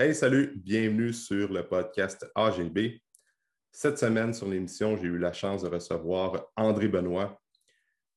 Hey, 0.00 0.14
salut, 0.14 0.52
bienvenue 0.54 1.12
sur 1.12 1.52
le 1.52 1.66
podcast 1.66 2.24
AGB. 2.36 3.00
Cette 3.72 3.98
semaine, 3.98 4.32
sur 4.32 4.46
l'émission, 4.46 4.96
j'ai 4.96 5.08
eu 5.08 5.18
la 5.18 5.32
chance 5.32 5.64
de 5.64 5.68
recevoir 5.68 6.46
André 6.54 6.86
Benoît. 6.86 7.36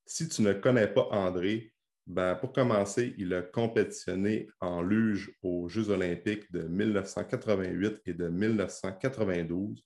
Si 0.05 0.29
tu 0.29 0.43
ne 0.43 0.53
connais 0.53 0.85
pas 0.85 1.07
André, 1.09 1.73
ben, 2.05 2.35
pour 2.35 2.53
commencer, 2.53 3.15
il 3.17 3.33
a 3.33 3.41
compétitionné 3.41 4.47
en 4.59 4.83
luge 4.83 5.35
aux 5.41 5.69
Jeux 5.69 5.89
olympiques 5.89 6.51
de 6.51 6.67
1988 6.67 8.01
et 8.05 8.13
de 8.13 8.27
1992 8.27 9.83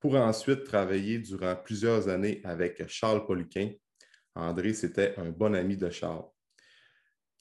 pour 0.00 0.16
ensuite 0.16 0.64
travailler 0.64 1.20
durant 1.20 1.54
plusieurs 1.54 2.08
années 2.08 2.40
avec 2.42 2.84
Charles 2.88 3.24
Poliquin. 3.24 3.70
André, 4.34 4.72
c'était 4.74 5.14
un 5.16 5.30
bon 5.30 5.54
ami 5.54 5.76
de 5.76 5.90
Charles. 5.90 6.26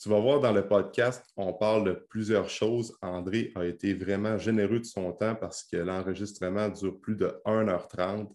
Tu 0.01 0.07
vas 0.07 0.19
voir 0.21 0.39
dans 0.39 0.53
le 0.53 0.65
podcast, 0.65 1.25
on 1.35 1.51
parle 1.51 1.83
de 1.83 1.91
plusieurs 1.91 2.49
choses. 2.49 2.97
André 3.01 3.51
a 3.55 3.65
été 3.65 3.93
vraiment 3.93 4.37
généreux 4.37 4.79
de 4.79 4.85
son 4.85 5.11
temps 5.11 5.35
parce 5.35 5.61
que 5.65 5.75
l'enregistrement 5.75 6.69
dure 6.69 7.01
plus 7.01 7.17
de 7.17 7.37
1h30 7.45 8.29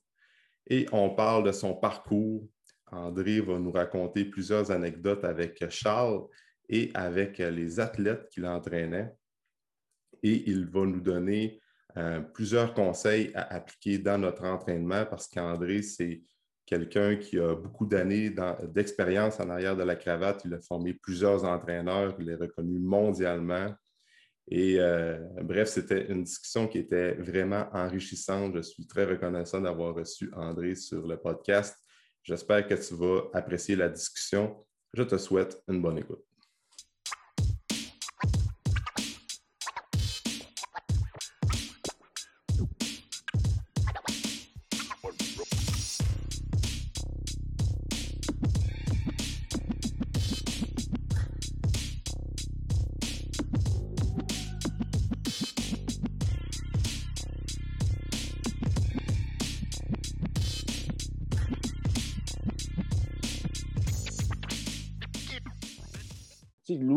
et 0.67 0.85
on 0.93 1.09
parle 1.09 1.45
de 1.45 1.53
son 1.53 1.75
parcours. 1.75 2.47
André 2.93 3.41
va 3.41 3.59
nous 3.59 3.73
raconter 3.73 4.27
plusieurs 4.27 4.71
anecdotes 4.73 5.25
avec 5.25 5.67
Charles 5.71 6.27
et 6.69 6.91
avec 6.93 7.39
les 7.39 7.81
athlètes 7.81 8.29
qu'il 8.29 8.45
entraînait. 8.45 9.15
Et 10.23 10.51
il 10.51 10.67
va 10.67 10.85
nous 10.85 11.01
donner 11.01 11.63
euh, 11.97 12.21
plusieurs 12.21 12.75
conseils 12.75 13.33
à 13.35 13.55
appliquer 13.55 13.97
dans 13.97 14.19
notre 14.19 14.45
entraînement 14.45 15.07
parce 15.07 15.29
qu'André, 15.29 15.81
c'est 15.81 16.21
quelqu'un 16.67 17.17
qui 17.17 17.39
a 17.39 17.55
beaucoup 17.55 17.87
d'années 17.87 18.35
d'expérience 18.65 19.41
en 19.41 19.51
arrière 19.51 19.77
de 19.77 19.83
la 19.83 19.97
cravate. 19.97 20.43
Il 20.45 20.55
a 20.55 20.61
formé 20.61 20.95
plusieurs 20.95 21.45
entraîneurs, 21.45 22.17
il 22.19 22.31
est 22.31 22.37
reconnu 22.37 22.79
mondialement. 22.79 23.75
Et 24.49 24.77
euh, 24.79 25.19
bref, 25.43 25.69
c'était 25.69 26.07
une 26.11 26.25
discussion 26.25 26.69
qui 26.69 26.79
était 26.79 27.15
vraiment 27.15 27.67
enrichissante. 27.73 28.57
Je 28.57 28.63
suis 28.63 28.87
très 28.87 29.05
reconnaissant 29.05 29.61
d'avoir 29.61 29.95
reçu 29.95 30.31
André 30.35 30.75
sur 30.75 31.07
le 31.07 31.17
podcast. 31.17 31.77
J'espère 32.23 32.67
que 32.67 32.75
tu 32.75 32.95
vas 32.95 33.23
apprécier 33.33 33.77
la 33.77 33.89
discussion. 33.89 34.65
Je 34.93 35.03
te 35.03 35.17
souhaite 35.17 35.63
une 35.69 35.81
bonne 35.81 35.99
écoute. 35.99 36.25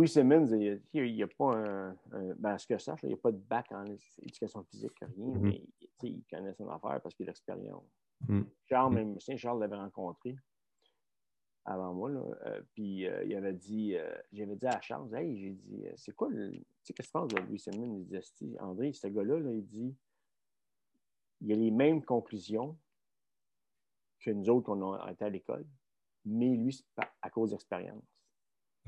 Louis 0.07 0.13
Simmons, 0.13 0.47
il 0.93 1.13
n'y 1.13 1.23
a, 1.23 1.27
pas 1.27 1.53
un. 1.53 1.97
ben, 2.37 2.57
ce 2.57 2.65
que 2.65 2.77
je 2.77 2.83
sache, 2.83 3.01
il 3.03 3.09
n'y 3.09 3.13
a 3.13 3.17
pas 3.17 3.31
de 3.31 3.37
bac 3.37 3.69
en 3.71 3.83
éducation 4.21 4.63
physique, 4.63 4.97
rien, 5.01 5.09
mm-hmm. 5.09 5.39
mais 5.39 5.61
il 6.03 6.23
connaît 6.31 6.53
son 6.53 6.69
affaire 6.69 7.01
parce 7.01 7.13
qu'il 7.13 7.25
a 7.25 7.31
l'expérience. 7.31 7.83
Mm. 8.27 8.43
Charles, 8.69 8.93
mm-hmm. 8.93 9.27
même, 9.27 9.37
Charles 9.37 9.59
l'avait 9.59 9.75
rencontré 9.75 10.37
avant 11.65 11.93
moi, 11.93 12.09
euh, 12.09 12.61
puis 12.73 13.05
euh, 13.05 13.25
il 13.25 13.35
avait 13.35 13.51
dit, 13.51 13.97
euh, 13.97 14.09
j'avais 14.31 14.55
dit 14.55 14.67
à 14.67 14.79
Charles, 14.79 15.13
hey, 15.13 15.37
j'ai 15.37 15.49
dit, 15.49 15.85
c'est 15.97 16.15
quoi, 16.15 16.29
tu 16.29 16.63
sais, 16.83 16.93
qu'est-ce 16.93 16.93
que 16.93 17.03
tu 17.03 17.11
penses 17.11 17.27
de 17.27 17.41
Louis 17.41 17.59
Simmons? 17.59 17.97
Il 17.97 18.07
dit, 18.07 18.57
André, 18.61 18.93
ce 18.93 19.07
gars-là, 19.07 19.39
il 19.51 19.65
dit, 19.65 19.93
il 21.41 21.51
a 21.51 21.55
les 21.55 21.71
mêmes 21.71 22.01
conclusions 22.01 22.77
que 24.21 24.31
nous 24.31 24.49
autres, 24.49 24.69
on 24.69 24.93
a 24.93 25.11
été 25.11 25.25
à 25.25 25.29
l'école, 25.29 25.65
mais 26.23 26.55
lui, 26.55 26.71
c'est 26.71 26.85
à 27.21 27.29
cause 27.29 27.51
d'expérience. 27.51 28.16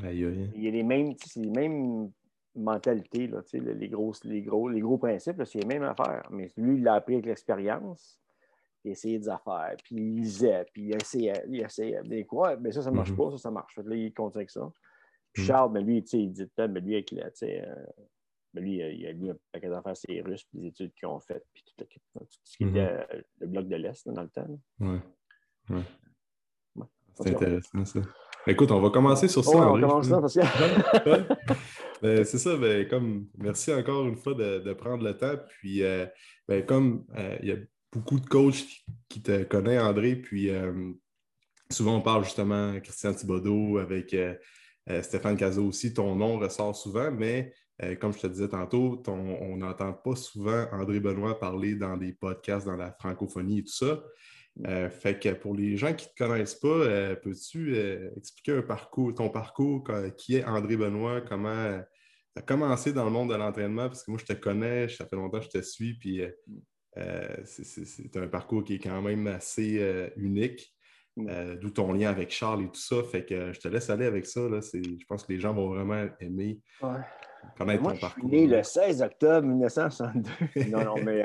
Il 0.04 0.64
y 0.64 0.68
a 0.68 0.72
les 0.72 0.84
mêmes, 0.84 1.14
les 1.36 1.50
mêmes 1.50 2.12
mentalités, 2.56 3.28
là, 3.28 3.42
les, 3.54 3.90
grosses, 3.90 4.24
les, 4.24 4.42
gros, 4.42 4.70
les 4.70 4.82
gros 4.82 4.98
principes, 4.98 5.44
c'est 5.46 5.60
les 5.60 5.66
mêmes 5.68 5.84
affaires. 5.84 6.28
Mais 6.32 6.52
lui, 6.58 6.78
il 6.78 6.84
l'a 6.84 6.96
appris 6.96 7.16
avec 7.16 7.26
l'expérience, 7.26 8.20
il 8.84 8.90
a 8.90 8.92
essayé 8.92 9.20
des 9.20 9.30
affaires, 9.30 9.76
puis 9.84 9.96
il 9.96 10.16
lisait, 10.16 10.66
puis 10.74 10.84
il 10.84 10.96
essayait, 10.96 11.44
il 11.48 11.62
essayait. 11.62 12.02
Mais 12.08 12.24
quoi? 12.26 12.56
Mais 12.58 12.72
ça, 12.72 12.82
ça 12.82 12.92
ne 12.92 12.96
marche 12.96 13.12
mm-hmm. 13.12 13.30
pas, 13.30 13.32
ça, 13.32 13.38
ça 13.38 13.52
marche. 13.52 13.78
là, 13.78 13.96
il 13.96 14.14
continue 14.14 14.42
avec 14.42 14.52
ça. 14.52 14.72
Puis 15.34 15.44
mm-hmm. 15.44 15.48
Charles, 15.48 15.74
ben, 15.74 15.86
lui, 15.86 15.98
il 15.98 16.32
dit 16.32 16.48
ben, 16.58 16.74
lui, 16.74 16.96
avec 16.96 17.12
la, 17.12 17.26
euh, 17.26 17.86
ben, 18.54 18.64
lui, 18.64 18.78
il 18.78 19.08
a 19.08 19.12
lu 19.12 19.32
un 19.32 19.38
paquet 19.52 19.70
d'affaires, 19.70 19.98
c'est 19.98 20.22
Russes, 20.22 20.46
puis 20.46 20.62
les 20.62 20.68
études 20.68 20.94
qu'ils 20.94 21.08
ont 21.08 21.20
faites, 21.20 21.46
puis 21.54 21.64
tout, 21.66 21.86
ce 22.44 22.58
qui 22.58 22.64
était 22.64 22.80
mm-hmm. 22.80 23.16
euh, 23.16 23.22
le 23.40 23.48
bloc 23.48 23.68
de 23.68 23.76
l'Est 23.76 24.08
dans 24.10 24.24
le 24.24 24.30
temps. 24.30 24.48
Oui. 24.80 24.98
Ouais. 25.70 25.84
Ouais. 26.76 26.86
C'est 27.16 27.36
intéressant, 27.36 27.86
ça. 27.86 28.00
Écoute, 28.50 28.72
on 28.72 28.82
va 28.82 28.90
commencer 28.90 29.28
sur 29.28 29.44
ça. 29.44 29.56
on 29.56 29.80
commence 29.80 30.10
là 30.10 30.20
parce 30.20 30.34
que. 30.34 30.42
Ben, 32.02 32.24
c'est 32.24 32.38
ça, 32.38 32.56
ben, 32.56 32.88
comme 32.88 33.28
merci 33.38 33.74
encore 33.74 34.08
une 34.08 34.16
fois 34.16 34.34
de, 34.34 34.72
prendre 34.72 35.04
le 35.04 35.18
temps. 35.18 35.36
Puis, 35.50 35.84
euh, 35.84 36.06
ben, 36.48 36.66
comme 36.66 37.04
euh, 37.18 37.38
il 37.42 37.50
y 37.50 37.52
a 37.52 37.58
beaucoup 37.92 38.22
de 38.22 38.26
coachs 38.26 38.64
qui 39.10 39.22
te 39.22 39.44
connaissent, 39.44 39.82
André, 39.82 40.16
puis 40.16 40.50
euh, 40.50 40.94
souvent 41.70 41.98
on 41.98 42.02
parle 42.02 42.24
justement 42.24 42.80
Christian 42.80 43.14
Thibodeau 43.14 43.80
avec 43.80 44.16
Stéphane 45.02 45.36
Cazot 45.36 45.68
aussi, 45.68 45.94
ton 45.94 46.16
nom 46.16 46.40
ressort 46.40 46.74
souvent, 46.74 47.12
mais 47.12 47.54
comme 48.00 48.14
je 48.14 48.20
te 48.20 48.28
disais 48.28 48.48
tantôt, 48.48 49.04
on 49.08 49.58
n'entend 49.58 49.92
pas 49.92 50.16
souvent 50.16 50.68
André 50.72 51.02
Benoît 51.02 51.38
parler 51.38 51.76
dans 51.76 51.98
des 51.98 52.14
podcasts 52.14 52.66
dans 52.66 52.78
la 52.78 52.94
francophonie 52.94 53.60
et 53.60 53.64
tout 53.64 53.74
ça. 53.74 54.02
Euh, 54.68 54.90
fait 54.90 55.20
que 55.20 55.30
pour 55.30 55.56
les 55.56 55.78
gens 55.78 55.94
qui 55.94 56.08
ne 56.08 56.12
te 56.12 56.16
connaissent 56.18 56.56
pas, 56.56 56.68
euh, 56.68 57.16
peux-tu 57.16 57.76
euh, 57.76 58.10
expliquer 58.18 58.54
un 58.54 58.62
parcours, 58.62 59.14
ton 59.14 59.30
parcours, 59.30 59.90
qui 60.18 60.36
est 60.36 60.44
André 60.44 60.76
Benoît, 60.76 61.22
comment 61.22 61.80
tu 62.36 62.40
as 62.40 62.42
commencé 62.42 62.92
dans 62.92 63.06
le 63.06 63.12
monde 63.12 63.30
de 63.30 63.36
l'entraînement? 63.36 63.88
Parce 63.88 64.04
que 64.04 64.12
moi, 64.12 64.20
je 64.20 64.26
te 64.26 64.38
connais, 64.38 64.90
ça 64.90 65.06
fait 65.06 65.16
longtemps 65.16 65.40
que 65.40 65.46
je 65.46 65.60
te 65.60 65.62
suis, 65.62 65.94
puis 65.94 66.22
c'est 67.46 68.18
un 68.18 68.28
parcours 68.28 68.64
qui 68.64 68.76
est 68.76 68.80
quand 68.80 69.02
même 69.02 69.28
assez 69.28 70.12
unique. 70.18 70.74
D'où 71.18 71.70
ton 71.72 71.92
lien 71.92 72.10
avec 72.10 72.32
Charles 72.32 72.64
et 72.64 72.68
tout 72.68 72.80
ça. 72.80 73.04
Fait 73.04 73.26
que 73.26 73.52
je 73.52 73.60
te 73.60 73.68
laisse 73.68 73.90
aller 73.90 74.06
avec 74.06 74.26
ça. 74.26 74.42
Je 74.50 75.06
pense 75.06 75.26
que 75.26 75.34
les 75.34 75.40
gens 75.40 75.54
vont 75.54 75.70
vraiment 75.70 76.08
aimer 76.20 76.60
connaître 77.58 77.84
ton 77.84 77.98
parcours. 77.98 78.30
Je 78.30 78.36
suis 78.38 78.48
né 78.48 78.48
le 78.48 78.64
16 78.64 79.02
octobre 79.02 79.48
1962. 79.48 80.30
non, 80.72 80.84
non, 80.84 81.04
mais 81.04 81.24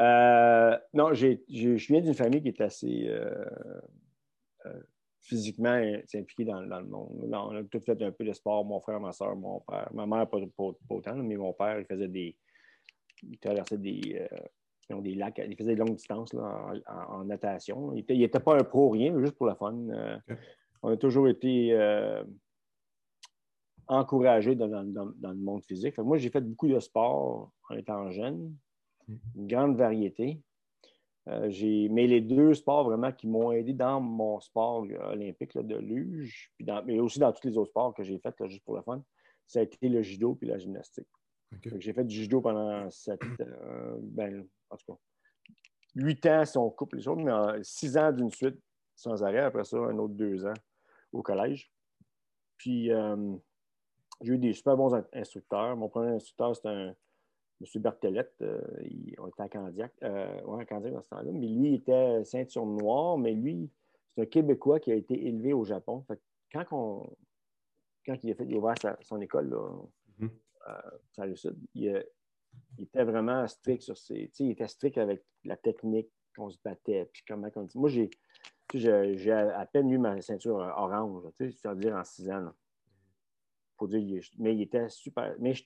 Euh, 0.00 0.78
non, 0.94 1.12
je 1.14 1.38
viens 1.48 2.00
d'une 2.00 2.14
famille 2.14 2.40
qui 2.40 2.48
est 2.48 2.60
assez 2.60 3.08
euh, 3.08 3.44
euh, 4.66 4.80
physiquement 5.22 5.80
impliquée 6.14 6.44
dans, 6.44 6.60
le 6.60 6.84
monde. 6.84 7.28
on 7.32 7.56
a 7.56 7.64
tout 7.64 7.80
fait 7.80 8.00
un 8.02 8.12
peu 8.12 8.24
de 8.24 8.32
sport, 8.32 8.64
mon 8.64 8.80
frère, 8.80 9.00
ma 9.00 9.12
soeur, 9.12 9.34
mon 9.34 9.60
père. 9.60 9.90
Ma 9.92 10.06
mère, 10.06 10.28
pas, 10.28 10.38
autant, 10.88 11.16
mais 11.16 11.36
mon 11.36 11.52
père, 11.52 11.80
il 11.80 11.86
faisait 11.86 12.08
des. 12.08 12.36
Il 13.24 13.36
traversait 13.38 13.78
des, 13.78 14.24
des 14.90 15.14
lacs, 15.14 15.40
il 15.46 15.56
faisait 15.56 15.74
des 15.74 15.80
longues 15.80 15.96
distances 15.96 16.34
en, 16.34 17.24
natation. 17.24 17.94
Il 17.94 18.18
n'était 18.18 18.40
pas 18.40 18.56
un 18.56 18.64
pro, 18.64 18.90
rien, 18.90 19.18
juste 19.20 19.34
pour 19.34 19.46
la 19.46 19.54
fun. 19.54 19.76
On 20.82 20.90
a 20.90 20.96
toujours 20.96 21.28
été 21.28 21.76
encouragés 23.86 24.54
dans, 24.54 24.66
le 24.68 25.34
monde 25.34 25.62
physique. 25.64 25.98
moi, 25.98 26.18
j'ai 26.18 26.30
fait 26.30 26.40
beaucoup 26.40 26.68
de 26.68 26.80
sport 26.80 27.50
en 27.68 27.76
étant 27.76 28.10
jeune 28.10 28.54
une 29.36 29.46
grande 29.46 29.76
variété. 29.76 30.40
Euh, 31.28 31.50
mais 31.90 32.06
les 32.06 32.22
deux 32.22 32.54
sports 32.54 32.84
vraiment 32.84 33.12
qui 33.12 33.26
m'ont 33.26 33.52
aidé 33.52 33.74
dans 33.74 34.00
mon 34.00 34.40
sport 34.40 34.86
olympique 35.10 35.58
de 35.58 35.76
luge, 35.76 36.50
puis 36.56 36.66
mais 36.86 36.98
aussi 37.00 37.18
dans 37.18 37.32
tous 37.32 37.46
les 37.46 37.58
autres 37.58 37.70
sports 37.70 37.92
que 37.92 38.02
j'ai 38.02 38.18
fait 38.18 38.34
juste 38.46 38.64
pour 38.64 38.76
le 38.76 38.82
fun, 38.82 39.02
ça 39.46 39.60
a 39.60 39.62
été 39.62 39.88
le 39.90 40.02
judo 40.02 40.38
et 40.40 40.46
la 40.46 40.58
gymnastique. 40.58 41.08
J'ai 41.78 41.92
fait 41.92 42.04
du 42.04 42.14
judo 42.14 42.40
pendant 42.40 42.90
sept, 42.90 43.20
euh, 43.40 43.96
ben, 44.00 44.46
en 44.70 44.76
tout 44.76 44.92
cas, 44.92 44.98
huit 45.94 46.26
ans 46.26 46.44
si 46.44 46.58
on 46.58 46.70
coupe 46.70 46.94
les 46.94 47.02
choses, 47.02 47.18
mais 47.18 47.32
six 47.62 47.96
ans 47.96 48.12
d'une 48.12 48.30
suite 48.30 48.58
sans 48.94 49.22
arrêt. 49.22 49.40
Après 49.40 49.64
ça, 49.64 49.76
un 49.78 49.98
autre 49.98 50.14
deux 50.14 50.44
ans 50.46 50.54
au 51.12 51.22
collège. 51.22 51.70
Puis, 52.56 52.92
euh, 52.92 53.36
j'ai 54.20 54.32
eu 54.34 54.38
des 54.38 54.52
super 54.52 54.76
bons 54.76 54.94
instructeurs. 55.12 55.76
Mon 55.76 55.88
premier 55.88 56.10
instructeur, 56.10 56.54
c'était 56.56 56.68
un, 56.68 56.94
M. 57.60 57.82
Berthelette, 57.82 58.34
euh, 58.42 58.60
on 59.18 59.26
était 59.28 59.42
à 59.42 59.48
Candiac, 59.48 59.92
euh, 60.04 60.42
ouais, 60.42 60.62
à 60.62 60.64
Candiac 60.64 60.92
dans 60.92 61.02
ce 61.02 61.08
temps-là, 61.08 61.32
mais 61.32 61.48
lui, 61.48 61.70
il 61.70 61.74
était 61.74 62.24
ceinture 62.24 62.64
noire, 62.64 63.18
mais 63.18 63.32
lui, 63.32 63.68
c'est 64.14 64.22
un 64.22 64.26
Québécois 64.26 64.78
qui 64.78 64.92
a 64.92 64.94
été 64.94 65.26
élevé 65.26 65.52
au 65.52 65.64
Japon. 65.64 66.04
quand, 66.52 67.10
quand 68.06 68.16
il 68.22 68.30
a 68.30 68.34
fait 68.34 68.54
ouvert 68.54 68.74
son 69.00 69.20
école 69.20 69.50
là, 69.50 69.70
mm 70.18 70.28
-hmm. 70.28 71.56
il, 71.74 72.04
était 72.78 73.04
vraiment 73.04 73.46
strict 73.46 73.82
sur 73.82 73.96
ses. 73.96 74.30
Il 74.38 74.50
était 74.50 74.68
strict 74.68 74.98
avec 74.98 75.24
la 75.44 75.56
technique 75.56 76.10
qu'on 76.36 76.50
se 76.50 76.58
battait. 76.64 77.08
Puis 77.12 77.22
comment 77.26 77.48
on 77.56 77.62
dit. 77.62 77.78
Moi, 77.78 77.88
j'ai, 77.88 78.10
j'ai 78.74 79.32
à 79.32 79.66
peine 79.66 79.90
eu 79.90 79.98
ma 79.98 80.20
ceinture 80.20 80.56
orange, 80.56 81.24
c'est-à-dire 81.38 81.96
en 81.96 82.04
six 82.04 82.30
ans. 82.30 82.52
Faut 83.78 83.86
dire, 83.86 84.22
mais 84.38 84.54
il 84.54 84.62
était 84.62 84.88
super. 84.88 85.34
Mais 85.38 85.54
je 85.54 85.64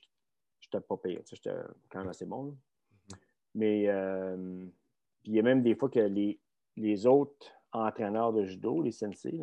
j'étais 0.63 0.79
pas 0.79 0.97
payé. 0.97 1.21
J'étais 1.31 1.53
quand 1.89 1.99
même 1.99 2.09
assez 2.09 2.25
bon. 2.25 2.57
Mais 3.55 3.87
euh, 3.87 4.65
il 5.25 5.33
y 5.33 5.39
a 5.39 5.43
même 5.43 5.61
des 5.61 5.75
fois 5.75 5.89
que 5.89 5.99
les, 5.99 6.39
les 6.75 7.05
autres 7.05 7.51
entraîneurs 7.71 8.33
de 8.33 8.45
judo, 8.45 8.81
les 8.81 8.91
sensei, 8.91 9.39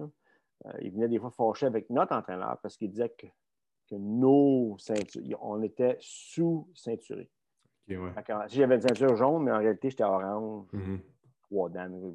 euh, 0.67 0.73
ils 0.81 0.91
venaient 0.91 1.09
des 1.09 1.19
fois 1.19 1.31
fâcher 1.31 1.67
avec 1.67 1.91
notre 1.91 2.15
entraîneur 2.15 2.59
parce 2.63 2.77
qu'ils 2.77 2.91
disaient 2.91 3.11
que, 3.11 3.27
que, 3.89 3.95
nos 3.95 4.77
ceintures, 4.79 5.39
on 5.43 5.63
était 5.63 5.97
sous-ceinturés. 6.01 7.31
Si 8.49 8.57
j'avais 8.57 8.77
une 8.77 8.81
ceinture 8.81 9.17
jaune, 9.17 9.45
mais 9.45 9.53
en 9.53 9.59
réalité, 9.59 9.91
j'étais 9.91 10.05
orange, 10.05 10.67
mm-hmm. 10.73 11.01
trois 11.43 11.69
dames. 11.69 12.13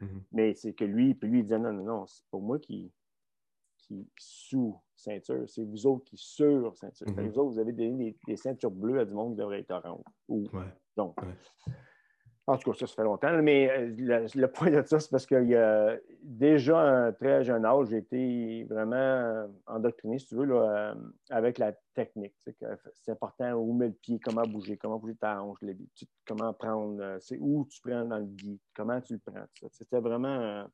Mm-hmm. 0.00 0.06
Mais 0.32 0.54
c'est 0.54 0.72
que 0.72 0.84
lui, 0.84 1.14
puis 1.14 1.28
lui, 1.28 1.38
il 1.40 1.42
disait 1.44 1.58
non, 1.58 1.72
non, 1.72 1.84
non, 1.84 2.06
c'est 2.06 2.24
pas 2.30 2.38
moi 2.38 2.58
qui, 2.58 2.92
qui 3.78 4.08
sous-ceinture, 4.18 5.48
c'est 5.48 5.64
vous 5.64 5.86
autres 5.86 6.04
qui 6.04 6.16
sur-ceinture. 6.16 7.06
Mm-hmm. 7.06 7.28
Vous 7.28 7.38
autres, 7.38 7.50
vous 7.52 7.58
avez 7.58 7.72
donné 7.72 8.16
des, 8.26 8.36
ceintures 8.36 8.70
bleues 8.70 9.00
à 9.00 9.04
du 9.04 9.14
monde 9.14 9.34
qui 9.34 9.38
devrait 9.38 9.60
être 9.60 9.70
orange. 9.70 10.04
Ou, 10.28 10.46
Donc, 10.96 11.16
en 12.46 12.58
tout 12.58 12.72
cas, 12.72 12.78
ça, 12.78 12.86
ça 12.86 12.94
fait 12.94 13.04
longtemps, 13.04 13.42
mais 13.42 13.70
euh, 13.70 14.28
le, 14.34 14.46
point 14.48 14.70
de 14.70 14.82
ça, 14.82 15.00
c'est 15.00 15.10
parce 15.10 15.24
qu'il 15.24 15.48
y 15.48 15.56
a 15.56 15.96
déjà 16.22 16.78
un 16.78 17.12
très 17.12 17.42
jeune 17.42 17.64
âge, 17.64 17.88
j'ai 17.88 17.98
été 17.98 18.64
vraiment 18.64 19.48
endoctriné, 19.66 20.18
si 20.18 20.26
tu 20.26 20.34
veux, 20.34 20.50
euh, 20.50 20.94
avec 21.30 21.56
la 21.56 21.72
technique. 21.94 22.34
C'est 22.42 23.12
important 23.12 23.52
où 23.54 23.72
mettre 23.72 23.94
le 23.94 23.98
pied, 23.98 24.20
comment 24.22 24.42
bouger, 24.42 24.76
comment 24.76 24.98
bouger 24.98 25.16
ta 25.16 25.42
hanche, 25.42 25.58
comment 26.26 26.52
prendre, 26.52 27.02
euh, 27.02 27.18
c'est 27.18 27.38
où 27.40 27.66
tu 27.70 27.80
prends 27.80 28.04
dans 28.04 28.18
le 28.18 28.26
guide, 28.26 28.58
comment 28.74 29.00
tu 29.00 29.14
le 29.14 29.20
prends. 29.20 29.46
C'était 29.70 30.00
vraiment. 30.00 30.66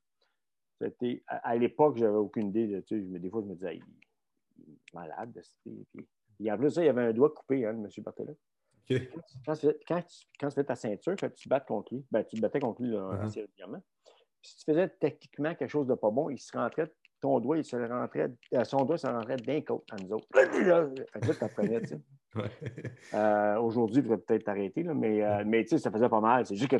C'était, 0.81 1.23
à, 1.29 1.55
l'époque, 1.57 1.99
j'avais 1.99 2.17
aucune 2.17 2.49
idée. 2.49 2.67
De, 2.67 2.81
tu 2.81 3.01
sais, 3.13 3.19
des 3.19 3.31
fois, 3.31 3.43
je 3.43 3.47
me 3.47 3.55
disais, 3.55 3.77
il, 3.77 4.73
est 4.73 4.95
malade. 4.95 5.41
Puis, 5.63 6.51
en 6.51 6.57
plus, 6.57 6.71
ça, 6.71 6.83
il 6.83 6.87
y 6.87 6.89
avait 6.89 7.03
un 7.03 7.13
doigt 7.13 7.31
coupé, 7.31 7.65
hein, 7.67 7.75
de 7.75 7.85
M. 7.85 7.91
Barthelot. 7.99 8.37
Quand, 8.89 9.55
tu, 9.55 10.51
fais 10.55 10.65
ta 10.65 10.75
ceinture, 10.75 11.15
quand 11.19 11.33
tu 11.35 11.49
battes 11.49 11.67
contre 11.67 11.95
lui, 11.95 12.05
ben, 12.11 12.25
tu 12.25 12.37
te 12.37 12.41
battais 12.41 12.61
contre 12.61 12.83
lui 12.83 12.91
uh-huh. 12.91 13.21
assez 13.21 13.43
régulièrement. 13.43 13.83
Si 14.43 14.57
tu 14.57 14.65
faisais 14.65 14.89
techniquement 14.89 15.55
quelque 15.55 15.71
chose 15.71 15.87
de 15.87 15.95
pas 15.95 16.11
bon, 16.11 16.31
il 16.31 16.39
se 16.39 16.57
rentrait, 16.57 16.91
ton 17.21 17.39
doigt, 17.41 17.59
il 17.59 17.65
se 17.65 17.77
rentrait, 17.77 18.33
euh, 18.55 18.65
son 18.65 18.85
doigt 18.85 18.99
se 18.99 19.07
rentrait 19.07 19.37
d'un 19.37 19.61
côté 19.61 19.85
à 19.93 19.97
nous 19.97 20.13
autres. 20.13 20.27
tu 20.33 21.45
apprenais, 21.45 21.81
tu 21.83 21.89
sais. 21.89 22.01
Euh, 23.13 23.57
aujourd'hui, 23.59 23.97
il 23.97 24.03
faudrait 24.05 24.19
peut-être 24.19 24.45
t'arrêter, 24.45 24.85
mais, 24.85 25.21
euh, 25.21 25.43
mais 25.45 25.65
tu 25.65 25.71
sais, 25.71 25.79
ça 25.79 25.91
faisait 25.91 26.09
pas 26.09 26.21
mal. 26.21 26.47
C'est 26.47 26.55
juste 26.55 26.71
que 26.71 26.77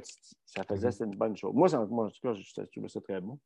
ça 0.47 0.63
faisait, 0.63 0.93
c'est 0.93 1.03
une 1.03 1.17
bonne 1.17 1.37
chose. 1.37 1.53
Moi, 1.53 1.67
moi, 1.87 2.07
en 2.07 2.09
tout 2.09 2.21
cas, 2.23 2.35
je, 2.35 2.63
trouvais 2.71 2.89
ça 2.89 3.01
très 3.01 3.21
bon. 3.21 3.37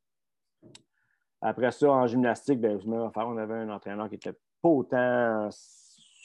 Après 1.41 1.71
ça, 1.71 1.89
en 1.89 2.05
gymnastique, 2.05 2.61
ben, 2.61 2.79
même 2.85 3.01
affaire, 3.01 3.27
on 3.27 3.37
avait 3.37 3.55
un 3.55 3.69
entraîneur 3.69 4.07
qui 4.07 4.15
était 4.15 4.33
pas 4.61 4.69
autant 4.69 5.49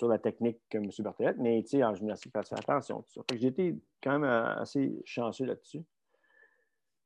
sur 0.00 0.08
la 0.08 0.19
technique 0.19 0.58
que 0.70 0.79
M. 0.79 0.88
Berthelette, 1.00 1.37
mais 1.38 1.62
en 1.85 1.94
gymnastique, 1.94 2.32
faire 2.32 2.58
attention. 2.58 3.02
Tout 3.02 3.12
ça. 3.12 3.20
J'ai 3.37 3.49
été 3.49 3.76
quand 4.02 4.12
même 4.12 4.25
euh, 4.25 4.55
assez 4.56 4.99
chanceux 5.05 5.44
là-dessus. 5.44 5.82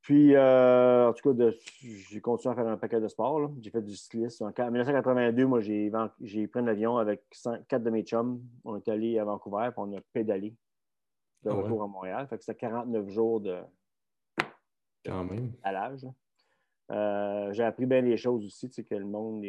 Puis, 0.01 0.37
euh, 0.37 1.09
en 1.09 1.13
tout 1.13 1.35
cas, 1.35 1.51
j'ai 1.81 2.21
continué 2.21 2.53
à 2.53 2.55
faire 2.55 2.69
un 2.69 2.77
paquet 2.77 3.01
de 3.01 3.09
sports. 3.09 3.51
J'ai 3.61 3.71
fait 3.71 3.83
du 3.83 3.97
cyclisme. 3.97 4.45
En 4.45 4.71
1982, 4.71 5.45
moi, 5.45 5.61
j'ai 5.61 6.47
pris 6.47 6.61
un 6.61 6.67
avion 6.69 6.99
avec 6.99 7.25
quatre 7.69 7.83
de 7.83 7.91
mes 7.91 8.03
chums. 8.03 8.41
On 8.65 8.77
est 8.77 8.89
allé 8.89 9.19
à 9.19 9.25
Vancouver, 9.25 9.71
puis 9.73 9.79
on 9.79 9.97
a 9.97 10.01
pédalé 10.13 10.55
de 11.43 11.51
ah 11.51 11.55
retour 11.55 11.83
à 11.83 11.89
Montréal. 11.89 12.29
Fait 12.29 12.39
que 12.39 12.45
c'était 12.45 12.59
49 12.59 13.09
jours 13.09 13.41
de 13.41 13.59
quand 15.05 15.25
même. 15.25 15.53
à 15.65 15.73
l'âge. 15.73 16.07
Euh, 16.93 17.53
j'ai 17.53 17.65
appris 17.65 17.87
bien 17.87 18.03
des 18.03 18.17
choses 18.17 18.45
aussi, 18.45 18.69
tu 18.69 18.75
sais, 18.75 18.85
que 18.85 18.95
le 18.95 19.07
monde, 19.07 19.43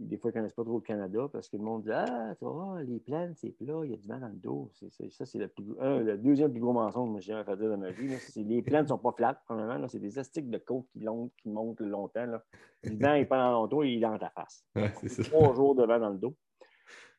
des 0.00 0.16
fois, 0.16 0.30
ils 0.30 0.34
ne 0.34 0.40
connaissent 0.40 0.54
pas 0.54 0.64
trop 0.64 0.76
le 0.76 0.80
Canada 0.80 1.28
parce 1.30 1.48
que 1.48 1.56
le 1.56 1.62
monde 1.62 1.82
dit 1.82 1.90
Ah, 1.92 2.34
tu 2.38 2.44
vois, 2.44 2.82
les 2.82 2.98
plaines, 2.98 3.34
c'est 3.36 3.50
plat, 3.50 3.80
il 3.84 3.90
y 3.90 3.94
a 3.94 3.96
du 3.96 4.08
mal 4.08 4.20
dans 4.20 4.28
le 4.28 4.34
dos. 4.34 4.70
ça, 5.10 5.26
c'est 5.26 5.38
le, 5.38 5.50
le, 6.02 6.16
deuxième 6.16 6.50
plus 6.50 6.60
gros 6.60 6.72
mensonge 6.72 7.14
que 7.16 7.20
j'ai 7.20 7.32
jamais 7.32 7.44
fait 7.44 7.56
dire 7.56 7.68
dans 7.68 7.78
ma 7.78 7.90
vie. 7.90 8.16
les 8.36 8.62
plaines 8.62 8.84
ne 8.84 8.88
sont 8.88 8.98
pas 8.98 9.12
flattes, 9.12 9.40
premièrement. 9.44 9.86
C'est 9.88 9.98
des 9.98 10.18
astiques 10.18 10.48
de 10.48 10.58
côte 10.58 10.86
qui, 10.92 11.06
qui 11.36 11.48
montent 11.48 11.80
longtemps. 11.80 12.26
Là. 12.26 12.42
Le 12.82 12.96
vent, 12.96 13.36
dans 13.36 13.66
ton 13.68 13.76
dos 13.76 13.82
et 13.82 13.90
il 13.90 13.98
est 13.98 14.00
dans 14.00 14.18
ta 14.18 14.30
face. 14.30 14.64
Trois 15.30 15.54
jours 15.54 15.74
de 15.74 15.84
vent 15.84 15.98
dans 15.98 16.10
le 16.10 16.18
dos. 16.18 16.34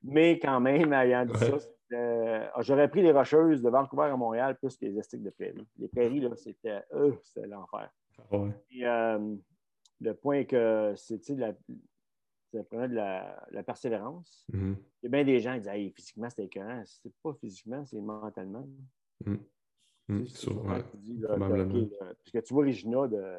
Mais 0.03 0.39
quand 0.39 0.59
même, 0.59 0.91
ayant 0.93 1.25
dit 1.25 1.37
ça, 1.37 1.57
ah, 1.93 2.61
j'aurais 2.61 2.89
pris 2.89 3.03
les 3.03 3.11
rocheuses 3.11 3.61
de 3.61 3.69
Vancouver 3.69 4.05
à 4.05 4.17
Montréal 4.17 4.57
plus 4.57 4.75
que 4.75 4.85
les 4.85 4.97
astiques 4.97 5.21
de 5.21 5.29
prairie. 5.29 5.67
Les 5.77 5.87
prairies, 5.87 6.27
c'était 6.35 6.81
euh, 6.93 7.11
l'enfer. 7.47 7.91
Ah 8.31 8.37
euh, 8.81 9.35
le 9.99 10.13
point 10.15 10.43
que 10.45 10.93
c'est 10.95 11.29
la, 11.29 11.53
ça 12.51 12.63
prenait 12.63 12.89
de 12.89 12.95
la, 12.95 13.63
persévérance. 13.65 14.45
Mm-hmm. 14.51 14.75
Il 14.75 15.03
y 15.03 15.07
a 15.07 15.09
bien 15.09 15.23
des 15.23 15.39
gens 15.39 15.59
qui 15.59 15.69
disent 15.69 15.93
physiquement, 15.93 16.29
c'est 16.29 16.45
écœurant. 16.45 16.83
C'est 16.85 17.13
pas 17.23 17.33
physiquement, 17.33 17.85
c'est 17.85 18.01
mentalement. 18.01 18.67
Mm. 19.25 19.35
Mm. 20.07 20.25
parce 20.25 20.45
que 22.33 22.39
tu 22.39 22.53
vois 22.53 22.65
Regina 22.65 23.07
de 23.07 23.37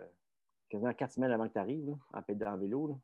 quasiment 0.68 0.94
quatre 0.94 1.12
semaines 1.12 1.32
avant 1.32 1.48
que 1.48 1.52
tu 1.52 1.58
arrives, 1.58 1.94
en 2.12 2.22
pédant 2.22 2.52
en 2.52 2.56
vélo. 2.56 2.98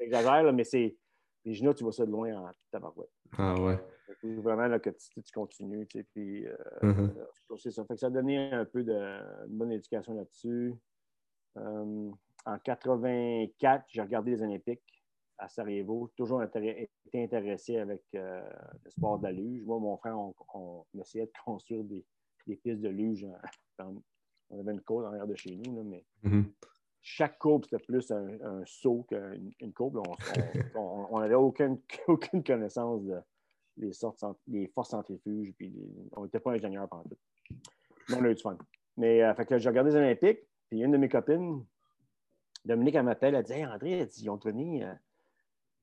J'exagère, 0.00 0.52
mais 0.52 0.64
c'est. 0.64 0.96
Regina, 1.44 1.72
tu 1.72 1.82
vois 1.82 1.92
ça 1.92 2.04
de 2.04 2.10
loin 2.10 2.34
en 2.34 2.50
tabarouette. 2.70 3.10
Ah 3.36 3.60
ouais. 3.60 3.78
Vraiment 4.22 4.66
là, 4.66 4.78
que 4.78 4.90
tu, 4.90 5.22
tu 5.22 5.32
continues. 5.32 5.86
Tu 5.86 5.98
sais, 5.98 6.06
puis, 6.12 6.46
euh, 6.46 6.56
mm-hmm. 6.82 7.16
euh, 7.16 7.56
c'est 7.56 7.70
ça. 7.70 7.84
Fait 7.84 7.94
que 7.94 8.00
ça 8.00 8.08
a 8.08 8.10
donné 8.10 8.52
un 8.52 8.64
peu 8.64 8.82
de 8.82 9.46
une 9.46 9.56
bonne 9.56 9.72
éducation 9.72 10.14
là-dessus. 10.14 10.74
Euh, 11.56 12.10
en 12.44 12.58
84, 12.58 13.84
j'ai 13.88 14.02
regardé 14.02 14.32
les 14.32 14.42
Olympiques 14.42 14.97
à 15.38 15.48
Sarajevo, 15.48 16.10
toujours 16.16 16.42
été 16.42 16.90
intéressé 17.14 17.78
avec 17.78 18.02
euh, 18.14 18.42
le 18.84 18.90
sport 18.90 19.18
de 19.18 19.24
la 19.24 19.32
luge. 19.32 19.62
Moi, 19.64 19.78
mon 19.78 19.96
frère, 19.96 20.18
on, 20.18 20.84
essayait 21.00 21.26
de 21.26 21.32
construire 21.44 21.84
des, 21.84 22.04
pistes 22.46 22.80
de 22.80 22.88
luge. 22.88 23.26
on 23.78 24.60
avait 24.60 24.72
une 24.72 24.80
courbe 24.80 25.04
en 25.04 25.08
arrière 25.08 25.26
de 25.26 25.36
chez 25.36 25.56
nous, 25.56 25.82
mais 25.84 26.04
mm-hmm. 26.24 26.44
chaque 27.02 27.38
courbe, 27.38 27.64
c'était 27.64 27.84
plus 27.84 28.10
un, 28.10 28.62
saut 28.64 29.06
qu'une 29.08 29.72
courbe. 29.72 30.02
On 30.74 31.20
n'avait 31.20 31.34
aucune, 31.34 31.80
aucune 32.08 32.42
connaissance 32.42 33.02
des, 33.76 33.92
sortes, 33.92 34.24
des 34.46 34.66
forces 34.68 34.90
centrifuges, 34.90 35.52
puis 35.56 35.74
on 36.16 36.24
n'était 36.24 36.40
pas 36.40 36.52
ingénieur 36.52 36.88
pendant 36.88 37.04
tout. 37.04 37.18
Mais 38.08 38.16
on 38.16 38.24
a 38.24 38.30
eu 38.30 38.34
du 38.34 38.42
fun. 38.42 38.58
Mais 38.96 39.22
euh, 39.22 39.34
fait 39.34 39.46
que 39.46 39.58
j'ai 39.58 39.68
regardé 39.68 39.90
les 39.90 39.96
Olympiques, 39.96 40.40
puis 40.68 40.80
une 40.80 40.90
de 40.90 40.96
mes 40.96 41.08
copines, 41.08 41.64
Dominique, 42.64 42.96
elle 42.96 43.04
m'appelle, 43.04 43.34
elle 43.34 43.44
dit 43.44 43.52
Hey 43.52 43.64
André, 43.66 44.08
ils 44.18 44.30
ont 44.30 44.40
euh, 44.44 44.94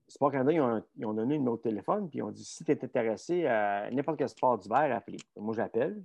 Sport 0.08 0.32
Canada, 0.32 0.52
ils 0.96 1.06
ont, 1.06 1.14
donné 1.14 1.36
une 1.36 1.42
numéro 1.42 1.58
de 1.58 1.62
téléphone, 1.62 2.10
puis 2.10 2.20
ils 2.20 2.22
ont 2.22 2.32
dit 2.32 2.46
si 2.46 2.64
tu 2.64 2.72
es 2.72 2.84
intéressé 2.84 3.46
à 3.48 3.90
n'importe 3.92 4.18
quel 4.18 4.30
sport 4.30 4.58
d'hiver, 4.58 4.96
appelez. 4.96 5.18
Moi, 5.36 5.56
j'appelle. 5.56 6.04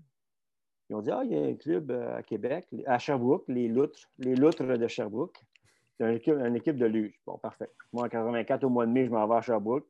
Ils 0.88 0.96
ont 0.96 1.02
dit 1.02 1.10
Ah, 1.10 1.22
il 1.24 1.32
y 1.32 1.36
a 1.36 1.46
un 1.46 1.54
club 1.54 1.90
euh, 1.90 2.16
à 2.16 2.22
Québec, 2.22 2.66
à 2.86 2.98
Sherbrooke, 2.98 3.44
les 3.48 3.68
Loutres, 3.68 4.08
les 4.18 4.34
Loutres 4.34 4.64
de 4.64 4.88
Sherbrooke. 4.88 5.36
C'est 5.96 6.04
une 6.04 6.16
équipe, 6.16 6.34
une 6.34 6.56
équipe 6.56 6.76
de 6.76 6.86
luge. 6.86 7.20
Bon, 7.26 7.36
parfait. 7.36 7.70
Moi, 7.92 8.04
en 8.04 8.08
84, 8.08 8.64
au 8.64 8.70
mois 8.70 8.86
de 8.86 8.92
mai, 8.92 9.04
je 9.04 9.10
m'en 9.10 9.28
vais 9.28 9.36
à 9.36 9.42
Sherbrooke. 9.42 9.86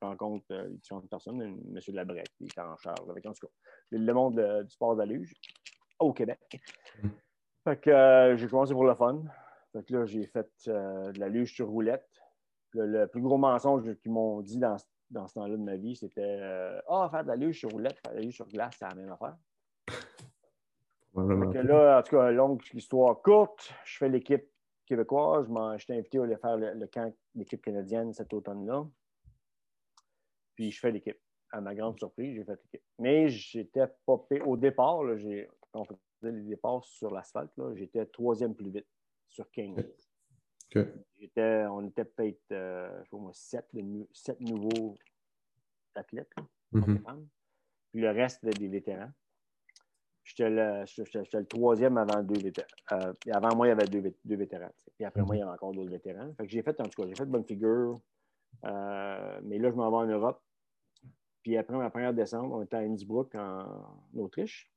Je 0.00 0.06
rencontre 0.06 0.46
euh, 0.50 0.68
différentes 0.70 1.08
personnes, 1.10 1.42
M. 1.42 1.78
Labrec, 1.88 2.26
qui 2.38 2.44
est 2.44 2.58
en 2.58 2.76
charge 2.78 3.08
avec, 3.08 3.24
en 3.26 3.32
tout 3.32 3.46
cas, 3.46 3.52
le 3.90 4.12
monde 4.12 4.62
du 4.64 4.70
sport 4.70 4.94
de 4.94 5.00
la 5.00 5.06
luge 5.06 5.34
au 6.00 6.12
Québec. 6.12 6.40
Mm. 7.02 7.08
Fait 7.64 7.76
que 7.80 7.90
euh, 7.90 8.36
j'ai 8.36 8.48
commencé 8.48 8.72
pour 8.72 8.84
le 8.84 8.94
fun. 8.94 9.22
Fait 9.72 9.84
que 9.84 9.92
là, 9.92 10.06
j'ai 10.06 10.26
fait 10.26 10.50
de 10.66 11.20
la 11.20 11.28
luge 11.28 11.54
sur 11.54 11.68
roulette 11.68 12.21
le, 12.74 13.06
plus 13.06 13.20
gros 13.20 13.38
mensonge 13.38 13.94
qu'ils 13.96 14.12
m'ont 14.12 14.40
dit 14.40 14.58
dans, 14.58 14.76
dans 15.10 15.28
ce 15.28 15.34
temps-là 15.34 15.56
de 15.56 15.62
ma 15.62 15.76
vie, 15.76 15.96
c'était 15.96 16.38
euh, 16.40 16.80
Ah, 16.88 17.08
faire 17.10 17.22
de 17.22 17.28
la 17.28 17.36
luge 17.36 17.60
sur 17.60 17.70
roulette, 17.70 17.98
faire 18.04 18.12
de 18.12 18.18
la 18.18 18.24
luge 18.24 18.34
sur 18.34 18.48
glace, 18.48 18.74
c'est 18.78 18.88
la 18.88 18.94
même 18.94 19.10
affaire. 19.10 19.36
que 21.14 21.58
là, 21.58 21.98
en 21.98 22.02
tout 22.02 22.16
cas, 22.16 22.30
longue 22.30 22.62
histoire 22.74 23.20
courte, 23.20 23.72
je 23.84 23.98
fais 23.98 24.08
l'équipe 24.08 24.48
québécoise. 24.86 25.46
Je 25.78 25.86
t'ai 25.86 25.94
invité 25.94 26.18
à 26.18 26.22
aller 26.22 26.36
faire 26.36 26.56
le, 26.56 26.86
camp 26.86 27.14
l'équipe 27.34 27.62
canadienne 27.62 28.12
cet 28.12 28.32
automne-là. 28.32 28.86
Puis 30.54 30.70
je 30.70 30.80
fais 30.80 30.90
l'équipe. 30.90 31.18
À 31.50 31.60
ma 31.60 31.74
grande 31.74 31.98
surprise, 31.98 32.34
j'ai 32.34 32.44
fait 32.44 32.58
l'équipe. 32.64 32.82
Mais 32.98 33.28
j'étais 33.28 33.86
pas 34.06 34.24
Au 34.46 34.56
départ, 34.56 35.04
là, 35.04 35.16
quand 35.70 35.80
on 35.80 35.98
faisait 36.20 36.32
les 36.32 36.42
départs 36.42 36.84
sur 36.84 37.10
l'asphalte, 37.10 37.52
j'étais 37.74 38.06
troisième 38.06 38.54
plus 38.54 38.70
vite 38.70 38.88
sur 39.28 39.50
15 39.50 39.76
on 41.36 41.86
était 41.86 42.04
peut-être, 42.04 42.52
euh, 42.52 43.02
sept, 43.32 43.66
nouveaux 44.40 44.96
athlètes. 45.94 46.32
Mm-hmm. 46.72 47.26
Puis 47.92 48.00
le 48.00 48.10
reste, 48.10 48.44
des 48.44 48.68
vétérans. 48.68 49.10
J'étais 50.24 50.50
le, 50.50 51.44
troisième 51.44 51.98
avant 51.98 52.22
deux 52.22 52.40
vétérans. 52.40 52.68
Euh, 52.92 53.12
avant 53.32 53.56
moi, 53.56 53.66
il 53.66 53.70
y 53.70 53.72
avait 53.72 53.86
deux, 53.86 54.36
vétérans. 54.36 54.70
Puis 54.94 55.04
après 55.04 55.22
moi, 55.22 55.36
il 55.36 55.40
y 55.40 55.42
avait 55.42 55.52
encore 55.52 55.72
d'autres 55.72 55.90
vétérans. 55.90 56.32
Fait 56.34 56.46
que 56.46 56.52
j'ai 56.52 56.62
fait, 56.62 56.80
en 56.80 56.84
tout 56.84 57.02
cas, 57.02 57.08
j'ai 57.08 57.14
fait 57.14 57.26
de 57.26 57.30
bonne 57.30 57.44
figure. 57.44 58.00
Euh, 58.64 59.40
mais 59.42 59.58
là, 59.58 59.70
je 59.70 59.76
m'en 59.76 59.90
vais 59.90 59.96
en 59.96 60.06
Europe. 60.06 60.42
Puis 61.42 61.56
après 61.56 61.76
ma 61.76 61.90
première 61.90 62.14
descente, 62.14 62.50
on 62.52 62.62
était 62.62 62.76
à 62.76 62.80
Innsbruck, 62.80 63.34
en 63.34 63.98
Autriche 64.14 64.71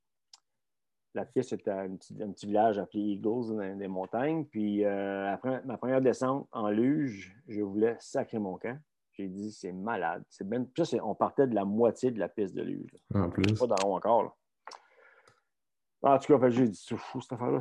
la 1.15 1.25
piste 1.25 1.50
c'était 1.50 1.72
un 1.72 1.95
petit, 1.95 2.45
village 2.45 2.77
appelé 2.77 3.01
Eagles 3.01 3.55
dans 3.55 3.77
les 3.77 3.88
montagnes. 3.88 4.45
Puis 4.45 4.86
euh, 4.86 5.34
après 5.34 5.62
ma 5.65 5.77
première 5.77 6.01
descente 6.01 6.48
en 6.51 6.69
luge, 6.69 7.36
je 7.48 7.62
voulais 7.62 7.95
sacrer 8.00 8.39
mon 8.39 8.57
camp. 8.57 8.77
J'ai 9.13 9.27
dit, 9.27 9.51
c'est 9.51 9.72
malade. 9.72 10.24
C'est 10.29 10.48
ben... 10.48 10.67
ça, 10.77 10.98
on 11.03 11.15
partait 11.15 11.48
de 11.48 11.55
la 11.55 11.63
moitié 11.63 12.12
de 12.12 12.19
la 12.19 12.27
piste 12.27 12.53
de 12.53 12.63
luge. 12.63 12.91
En 13.13 13.29
plus. 13.29 13.57
Pas 13.57 13.67
dans 13.67 13.93
encore. 13.93 14.24
Là. 14.24 14.31
En 16.01 16.19
tout 16.19 16.38
cas, 16.38 16.50
j'ai 16.50 16.67
dit, 16.67 16.79
c'est 16.79 16.98
fou 16.98 17.22
cette 17.22 17.34
affaire-là. 17.34 17.60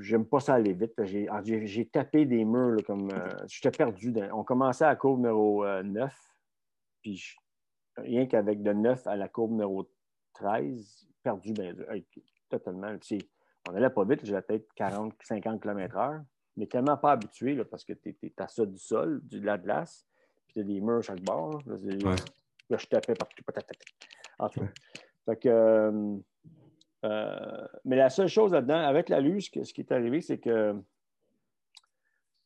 J'aime 0.00 0.24
pas 0.24 0.40
ça 0.40 0.54
aller 0.54 0.72
vite. 0.72 0.94
J'ai 1.04 1.88
tapé 1.88 2.24
des 2.24 2.44
murs 2.44 2.82
comme. 2.86 3.10
Euh, 3.10 3.34
j'étais 3.48 3.76
perdu. 3.76 4.14
On 4.32 4.44
commençait 4.44 4.84
à 4.84 4.90
la 4.90 4.96
courbe 4.96 5.18
numéro 5.18 5.66
9. 5.82 6.04
Euh, 6.04 6.16
puis 7.02 7.36
rien 7.96 8.26
qu'avec 8.26 8.62
de 8.62 8.72
9 8.72 9.06
à 9.06 9.16
la 9.16 9.28
courbe 9.28 9.50
numéro 9.50 9.90
13, 10.34 11.08
perdu 11.22 11.52
ben, 11.52 11.76
totalement. 12.48 12.94
on 13.68 13.72
n'allait 13.72 13.90
pas 13.90 14.04
vite, 14.04 14.24
j'avais 14.24 14.42
peut-être 14.42 14.72
40, 14.74 15.14
50 15.22 15.62
km/h, 15.62 16.22
mais 16.56 16.66
tellement 16.66 16.96
pas 16.96 17.12
habitué 17.12 17.54
là, 17.54 17.64
parce 17.64 17.84
que 17.84 17.92
tu 17.92 18.16
es, 18.22 18.32
à 18.38 18.48
ça 18.48 18.66
du 18.66 18.78
sol, 18.78 19.20
de 19.24 19.40
la 19.40 19.58
glace, 19.58 20.06
puis 20.46 20.54
tu 20.54 20.60
as 20.60 20.64
des 20.64 20.80
murs 20.80 21.02
chaque 21.02 21.22
bord. 21.22 21.62
Là, 21.66 22.76
je 22.78 22.86
tapais 22.86 23.14
partout. 23.14 23.42
En 24.38 24.48
tout 24.48 24.60
cas. 24.60 24.66
Fait 25.24 25.36
que, 25.36 25.48
euh, 25.48 26.16
euh, 27.04 27.68
mais 27.84 27.96
la 27.96 28.10
seule 28.10 28.28
chose 28.28 28.52
là-dedans, 28.52 28.78
avec 28.78 29.08
la 29.08 29.20
luge, 29.20 29.50
ce 29.50 29.72
qui 29.72 29.80
est 29.80 29.92
arrivé, 29.92 30.20
c'est 30.20 30.38
que 30.38 30.74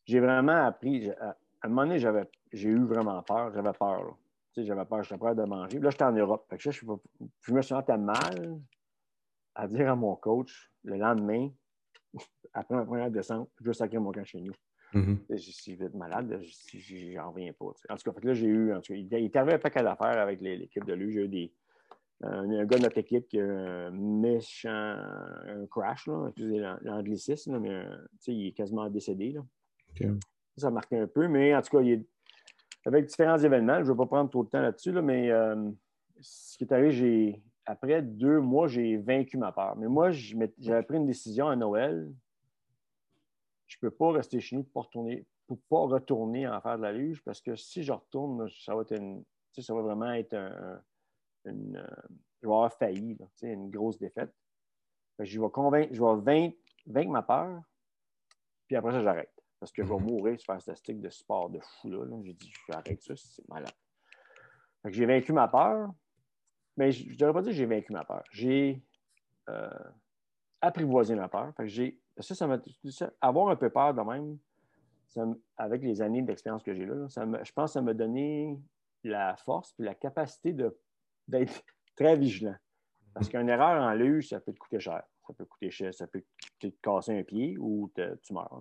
j'ai 0.05 0.21
vraiment 0.21 0.67
appris. 0.67 1.11
À, 1.11 1.37
un 1.63 1.69
moment 1.69 1.87
donné, 1.87 1.99
j'ai 2.53 2.69
eu 2.69 2.85
vraiment 2.85 3.23
peur. 3.23 3.53
J'avais 3.53 3.73
peur. 3.73 4.17
J'avais 4.57 4.85
peur, 4.85 5.03
j'étais 5.03 5.19
peur 5.19 5.35
de 5.35 5.45
manger. 5.45 5.79
Là, 5.79 5.91
j'étais 5.91 6.05
en 6.05 6.13
Europe. 6.13 6.47
je, 6.57 6.71
je, 6.71 7.53
me 7.53 7.63
sentais 7.63 7.99
mal 7.99 8.59
à 9.55 9.69
dire 9.69 9.91
à 9.91 9.95
mon 9.95 10.17
coach 10.17 10.71
le 10.85 10.97
lendemain, 10.97 11.51
après 12.55 12.75
ma 12.75 12.85
première 12.85 13.11
descente, 13.11 13.51
je 13.61 13.67
veux 13.67 13.73
sacrer 13.73 13.99
mon 13.99 14.13
camp 14.13 14.25
chez 14.25 14.41
nous. 14.41 14.55
Mm-hmm. 14.95 15.19
Je 15.31 15.51
suis 15.51 15.75
vite 15.75 15.95
malade, 15.95 16.41
j'en 16.43 17.33
reviens 17.33 17.53
pas. 17.53 17.67
En 17.91 17.97
tout 17.97 18.13
cas, 18.13 18.21
là, 18.23 18.35
j'ai 18.35 18.47
eu. 18.47 18.73
En 18.73 18.81
tout 18.81 18.93
cas, 18.93 18.99
il, 18.99 19.13
est 19.13 19.37
arrivé 19.37 19.55
un 19.55 19.59
paquet 19.59 19.83
d'affaires 19.83 20.19
avec 20.19 20.41
l'équipe 20.41 20.85
de 20.85 20.95
luge. 20.95 21.15
J'ai 21.15 21.25
eu 21.25 21.29
des, 21.29 21.53
un, 22.23 22.65
gars 22.65 22.79
de 22.79 22.83
notre 22.85 22.99
équipe 22.99 23.29
qui 23.29 23.41
a 23.41 23.45
un 23.45 23.91
méchant 23.91 24.71
un 24.71 25.67
crash, 25.71 26.09
excusez 26.29 26.61
l'anglicisme, 26.83 27.59
mais 27.59 27.85
il 28.29 28.49
est 28.49 28.53
quasiment 28.53 28.89
décédé. 28.89 29.33
Là. 29.33 29.43
Ça 30.57 30.69
a 30.69 30.71
marqué 30.71 30.99
un 30.99 31.07
peu, 31.07 31.29
mais 31.29 31.55
en 31.55 31.61
tout 31.61 31.77
cas, 31.77 31.83
il 31.83 31.93
est, 31.93 32.07
avec 32.87 33.07
différents 33.07 33.39
événements, 33.39 33.79
je 33.79 33.91
ne 33.91 33.93
vais 33.93 33.97
pas 33.97 34.07
prendre 34.07 34.31
trop 34.31 34.45
de 34.45 34.49
temps 34.49 34.61
là-dessus, 34.61 34.93
là, 34.93 35.03
mais 35.03 35.31
euh, 35.31 35.71
ce 36.21 36.57
qui 36.57 36.65
est 36.65 36.73
arrivé, 36.73 37.43
après 37.65 38.01
deux 38.01 38.41
mois, 38.41 38.69
j'ai 38.69 38.97
vaincu 38.97 39.37
ma 39.37 39.51
peur. 39.53 39.77
Mais 39.77 39.89
moi, 39.89 40.11
j'avais 40.13 40.83
pris 40.85 40.97
une 40.97 41.07
décision 41.07 41.49
à 41.49 41.57
Noël. 41.57 42.13
Je 43.67 43.77
ne 43.77 43.89
peux 43.89 43.91
pas 43.91 44.13
rester 44.13 44.39
chez 44.39 44.57
nous 44.57 44.63
pour 44.63 44.83
ne 44.83 44.87
retourner, 44.87 45.27
pour 45.49 45.59
pas 45.69 45.95
retourner 45.95 46.47
en 46.47 46.61
faire 46.61 46.77
de 46.77 46.83
la 46.83 46.93
luge 46.93 47.23
parce 47.25 47.41
que 47.41 47.57
si 47.57 47.83
je 47.83 47.93
retourne, 47.93 48.49
ça 48.65 48.77
va, 48.77 48.83
être 48.83 49.03
ça 49.59 49.75
va 49.75 49.83
vraiment 49.83 50.13
être 50.13 50.35
un, 50.35 50.81
une, 51.47 51.77
euh, 51.77 51.87
je 52.41 52.47
vais 52.47 52.55
avoir 52.55 52.73
failli, 52.73 53.19
une 53.43 53.71
grosse 53.71 53.99
défaite. 53.99 54.33
Je 55.19 55.41
vais 55.41 55.51
convaincre, 55.51 55.93
je 55.93 56.03
vais 56.03 56.55
vaincre, 56.87 57.11
ma 57.11 57.23
peur, 57.23 57.63
puis 58.69 58.77
après 58.77 58.93
ça, 58.93 59.03
j'arrête. 59.03 59.36
Parce 59.59 59.73
que 59.73 59.83
je 59.83 59.89
vais 59.89 59.99
mhm. 59.99 60.05
mourir 60.05 60.41
sur 60.41 60.53
un 60.53 60.61
statistique 60.61 61.01
de 61.01 61.09
sport 61.09 61.51
de 61.51 61.61
fou. 61.61 61.91
Là, 61.91 62.05
J'ai 62.25 62.35
dit, 62.35 62.53
j'arrête 62.69 63.03
ça, 63.03 63.15
c'est 63.17 63.49
malade. 63.49 63.73
j'ai 64.87 65.07
vaincu 65.07 65.33
ma 65.33 65.49
peur, 65.49 65.91
mais 66.77 66.93
je 66.93 67.09
ne 67.09 67.17
devrais 67.17 67.33
pas 67.33 67.43
dire 67.43 67.51
que 67.51 67.57
j'ai 67.57 67.67
vaincu 67.67 67.93
ma 67.93 68.05
peur. 68.05 68.23
J'ai 68.31 68.83
euh, 69.49 69.69
apprivoisé 70.61 71.15
ma 71.15 71.29
peur. 71.29 71.53
ça, 72.21 72.35
ça 72.35 73.13
avoir 73.21 73.49
un 73.49 73.57
peu 73.57 73.71
peur 73.71 73.95
de 73.95 74.03
même, 74.03 74.39
avec 75.57 75.83
les 75.83 76.03
années 76.03 76.23
d'expérience 76.23 76.63
que 76.63 76.75
j'ai 76.75 76.85
là, 76.85 77.07
je 77.09 77.53
pense 77.53 77.71
que 77.71 77.73
ça 77.75 77.83
m'a 77.83 77.95
donné 77.95 78.59
la 79.05 79.37
force 79.37 79.75
et 79.79 79.83
la 79.83 79.95
capacité 79.95 80.53
de 80.53 80.79
d'être 81.29 81.63
très 81.97 82.17
vigilant. 82.17 82.57
Parce 83.15 83.29
qu'une 83.29 83.49
erreur 83.49 83.83
en 83.83 83.95
luge, 83.95 84.29
ça 84.29 84.41
peut 84.41 84.53
te 84.53 84.59
coûter 84.59 84.79
cher. 84.79 85.03
Ça 85.27 85.35
peut 85.35 85.45
coûter 85.45 85.71
cher, 85.71 85.95
ça 85.95 86.07
peut 86.07 86.23
te 86.59 86.69
casser 86.83 87.19
un 87.19 87.23
pied 87.23 87.57
ou 87.59 87.91
tu 87.95 88.33
meurs. 88.33 88.61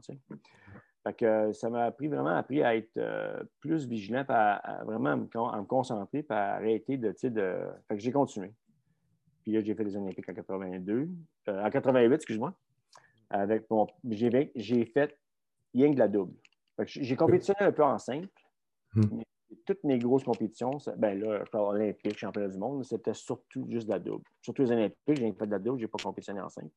Fait 1.04 1.14
que 1.14 1.54
ça 1.54 1.70
m'a 1.70 1.86
appris 1.86 2.08
vraiment 2.08 2.36
appris 2.36 2.64
à 2.64 2.76
être 2.76 2.98
euh, 2.98 3.44
plus 3.60 3.86
vigilant, 3.86 4.26
à, 4.28 4.84
vraiment 4.86 5.12
à 5.12 5.16
me, 5.16 5.66
concentrer, 5.66 6.24
puis 6.24 6.36
à 6.36 6.56
arrêter 6.56 6.98
de. 6.98 7.14
de... 7.30 7.68
Fait 7.88 7.96
que 7.96 8.02
j'ai 8.02 8.12
continué. 8.12 8.52
Puis 9.44 9.52
là, 9.52 9.62
j'ai 9.62 9.76
fait 9.76 9.84
les 9.84 9.96
Olympiques 9.96 10.28
en 10.28 10.34
82, 10.34 11.08
euh, 11.50 11.64
en 11.64 11.70
88, 11.70 12.16
excuse-moi. 12.16 12.54
Avec 13.30 13.68
j'ai 14.56 14.86
fait 14.86 15.16
rien 15.76 15.90
que 15.90 15.94
de 15.94 16.00
la 16.00 16.08
double. 16.08 16.34
J'ai 16.86 17.16
compétitionné 17.16 17.62
un 17.62 17.72
peu 17.72 17.84
en 17.84 18.00
simple, 18.00 18.28
hmm 18.96 19.22
toutes 19.66 19.84
mes 19.84 19.98
grosses 19.98 20.24
compétitions, 20.24 20.78
ben 20.98 21.20
là, 21.20 21.44
olympique, 21.54 22.18
championnat 22.18 22.50
du 22.50 22.58
monde, 22.58 22.84
c'était 22.86 23.14
surtout 23.14 23.66
juste 23.70 23.88
de 23.88 23.94
la 23.94 24.00
double. 24.00 24.24
Surtout 24.42 24.64
les 24.64 24.72
Olympiques, 24.72 25.18
j'ai 25.18 25.34
fait 25.34 25.46
de 25.46 25.52
la 25.52 25.60
double, 25.60 25.80
je 25.80 25.86
n'ai 25.86 25.90
pas 25.90 26.02
compétitionné 26.02 26.42
en 26.42 26.50
simple. 26.50 26.72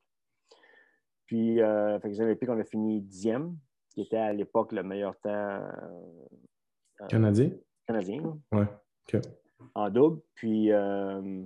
Puis, 1.26 1.60
euh, 1.60 1.98
les 2.02 2.20
Olympiques, 2.20 2.48
on 2.48 2.58
a 2.58 2.64
fini 2.64 3.02
dixième, 3.02 3.56
qui 3.90 4.00
était 4.00 4.16
à 4.16 4.32
l'époque 4.32 4.72
le 4.72 4.82
meilleur 4.82 5.18
temps. 5.20 5.28
Euh, 5.30 7.06
canadien? 7.08 7.50
Canadien, 7.86 8.38
oui. 8.52 8.64
En 9.74 9.90
double. 9.90 10.20
Puis, 10.34 10.72
euh, 10.72 11.44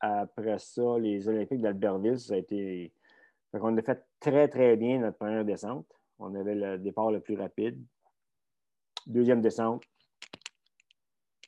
après 0.00 0.58
ça, 0.58 0.98
les 0.98 1.28
Olympiques 1.28 1.60
d'Albertville, 1.60 2.18
ça 2.18 2.34
a 2.34 2.36
été. 2.38 2.94
on 3.52 3.76
a 3.76 3.82
fait 3.82 4.02
très, 4.20 4.48
très 4.48 4.76
bien 4.76 5.00
notre 5.00 5.18
première 5.18 5.44
descente. 5.44 5.86
On 6.18 6.34
avait 6.34 6.54
le 6.54 6.78
départ 6.78 7.10
le 7.10 7.20
plus 7.20 7.36
rapide. 7.36 7.82
Deuxième 9.06 9.42
descente, 9.42 9.82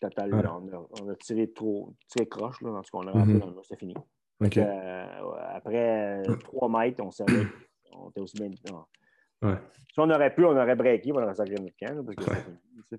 Total, 0.00 0.32
on, 0.32 1.08
a, 1.08 1.14
tiré 1.16 1.52
trop, 1.52 1.94
tiré 2.08 2.26
croche, 2.28 2.60
là, 2.60 2.80
ce 2.84 2.90
qu'on 2.90 3.06
a 3.06 3.12
rentré 3.12 3.34
mm-hmm. 3.34 3.38
dans 3.38 3.46
le 3.46 3.62
c'était 3.62 3.76
fini. 3.76 3.94
Euh, 4.42 5.06
après 5.54 6.26
euh, 6.28 6.36
trois 6.36 6.68
mètres, 6.68 7.02
on 7.02 7.10
savait 7.10 7.46
on 7.92 8.10
était 8.10 8.20
aussi 8.20 8.36
bien. 8.36 8.50
Si 8.60 9.98
on 9.98 10.10
aurait 10.10 10.34
pu, 10.34 10.44
on 10.44 10.50
aurait 10.50 10.76
breaké, 10.76 11.12
on 11.12 11.16
aurait 11.16 11.34
sacré 11.34 11.54
notre 11.54 11.76
camp. 11.76 12.04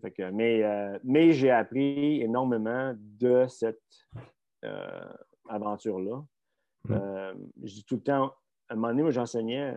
parce 0.01 0.13
que, 0.13 0.31
mais 0.31 0.63
euh, 0.63 0.97
mais 1.03 1.33
j'ai 1.33 1.51
appris 1.51 2.21
énormément 2.21 2.95
de 2.97 3.45
cette 3.47 4.07
aventure-là. 5.47 6.23
Mm. 6.85 6.95
je 7.63 7.73
dis 7.73 7.85
tout 7.85 7.95
le 7.95 8.01
temps, 8.01 8.33
à 8.69 8.73
un 8.73 8.75
moment 8.75 8.87
donné, 8.89 9.03
moi, 9.03 9.11
j'enseignais 9.11 9.73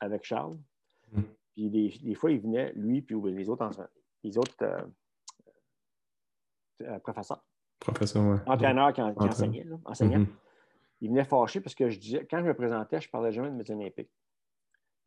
avec 0.00 0.24
Charles. 0.24 0.58
Mm. 1.12 1.22
Puis 1.52 1.70
des, 1.70 1.98
des, 2.02 2.14
fois, 2.14 2.32
il 2.32 2.40
venait, 2.40 2.72
lui, 2.74 3.02
puis 3.02 3.16
les 3.30 3.48
autres, 3.48 3.70
les 4.24 4.36
autres 4.38 4.56
euh, 6.82 6.98
professeur. 7.00 7.44
Professeur, 7.80 8.22
oui. 8.22 8.38
Entraîneur 8.46 8.92
qui, 8.92 9.02
enseignait, 9.02 9.66
enseignant. 9.84 10.20
Mm-hmm. 10.20 10.26
Il 11.00 11.08
venait 11.10 11.24
fâché 11.24 11.60
parce 11.60 11.74
que 11.74 11.88
je 11.90 11.98
disais, 11.98 12.26
quand 12.30 12.38
je 12.38 12.44
me 12.44 12.54
présentais, 12.54 13.00
je 13.00 13.08
ne 13.08 13.10
parlais 13.10 13.32
jamais 13.32 13.50
de 13.50 13.56
médecine 13.56 13.80
olympique. 13.80 14.10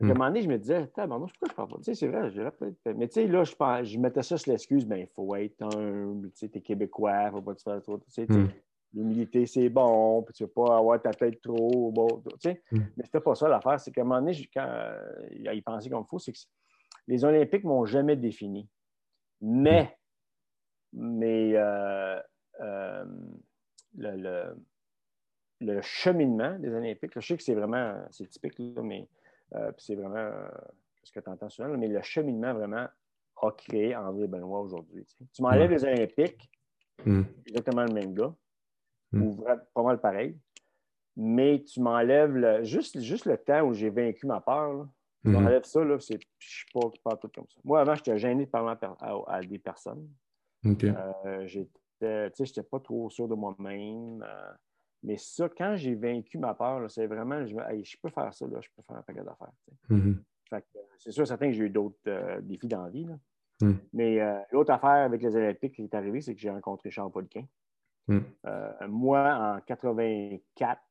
À 0.01 0.03
un 0.03 0.07
mm. 0.07 0.10
moment 0.10 0.27
donné, 0.27 0.41
je 0.41 0.50
me 0.50 0.57
disais, 0.57 0.88
pourquoi 0.93 1.07
je 1.07 1.51
ne 1.51 1.55
parle 1.55 1.69
pas? 1.69 1.77
Tu 1.77 1.84
sais, 1.84 1.95
c'est 1.95 2.07
vrai, 2.07 2.29
je 2.29 2.41
peut-être. 2.50 2.98
Mais 2.98 3.07
tu 3.07 3.13
sais, 3.13 3.27
là, 3.27 3.45
je, 3.45 3.53
je 3.84 3.98
mettais 3.98 4.24
ça 4.24 4.38
sur 4.38 4.51
l'excuse, 4.51 4.86
ben, 4.86 4.98
il 4.98 5.07
faut 5.07 5.34
être 5.36 5.62
humble, 5.62 6.31
tu 6.31 6.39
sais, 6.39 6.51
es 6.53 6.62
québécois, 6.62 7.24
il 7.24 7.25
ne 7.27 7.31
faut 7.31 7.41
pas 7.41 7.55
te 7.55 7.62
faire 7.62 7.81
trop. 7.81 7.98
Tu 8.00 8.12
sais, 8.12 8.25
mm. 8.25 8.50
l'humilité, 8.93 9.45
c'est 9.45 9.69
bon, 9.69 10.22
puis 10.24 10.34
tu 10.34 10.43
ne 10.43 10.48
veux 10.48 10.53
pas 10.53 10.77
avoir 10.77 11.01
ta 11.01 11.13
tête 11.13 11.41
trop. 11.41 11.91
Bon, 11.93 12.07
tu 12.25 12.29
sais. 12.41 12.62
Mm. 12.74 12.79
Mais 12.98 13.05
c'était 13.05 13.22
pas 13.22 13.36
ça 13.36 13.48
l'affaire. 13.48 13.79
C'est 13.79 13.91
qu'à 13.91 14.01
un 14.01 14.03
moment 14.03 14.19
donné, 14.19 14.50
quand 14.53 14.67
euh, 14.67 15.00
il 15.31 15.63
pensait 15.63 15.89
comme 15.89 16.03
il 16.05 16.10
faut, 16.10 16.19
c'est 16.19 16.34
que 16.34 16.39
les 17.07 17.24
Olympiques 17.24 17.63
ne 17.63 17.69
m'ont 17.69 17.86
jamais 17.86 18.17
défini. 18.17 18.67
Mais 19.39 19.98
mais 20.95 21.51
euh, 21.55 22.19
euh, 22.61 23.05
le, 23.97 25.81
cheminement 25.81 26.57
des 26.57 26.73
Olympiques, 26.73 27.11
je 27.15 27.19
sais 27.19 27.37
que 27.37 27.43
c'est 27.43 27.53
vraiment, 27.53 28.01
c'est 28.11 28.27
typique, 28.29 28.59
mais 28.59 29.07
euh, 29.53 29.71
c'est 29.77 29.95
vraiment 29.95 30.31
ce 31.03 31.11
que 31.11 31.19
tu 31.19 31.29
entends 31.29 31.49
souvent, 31.49 31.69
mais 31.77 31.87
le 31.87 32.01
cheminement 32.01 32.53
vraiment 32.53 32.87
a 33.41 33.51
créé 33.51 33.95
André 33.95 34.27
Benoît 34.27 34.61
aujourd'hui. 34.61 35.05
Tu, 35.33 35.41
m'enlèves 35.41 35.71
les 35.71 35.83
Olympiques, 35.83 36.49
hmm. 37.05 37.23
exactement 37.45 37.83
le 37.83 37.93
même 37.93 38.13
gars, 38.13 38.33
hmm. 39.11 39.21
ou 39.21 39.45
pas 39.73 39.83
mal 39.83 39.99
pareil, 39.99 40.37
mais 41.17 41.61
tu 41.63 41.81
m'enlèves 41.81 42.63
juste, 42.63 42.99
juste 43.01 43.25
le 43.25 43.37
temps 43.37 43.63
où 43.63 43.73
j'ai 43.73 43.89
vaincu 43.89 44.25
ma 44.25 44.39
peur. 44.39 44.87
tu 45.23 45.29
hmm. 45.29 45.33
m'enlèves 45.33 45.65
ça, 45.65 45.83
là, 45.83 45.97
je 45.97 46.13
ne 46.13 46.19
suis 46.39 46.65
pas, 46.73 46.89
pas 47.03 47.17
tout 47.17 47.29
comme 47.35 47.47
ça. 47.49 47.59
Moi, 47.65 47.81
avant, 47.81 47.95
j'étais 47.95 48.17
gêné 48.17 48.45
de 48.45 48.49
parler 48.49 48.75
à 49.27 49.41
des 49.41 49.59
personnes. 49.59 50.07
Euh, 50.65 51.45
j'étais, 51.48 51.69
je 52.01 52.43
n'étais 52.43 52.63
pas 52.63 52.79
trop 52.79 53.10
sûr 53.10 53.27
de 53.27 53.36
moi-même. 53.36 54.24
Euh, 54.24 54.51
mais 55.03 55.17
ça, 55.17 55.50
quand 55.50 55.75
j'ai 55.75 55.95
vaincu 55.95 56.38
ma 56.38 56.53
peur, 56.53 56.89
c'est 56.89 57.07
vraiment, 57.07 57.45
je, 57.45 57.55
je, 57.84 57.98
peux 58.01 58.10
faire 58.10 58.34
ça, 58.34 58.48
là, 58.48 58.60
je 58.62 58.69
peux 58.75 58.81
faire 58.81 58.98
un 58.98 59.01
paquet 59.01 59.24
d'affaires. 59.24 59.51
Mm-hmm. 59.89 60.17
C'est 60.98 61.12
sûr, 61.12 61.27
certain 61.27 61.48
que 61.48 61.53
j'ai 61.53 61.65
eu 61.65 61.69
d'autres 61.69 61.98
euh, 62.07 62.41
défis 62.41 62.67
dans 62.67 62.84
la 62.84 62.89
vie. 62.89 63.07
Mm. 63.62 63.74
Mais 63.93 64.19
l'autre 64.51 64.72
affaire 64.72 65.05
avec 65.05 65.22
les 65.22 65.36
Olympiques 65.36 65.75
qui 65.75 65.84
est 65.84 65.93
arrivée, 65.93 66.22
c'est 66.22 66.34
que 66.34 66.41
j'ai 66.41 66.50
rencontré 66.50 66.89
Charles 66.89 67.12
Poliquin. 67.12 67.45
Mm. 68.07 68.19
moi, 68.88 69.57
en 69.57 69.62
84, 69.62 70.81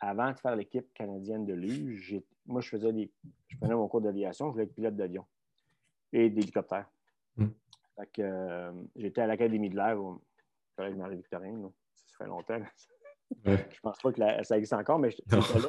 avant 0.00 0.32
de 0.32 0.38
faire 0.38 0.56
l'équipe 0.56 0.92
canadienne 0.92 1.46
de 1.46 1.54
luge, 1.54 2.20
moi, 2.46 2.60
je 2.60 2.68
faisais 2.68 2.92
des. 2.92 3.10
Je 3.48 3.56
prenais 3.56 3.74
mon 3.74 3.88
cours 3.88 4.00
d'aviation, 4.00 4.48
je 4.48 4.52
voulais 4.52 4.64
être 4.64 4.74
pilote 4.74 4.96
d'avion 4.96 5.24
et 6.12 6.30
d'hélicoptère. 6.30 6.86
Mm. 7.36 7.46
Euh, 8.18 8.72
j'étais 8.96 9.20
à 9.20 9.26
l'Académie 9.26 9.70
de 9.70 9.76
l'air 9.76 10.00
au 10.00 10.22
collège 10.76 10.96
Marie-Victorine. 10.96 11.70
Ça 12.06 12.16
fait 12.18 12.26
longtemps. 12.26 12.60
Je 13.44 13.80
pense 13.82 13.98
pas 13.98 14.12
que 14.12 14.44
ça 14.44 14.56
existe 14.56 14.72
encore, 14.72 14.98
mais 14.98 15.10
j'étais 15.10 15.36
là. 15.36 15.68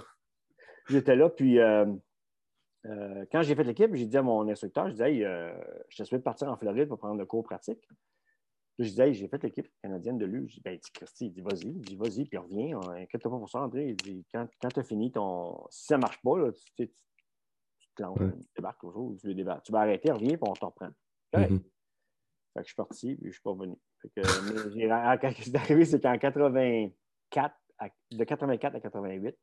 J'étais 0.87 1.15
là, 1.15 1.29
puis 1.29 1.59
euh, 1.59 1.85
euh, 2.85 3.25
quand 3.31 3.41
j'ai 3.41 3.55
fait 3.55 3.63
l'équipe, 3.63 3.95
j'ai 3.95 4.05
dit 4.05 4.17
à 4.17 4.21
mon 4.21 4.47
instructeur, 4.47 4.87
je 4.87 4.91
disais, 4.91 5.15
hey, 5.15 5.21
je 5.89 5.97
te 5.97 6.03
souhaite 6.03 6.23
partir 6.23 6.47
en 6.47 6.57
Floride 6.57 6.87
pour 6.87 6.99
prendre 6.99 7.17
le 7.17 7.25
cours 7.25 7.43
pratique. 7.43 7.81
je 8.77 8.83
disais, 8.83 9.13
j'ai 9.13 9.27
fait 9.27 9.41
l'équipe 9.41 9.67
canadienne 9.81 10.19
de 10.19 10.25
l'U. 10.25 10.47
Je 10.47 10.55
dis, 10.55 10.61
ben, 10.61 10.79
Christy, 10.93 11.27
il 11.27 11.31
dit, 11.31 11.41
vas-y, 11.41 11.69
il 11.69 11.81
dit, 11.81 11.95
vas-y, 11.95 12.25
puis 12.25 12.37
reviens. 12.37 12.79
Inquiète-toi 12.79 13.31
pas 13.31 13.37
pour 13.37 13.49
ça, 13.49 13.61
André. 13.61 13.89
Il 13.89 13.95
dit, 13.95 14.25
quand, 14.31 14.47
quand 14.61 14.69
tu 14.69 14.79
as 14.79 14.83
fini 14.83 15.11
ton. 15.11 15.65
Si 15.71 15.85
ça 15.85 15.95
ne 15.95 16.01
marche 16.01 16.21
pas, 16.21 16.37
là, 16.37 16.51
tu, 16.75 16.87
te 17.95 18.03
lances, 18.03 18.19
tu 18.19 18.49
débarques 18.55 18.81
toujours, 18.81 19.15
tu, 19.19 19.35
tu 19.35 19.71
vas 19.71 19.79
arrêter, 19.79 20.11
reviens, 20.11 20.37
puis 20.37 20.47
on 20.47 20.53
te 20.53 20.65
reprend. 20.65 20.89
Mm-hmm. 21.33 21.61
Fait 22.55 22.61
que 22.61 22.67
je 22.67 22.69
suis 22.69 22.75
parti, 22.75 23.15
puis 23.15 23.23
je 23.23 23.27
ne 23.27 23.33
suis 23.33 23.41
pas 23.41 23.49
revenu. 23.49 23.75
mais 24.75 24.87
quand 25.19 25.31
c'est 25.37 25.55
arrivé, 25.55 25.83
c'est 25.83 26.01
qu'en 26.01 26.17
84, 26.17 27.53
de 28.11 28.23
84 28.23 28.75
à 28.75 28.79
88, 28.79 29.37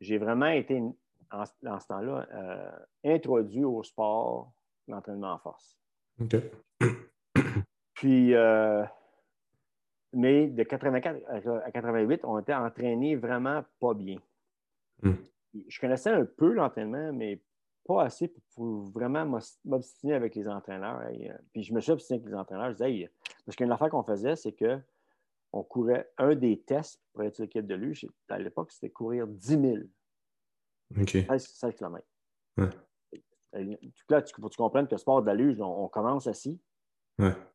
j'ai 0.00 0.18
vraiment 0.18 0.48
été, 0.48 0.82
en, 1.30 1.44
ce 1.44 1.86
temps-là, 1.86 2.26
euh, 2.34 2.70
introduit 3.04 3.62
au 3.62 3.84
sport, 3.84 4.52
l'entraînement 4.88 5.34
en 5.34 5.38
force. 5.38 5.78
OK. 6.20 6.34
Puis, 7.94 8.34
euh, 8.34 8.84
mais 10.12 10.48
de 10.48 10.64
84 10.64 11.20
à 11.64 11.70
88, 11.70 12.20
on 12.24 12.40
était 12.40 12.54
entraînés 12.54 13.14
vraiment 13.14 13.64
pas 13.78 13.94
bien. 13.94 14.18
Hmm. 15.02 15.14
Je 15.68 15.80
connaissais 15.80 16.10
un 16.10 16.24
peu 16.24 16.52
l'entraînement, 16.52 17.12
mais 17.12 17.40
pas 17.86 18.04
assez 18.04 18.32
pour, 18.54 18.84
vraiment 18.90 19.40
m'obstiner 19.64 20.14
avec 20.14 20.34
les 20.34 20.48
entraîneurs. 20.48 21.00
Euh, 21.00 21.32
puis 21.52 21.62
je 21.62 21.72
me 21.72 21.80
suis 21.80 21.92
obstiné 21.92 22.18
avec 22.18 22.30
les 22.30 22.36
entraîneurs. 22.36 22.72
Je 22.72 22.84
disais, 22.84 23.10
parce 23.44 23.56
qu'une 23.56 23.70
affaire 23.70 23.90
qu'on 23.90 24.02
faisait, 24.02 24.36
c'est 24.36 24.52
qu'on 24.52 25.62
courait 25.62 26.10
un 26.18 26.34
des 26.34 26.60
tests 26.60 27.00
pour 27.12 27.22
être 27.22 27.34
sur 27.34 27.42
l'équipe 27.42 27.66
de 27.66 27.74
luge. 27.74 28.06
À 28.28 28.38
l'époque, 28.38 28.72
c'était 28.72 28.90
courir 28.90 29.26
10 29.26 29.48
000. 29.48 29.76
OK. 31.00 31.10
16, 31.10 31.74
km. 31.74 32.04
Là, 34.08 34.22
tu, 34.22 34.34
faut 34.34 34.48
que 34.48 34.52
tu 34.52 34.56
comprennes 34.56 34.86
que 34.86 34.94
le 34.94 34.98
sport 34.98 35.22
de 35.22 35.26
la 35.26 35.34
luge, 35.34 35.60
on, 35.60 35.88
commence 35.88 36.26
assis. 36.26 36.60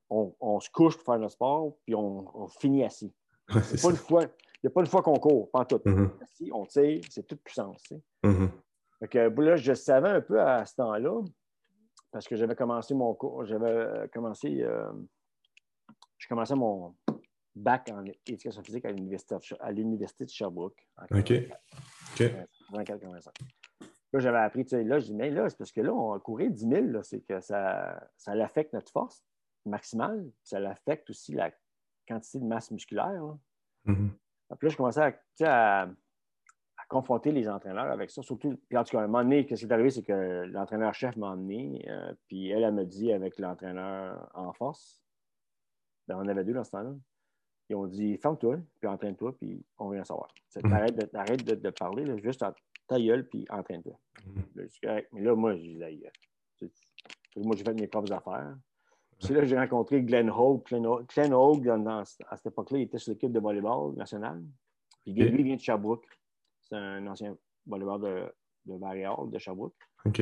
On, 0.10 0.60
se 0.60 0.70
couche 0.70 0.96
pour 0.96 1.06
faire 1.06 1.20
notre 1.20 1.34
sport, 1.34 1.76
puis 1.86 1.96
on, 1.96 2.48
finit 2.60 2.84
assis. 2.84 3.14
il 3.50 3.56
n'y 3.56 4.68
a 4.68 4.70
pas 4.70 4.82
une 4.82 4.88
fois 4.88 5.02
qu'on 5.02 5.20
court, 5.20 5.50
pas 5.52 5.66
tout. 5.66 5.78
Mm-hmm. 5.78 6.24
Assis, 6.24 6.52
on 6.54 6.66
tire, 6.66 7.02
c'est 7.10 7.28
toute 7.28 7.42
puissance. 7.42 7.84
Mm-hmm. 8.24 8.50
Donc 9.02 9.14
là, 9.14 9.56
je 9.56 9.74
savais 9.74 10.10
un 10.10 10.22
peu 10.22 10.42
à 10.42 10.66
ce 10.66 10.76
temps-là, 10.76 11.22
parce 12.12 12.28
que 12.28 12.36
j'avais 12.36 12.56
commencé 12.56 12.94
mon 12.94 13.14
cours, 13.14 13.46
j'avais 13.46 13.68
euh, 13.68 14.08
commencé, 14.08 14.62
euh, 14.62 14.92
je 16.18 16.28
commençais 16.28 16.56
mon 16.56 16.96
bac 17.56 17.90
en 17.92 18.04
éducation 18.26 18.62
physique 18.64 18.86
à 18.86 18.92
l'Université 18.92 20.26
de 20.26 20.30
Sherbrooke. 20.30 20.88
OK. 21.12 21.34
OK. 22.14 22.20
Là, 24.12 24.20
j'avais 24.20 24.40
appris, 24.40 24.66
tu 24.66 24.70
sais, 24.70 24.84
là, 24.84 25.00
je 25.00 25.06
dis, 25.06 25.14
mais 25.14 25.30
là, 25.30 25.48
c'est 25.50 25.58
parce 25.58 25.72
que 25.72 25.82
là, 25.82 25.94
on 25.94 26.14
a 26.14 26.20
couru 26.20 26.50
10 26.50 26.68
000, 26.68 27.04
c'est 27.04 27.22
que 27.22 27.40
ça, 27.42 28.08
ça 28.18 28.32
affecte 28.32 28.74
notre 28.74 28.92
force 28.92 29.24
maximale, 29.66 30.32
ça 30.44 30.58
affecte 30.68 31.10
aussi 31.12 31.34
la 31.34 31.52
quantité 32.08 32.40
de 32.40 32.46
masse 32.46 32.72
musculaire. 32.72 33.22
Mm-hmm. 33.86 34.10
Puis 34.58 34.68
là, 34.68 34.70
je 34.70 34.78
commençais 34.78 35.16
à 35.44 35.90
confronter 36.90 37.32
les 37.32 37.48
entraîneurs 37.48 37.90
avec 37.90 38.10
ça. 38.10 38.22
Surtout, 38.22 38.60
puis 38.68 38.78
en 38.78 38.84
tout 38.84 38.92
cas, 38.92 39.00
à 39.00 39.04
un 39.04 39.08
moment 39.08 39.24
donné, 39.24 39.44
ce 39.44 39.54
qui 39.54 39.66
est 39.66 39.72
arrivé, 39.72 39.92
c'est 39.92 40.04
que 40.04 40.44
l'entraîneur-chef 40.46 41.16
m'a 41.16 41.28
emmené, 41.28 41.86
euh, 41.88 42.14
puis 42.28 42.50
elle, 42.50 42.64
elle 42.64 42.74
me 42.74 42.84
dit 42.84 43.14
avec 43.14 43.40
l'entraîneur 43.40 44.30
en 44.34 44.52
force, 44.52 45.02
ben, 46.08 46.18
on 46.18 46.28
avait 46.28 46.44
deux 46.44 46.54
dans 46.54 46.64
ce 46.64 46.72
temps-là. 46.72 46.96
Ils 47.70 47.76
ont 47.76 47.86
dit 47.86 48.18
Ferme-toi, 48.18 48.58
puis 48.80 48.90
entraîne-toi, 48.90 49.38
puis 49.38 49.64
on 49.78 49.92
vient 49.92 50.04
savoir. 50.04 50.34
Mhm. 50.56 50.74
Arrête, 50.74 50.96
de, 50.96 51.18
arrête 51.18 51.44
de, 51.46 51.70
parler, 51.70 52.20
juste 52.22 52.44
ta 52.88 53.00
gueule, 53.00 53.28
puis 53.30 53.46
entraîne-toi. 53.52 53.98
Mhm. 54.26 54.68
Mais 55.14 55.22
là, 55.22 55.36
moi, 55.36 55.56
je 55.56 56.68
moi, 57.38 57.56
j'ai 57.56 57.64
fait 57.64 57.74
mes 57.74 57.88
propres 57.88 58.12
affaires. 58.12 58.58
C'est 59.20 59.34
là 59.34 59.42
que 59.42 59.46
j'ai 59.46 59.60
rencontré 59.60 60.02
Glenn 60.02 60.30
Hogue. 60.30 60.64
Glenn 60.66 61.34
Hogue, 61.34 61.70
à 61.70 62.04
cette 62.06 62.48
époque-là, 62.48 62.80
il 62.80 62.84
était 62.84 62.98
sur 62.98 63.12
l'équipe 63.12 63.32
de 63.32 63.40
volleyball 63.40 63.94
national. 63.96 64.42
Puis 65.04 65.14
lui, 65.14 65.40
il 65.40 65.44
vient 65.44 65.56
de 65.56 65.62
Sherbrooke. 65.62 66.19
C'est 66.70 66.78
un 66.78 67.08
ancien 67.08 67.36
voleur 67.66 68.00
de, 68.00 68.32
de 68.66 69.32
de 69.32 69.40
Sherbrooke. 69.40 69.76
OK. 70.06 70.22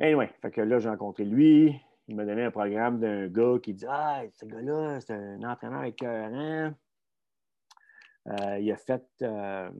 Anyway, 0.00 0.30
fait 0.40 0.50
que 0.50 0.60
là, 0.60 0.78
j'ai 0.78 0.88
rencontré 0.88 1.24
lui. 1.24 1.74
Il 2.08 2.16
m'a 2.16 2.24
donné 2.24 2.44
un 2.44 2.50
programme 2.50 3.00
d'un 3.00 3.26
gars 3.28 3.58
qui 3.62 3.74
dit 3.74 3.86
Ah, 3.88 4.22
ce 4.32 4.46
gars-là, 4.46 5.00
c'est 5.00 5.14
un 5.14 5.42
entraîneur 5.42 5.84
écœurant. 5.84 6.72
Euh, 8.28 8.58
il 8.58 8.70
a 8.72 8.76
fait. 8.76 9.04
Euh, 9.22 9.70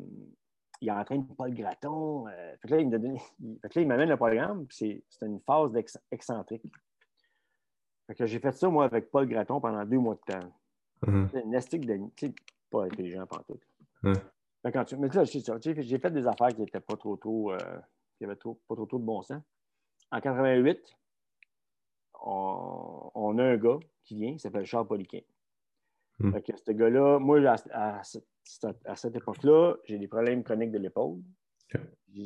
il 0.81 0.91
a 0.91 0.99
entraîné 0.99 1.25
Paul 1.37 1.55
Graton. 1.55 2.29
Euh, 2.29 2.57
fait 2.61 2.69
que 2.69 2.75
là, 2.75 2.81
il 2.81 2.89
m'a 2.89 2.99
donné. 2.99 3.19
Fait 3.63 3.69
que 3.69 3.79
là, 3.79 3.83
il 3.83 3.89
m'amène 3.89 4.09
le 4.09 4.17
programme, 4.17 4.67
c'est 4.71 5.03
une 5.23 5.41
phase 5.41 5.73
excentrique. 6.11 6.63
Fait 8.07 8.15
que 8.15 8.27
j'ai 8.27 8.39
fait 8.39 8.53
ça, 8.53 8.69
moi, 8.69 8.85
avec 8.85 9.11
Paul 9.11 9.27
Graton 9.27 9.61
pendant 9.61 9.85
deux 9.85 9.99
mois 9.99 10.15
de 10.15 10.33
temps. 10.33 10.53
Mm-hmm. 11.07 11.29
C'est 11.33 11.43
une 11.43 11.55
estique 11.55 11.87
de. 11.87 12.01
Pas 12.71 12.85
intelligent, 12.85 13.27
pantoute. 13.27 13.63
Tout. 14.71 14.97
Mais 14.99 15.09
là, 15.09 15.25
j'ai 15.25 15.99
fait 15.99 16.11
des 16.11 16.27
affaires 16.27 16.49
qui 16.49 16.61
n'étaient 16.61 16.81
pas 16.81 16.97
trop 16.97 17.17
trop, 17.17 17.53
euh, 17.53 17.59
qui 18.19 18.25
avaient 18.25 18.37
trop, 18.37 18.61
pas 18.69 18.75
trop 18.75 18.87
trop 18.87 18.99
de 18.99 19.05
bon 19.05 19.23
sens. 19.23 19.43
En 20.11 20.21
88, 20.21 20.81
on, 22.23 23.39
a 23.39 23.45
un 23.45 23.57
gars 23.57 23.79
qui 24.05 24.17
vient, 24.17 24.33
qui 24.33 24.39
s'appelle 24.39 24.65
Charles 24.65 24.87
Poliquin. 24.87 25.21
Hmm. 26.19 26.33
ce 26.65 26.73
gars-là, 26.73 27.19
moi, 27.19 27.41
à, 27.73 28.03
cette 28.03 29.17
époque-là, 29.17 29.75
j'ai 29.85 29.99
des 29.99 30.09
problèmes 30.09 30.43
chroniques 30.43 30.71
de 30.71 30.79
l'épaule. 30.79 31.21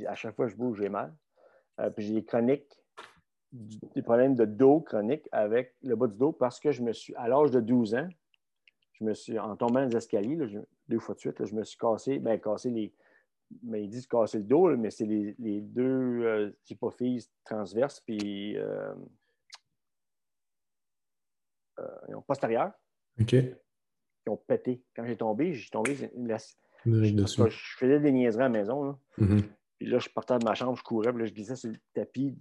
À 0.07 0.15
chaque 0.15 0.37
fois 0.37 0.47
que 0.47 0.53
je 0.53 0.57
bouge, 0.57 0.79
j'ai 0.79 0.89
mal. 0.89 1.15
Euh, 1.81 1.91
puis 1.91 2.07
j'ai 2.07 2.15
des 2.15 2.25
chroniques, 2.25 2.71
des 3.53 4.03
problèmes 4.03 4.35
de 4.35 4.45
dos 4.45 4.81
chroniques 4.81 5.29
avec 5.33 5.75
le 5.83 5.97
bas 5.97 6.07
du 6.07 6.17
dos 6.17 6.33
parce 6.33 6.61
que 6.61 6.71
je 6.71 6.83
me 6.83 6.93
suis, 6.93 7.15
à 7.17 7.27
l'âge 7.27 7.51
de 7.51 7.61
12 7.61 7.95
ans, 7.95 8.09
je 8.93 9.05
me 9.05 9.15
suis, 9.15 9.39
en 9.39 9.57
tombant 9.57 9.87
des 9.87 9.97
escaliers, 9.97 10.39
deux 10.91 10.99
fois 10.99 11.15
de 11.15 11.21
suite, 11.21 11.45
je 11.45 11.55
me 11.55 11.65
suis 11.65 11.79
cassé, 11.79 12.19
ben, 12.19 12.39
cassé 12.39 12.71
les. 12.71 12.93
Mais 13.65 13.83
ils 13.83 13.89
disent 13.89 14.07
casser 14.07 14.39
le 14.39 14.45
dos, 14.45 14.77
mais 14.77 14.91
c'est 14.91 15.07
les, 15.07 15.61
deux 15.61 16.23
euh, 16.23 16.51
hypophyses 16.69 17.31
transverses, 17.45 18.01
puis 18.01 18.57
euh, 18.57 18.95
euh, 21.81 22.21
postérieures. 22.27 22.73
OK. 23.21 23.27
Qui 23.29 24.29
ont 24.29 24.37
pété. 24.37 24.85
Quand 24.95 25.05
j'ai 25.05 25.17
tombé, 25.17 25.53
j'ai 25.53 25.71
tombé. 25.71 25.97
La, 26.15 26.37
je, 26.87 26.93
je, 27.49 27.77
faisais 27.77 27.99
des 27.99 28.13
niaiseries 28.13 28.43
à 28.43 28.45
la 28.45 28.51
maison. 28.51 28.85
Là. 28.85 28.99
Mm-hmm. 29.19 29.43
Puis 29.79 29.89
là, 29.89 29.99
je 29.99 30.09
partais 30.11 30.39
de 30.39 30.45
ma 30.45 30.55
chambre, 30.55 30.77
je 30.77 30.83
courais, 30.83 31.11
puis 31.11 31.23
là, 31.23 31.27
je 31.27 31.33
glissais 31.33 31.57
sur 31.57 31.71
le 31.71 31.77
tapis 31.95 32.37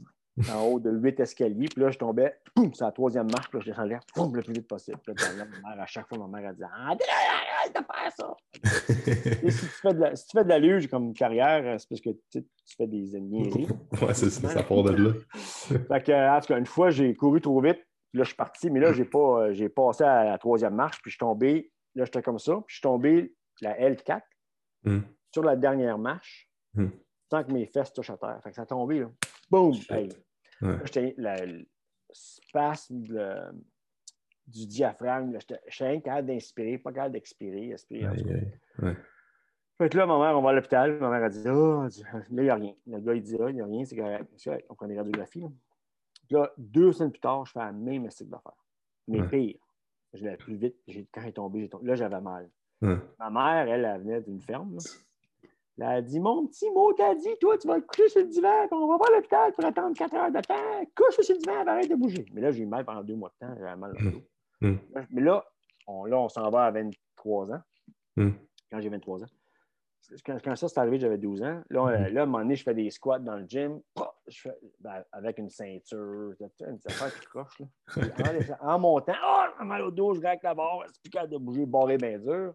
en 0.51 0.61
haut 0.63 0.79
de 0.79 0.91
huit 0.91 1.19
escaliers. 1.19 1.67
Puis 1.67 1.81
là, 1.81 1.89
je 1.89 1.97
tombais, 1.97 2.39
c'est 2.73 2.81
la 2.81 2.91
troisième 2.91 3.29
marche, 3.31 3.49
puis 3.49 3.59
là, 3.59 3.63
je 3.65 3.69
descendais, 3.71 3.99
poum, 4.13 4.35
le 4.35 4.41
plus 4.41 4.53
vite 4.53 4.67
possible. 4.67 4.97
Puis 5.03 5.13
là, 5.15 5.45
ma 5.45 5.69
mère, 5.69 5.81
à 5.81 5.85
chaque 5.85 6.07
fois, 6.07 6.17
ma 6.17 6.27
mère, 6.27 6.49
elle 6.49 6.55
disait 6.55 6.67
Arrête 7.69 7.75
de 7.75 7.85
faire 7.85 8.11
ça. 8.15 9.41
Et 9.47 9.51
si, 9.51 9.65
tu 9.65 9.71
fais 9.81 9.93
de 9.93 9.99
la, 9.99 10.15
si 10.15 10.27
tu 10.27 10.37
fais 10.37 10.43
de 10.43 10.49
la 10.49 10.59
luge 10.59 10.87
comme 10.87 11.13
carrière, 11.13 11.79
c'est 11.79 11.89
parce 11.89 12.01
que 12.01 12.09
tu, 12.31 12.43
fais 12.77 12.87
des 12.87 13.15
ennemis. 13.15 13.67
ouais, 14.01 14.13
c'est 14.13 14.29
ça, 14.29 14.49
ça 14.49 14.63
part 14.63 14.83
de 14.83 14.91
là. 14.91 15.13
fait 15.33 16.03
que, 16.03 16.37
en 16.37 16.39
tout 16.39 16.47
cas, 16.47 16.57
une 16.57 16.65
fois, 16.65 16.89
j'ai 16.89 17.13
couru 17.15 17.41
trop 17.41 17.61
vite, 17.61 17.79
puis 18.11 18.19
là, 18.19 18.23
je 18.23 18.29
suis 18.29 18.35
parti, 18.35 18.69
mais 18.69 18.79
là, 18.79 18.93
j'ai 18.93 19.05
pas, 19.05 19.43
euh, 19.43 19.53
j'ai 19.53 19.69
passé 19.69 20.03
à 20.03 20.25
la 20.25 20.37
troisième 20.37 20.75
marche, 20.75 21.01
puis 21.01 21.11
je 21.11 21.15
suis 21.15 21.19
tombé, 21.19 21.71
là, 21.95 22.05
j'étais 22.05 22.21
comme 22.21 22.39
ça, 22.39 22.53
puis 22.55 22.65
je 22.67 22.75
suis 22.75 22.81
tombé 22.81 23.33
la 23.61 23.77
L4 23.79 24.21
hmm. 24.83 24.99
sur 25.31 25.43
la 25.43 25.55
dernière 25.55 25.97
marche, 25.97 26.49
hmm. 26.73 26.87
sans 27.29 27.43
que 27.43 27.51
mes 27.51 27.65
fesses 27.65 27.93
touchent 27.93 28.11
à 28.11 28.17
terre. 28.17 28.39
Fait 28.43 28.49
que 28.49 28.55
ça 28.55 28.63
a 28.63 28.65
tombé, 28.65 28.99
là. 28.99 29.11
Boum! 29.49 29.73
J'étais 29.73 31.15
le 31.17 31.65
spasme 32.11 33.03
du 34.49 34.67
diaphragme. 34.67 35.37
J'étais 35.67 35.97
incapable 35.97 36.27
d'inspirer, 36.27 36.77
pas 36.77 36.91
capable 36.91 37.13
d'expirer. 37.13 37.75
Fait 39.77 39.87
que 39.87 39.97
là, 39.97 40.05
ma 40.05 40.19
mère, 40.19 40.37
on 40.37 40.41
va 40.41 40.49
à 40.49 40.53
l'hôpital. 40.53 40.99
Ma 40.99 41.09
mère 41.09 41.23
a 41.23 41.29
dit 41.29 41.43
oh, 41.47 41.83
là, 41.83 41.89
il 42.29 42.43
n'y 42.43 42.49
a 42.49 42.55
rien. 42.55 42.73
Le 42.87 42.99
gars, 42.99 43.13
il 43.13 43.21
dit 43.21 43.37
ah, 43.39 43.49
il 43.49 43.55
n'y 43.55 43.61
a 43.61 43.65
rien, 43.65 43.85
c'est 43.85 43.95
correct. 43.95 44.27
On 44.69 44.75
prend 44.75 44.87
des 44.87 44.97
radiographies. 44.97 45.41
Là. 45.41 45.49
là, 46.31 46.51
deux 46.57 46.91
semaines 46.91 47.11
plus 47.11 47.21
tard, 47.21 47.45
je 47.45 47.53
fais 47.53 47.59
la 47.59 47.71
même 47.71 48.05
esthétique 48.05 48.31
d'affaires. 48.31 48.65
Mais 49.07 49.25
pire. 49.27 49.59
Je 50.13 50.25
l'ai 50.25 50.37
plus 50.37 50.55
vite. 50.55 50.75
Quand 51.13 51.21
il 51.21 51.29
est 51.29 51.33
tombé, 51.33 51.69
tombé, 51.69 51.87
là, 51.87 51.95
j'avais 51.95 52.19
mal. 52.19 52.49
Ma 52.81 53.29
mère, 53.29 53.67
elle, 53.67 53.85
elle 53.85 54.01
venait 54.01 54.21
d'une 54.21 54.41
ferme. 54.41 54.77
Elle 55.77 55.87
a 55.87 56.01
dit 56.01 56.19
Mon 56.19 56.45
petit 56.47 56.69
mot 56.71 56.91
t'a 56.93 57.15
dit, 57.15 57.29
toi, 57.39 57.57
tu 57.57 57.67
vas 57.67 57.79
te 57.79 57.85
coucher 57.85 58.09
sur 58.09 58.21
le 58.21 58.27
divan, 58.27 58.67
puis 58.67 58.77
on 58.77 58.97
va 58.97 59.05
à 59.07 59.15
l'hôpital 59.15 59.53
pour 59.53 59.63
attendre 59.65 59.95
4 59.95 60.13
heures 60.13 60.31
de 60.31 60.41
temps. 60.41 60.85
Couche 60.95 61.21
sur 61.21 61.35
le 61.35 61.39
divan, 61.39 61.67
arrête 61.67 61.89
de 61.89 61.95
bouger. 61.95 62.25
Mais 62.33 62.41
là, 62.41 62.51
j'ai 62.51 62.63
eu 62.63 62.65
mal 62.65 62.83
pendant 62.83 63.03
deux 63.03 63.15
mois 63.15 63.29
de 63.29 63.47
temps, 63.47 63.55
j'avais 63.57 63.75
mal 63.77 63.93
dos. 63.93 64.21
Mm. 64.61 64.67
Mm. 64.67 64.79
Mais 65.11 65.21
là, 65.21 65.45
on, 65.87 66.05
là, 66.05 66.17
on 66.19 66.29
s'en 66.29 66.49
va 66.49 66.65
à 66.65 66.71
23 66.71 67.51
ans, 67.53 67.61
mm. 68.15 68.29
quand 68.71 68.81
j'ai 68.81 68.89
23 68.89 69.23
ans. 69.23 69.27
quand, 70.25 70.55
ça 70.55 70.67
s'est 70.67 70.79
arrivé, 70.79 70.99
j'avais 70.99 71.17
12 71.17 71.43
ans. 71.43 71.61
Là, 71.69 71.81
mm-hmm. 71.81 72.13
là, 72.13 72.21
à 72.21 72.23
un 72.23 72.25
moment 72.25 72.39
donné, 72.39 72.55
je 72.55 72.63
fais 72.63 72.73
des 72.73 72.89
squats 72.89 73.19
dans 73.19 73.37
le 73.37 73.45
gym. 73.47 73.81
Je 74.27 74.41
fais, 74.41 74.57
ben, 74.79 75.03
avec 75.11 75.37
une 75.39 75.49
ceinture. 75.49 76.33
Une 76.39 76.79
affaire 76.85 77.19
qui 77.19 77.25
croche. 77.27 77.59
Là. 77.59 78.57
en, 78.61 78.79
montant, 78.79 79.13
oh, 79.23 79.63
mal 79.63 79.81
au 79.83 79.91
dos, 79.91 80.13
je 80.13 80.23
avec 80.23 80.43
la 80.43 80.53
barre. 80.53 80.83
C'est 80.87 81.01
plus 81.01 81.09
capable 81.09 81.33
de 81.33 81.37
bouger, 81.37 81.65
barré 81.65 81.97
bien 81.97 82.19
dur. 82.19 82.53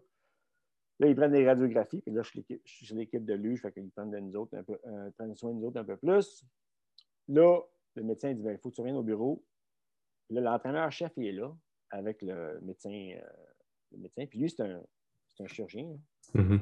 Là, 0.99 1.07
ils 1.07 1.15
prennent 1.15 1.33
des 1.33 1.45
radiographies. 1.45 2.01
Puis 2.01 2.13
là, 2.13 2.21
je 2.21 2.29
suis 2.29 2.85
sur 2.85 2.95
l'équipe 2.95 3.25
de 3.25 3.33
luge. 3.33 3.61
Fait 3.61 3.71
qu'ils 3.73 3.89
prennent, 3.91 4.11
de 4.11 4.19
nous 4.19 4.35
autres 4.37 4.57
un 4.57 4.63
peu, 4.63 4.77
euh, 4.85 5.11
prennent 5.17 5.35
soin 5.35 5.51
de 5.51 5.57
nous 5.57 5.67
autres 5.67 5.79
un 5.79 5.83
peu 5.83 5.97
plus. 5.97 6.45
Là, 7.27 7.59
le 7.95 8.03
médecin 8.03 8.33
dit 8.33 8.41
ben, 8.41 8.51
il 8.51 8.59
faut 8.59 8.69
que 8.69 8.75
tu 8.75 8.83
viennes 8.83 8.95
au 8.95 9.03
bureau. 9.03 9.43
Là, 10.29 10.41
l'entraîneur-chef, 10.41 11.11
il 11.17 11.27
est 11.27 11.31
là 11.33 11.53
avec 11.89 12.21
le 12.21 12.59
médecin. 12.61 12.89
Euh, 12.91 13.21
le 13.91 13.99
médecin. 13.99 14.25
Puis 14.25 14.39
lui, 14.39 14.49
c'est 14.49 14.63
un, 14.63 14.81
un, 15.39 15.47
chirurgien. 15.47 15.97
Mm-hmm. 16.33 16.59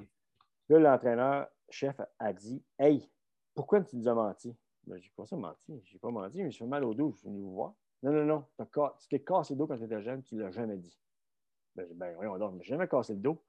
Là, 0.70 0.80
l'entraîneur-chef 0.80 2.00
a 2.20 2.34
dit 2.34 2.64
Hey, 2.80 3.10
pourquoi 3.54 3.82
tu 3.82 3.98
nous 3.98 4.08
as 4.08 4.14
menti? 4.14 4.56
Ben, 4.86 5.00
j'ai 5.00 5.12
pas 5.16 5.26
ça 5.26 5.36
menti. 5.36 5.82
J'ai 5.86 5.98
pas 5.98 6.10
menti, 6.10 6.44
mais 6.44 6.52
je 6.52 6.58
fais 6.58 6.66
mal 6.66 6.84
au 6.84 6.94
dos, 6.94 7.12
je 7.14 7.20
suis 7.20 7.28
venu 7.28 7.40
vous 7.40 7.54
voir. 7.54 7.74
Non, 8.02 8.12
non, 8.12 8.26
non. 8.26 8.46
Tu 9.00 9.08
t'es 9.10 9.20
cassé 9.20 9.54
le 9.54 9.60
dos 9.60 9.68
quand 9.68 9.78
tu 9.78 9.86
étais 9.86 10.02
jeune, 10.02 10.22
tu 10.24 10.36
ne 10.36 10.44
l'as 10.44 10.52
jamais 10.52 10.78
dit. 10.78 10.98
Ben, 11.76 11.88
ben 11.94 12.14
voyons 12.16 12.38
donc, 12.38 12.62
je 12.62 12.68
jamais 12.68 12.88
cassé 12.88 13.14
le 13.14 13.20
dos. 13.20 13.42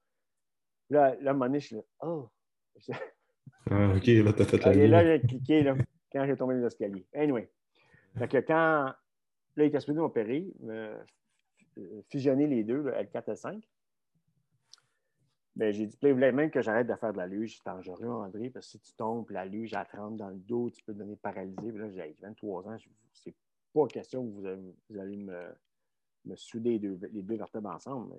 Là, 0.89 1.15
là, 1.15 1.27
à 1.27 1.29
un 1.31 1.33
moment 1.33 1.45
donné, 1.45 1.59
je 1.59 1.67
suis 1.67 1.75
là, 1.75 1.81
oh. 2.01 2.29
Ah, 3.69 3.93
OK, 3.95 4.05
là, 4.05 4.33
t'as 4.33 4.45
fait 4.45 4.63
la 4.63 4.73
Et 4.73 4.87
là, 4.87 5.03
j'ai 5.03 5.27
cliqué, 5.27 5.63
là, 5.63 5.75
quand 6.11 6.25
j'ai 6.25 6.37
tombé 6.37 6.55
dans 6.55 6.61
l'escalier. 6.61 7.05
Anyway. 7.13 7.49
Fait 8.17 8.27
que 8.27 8.37
quand, 8.37 8.53
là, 8.53 8.95
il 9.57 9.65
était 9.65 9.79
supposé 9.79 9.99
m'opérer, 9.99 10.47
fusionner 12.09 12.47
les 12.47 12.63
deux, 12.63 12.83
L4 12.89 13.31
et 13.31 13.35
5. 13.35 13.69
Ben, 15.55 15.73
j'ai 15.73 15.85
dit, 15.85 15.97
voulait 16.01 16.33
même 16.33 16.51
que 16.51 16.61
j'arrête 16.61 16.87
de 16.87 16.95
faire 16.95 17.13
de 17.13 17.17
la 17.17 17.27
luge. 17.27 17.55
J'étais 17.55 17.69
en 17.69 18.23
André, 18.23 18.49
parce 18.49 18.65
que 18.65 18.71
si 18.73 18.79
tu 18.79 18.93
tombes, 18.93 19.29
la 19.29 19.45
luge, 19.45 19.73
elle 19.73 19.85
te 19.85 19.95
rentre 19.95 20.17
dans 20.17 20.29
le 20.29 20.35
dos, 20.35 20.69
tu 20.69 20.83
peux 20.83 20.93
te 20.93 20.97
donner 20.99 21.15
paralysé. 21.15 21.71
là, 21.71 21.89
j'ai 21.89 22.15
23 22.21 22.67
ans, 22.67 22.77
c'est 23.13 23.33
pas 23.73 23.87
question 23.87 24.25
que 24.25 24.31
vous, 24.31 24.99
allez 24.99 25.17
me, 25.17 25.55
me 26.25 26.35
souder 26.35 26.71
les 26.71 26.79
deux, 26.79 26.99
les 27.11 27.21
deux 27.21 27.37
vertèbres 27.37 27.69
ensemble. 27.69 28.15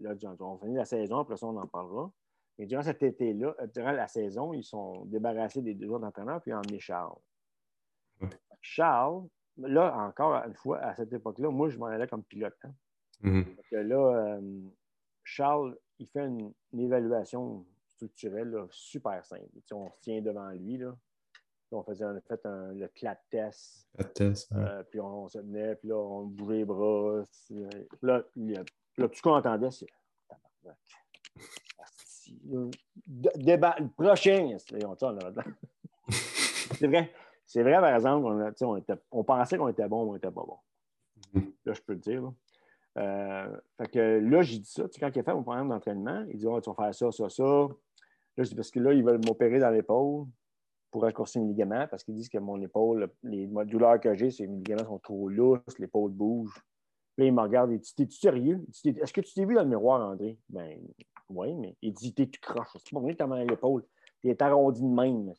Là, 0.00 0.14
on 0.40 0.58
finit 0.58 0.74
la 0.74 0.84
saison, 0.84 1.18
après 1.18 1.36
ça, 1.36 1.46
on 1.46 1.56
en 1.56 1.66
parlera. 1.66 2.12
Mais 2.58 2.66
durant 2.66 2.82
cet 2.82 3.02
été-là, 3.02 3.54
euh, 3.60 3.66
durant 3.66 3.92
la 3.92 4.08
saison, 4.08 4.52
ils 4.52 4.64
sont 4.64 5.04
débarrassés 5.06 5.62
des 5.62 5.74
deux 5.74 5.88
autres 5.88 6.06
entraîneurs, 6.06 6.40
puis 6.40 6.50
ils 6.50 6.54
ont 6.54 6.58
emmené 6.58 6.80
Charles. 6.80 7.18
Charles, 8.60 9.26
là, 9.58 9.96
encore 9.96 10.34
une 10.46 10.54
fois, 10.54 10.78
à 10.78 10.94
cette 10.94 11.12
époque-là, 11.12 11.50
moi, 11.50 11.68
je 11.68 11.78
m'en 11.78 11.86
allais 11.86 12.06
comme 12.06 12.24
pilote. 12.24 12.56
Hein. 12.64 12.72
Mm-hmm. 13.22 13.80
là, 13.82 13.96
euh, 13.96 14.60
Charles, 15.24 15.76
il 15.98 16.06
fait 16.06 16.26
une, 16.26 16.52
évaluation 16.78 17.64
structurelle 17.88 18.54
super 18.70 19.24
simple. 19.24 19.48
on 19.72 19.90
se 19.90 20.00
tient 20.00 20.20
devant 20.20 20.50
lui. 20.50 20.76
Là. 20.76 20.94
on 21.72 21.82
faisait 21.82 22.04
en 22.04 22.20
fait 22.20 22.44
un, 22.44 22.74
le 22.74 22.88
clat 22.88 23.18
test. 23.30 23.88
test 24.14 24.52
euh, 24.52 24.82
puis 24.90 25.00
on, 25.00 25.28
se 25.28 25.38
tenait, 25.38 25.76
puis 25.76 25.88
là, 25.88 25.96
on 25.96 26.26
bougeait 26.26 26.58
les 26.58 26.64
bras. 26.64 27.22
Là, 28.02 28.22
là, 28.36 28.64
tout 28.96 29.14
ce 29.14 29.22
qu'on 29.22 29.34
entendait, 29.34 29.70
c'est 29.70 29.86
débat, 33.36 33.76
le 33.78 33.88
prochain, 33.88 34.56
c'est 34.58 34.84
vrai. 36.86 37.12
C'est 37.46 37.62
vrai, 37.62 37.74
par 37.80 37.94
exemple, 37.94 38.26
on, 38.26 38.66
on, 38.68 38.76
était, 38.76 38.94
on 39.10 39.24
pensait 39.24 39.56
qu'on 39.56 39.68
était 39.68 39.88
bon, 39.88 40.04
mais 40.04 40.10
on 40.10 40.14
n'était 40.14 40.30
pas 40.30 40.44
bon. 40.44 40.58
Mm-hmm. 41.34 41.52
Là, 41.64 41.72
je 41.72 41.80
peux 41.80 41.92
le 41.92 41.98
dire. 42.00 42.32
Euh, 42.98 43.56
fait 43.76 43.88
que 43.88 43.98
là, 44.20 44.42
j'ai 44.42 44.58
dit 44.58 44.70
ça. 44.70 44.84
quand 44.98 45.10
il 45.14 45.18
a 45.18 45.22
fait 45.22 45.34
mon 45.34 45.42
programme 45.42 45.68
d'entraînement, 45.68 46.24
il 46.30 46.38
dit 46.38 46.46
oh, 46.46 46.60
Tu 46.60 46.70
vas 46.70 46.76
faire 46.76 46.94
ça, 46.94 47.12
ça, 47.12 47.28
ça. 47.28 47.44
Là, 47.44 48.44
je 48.44 48.48
dis 48.48 48.54
Parce 48.54 48.70
que 48.70 48.80
là, 48.80 48.92
ils 48.92 49.04
veulent 49.04 49.24
m'opérer 49.24 49.58
dans 49.58 49.70
l'épaule 49.70 50.26
pour 50.90 51.02
raccourcir 51.02 51.42
mes 51.42 51.48
ligaments 51.48 51.86
parce 51.88 52.04
qu'ils 52.04 52.14
disent 52.14 52.28
que 52.28 52.38
mon 52.38 52.60
épaule, 52.60 53.10
les 53.22 53.46
douleurs 53.46 54.00
que 54.00 54.14
j'ai, 54.14 54.30
c'est 54.30 54.46
mes 54.46 54.56
ligaments 54.56 54.86
sont 54.86 54.98
trop 54.98 55.28
lousses, 55.28 55.78
l'épaule 55.78 56.10
bouge. 56.10 56.54
Puis 57.16 57.24
là, 57.24 57.26
il 57.26 57.34
me 57.34 57.42
regarde 57.42 57.70
et 57.72 57.78
dit 57.78 57.94
T'es-tu 57.94 58.16
sérieux? 58.16 58.64
Est-ce 58.84 59.12
que 59.12 59.20
tu 59.20 59.34
t'es 59.34 59.44
vu 59.44 59.54
dans 59.54 59.62
le 59.62 59.68
miroir, 59.68 60.00
André 60.00 60.38
Ben 60.48 60.78
oui, 61.28 61.54
mais 61.54 61.76
il 61.82 61.92
dit 61.92 62.14
T'es 62.14 62.26
tu 62.26 62.40
croches. 62.40 62.68
C'est 62.74 62.92
pas 62.92 63.00
vrai 63.00 63.14
comment 63.14 63.36
l'épaule. 63.36 63.84
T'es 64.22 64.42
arrondi 64.42 64.82
de 64.82 64.88
même. 64.88 65.34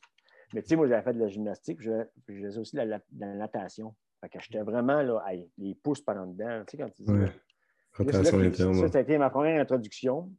Mais 0.54 0.62
tu 0.62 0.68
sais, 0.68 0.76
moi, 0.76 0.86
j'avais 0.86 1.02
fait 1.02 1.12
de 1.12 1.20
la 1.20 1.28
gymnastique, 1.28 1.80
je 1.80 2.04
faisais 2.26 2.58
aussi 2.58 2.76
de 2.76 2.82
la, 2.82 3.00
natation. 3.34 3.94
Fait 4.20 4.28
que 4.28 4.40
j'étais 4.40 4.62
vraiment 4.62 5.02
là, 5.02 5.22
les 5.58 5.74
pouces 5.74 6.00
par 6.00 6.16
en 6.16 6.26
dedans. 6.26 6.64
Tu 6.66 6.76
sais, 6.76 6.82
quand 6.82 6.90
tu 6.90 7.02
dis. 7.02 8.12
Ça, 8.12 8.24
ça 8.24 8.98
a 8.98 9.00
été 9.00 9.18
ma 9.18 9.30
première 9.30 9.60
introduction 9.60 10.30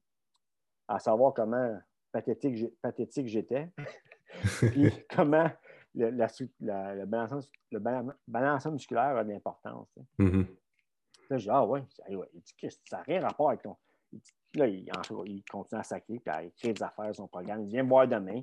à 0.88 1.00
savoir 1.00 1.34
comment 1.34 1.78
pathétique, 2.12 2.74
pathétique 2.82 3.28
j'étais. 3.28 3.70
Puis 4.72 4.92
comment 5.14 5.50
le, 5.96 6.10
la, 6.12 6.28
la, 6.60 6.96
le, 6.96 7.06
balancement, 8.28 8.72
musculaire 8.72 9.18
a 9.18 9.24
de 9.24 9.32
l'importance. 9.32 9.88
Mm-hmm. 10.20 10.46
Là, 11.30 11.38
j'ai 11.38 11.44
dit, 11.44 11.50
ah 11.52 11.66
ouais, 11.66 11.84
il 12.10 12.42
dit 12.42 12.54
que 12.60 12.70
ça 12.70 12.98
n'a 12.98 13.04
rien 13.04 13.24
à 13.24 13.28
rapport 13.28 13.50
avec 13.50 13.62
ton. 13.62 13.76
là, 14.56 14.68
il, 14.68 14.90
il, 15.26 15.44
continue 15.50 15.80
à 15.80 15.84
sacrer, 15.84 16.20
puis 16.20 16.34
à 16.34 16.44
écrire 16.44 16.74
des 16.74 16.84
affaires, 16.84 17.14
son 17.14 17.28
programme. 17.28 17.64
Il 17.64 17.70
vient 17.70 17.84
me 17.84 17.90
voir 17.90 18.08
demain. 18.08 18.42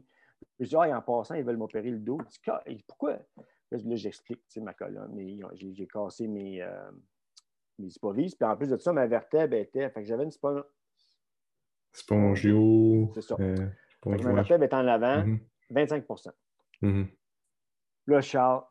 Je 0.58 0.66
dis, 0.66 0.76
ah, 0.76 0.96
en 0.96 1.02
passant, 1.02 1.34
ils 1.34 1.44
veulent 1.44 1.56
m'opérer 1.56 1.90
le 1.90 1.98
dos. 1.98 2.18
Dit, 2.28 2.84
pourquoi? 2.86 3.18
Là, 3.70 3.78
j'explique 3.96 4.40
ma 4.56 4.74
colonne. 4.74 5.18
J'ai 5.54 5.86
cassé 5.86 6.28
mes, 6.28 6.62
euh, 6.62 6.90
mes 7.78 7.88
hypovises. 7.88 8.34
Puis 8.34 8.48
en 8.48 8.56
plus 8.56 8.68
de 8.68 8.76
ça, 8.76 8.92
ma 8.92 9.06
vertèbre 9.06 9.54
était. 9.54 9.88
Fait 9.90 10.02
que 10.02 10.06
j'avais 10.06 10.24
une 10.24 10.30
spon... 10.30 10.62
spongio. 11.92 13.10
C'est 13.14 13.22
ça. 13.22 13.36
Euh, 13.40 13.54
ma 14.06 14.16
vertèbre 14.16 14.64
était 14.64 14.76
en 14.76 14.86
avant, 14.86 15.24
25 15.70 16.06
mm-hmm. 16.06 16.32
mm-hmm. 16.82 17.06
Là, 18.06 18.20
Charles, 18.20 18.62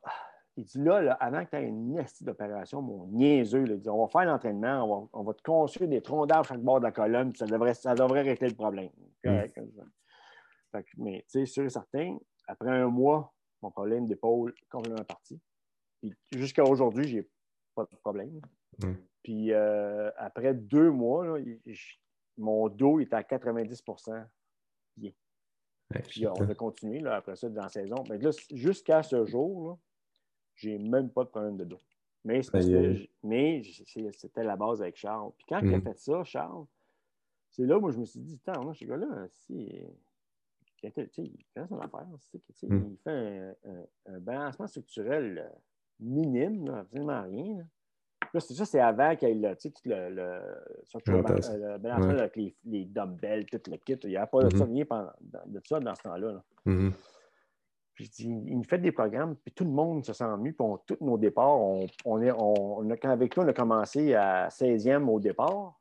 il 0.58 0.64
dit 0.64 0.80
là, 0.80 1.18
avant 1.20 1.44
que 1.44 1.50
tu 1.50 1.56
aies 1.58 1.68
une 1.68 1.94
nestie 1.94 2.24
d'opération, 2.24 2.82
mon 2.82 3.08
niaiseux, 3.08 3.66
il 3.68 3.80
dit 3.80 3.90
on 3.90 4.06
va 4.06 4.08
faire 4.08 4.32
l'entraînement, 4.32 4.84
on 4.84 5.02
va, 5.02 5.08
on 5.12 5.24
va, 5.24 5.34
te 5.34 5.42
construire 5.42 5.90
des 5.90 6.02
troncs 6.02 6.30
d'arbres 6.30 6.48
chaque 6.48 6.62
bord 6.62 6.80
de 6.80 6.86
la 6.86 6.94
colonne, 6.94 7.32
puis 7.32 7.40
ça 7.40 7.46
devrait, 7.46 7.74
ça 7.74 7.94
devrait 7.96 8.22
régler 8.22 8.48
le 8.48 8.56
problème. 8.56 8.90
Mm. 9.26 9.42
Fait 10.76 10.84
que, 10.84 10.90
mais 10.98 11.26
tu 11.30 11.40
sais, 11.40 11.46
sûr 11.46 11.64
et 11.64 11.70
certain, 11.70 12.18
après 12.48 12.70
un 12.70 12.88
mois, 12.88 13.34
mon 13.62 13.72
problème 13.72 14.08
d'épaule 14.08 14.54
est 14.62 14.70
complètement 14.70 15.06
parti. 15.06 15.40
Puis 16.02 16.14
jusqu'à 16.34 16.64
aujourd'hui, 16.64 17.08
j'ai 17.08 17.30
pas 17.74 17.86
de 17.86 17.96
problème. 17.98 18.42
Puis 19.24 19.54
euh, 19.54 20.12
après 20.18 20.54
deux 20.54 20.92
mois, 20.92 21.38
mon 22.38 22.68
dos 22.68 23.00
était 23.00 23.16
à 23.16 23.22
90% 23.22 24.28
bien. 24.98 25.12
Puis 26.08 26.28
on 26.28 26.34
a 26.34 26.56
continué 26.56 27.00
là, 27.00 27.16
après 27.16 27.36
ça 27.36 27.50
dans 27.50 27.64
la 27.64 27.70
saison. 27.70 28.04
Mais 28.10 28.18
là, 28.18 28.32
jusqu'à 28.52 29.02
ce 29.02 29.26
jour, 29.26 29.80
j'ai 30.56 30.78
même 30.78 31.10
pas 31.10 31.24
de 31.24 31.30
problème 31.30 31.58
de 31.58 31.64
dos. 31.64 31.82
Mais 32.26 32.42
c'était 32.44 34.44
la 34.44 34.56
base 34.56 34.82
avec 34.82 34.98
Charles. 34.98 35.32
Puis 35.38 35.46
quand 35.48 35.60
il 35.60 35.74
a 35.74 35.78
mm. 35.78 35.84
fait 35.84 36.00
ça, 36.00 36.24
Charles, 36.24 36.66
c'est 37.52 37.66
là 37.66 37.78
où 37.78 37.82
moi 37.82 37.92
je 37.92 38.00
me 38.00 38.06
suis 38.06 38.20
dit, 38.20 38.40
attends, 38.46 38.74
ce 38.74 38.84
gars-là, 38.84 39.28
si, 39.30 39.80
il 40.84 40.92
fait 40.92 41.68
son 41.68 41.80
affaire. 41.80 42.06
Mm. 42.64 42.84
Il 42.92 42.98
fait 43.04 43.56
un, 44.08 44.20
balancement 44.20 44.68
structurel 44.68 45.52
minime, 46.00 46.70
absolument 46.70 47.24
rien 47.24 47.66
ça, 48.40 48.66
c'est 48.66 48.80
avant 48.80 49.16
qu'il 49.16 49.30
y 49.30 49.32
ait 49.32 49.36
le, 49.36 49.56
le, 49.86 50.42
le, 51.08 51.78
balancement 51.78 52.10
avec 52.10 52.36
les, 52.36 52.56
les, 52.66 52.86
dumbbells, 52.86 53.46
tout 53.46 53.62
le 53.70 53.78
kit. 53.78 53.98
Il 54.04 54.10
n'y 54.10 54.18
a 54.18 54.28
pas 54.28 54.44
de 54.44 54.56
ça, 54.56 54.66
mm-hmm. 54.66 55.12
de 55.48 55.62
ça 55.68 55.80
dans 55.80 55.96
ce 55.96 56.04
temps-là. 56.04 56.44
Mm-hmm. 56.66 56.92
Puis 57.94 58.12
il 58.20 58.58
me 58.58 58.64
fait 58.64 58.78
des 58.78 58.92
programmes, 58.92 59.36
puis 59.38 59.54
tout 59.54 59.64
le 59.64 59.70
monde 59.70 60.04
se 60.06 60.14
sent 60.14 60.26
mieux. 60.38 60.54
Puis 60.54 60.68
tous 60.86 60.98
nos 61.04 61.18
départs, 61.18 61.60
on, 61.60 62.22
est, 62.22 62.32
on, 62.32 62.90
a, 62.90 63.10
avec 63.10 63.34
toi, 63.34 63.46
on 63.46 63.48
a 63.48 63.54
commencé 63.54 64.14
à 64.14 64.50
16e 64.50 65.08
au 65.08 65.20
départ. 65.20 65.80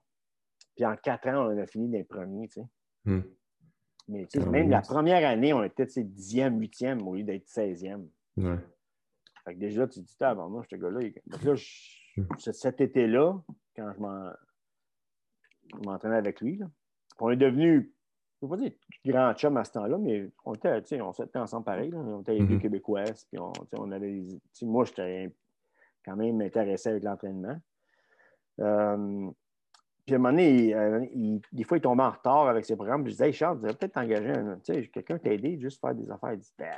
Puis 0.76 0.84
en 0.84 0.96
quatre 0.96 1.28
ans, 1.28 1.50
on 1.50 1.58
a 1.58 1.66
fini 1.66 1.88
des 1.88 2.04
premiers. 2.04 2.48
Tu 2.48 2.60
sais. 2.60 2.66
Mm. 3.04 3.22
Mais 4.08 4.26
tu 4.26 4.40
sais, 4.40 4.46
même 4.46 4.68
la 4.70 4.82
première 4.82 5.26
année, 5.28 5.52
on 5.52 5.62
était 5.62 5.84
10e, 5.84 6.58
8e 6.58 7.00
au 7.02 7.14
lieu 7.14 7.22
d'être 7.22 7.46
16e. 7.46 8.06
Ouais. 8.36 8.58
Fait 9.44 9.54
que 9.54 9.58
déjà, 9.58 9.86
tu 9.86 10.00
te 10.00 10.06
dis, 10.06 10.16
avant 10.20 10.48
moi, 10.48 10.62
ce 10.70 10.76
gars-là. 10.76 11.00
Donc 11.26 11.42
là, 11.42 11.54
je, 11.54 12.50
cet 12.52 12.80
été-là, 12.80 13.34
quand 13.76 13.92
je 13.92 14.00
m'entraînais 15.84 16.16
avec 16.16 16.40
lui, 16.40 16.60
on 17.18 17.30
est 17.30 17.36
devenu, 17.36 17.92
je 18.40 18.46
ne 18.46 18.50
veux 18.50 18.56
pas 18.56 18.62
dire 18.62 18.72
grand 19.04 19.34
chum 19.34 19.56
à 19.56 19.64
ce 19.64 19.72
temps-là, 19.72 19.98
mais 19.98 20.30
on 20.44 20.54
était, 20.54 21.00
on 21.00 21.12
s'était 21.12 21.38
ensemble 21.38 21.64
pareil. 21.64 21.92
On 21.94 22.20
était 22.20 22.34
les 22.34 22.46
deux 22.46 22.56
mm-hmm. 22.56 22.60
Québécois, 22.60 23.04
puis 23.04 23.38
on, 23.38 23.52
on 23.72 23.92
avait 23.92 24.22
moi, 24.62 24.84
j'étais 24.84 25.34
quand 26.04 26.16
même 26.16 26.40
intéressé 26.40 26.90
avec 26.90 27.02
l'entraînement. 27.02 27.58
Euh, 28.60 29.30
puis 30.04 30.14
à 30.14 30.16
un 30.16 30.18
moment 30.18 30.32
donné, 30.32 30.74
euh, 30.74 31.06
des 31.50 31.64
fois, 31.64 31.78
il 31.78 31.80
tombait 31.80 32.02
en 32.02 32.10
retard 32.10 32.46
avec 32.48 32.66
ses 32.66 32.76
programmes. 32.76 33.06
je 33.06 33.12
disais, 33.12 33.28
hey 33.28 33.32
Charles, 33.32 33.56
tu 33.56 33.62
devrais 33.62 33.74
peut-être 33.74 33.94
t'engager 33.94 34.30
un, 34.30 34.56
tu 34.56 34.74
sais, 34.74 34.86
quelqu'un 34.88 35.18
t'aider 35.18 35.58
juste 35.58 35.80
faire 35.80 35.94
des 35.94 36.10
affaires. 36.10 36.34
Il 36.34 36.40
dit, 36.40 36.52
ben, 36.58 36.68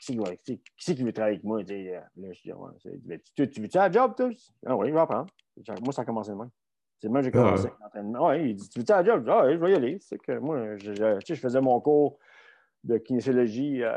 qui, 0.00 0.60
qui, 0.76 0.94
qui 0.96 1.04
veut 1.04 1.12
travailler 1.12 1.36
avec 1.36 1.44
moi? 1.44 1.60
Euh, 1.60 2.00
là, 2.16 2.32
je 2.32 2.42
dis, 2.42 2.52
ouais, 2.52 3.20
tu, 3.36 3.48
tu 3.48 3.60
veux-tu 3.60 3.78
un 3.78 3.92
job, 3.92 4.14
toi? 4.16 4.30
Ah 4.66 4.76
oui, 4.76 4.88
je 4.88 4.94
vais 4.94 5.00
apprendre. 5.00 5.30
Moi, 5.80 5.92
ça 5.92 6.02
a 6.02 6.04
commencé 6.04 6.32
demain. 6.32 6.50
C'est 7.00 7.08
moi, 7.08 7.22
j'ai 7.22 7.30
commencé 7.30 7.68
l'entraînement. 7.80 8.26
Ouais, 8.28 8.50
il 8.50 8.56
dit, 8.56 8.68
tu 8.68 8.80
veux-tu 8.80 8.92
un 8.92 9.04
job? 9.04 9.28
Ah 9.28 9.46
oui, 9.46 9.52
je 9.54 9.58
vais 9.58 9.72
y 9.72 9.74
aller. 9.76 9.98
C'est 10.00 10.18
que 10.18 10.38
moi, 10.38 10.76
je, 10.76 10.92
je, 10.92 11.20
je 11.24 11.34
faisais 11.34 11.60
mon 11.60 11.80
cours 11.80 12.18
de 12.82 12.98
kinésiologie 12.98 13.84
euh, 13.84 13.96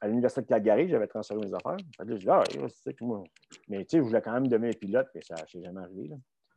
à 0.00 0.06
l'Université 0.06 0.42
de 0.42 0.46
Calgary. 0.46 0.88
J'avais 0.88 1.08
transféré 1.08 1.40
mes 1.40 1.54
affaires. 1.54 1.76
je 2.06 2.14
dis, 2.14 2.28
ah, 2.28 2.44
c'est 2.68 2.94
que 2.94 3.04
moi. 3.04 3.24
Mais 3.68 3.78
tu 3.84 3.90
sais, 3.90 3.96
je 3.98 4.02
voulais 4.02 4.22
quand 4.22 4.32
même 4.32 4.46
devenir 4.46 4.74
pilote, 4.80 5.08
mais 5.12 5.22
ça 5.22 5.34
ne 5.34 5.48
s'est 5.48 5.62
jamais 5.62 5.80
arrivé. 5.80 6.10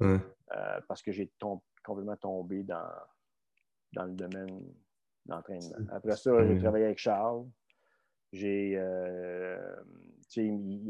Euh, 0.03 0.79
parce 0.87 1.01
que 1.01 1.11
j'ai 1.11 1.31
complètement 1.83 2.17
tombé 2.17 2.63
dans, 2.63 2.89
dans 3.93 4.05
le 4.05 4.13
domaine 4.13 4.61
d'entraînement. 5.25 5.75
Après 5.91 6.15
ça, 6.15 6.45
j'ai 6.45 6.57
travaillé 6.59 6.85
avec 6.85 6.97
Charles. 6.97 7.45
J'ai. 8.31 8.73
Euh, 8.77 9.75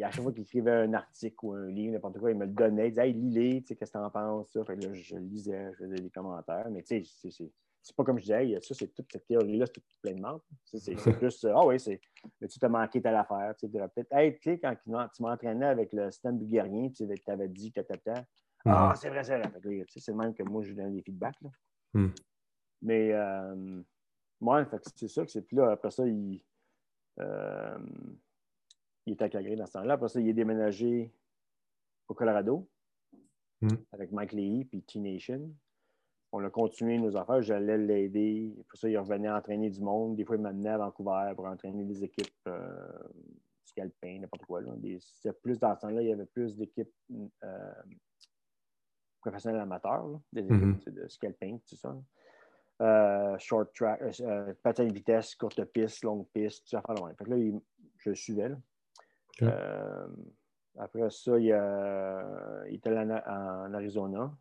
à 0.01 0.11
chaque 0.11 0.21
fois 0.21 0.31
qu'il 0.31 0.43
écrivait 0.43 0.71
un 0.71 0.93
article 0.93 1.35
ou 1.43 1.53
un 1.53 1.69
livre, 1.69 1.93
n'importe 1.93 2.17
quoi, 2.17 2.31
il 2.31 2.37
me 2.37 2.45
le 2.45 2.51
donnait. 2.51 2.87
Il 2.87 2.91
disait 2.91 3.07
Hey, 3.09 3.13
lis-les, 3.13 3.63
qu'est-ce 3.63 3.91
que 3.91 3.91
tu 3.91 3.97
en 3.97 4.09
penses? 4.09 4.51
Ça? 4.51 4.63
Fait 4.63 4.75
là, 4.77 4.93
je 4.93 5.17
lisais, 5.17 5.71
je 5.73 5.83
faisais 5.83 5.95
des 5.95 6.09
commentaires. 6.09 6.69
Mais 6.71 6.81
tu 6.81 7.03
sais, 7.03 7.49
c'est 7.83 7.95
pas 7.97 8.05
comme 8.05 8.17
je 8.17 8.23
disais, 8.23 8.61
ça, 8.61 8.73
c'est 8.73 8.87
toute 8.93 9.11
cette 9.11 9.27
théorie-là, 9.27 9.65
c'est 9.65 9.73
tout 9.73 9.97
plein 10.01 10.13
de. 10.13 10.41
C'est 10.63 10.95
plus, 11.19 11.45
ah 11.53 11.65
oui, 11.65 11.79
c'est, 11.79 11.99
tu 12.49 12.59
t'as 12.59 12.69
manqué 12.69 13.01
telle 13.01 13.15
affaire. 13.15 13.53
Tu 13.59 13.67
sais, 13.67 13.79
peut-être, 13.89 14.13
hey, 14.13 14.37
tu 14.37 14.51
sais, 14.51 14.59
quand 14.59 14.73
tu 14.81 15.21
m'entraînais 15.21 15.65
avec 15.65 15.91
le 15.91 16.09
système 16.09 16.37
bulgarien, 16.37 16.89
tu 16.89 17.05
avais 17.27 17.49
dit, 17.49 17.73
tata, 17.73 18.23
ah, 18.65 18.93
c'est 18.95 19.09
vrai, 19.09 19.23
c'est 19.23 19.37
vrai. 19.37 19.85
C'est 19.87 20.11
le 20.11 20.17
même 20.17 20.33
que 20.33 20.43
moi, 20.43 20.61
je 20.63 20.73
donne 20.73 20.93
des 20.93 21.01
feedbacks. 21.01 21.41
Là. 21.41 21.49
Hmm. 21.93 22.09
Mais, 22.81 23.11
euh, 23.13 23.81
moi, 24.39 24.65
c'est 24.95 25.07
ça 25.07 25.25
que 25.25 25.31
c'est. 25.31 25.41
Puis 25.41 25.57
là, 25.57 25.71
après 25.71 25.91
ça, 25.91 26.05
il, 26.07 26.41
euh, 27.19 27.79
il 29.05 29.13
était 29.13 29.25
à 29.25 29.29
Calgary 29.29 29.55
dans 29.55 29.65
ce 29.65 29.73
temps-là. 29.73 29.93
Après 29.93 30.09
ça, 30.09 30.19
il 30.19 30.29
est 30.29 30.33
déménagé 30.33 31.11
au 32.07 32.13
Colorado 32.13 32.69
hmm. 33.61 33.75
avec 33.91 34.11
Mike 34.11 34.33
Lee 34.33 34.65
puis 34.65 34.81
T-Nation. 34.81 35.53
On 36.31 36.43
a 36.43 36.49
continué 36.49 36.97
nos 36.97 37.15
affaires. 37.15 37.41
J'allais 37.41 37.77
l'aider. 37.77 38.55
Après 38.61 38.77
ça, 38.77 38.89
il 38.89 38.97
revenait 38.97 39.29
entraîner 39.29 39.69
du 39.69 39.81
monde. 39.81 40.15
Des 40.15 40.25
fois, 40.25 40.35
il 40.35 40.41
m'amenait 40.41 40.69
à 40.69 40.77
Vancouver 40.79 41.33
pour 41.35 41.45
entraîner 41.45 41.83
des 41.83 42.03
équipes 42.03 42.33
euh, 42.47 43.09
scalping, 43.65 44.21
n'importe 44.21 44.45
quoi. 44.45 44.61
C'était 44.99 45.33
plus 45.33 45.59
dans 45.59 45.75
ce 45.75 45.81
temps-là, 45.81 46.01
il 46.01 46.07
y 46.07 46.11
avait 46.11 46.25
plus 46.25 46.55
d'équipes 46.55 46.91
euh, 47.43 47.73
professionnels 49.23 49.61
amateurs, 49.61 50.05
des 50.31 50.41
équipes 50.41 50.87
mm-hmm. 50.87 50.93
de 50.93 51.07
scalping, 51.07 51.59
tout 51.67 51.75
ça. 51.75 51.95
Euh, 52.81 53.37
short 53.37 53.73
track, 53.73 54.01
euh, 54.01 54.11
euh, 54.21 54.53
patin 54.61 54.85
de 54.85 54.93
vitesse, 54.93 55.35
courte 55.35 55.63
piste, 55.65 56.03
longue 56.03 56.25
piste, 56.33 56.63
tout 56.63 56.69
ça. 56.71 56.83
Fait 57.17 57.23
que 57.23 57.29
là, 57.29 57.37
il, 57.37 57.59
je 57.97 58.09
le 58.09 58.15
suivais. 58.15 58.51
après 60.77 61.09
ça, 61.09 61.39
il, 61.39 61.45
il 62.69 62.75
était 62.75 62.89
là 62.89 63.23
en, 63.27 63.73
Arizona. 63.73 64.35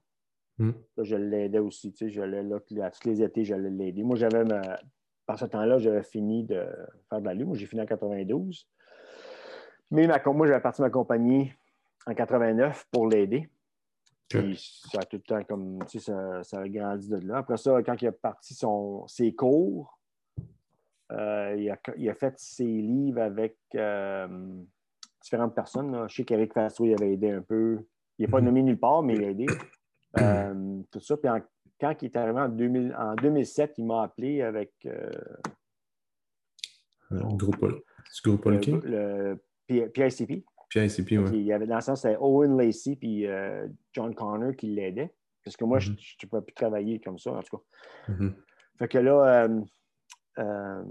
Mm. 0.58 0.70
Là, 0.96 1.04
je 1.04 1.16
l'aidais 1.16 1.58
aussi. 1.58 1.92
Tu 1.92 2.06
sais, 2.06 2.10
j'allais 2.10 2.42
là, 2.42 2.58
tous 2.60 3.08
les 3.08 3.22
étés, 3.22 3.44
j'allais 3.44 3.70
l'aider. 3.70 4.02
Moi, 4.02 4.16
j'avais 4.16 4.44
par 5.26 5.38
ce 5.38 5.44
temps-là, 5.44 5.78
j'avais 5.78 6.02
fini 6.02 6.44
de 6.44 6.66
faire 7.08 7.20
de 7.20 7.26
la 7.26 7.34
lune. 7.34 7.46
Moi, 7.46 7.56
j'ai 7.56 7.66
fini 7.66 7.82
en 7.82 7.86
92. 7.86 8.66
Mais 9.92 10.06
ma... 10.06 10.20
moi, 10.32 10.46
j'avais 10.46 10.60
parti 10.60 10.80
de 10.80 10.86
ma 10.86 10.90
compagnie 10.90 11.52
en 12.06 12.14
89 12.14 12.88
pour 12.90 13.06
l'aider. 13.06 13.48
Puis 14.38 14.82
ça 14.90 15.00
a 15.00 15.04
tout 15.04 15.16
le 15.16 15.22
temps 15.22 15.42
comme, 15.44 15.78
tu 15.86 16.00
sais, 16.00 16.12
ça, 16.42 16.60
a 16.60 16.68
grandi 16.68 17.08
de 17.08 17.16
là. 17.16 17.38
Après 17.38 17.56
ça, 17.56 17.82
quand 17.82 18.00
il 18.00 18.08
a 18.08 18.12
parti 18.12 18.54
son, 18.54 19.06
ses 19.06 19.34
cours, 19.34 19.98
euh, 21.12 21.54
il, 21.96 22.08
a, 22.08 22.14
fait 22.14 22.38
ses 22.38 22.64
livres 22.64 23.20
avec 23.20 23.56
euh, 23.74 24.26
différentes 25.20 25.54
personnes. 25.54 26.08
Je 26.08 26.14
sais 26.14 26.24
qu'Eric 26.24 26.54
Fasso, 26.54 26.84
il 26.84 26.94
avait 26.94 27.12
aidé 27.12 27.30
un 27.30 27.42
peu. 27.42 27.84
Il 28.18 28.24
n'est 28.24 28.30
pas 28.30 28.40
mhm. 28.40 28.46
nommé 28.46 28.62
nulle 28.62 28.78
part, 28.78 29.02
mais 29.02 29.14
il 29.14 29.24
a 29.24 29.30
aidé. 29.30 29.46
Euh, 30.18 30.82
tout 30.90 31.00
ça. 31.00 31.16
Puis 31.16 31.30
quand 31.80 32.02
il 32.02 32.04
est 32.06 32.16
arrivé 32.16 32.40
en, 32.40 32.48
2000, 32.48 32.94
en 32.98 33.14
2007, 33.14 33.74
il 33.78 33.86
m'a 33.86 34.02
appelé 34.02 34.42
avec. 34.42 34.72
le 37.10 37.36
groupe, 37.36 37.82
groupe 38.24 38.44
le, 38.46 38.58
le 38.84 39.88
PICP. 39.88 40.44
Il 41.34 41.42
y 41.42 41.52
avait 41.52 41.66
dans 41.66 41.76
le 41.76 41.80
sens, 41.80 42.02
c'était 42.02 42.16
Owen 42.18 42.56
Lacey 42.56 42.96
puis 42.96 43.26
euh, 43.26 43.66
John 43.92 44.14
Connor 44.14 44.54
qui 44.56 44.66
l'aidaient. 44.66 45.14
Parce 45.44 45.56
que 45.56 45.64
moi, 45.64 45.78
je 45.78 45.90
ne 45.90 45.96
mm-hmm. 45.96 46.28
pouvais 46.28 46.42
plus 46.42 46.54
travailler 46.54 47.00
comme 47.00 47.18
ça, 47.18 47.32
en 47.32 47.42
tout 47.42 47.58
cas. 47.58 47.64
Mm-hmm. 48.12 48.32
Fait 48.78 48.88
que 48.88 48.98
là, 48.98 49.44
euh, 50.38 50.84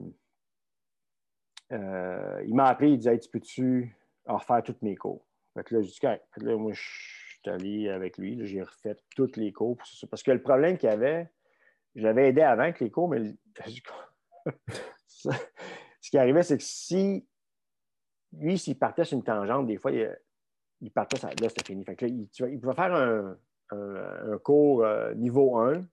euh, 1.71 2.43
il 2.45 2.53
m'a 2.53 2.65
appelé, 2.65 2.91
il 2.91 2.97
disait 2.97 3.17
Tu 3.17 3.29
peux-tu 3.29 3.97
refaire 4.25 4.61
tous 4.63 4.75
mes 4.81 4.95
cours? 4.95 5.25
Fait 5.53 5.63
que 5.63 5.75
là, 5.75 5.81
je 5.81 5.87
dis 5.87 5.99
là, 6.01 6.57
moi, 6.57 6.73
je 6.73 6.81
suis 6.81 7.49
allé 7.49 7.89
avec 7.89 8.17
lui, 8.17 8.45
j'ai 8.45 8.61
refait 8.61 8.95
tous 9.15 9.35
les 9.35 9.51
cours. 9.51 9.77
Parce 10.09 10.23
que 10.23 10.31
le 10.31 10.41
problème 10.41 10.77
qu'il 10.77 10.89
y 10.89 10.91
avait, 10.91 11.29
j'avais 11.95 12.29
aidé 12.29 12.41
avant 12.41 12.63
avec 12.63 12.79
les 12.79 12.89
cours, 12.89 13.09
mais 13.09 13.33
ce 15.07 15.29
qui 16.09 16.17
arrivait, 16.17 16.43
c'est 16.43 16.57
que 16.57 16.63
si 16.63 17.25
lui, 18.33 18.57
s'il 18.57 18.77
partait 18.77 19.03
sur 19.03 19.17
une 19.17 19.23
tangente, 19.23 19.67
des 19.67 19.77
fois, 19.77 19.91
il, 19.91 20.91
partait, 20.91 21.17
ça, 21.17 21.29
là, 21.29 21.49
c'était 21.49 21.65
fini. 21.65 21.83
Fait 21.83 21.95
que 21.95 22.05
il, 22.05 22.27
pouvait 22.59 22.75
faire 22.75 22.93
un, 22.93 24.37
cours 24.39 24.83
euh, 24.83 25.13
niveau 25.15 25.57
1, 25.57 25.85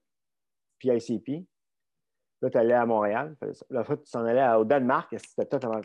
puis 0.79 0.89
ICP. 0.89 1.47
Là, 2.41 2.51
tu 2.51 2.59
allais 2.59 2.75
à 2.75 2.87
Montréal. 2.87 3.37
Fois, 3.85 3.97
tu 3.97 4.07
s'en 4.07 4.25
allais 4.25 4.47
au 4.57 4.65
Danemark, 4.65 5.13
c'était 5.19 5.47
totalement. 5.47 5.81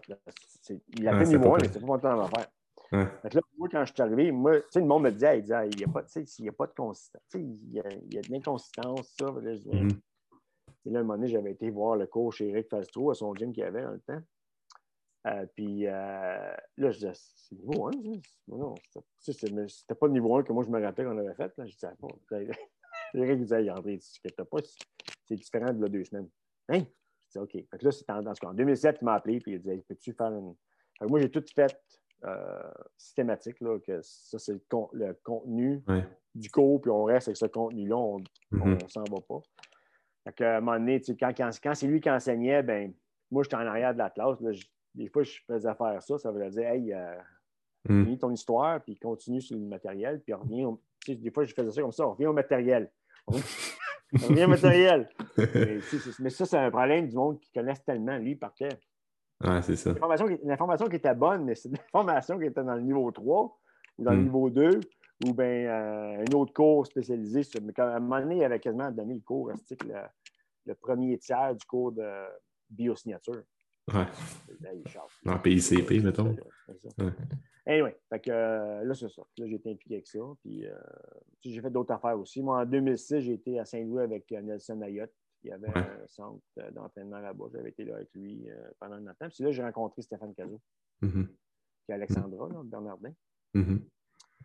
Il 0.98 1.08
a 1.08 1.18
fait 1.18 1.26
niveau 1.26 1.56
1, 1.56 1.58
mais 1.58 1.68
c'était 1.68 1.80
pas 1.80 1.86
mon 1.86 2.00
temps 2.00 2.16
d'en 2.16 2.28
faire. 2.28 2.48
là, 2.92 3.42
moi, 3.58 3.68
quand 3.72 3.86
je 3.86 3.94
suis 3.94 4.02
arrivé, 4.02 4.32
moi, 4.32 4.60
tu 4.60 4.68
sais, 4.70 4.80
le 4.80 4.86
monde 4.86 5.04
me 5.04 5.12
disait, 5.12 5.40
il, 5.40 5.42
disait, 5.42 5.70
il 5.70 5.78
n'y 5.78 5.84
a, 5.84 5.88
pas, 5.88 6.04
il 6.16 6.46
y 6.46 6.50
a 6.50 6.52
pas 6.52 6.68
de 6.68 6.74
consistance. 6.74 7.22
Il 7.34 7.74
y, 7.74 7.80
a, 7.80 7.90
il 7.90 8.14
y 8.14 8.18
a 8.20 8.22
de 8.22 8.32
l'inconsistance, 8.32 9.16
ça. 9.18 9.26
Là, 9.26 9.56
mm-hmm. 9.56 10.00
Et 10.86 10.90
là, 10.90 11.00
un 11.00 11.04
moment 11.04 11.16
donné, 11.16 11.28
j'avais 11.28 11.52
été 11.52 11.70
voir 11.70 11.96
le 11.96 12.08
coach 12.08 12.42
Eric 12.42 12.70
Fastro 12.70 13.12
à 13.12 13.16
son 13.16 13.34
gym 13.34 13.54
qu'il 13.54 13.64
avait 13.64 13.84
dans 13.84 13.92
le 13.92 14.00
temps. 14.00 14.22
Euh, 15.26 15.46
puis 15.56 15.88
euh, 15.88 16.56
là, 16.78 16.92
je 16.92 16.98
disais, 16.98 17.12
c'est 17.14 17.56
niveau 17.56 17.88
1, 17.88 17.92
non, 18.50 18.76
c'était 19.20 19.96
pas 19.96 20.08
le 20.08 20.14
niveau 20.14 20.36
1 20.36 20.44
que 20.44 20.52
moi 20.52 20.64
je 20.64 20.70
me 20.70 20.82
rappelle 20.82 21.06
qu'on 21.06 21.18
avait 21.18 21.34
fait. 21.34 21.52
Là. 21.58 21.66
Je 21.66 21.74
disais, 21.74 21.88
bon, 22.00 22.10
Eric 23.14 23.40
disait, 23.40 23.70
André, 23.70 24.00
tu 24.00 24.20
ne 24.38 24.44
pas, 24.44 24.58
c'est 25.26 25.36
différent 25.36 25.72
de 25.72 25.82
là, 25.82 25.88
deux 25.88 26.04
semaines. 26.04 26.30
Hein? 26.70 26.80
Je 26.80 27.40
disais, 27.40 27.40
OK. 27.40 27.52
Fait 27.52 27.78
que 27.78 27.86
là, 27.86 27.92
c'est 27.92 28.08
dans 28.08 28.36
ce 28.36 28.42
cas. 28.42 28.48
En 28.48 28.54
2007, 28.54 28.98
il 29.02 29.06
m'a 29.06 29.14
appelé, 29.14 29.40
puis 29.40 29.54
il 29.54 29.60
disait, 29.60 29.78
peux-tu 29.88 30.14
faire 30.14 30.28
une. 30.28 30.56
Fait 31.00 31.06
que 31.06 31.10
moi, 31.10 31.20
j'ai 31.22 31.32
tout 31.32 31.44
fait 31.56 31.80
euh, 32.26 32.72
systématique, 32.98 33.62
là, 33.62 33.80
que 33.80 34.02
ça, 34.02 34.40
c'est 34.40 34.54
le, 34.54 35.14
contenu 35.24 35.84
du 36.36 36.50
cours, 36.50 36.82
puis 36.82 36.92
on 36.92 37.06
reste 37.06 37.30
avec 37.30 37.38
ce 37.38 37.46
contenu-là, 37.46 37.96
on 37.96 38.20
ne 38.20 38.26
mm-hmm. 38.58 38.90
s'en 38.90 39.04
va 39.04 39.22
pas. 39.22 39.42
Fait 40.26 40.34
que, 40.34 40.44
à 40.44 40.58
un 40.58 40.62
moment 40.62 40.80
donné, 40.80 41.02
quand, 41.20 41.32
quand, 41.36 41.50
quand 41.62 41.76
c'est 41.76 41.88
lui 41.88 42.02
qui 42.02 42.10
enseignait, 42.10 42.64
ben 42.64 42.94
moi, 43.30 43.44
j'étais 43.44 43.56
en 43.56 43.68
arrière 43.68 43.94
de 43.94 44.00
la 44.00 44.10
classe. 44.10 44.40
Là, 44.42 44.52
des 44.96 45.10
fois, 45.10 45.24
je 45.24 45.40
faisais 45.48 45.74
faire 45.74 46.02
ça, 46.02 46.18
ça 46.18 46.32
veut 46.32 46.50
dire, 46.50 46.68
hey, 46.68 46.94
euh, 46.94 47.16
hmm. 47.90 48.04
finis 48.04 48.20
ton 48.20 48.32
histoire, 48.32 48.82
puis 48.82 48.98
continue 48.98 49.42
sur 49.42 49.58
le 49.58 49.66
matériel, 49.66 50.22
puis 50.22 50.34
reviens. 50.34 50.78
des 51.08 51.32
fois, 51.32 51.46
je 51.46 51.54
faisais 51.54 51.72
ça 51.72 51.82
comme 51.82 51.92
ça, 51.92 52.08
on 52.08 52.12
revient 52.12 52.28
au 52.28 52.34
matériel. 52.34 52.92
On, 54.16 54.28
revient 54.28 54.44
au 54.44 54.50
matériel. 54.50 55.10
mais, 56.20 56.30
ça, 56.30 56.46
c'est 56.46 56.58
un 56.58 56.70
problème 56.70 57.08
du 57.08 57.16
monde 57.16 57.40
qui 57.40 57.52
connaissent 57.52 57.84
tellement. 57.84 58.16
Lui, 58.18 58.34
il 58.34 58.38
partait. 58.38 58.70
Ouais, 59.44 59.60
c'est 59.64 59.76
ça. 59.76 59.92
L'information 60.44 60.88
qui, 60.88 60.98
était 60.98 61.16
bonne, 61.16 61.46
mais 61.46 61.56
c'est 61.56 61.70
l'information 61.70 62.38
qui 62.38 62.46
était 62.46 62.64
dans 62.64 62.76
le 62.76 62.82
niveau 62.82 63.10
3 63.10 63.60
ou 63.98 64.04
dans 64.04 64.12
le 64.12 64.18
hmm. 64.18 64.24
niveau 64.24 64.52
2 64.52 64.82
ou 65.26 65.34
bien 65.34 65.46
euh, 65.46 66.26
un 66.30 66.36
autre 66.36 66.54
cours 66.54 66.86
spécialisé. 66.86 67.42
Mais 67.64 67.74
à 67.80 67.96
un 67.96 68.00
moment 68.00 68.20
donné, 68.20 68.38
il 68.38 68.44
avait 68.44 68.60
quasiment 68.60 68.92
donné 68.92 69.16
le 69.16 69.22
cours, 69.22 69.50
le, 69.50 69.96
le 70.68 70.76
premier 70.76 71.18
tiers 71.18 71.56
du 71.56 71.66
cours 71.66 71.92
de 71.92 72.08
biosignature. 72.70 73.42
Ouais. 73.92 74.06
En 75.26 75.40
PICP, 75.40 76.04
mettons. 76.04 76.36
Ouais. 76.98 77.12
Anyway, 77.66 77.98
fait 78.10 78.20
que, 78.20 78.32
euh, 78.32 78.84
là, 78.84 78.94
c'est 78.94 79.10
ça. 79.10 79.22
Là, 79.38 79.48
j'ai 79.48 79.56
été 79.56 79.72
impliqué 79.72 79.96
avec 79.96 80.08
ça. 80.08 80.20
Puis, 80.42 80.66
euh, 80.66 80.74
j'ai 81.42 81.62
fait 81.62 81.70
d'autres 81.70 81.94
affaires 81.94 82.20
aussi. 82.20 82.42
Moi, 82.42 82.62
en 82.62 82.66
2006, 82.66 83.22
j'ai 83.22 83.34
été 83.34 83.60
à 83.60 83.66
Saint-Louis 83.66 84.04
avec 84.04 84.32
euh, 84.32 84.42
Nelson 84.42 84.82
Ayotte. 84.82 85.14
Il 85.44 85.50
y 85.50 85.52
avait 85.52 85.78
un 85.78 86.08
centre 86.08 86.42
d'entraînement 86.72 87.20
là-bas. 87.20 87.46
J'avais 87.54 87.70
été 87.70 87.84
là 87.84 87.96
avec 87.96 88.14
lui 88.14 88.48
pendant 88.80 88.96
un 88.96 89.14
temps. 89.14 89.28
Puis 89.28 89.44
là, 89.44 89.52
j'ai 89.52 89.62
rencontré 89.62 90.02
Stéphane 90.02 90.34
Cazot, 90.34 90.62
mm-hmm. 91.02 91.28
qui 91.28 91.92
est 91.92 91.94
Alexandra, 91.94 92.48
là, 92.48 92.62
Bernardin. 92.64 93.12
Mm-hmm 93.54 93.80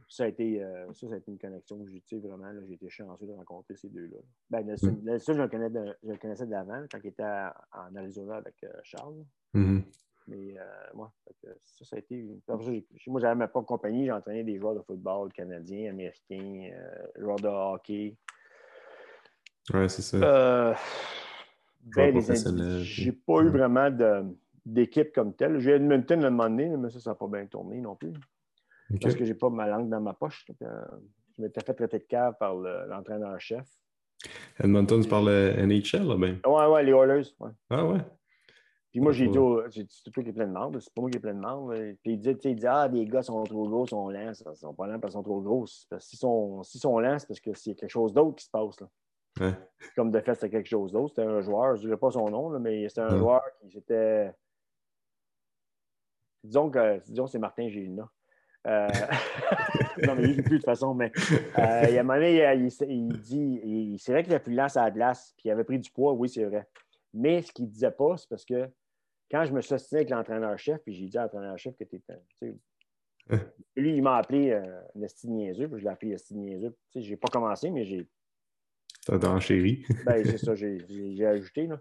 ça, 0.08 0.24
a 0.24 0.26
été, 0.26 0.62
euh, 0.62 0.92
ça, 0.94 1.06
ça 1.06 1.14
a 1.14 1.18
été 1.18 1.30
une 1.30 1.38
connexion 1.38 1.78
que 1.78 1.90
j'ai 1.90 2.18
vraiment. 2.18 2.50
J'ai 2.66 2.74
été 2.74 2.88
chanceux 2.88 3.26
de 3.26 3.32
rencontrer 3.32 3.76
ces 3.76 3.88
deux-là. 3.90 4.16
Ben, 4.48 4.62
Nelson, 4.62 4.98
mm. 5.02 5.18
je, 5.18 5.32
le 5.32 5.48
connais 5.48 5.70
de, 5.70 5.96
je, 6.02 6.12
le 6.12 6.16
connaissais 6.16 6.46
d'avant, 6.46 6.82
quand 6.90 6.98
il 7.04 7.08
était 7.08 7.22
en 7.22 7.94
Arizona 7.94 8.36
avec 8.36 8.54
euh, 8.64 8.72
Charles. 8.82 9.22
Mm-hmm. 9.54 9.82
Mais 10.28 10.58
euh, 10.58 10.64
moi, 10.94 11.12
ça, 11.64 11.84
ça 11.84 11.96
a 11.96 11.98
été. 11.98 12.26
moi, 13.06 13.20
j'avais 13.20 13.34
ma 13.34 13.48
propre 13.48 13.66
compagnie, 13.66 14.06
j'entraînais 14.06 14.44
des 14.44 14.58
joueurs 14.58 14.74
de 14.74 14.82
football 14.82 15.32
canadiens, 15.32 15.90
américains, 15.90 16.70
joueurs 17.16 17.40
de 17.40 17.48
hockey. 17.48 18.16
Ouais, 19.72 19.88
c'est 19.88 20.02
ça. 20.02 20.74
ben, 21.82 22.20
j'ai 22.80 23.12
pas 23.12 23.40
eu 23.40 23.48
mm. 23.48 23.50
vraiment 23.50 23.90
d'équipe 24.64 25.12
comme 25.12 25.34
telle. 25.34 25.58
J'ai 25.60 25.72
Edmonton 25.72 26.24
à 26.24 26.26
un 26.26 26.30
moment 26.30 26.48
donné, 26.48 26.76
mais 26.76 26.90
ça, 26.90 27.00
ça 27.00 27.10
n'a 27.10 27.14
pas 27.14 27.26
bien 27.26 27.46
tourné 27.46 27.80
non 27.80 27.96
plus. 27.96 28.12
Parce 29.00 29.14
que 29.14 29.24
j'ai 29.24 29.34
pas 29.34 29.50
ma 29.50 29.66
langue 29.66 29.88
dans 29.88 30.00
ma 30.00 30.14
poche. 30.14 30.46
Euh, 30.62 30.66
je 31.36 31.42
m'étais 31.42 31.60
fait 31.64 31.74
traiter 31.74 31.98
de 31.98 32.04
cave 32.04 32.34
par 32.38 32.54
l'entraîneur-chef. 32.54 33.66
Edmonton, 34.58 35.00
tu 35.02 35.08
parles 35.08 35.28
NHL, 35.28 36.06
là, 36.06 36.16
ben? 36.16 36.40
Ouais, 36.46 36.66
ouais, 36.66 36.82
les 36.84 36.92
Oilers. 36.92 37.28
Ouais. 37.38 37.50
Ah 37.70 37.84
ouais? 37.84 38.00
Puis 38.90 39.00
moi, 39.00 39.12
j'ai 39.12 39.28
dit, 39.28 39.38
c'est 39.90 40.10
toi 40.10 40.22
qui 40.22 40.30
es 40.30 40.32
plein 40.32 40.46
de 40.46 40.52
marde, 40.52 40.80
c'est 40.80 40.92
pas 40.92 41.02
moi 41.02 41.10
qui 41.10 41.18
est 41.18 41.20
plein 41.20 41.34
de 41.34 41.40
marde. 41.40 41.72
Puis 42.02 42.14
il 42.14 42.18
dit, 42.18 42.30
il 42.30 42.56
dit, 42.56 42.66
ah, 42.66 42.88
les 42.88 43.04
gars 43.04 43.22
sont 43.22 43.42
trop 43.44 43.68
gros, 43.68 43.86
sont 43.86 44.08
lents. 44.08 44.32
Ils 44.32 44.56
sont 44.56 44.74
pas 44.74 44.86
lents 44.86 44.98
parce 44.98 45.12
qu'ils 45.12 45.18
sont 45.18 45.22
trop 45.22 45.42
gros. 45.42 45.66
S'ils 45.66 46.18
sont, 46.18 46.62
sont 46.62 46.98
lents, 46.98 47.18
c'est 47.18 47.28
parce 47.28 47.40
que 47.40 47.54
c'est 47.54 47.74
quelque 47.74 47.90
chose 47.90 48.12
d'autre 48.12 48.36
qui 48.36 48.46
se 48.46 48.50
passe. 48.50 48.80
Là. 48.80 48.88
Ouais. 49.40 49.54
Comme 49.94 50.10
de 50.10 50.20
fait, 50.20 50.34
c'était 50.34 50.50
quelque 50.50 50.68
chose 50.68 50.92
d'autre. 50.92 51.14
C'était 51.14 51.28
un 51.28 51.40
joueur, 51.40 51.76
je 51.76 51.82
ne 51.82 51.86
dirais 51.86 51.98
pas 51.98 52.10
son 52.10 52.28
nom, 52.30 52.50
là, 52.50 52.58
mais 52.58 52.88
c'était 52.88 53.02
un 53.02 53.16
joueur 53.18 53.42
qui 53.70 53.78
était. 53.78 54.32
Disons 56.42 56.70
que 56.70 56.98
disons 57.06 57.26
c'est 57.26 57.38
Martin 57.38 57.68
Gélina. 57.68 58.08
Euh... 58.68 58.88
non, 60.06 60.14
mais 60.14 60.24
il 60.24 60.36
ne 60.36 60.42
plus 60.42 60.50
de 60.50 60.56
toute 60.56 60.64
façon, 60.64 60.94
mais 60.94 61.10
euh, 61.58 61.84
il 61.88 61.94
y 61.94 61.98
a 61.98 62.00
un 62.00 62.04
moment 62.04 62.20
il, 62.20 62.68
il, 62.88 63.20
dit 63.20 63.96
c'est 63.98 64.12
vrai 64.12 64.22
qu'il 64.22 64.32
était 64.32 64.42
plus 64.42 64.54
lent 64.54 64.66
à 64.76 64.84
la 64.84 64.90
glace, 64.90 65.34
puis 65.36 65.48
il 65.48 65.50
avait 65.50 65.64
pris 65.64 65.78
du 65.78 65.90
poids, 65.90 66.12
oui, 66.12 66.28
c'est 66.28 66.44
vrai. 66.44 66.66
Mais 67.14 67.42
ce 67.42 67.52
qu'il 67.52 67.64
ne 67.64 67.70
disait 67.70 67.90
pas, 67.90 68.16
c'est 68.16 68.28
parce 68.28 68.44
que 68.44 68.68
quand 69.30 69.44
je 69.44 69.52
me 69.52 69.60
suis 69.60 69.74
assis 69.74 69.96
avec 69.96 70.10
l'entraîneur-chef, 70.10 70.80
puis 70.82 70.94
j'ai 70.94 71.06
dit 71.06 71.18
à 71.18 71.22
l'entraîneur-chef 71.22 71.76
que 71.76 71.84
tu 71.84 71.96
étais. 71.96 72.18
Lui, 73.76 73.96
il 73.96 74.02
m'a 74.02 74.16
appelé 74.16 74.50
euh, 74.50 74.80
niaiseux, 75.24 75.68
puis 75.68 75.80
je 75.80 75.84
l'ai 75.84 75.90
appelé 75.90 76.12
Nesty 76.12 76.34
niaiseux. 76.34 76.74
Je 76.94 77.00
n'ai 77.00 77.16
pas 77.16 77.28
commencé, 77.28 77.70
mais 77.70 77.84
j'ai. 77.84 78.08
T'as 79.06 79.18
enchéri. 79.28 79.84
ben, 80.04 80.24
c'est 80.24 80.38
ça, 80.38 80.54
j'ai 80.54 81.26
ajouté. 81.26 81.66
Là. 81.66 81.80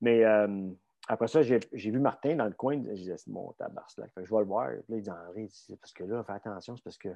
Mais 0.00 0.24
euh, 0.24 0.70
après 1.08 1.28
ça, 1.28 1.42
j'ai 1.42 1.60
vu 1.72 1.98
Martin 1.98 2.36
dans 2.36 2.46
le 2.46 2.52
coin. 2.52 2.82
Je 2.82 2.92
disais, 2.92 3.16
c'est 3.16 3.30
mon 3.30 3.52
tabarnak. 3.52 4.10
Je 4.16 4.34
vais 4.34 4.40
le 4.40 4.46
voir. 4.46 4.70
Puis 4.70 4.82
là, 4.88 4.96
il 4.96 5.02
dit, 5.02 5.10
Henri, 5.10 5.52
parce 5.80 5.92
que 5.92 6.04
là, 6.04 6.24
fais 6.24 6.32
attention, 6.32 6.76
c'est 6.76 6.84
parce 6.84 6.98
que 6.98 7.10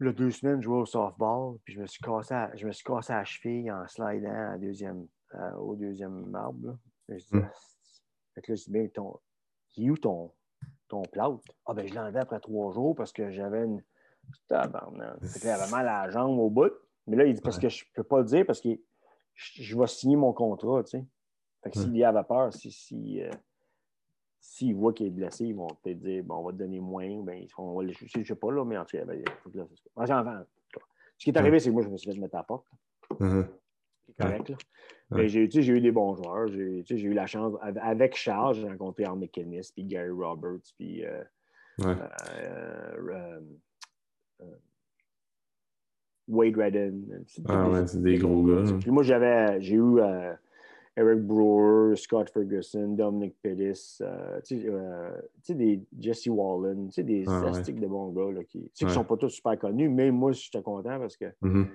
là, 0.00 0.12
deux 0.12 0.30
semaines, 0.30 0.60
je 0.60 0.64
jouais 0.64 0.78
au 0.78 0.86
softball, 0.86 1.58
puis 1.64 1.74
je 1.74 1.80
me 1.80 1.86
suis 1.86 2.02
cassé 2.02 2.34
à, 2.34 2.50
je 2.56 2.66
me 2.66 2.72
suis 2.72 2.84
cassé 2.84 3.12
à 3.12 3.18
la 3.18 3.24
cheville 3.24 3.70
en 3.70 3.86
slidant 3.86 4.52
à 4.52 4.58
deuxième, 4.58 5.06
euh, 5.34 5.52
au 5.56 5.76
deuxième 5.76 6.34
arbre. 6.34 6.78
Je 7.08 7.16
dis, 7.16 7.36
hmm. 7.36 7.48
fait 8.34 8.42
que 8.42 8.52
là, 8.52 8.56
je 8.56 8.64
dis, 8.64 8.70
bien, 8.70 8.88
ton, 8.88 9.18
il 9.76 9.90
où 9.90 9.96
ton, 9.96 10.32
ton 10.88 11.02
plâtre? 11.02 11.40
Ah, 11.66 11.74
ben, 11.74 11.86
je 11.86 11.92
l'ai 11.92 12.00
enlevé 12.00 12.20
après 12.20 12.40
trois 12.40 12.72
jours 12.72 12.94
parce 12.94 13.12
que 13.12 13.30
j'avais 13.30 13.64
une. 13.64 13.82
J'avais 14.50 15.70
mal 15.70 15.88
à 15.88 16.06
la 16.06 16.10
jambe 16.10 16.38
au 16.38 16.50
bout. 16.50 16.72
Mais 17.06 17.16
là, 17.16 17.24
il 17.24 17.34
dit, 17.34 17.40
parce 17.40 17.58
que 17.58 17.68
je 17.68 17.84
ne 17.84 17.88
peux 17.94 18.04
pas 18.04 18.18
le 18.18 18.24
dire 18.24 18.44
parce 18.44 18.60
que 18.60 18.68
je, 19.34 19.78
vais 19.78 19.86
signer 19.86 20.16
mon 20.16 20.32
contrat, 20.32 20.82
tu 20.84 20.98
sais. 20.98 21.06
Fait 21.62 21.70
que 21.70 21.78
s'il 21.78 21.96
y 21.96 22.04
avait 22.04 22.22
peur, 22.22 22.52
si, 22.52 22.70
si, 22.70 23.22
euh, 23.22 23.30
s'ils 24.40 24.74
voient 24.74 24.92
qu'il 24.92 25.06
est 25.06 25.10
blessé, 25.10 25.46
ils 25.46 25.54
vont 25.54 25.68
peut-être 25.82 25.98
dire, 25.98 26.22
bon, 26.24 26.36
on 26.36 26.44
va 26.44 26.52
te 26.52 26.58
donner 26.58 26.80
moins, 26.80 27.22
ben, 27.22 27.44
on 27.58 27.76
va 27.76 27.82
le, 27.82 27.92
je 27.92 28.18
ne 28.18 28.24
sais 28.24 28.34
pas, 28.34 28.52
là, 28.52 28.64
mais 28.64 28.78
en 28.78 28.84
tout 28.84 28.96
cas, 28.96 29.04
ben, 29.04 29.22
faut 29.42 29.50
que 29.50 29.58
là, 29.58 29.66
ce 31.18 31.24
qui 31.24 31.30
est 31.30 31.36
arrivé, 31.36 31.58
c'est 31.58 31.70
que 31.70 31.74
moi, 31.74 31.82
je 31.82 31.88
me 31.88 31.96
suis 31.96 32.12
fait 32.12 32.18
mettre 32.18 32.36
à 32.36 32.38
la 32.38 32.44
porte. 32.44 32.66
Uh-huh. 33.10 33.46
C'est 34.06 34.16
correct. 34.16 34.48
Là. 34.50 34.56
Mais 35.10 35.28
j'ai, 35.28 35.50
j'ai 35.50 35.72
eu 35.72 35.80
des 35.80 35.90
bons 35.90 36.14
joueurs. 36.14 36.46
J'ai, 36.48 36.84
j'ai 36.84 37.00
eu 37.00 37.12
la 37.12 37.26
chance, 37.26 37.54
avec 37.60 38.14
Charles, 38.14 38.54
j'ai 38.54 38.68
rencontré 38.68 39.04
Al 39.04 39.16
McInnes, 39.16 39.60
puis 39.74 39.84
Gary 39.84 40.10
Roberts, 40.10 40.72
puis 40.76 41.04
euh, 41.04 41.24
euh, 41.80 43.40
euh, 44.40 44.44
Wade 46.28 46.56
Redden. 46.56 47.24
Ah 47.46 47.68
ouais, 47.68 47.86
c'est 47.86 48.02
des 48.02 48.18
gros 48.18 48.44
gars. 48.44 48.64
Puis 48.78 48.90
moi, 48.90 49.02
j'avais, 49.02 49.60
j'ai 49.60 49.76
eu 49.76 49.98
Eric 50.98 51.20
Brewer, 51.20 51.96
Scott 51.96 52.30
Ferguson, 52.30 52.94
Dominic 52.94 53.36
Pettis, 53.40 54.02
tu 54.44 54.70
sais, 55.42 55.54
des 55.54 55.82
Jesse 55.98 56.26
Wallen, 56.26 56.88
tu 56.88 56.94
sais, 56.94 57.02
des 57.04 57.24
ah, 57.26 57.50
de 57.50 57.86
bons 57.86 58.08
gars 58.12 58.32
là, 58.32 58.44
qui 58.44 58.70
ne 58.82 58.88
sont 58.88 59.04
pas 59.04 59.16
tous 59.16 59.28
super 59.30 59.58
connus, 59.58 59.88
mais 59.88 60.10
moi, 60.10 60.32
j'étais 60.32 60.62
content 60.62 60.98
parce 60.98 61.16
que 61.16 61.26
mm-hmm 61.42 61.66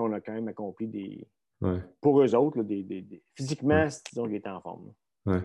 on 0.00 0.12
a 0.12 0.20
quand 0.20 0.32
même 0.32 0.48
accompli 0.48 0.86
des. 0.86 1.26
Pour 2.00 2.22
eux 2.22 2.34
autres, 2.34 2.62
des, 2.62 2.82
des, 2.82 3.22
physiquement, 3.34 3.86
disons 3.86 4.26
qu'ils 4.26 4.36
étaient 4.36 4.50
en 4.50 4.60
forme. 4.60 4.92
Ouais. 5.24 5.40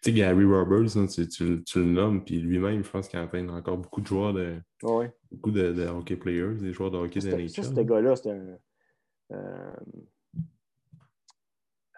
Tu 0.00 0.10
sais, 0.10 0.12
Gary 0.12 0.44
Roberts, 0.44 0.92
tu, 1.08 1.28
tu, 1.28 1.78
le 1.78 1.84
nommes, 1.84 2.24
puis 2.24 2.40
lui-même, 2.40 2.84
je 2.84 2.90
pense 2.90 3.08
qu'il 3.08 3.18
entraîne 3.18 3.50
encore 3.50 3.78
beaucoup 3.78 4.00
de 4.00 4.06
joueurs 4.06 4.32
de. 4.32 4.60
Beaucoup 4.80 5.50
de, 5.50 5.72
de, 5.72 5.86
hockey 5.88 6.16
players, 6.16 6.54
des 6.54 6.72
joueurs 6.72 6.92
de 6.92 6.98
hockey 6.98 7.20
de 7.20 7.30
NHL. 7.30 7.48
Ce 7.48 7.80
gars-là, 7.80 8.14
c'était 8.14 8.30
un. 8.30 8.58
Euh, 9.32 9.72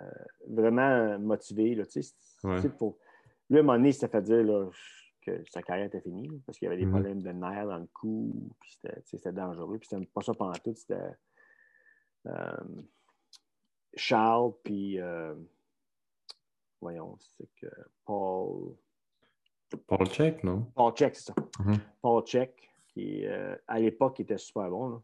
euh, 0.00 0.06
vraiment 0.48 1.18
motivé. 1.18 1.74
Là, 1.74 1.86
tu 1.86 2.02
sais, 2.02 2.14
pour... 2.78 2.98
Lui, 3.50 3.58
à 3.58 3.60
un 3.60 3.62
moment 3.62 3.78
donné, 3.78 3.90
il 3.90 4.08
fait 4.08 4.22
dire 4.22 4.44
là, 4.44 4.68
que 5.22 5.42
sa 5.50 5.62
carrière 5.62 5.86
était 5.86 6.00
finie 6.00 6.28
parce 6.46 6.58
qu'il 6.58 6.66
y 6.66 6.68
avait 6.68 6.76
des 6.76 6.86
mm-hmm. 6.86 6.90
problèmes 6.90 7.22
de 7.22 7.32
nerfs 7.32 7.66
dans 7.66 7.78
le 7.78 7.88
cou, 7.92 8.50
puis 8.60 8.78
c'était 9.04 9.32
dangereux. 9.32 9.78
Puis 9.78 9.88
c'était 9.90 10.04
pas 10.06 10.22
ça 10.22 10.34
pendant 10.34 10.52
tout, 10.52 10.74
c'était 10.74 11.00
euh, 12.26 12.82
Charles, 13.94 14.52
puis 14.62 15.00
euh, 15.00 15.34
voyons, 16.80 17.16
c'est 17.18 17.48
que 17.60 17.66
Paul. 18.04 18.74
Paul 19.86 20.06
Check, 20.06 20.44
non? 20.44 20.66
Paul 20.74 20.92
Check, 20.94 21.16
c'est 21.16 21.32
ça. 21.32 21.34
Mm-hmm. 21.34 21.80
Paul 22.00 22.24
Check, 22.24 22.70
qui 22.88 23.26
euh, 23.26 23.56
à 23.66 23.78
l'époque 23.78 24.20
était 24.20 24.38
super 24.38 24.70
bon. 24.70 25.02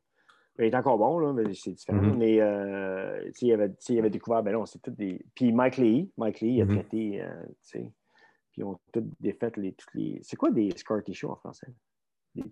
Il 0.59 0.65
est 0.67 0.75
encore 0.75 0.99
bon, 0.99 1.19
là, 1.19 1.33
mais 1.33 1.53
c'est 1.55 1.73
différent. 1.73 2.01
Mm-hmm. 2.01 2.17
Mais 2.17 2.41
euh, 2.41 3.31
il, 3.41 3.53
avait, 3.53 3.73
il 3.89 3.99
avait 3.99 4.11
découvert, 4.11 4.43
ben 4.43 4.53
non, 4.53 4.67
c'est 4.67 4.81
tout 4.81 4.93
des. 4.93 5.25
Puis 5.35 5.53
Mike 5.53 5.79
Lee, 5.79 6.11
Mike 6.17 6.41
Lee, 6.41 6.55
il 6.55 6.63
a 6.63 6.65
mm-hmm. 6.65 6.75
traité, 6.75 7.23
euh, 7.23 7.43
tu 7.47 7.55
sais. 7.63 7.93
Puis 8.53 8.63
ils 8.63 8.65
ont 8.65 8.79
toutes 8.93 9.09
défait 9.21 9.51
les, 9.57 9.73
toutes 9.73 9.95
les. 9.95 10.21
C'est 10.23 10.37
quoi 10.37 10.51
des 10.51 10.71
scar 10.77 11.03
tissues 11.03 11.27
en 11.27 11.35
français? 11.35 11.67
Des, 12.35 12.45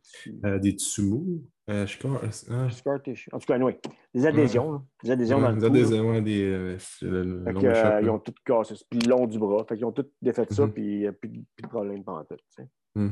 euh, 0.45 0.59
des 0.59 0.73
tsumous. 0.73 1.45
Euh. 1.69 1.87
Euh, 2.05 2.71
Scar 2.71 3.03
tissue. 3.03 3.31
En 3.33 3.39
tout 3.39 3.47
cas, 3.47 3.59
oui. 3.59 3.73
Des 4.15 4.27
adhésions. 4.27 4.75
Hein. 4.75 4.87
Des 5.03 5.11
adhésions 5.11 5.41
dans 5.41 5.51
le 5.51 5.57
Des 5.57 5.67
adhésions, 5.67 6.21
des. 6.21 6.77
Ils 7.03 8.11
ont 8.11 8.19
tout 8.19 8.35
cassé. 8.45 8.75
Puis 8.89 9.01
le 9.01 9.11
long 9.11 9.27
du 9.27 9.39
bras. 9.39 9.65
Fait 9.65 9.77
qu'ils 9.77 9.85
ont 9.85 9.93
tout 9.93 10.07
défait 10.21 10.47
ça, 10.51 10.67
mm-hmm. 10.67 10.73
puis 10.73 10.85
il 10.85 10.99
n'y 10.99 11.07
a 11.07 11.13
plus, 11.13 11.29
de 11.29 11.69
problème 11.69 12.05
pendant 12.05 12.25
tout. 12.25 12.37
Tu 12.37 12.45
sais. 12.51 12.69
Mm. 12.95 13.11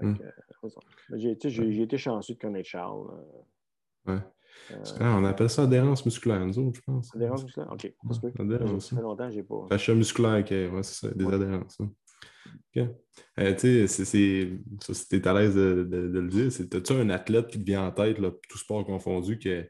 Mm. 0.00 0.14
J'ai 1.14 1.82
été 1.82 1.98
chanceux 1.98 2.34
de 2.34 2.38
connaître 2.38 2.68
Charles. 2.68 3.06
Ouais. 4.08 4.20
Ah, 5.00 5.16
on 5.18 5.24
appelle 5.24 5.48
ça 5.48 5.62
adhérence 5.62 6.04
musculaire, 6.04 6.44
nous 6.44 6.58
autres, 6.58 6.76
je 6.76 6.82
pense. 6.82 7.14
Adhérence 7.14 7.42
musculaire? 7.42 7.72
OK. 7.72 7.92
Ça, 8.12 8.42
adhérence. 8.42 8.90
ça 8.90 8.96
fait 8.96 9.02
longtemps 9.02 9.26
que 9.26 9.32
je 9.32 9.38
n'ai 9.38 9.42
pas. 9.42 9.66
Achat 9.70 9.94
musculaire, 9.94 10.40
OK. 10.40 10.50
Ouais, 10.50 10.82
c'est 10.82 11.06
ça, 11.06 11.14
des 11.14 11.26
adhérences. 11.26 11.80
Hein. 11.80 11.90
OK. 12.76 12.88
Euh, 13.38 13.54
tu 13.54 13.88
sais, 13.88 14.04
si 14.04 14.58
tu 15.08 15.16
es 15.16 15.28
à 15.28 15.34
l'aise 15.34 15.54
de, 15.54 15.88
le 15.90 16.28
dire, 16.28 16.52
c'est 16.52 16.74
as-tu 16.74 16.92
un 16.92 17.10
athlète 17.10 17.48
qui 17.48 17.58
te 17.58 17.64
vient 17.64 17.86
en 17.86 17.92
tête, 17.92 18.18
là, 18.18 18.30
tout 18.48 18.58
sport 18.58 18.84
confondu, 18.84 19.38
que 19.38 19.68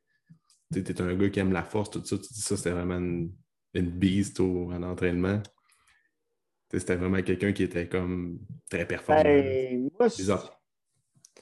tu 0.73 0.81
es 0.81 1.01
un 1.01 1.15
gars 1.15 1.31
qui 1.31 1.41
aime 1.41 1.53
la 1.53 1.63
force, 1.63 1.91
tout 1.91 2.05
ça, 2.05 2.17
tu 2.17 2.33
dis 2.33 2.41
ça, 2.41 2.57
c'était 2.57 2.73
vraiment 2.73 2.99
une, 2.99 3.33
une 3.75 3.91
beast 3.91 4.41
au, 4.41 4.73
en 4.73 4.83
entraînement. 4.83 5.41
C'était 6.71 6.97
vraiment 6.97 7.23
quelqu'un 7.23 7.53
qui 7.53 7.63
était 7.63 7.89
comme 7.89 8.39
très 8.69 8.87
performant. 8.87 9.23
Ben, 9.23 9.89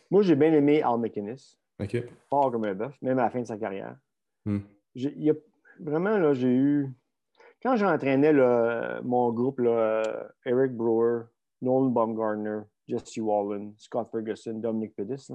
moi, 0.08 0.22
j'ai 0.22 0.36
bien 0.36 0.52
aimé 0.52 0.82
Al 0.82 1.00
McInnes. 1.00 1.36
OK. 1.80 1.96
Fort 2.28 2.50
comme 2.50 2.64
un 2.64 2.74
bœuf, 2.74 2.96
même 3.02 3.18
à 3.18 3.24
la 3.24 3.30
fin 3.30 3.40
de 3.40 3.46
sa 3.46 3.58
carrière. 3.58 3.96
Hmm. 4.44 4.60
Y 4.94 5.30
a, 5.30 5.34
vraiment, 5.80 6.16
là, 6.16 6.32
j'ai 6.32 6.54
eu. 6.54 6.94
Quand 7.62 7.76
j'entraînais 7.76 8.32
mon 9.02 9.32
groupe, 9.32 9.58
là, 9.60 10.02
Eric 10.44 10.72
Brewer, 10.72 11.24
Nolan 11.60 11.90
Baumgartner, 11.90 12.60
Jesse 12.86 13.18
Wallen, 13.18 13.74
Scott 13.76 14.08
Ferguson, 14.10 14.54
Dominic 14.54 14.94
Pettis. 14.94 15.32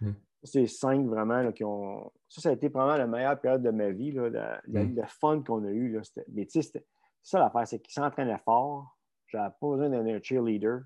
Hmm. 0.00 0.12
C'est 0.44 0.66
cinq 0.66 1.06
vraiment 1.06 1.52
qui 1.52 1.64
ont. 1.64 2.10
Ça, 2.28 2.40
ça 2.40 2.48
a 2.50 2.52
été 2.52 2.70
probablement 2.70 2.98
la 2.98 3.06
meilleure 3.06 3.40
période 3.40 3.62
de 3.62 3.70
ma 3.70 3.90
vie, 3.90 4.12
là, 4.12 4.60
hmm. 4.66 4.94
le 4.96 5.06
fun 5.06 5.42
qu'on 5.42 5.64
a 5.64 5.70
eu. 5.70 5.92
Là, 5.92 6.00
mais 6.32 6.46
tu 6.46 6.62
sais, 6.62 6.70
c'est 6.72 6.86
ça 7.22 7.38
l'affaire, 7.38 7.66
c'est 7.66 7.80
qu'ils 7.80 7.92
s'entraînaient 7.92 8.38
fort. 8.44 8.96
J'avais 9.28 9.50
pas 9.60 9.68
besoin 9.68 9.88
d'un 9.88 10.22
cheerleader. 10.22 10.80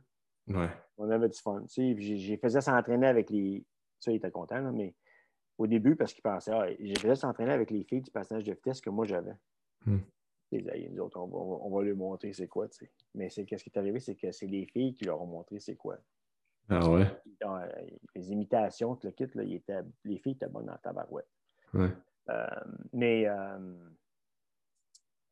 Ouais. 0.48 0.68
On 0.98 1.10
avait 1.10 1.28
du 1.28 1.38
fun. 1.38 1.64
J'ai 1.68 2.36
fait 2.36 2.60
s'entraîner 2.60 3.06
avec 3.06 3.30
les. 3.30 3.64
Ça, 4.00 4.12
il 4.12 4.16
était 4.16 4.30
content, 4.30 4.60
là, 4.60 4.72
mais 4.72 4.94
au 5.58 5.66
début, 5.66 5.96
parce 5.96 6.12
qu'il 6.12 6.22
pensait, 6.22 6.52
ah, 6.52 6.66
j'ai 6.78 6.94
fait 6.96 7.14
s'entraîner 7.14 7.52
avec 7.52 7.70
les 7.70 7.84
filles 7.84 8.02
du 8.02 8.10
passage 8.10 8.44
de 8.44 8.52
vitesse 8.52 8.80
que 8.80 8.90
moi 8.90 9.06
j'avais. 9.06 9.34
Hmm 9.84 9.98
les 10.52 10.98
autres, 10.98 11.18
on 11.18 11.26
va, 11.26 11.38
on 11.38 11.76
va 11.76 11.82
lui 11.82 11.94
montrer 11.94 12.32
c'est 12.32 12.48
quoi, 12.48 12.68
tu 12.68 12.84
sais. 12.84 12.90
Mais 13.14 13.30
c'est 13.30 13.44
qu'est-ce 13.44 13.64
qui 13.64 13.70
est 13.70 13.78
arrivé, 13.78 14.00
c'est 14.00 14.14
que 14.14 14.30
c'est 14.32 14.46
les 14.46 14.66
filles 14.66 14.94
qui 14.94 15.04
leur 15.04 15.20
ont 15.20 15.26
montré 15.26 15.58
c'est 15.60 15.76
quoi. 15.76 15.98
Ah 16.68 16.90
ouais? 16.90 17.06
les 18.14 18.32
imitations, 18.32 18.98
le 19.02 19.10
kit, 19.12 19.28
là, 19.34 19.44
il 19.44 19.54
était, 19.54 19.82
les 20.04 20.18
filles 20.18 20.32
étaient 20.32 20.48
bonnes 20.48 20.66
dans 20.66 20.72
la 20.72 20.78
tabarouette. 20.78 21.28
Ouais. 21.74 21.90
Euh, 22.28 22.46
mais, 22.92 23.28
euh, 23.28 23.74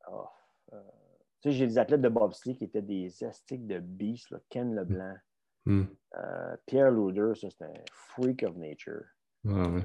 oh, 0.09 0.27
euh, 0.71 0.81
tu 1.41 1.49
sais, 1.49 1.51
j'ai 1.51 1.67
des 1.67 1.77
athlètes 1.77 2.01
de 2.01 2.09
bobsleigh 2.09 2.55
qui 2.55 2.63
étaient 2.63 2.81
des 2.81 3.23
astiques 3.25 3.67
de 3.67 3.79
beast, 3.79 4.29
là, 4.31 4.39
Ken 4.49 4.73
Leblanc, 4.73 5.15
mm. 5.65 5.83
Pierre 6.65 6.91
Luder, 6.91 7.33
ça 7.35 7.49
c'est 7.49 7.65
un 7.65 7.73
freak 7.91 8.43
of 8.43 8.55
nature. 8.55 9.03
Ah 9.47 9.69
ouais. 9.69 9.81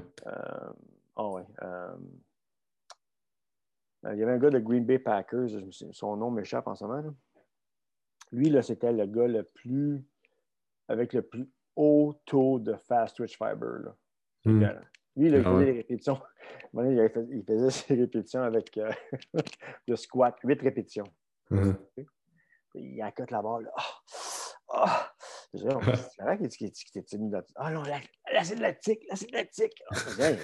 oh 1.17 1.35
ouais. 1.35 1.45
Euh, 1.63 1.95
il 4.13 4.19
y 4.19 4.23
avait 4.23 4.31
un 4.31 4.37
gars 4.39 4.49
de 4.49 4.59
Green 4.59 4.85
Bay 4.85 4.97
Packers, 4.99 5.49
son 5.91 6.17
nom 6.17 6.31
m'échappe 6.31 6.67
en 6.67 6.75
ce 6.75 6.83
moment. 6.85 7.13
Lui, 8.31 8.49
là, 8.49 8.61
c'était 8.61 8.91
le 8.91 9.05
gars 9.05 9.27
le 9.27 9.43
plus 9.43 10.03
avec 10.87 11.13
le 11.13 11.21
plus 11.21 11.47
haut 11.75 12.19
taux 12.25 12.59
de 12.59 12.75
fast 12.75 13.17
twitch 13.17 13.37
fiber. 13.37 13.83
Là. 13.83 13.95
Hmm. 14.45 14.63
Lui, 15.15 15.27
il, 15.27 15.35
ah 15.35 15.43
faisait 15.43 15.65
des 15.65 15.71
répétitions. 15.71 16.19
il 16.73 17.43
faisait 17.47 17.69
ses 17.69 17.95
répétitions 17.95 18.41
avec 18.41 18.77
euh, 18.77 18.91
le 19.87 19.95
squat, 19.95 20.35
huit 20.43 20.61
répétitions. 20.61 21.07
Hmm. 21.49 21.73
il 22.75 23.01
accote 23.01 23.31
la 23.31 23.41
barre. 23.41 23.61
Là. 23.61 23.71
C'est 25.53 26.23
vrai 26.23 26.37
qu'il 26.37 26.67
était 26.67 27.03
timide. 27.03 27.43
Ah 27.55 27.71
non, 27.71 27.83
l'acide 28.33 28.59
lactique, 28.59 29.05
l'acide 29.09 29.33
lactique. 29.33 29.83
Ah, 29.91 29.95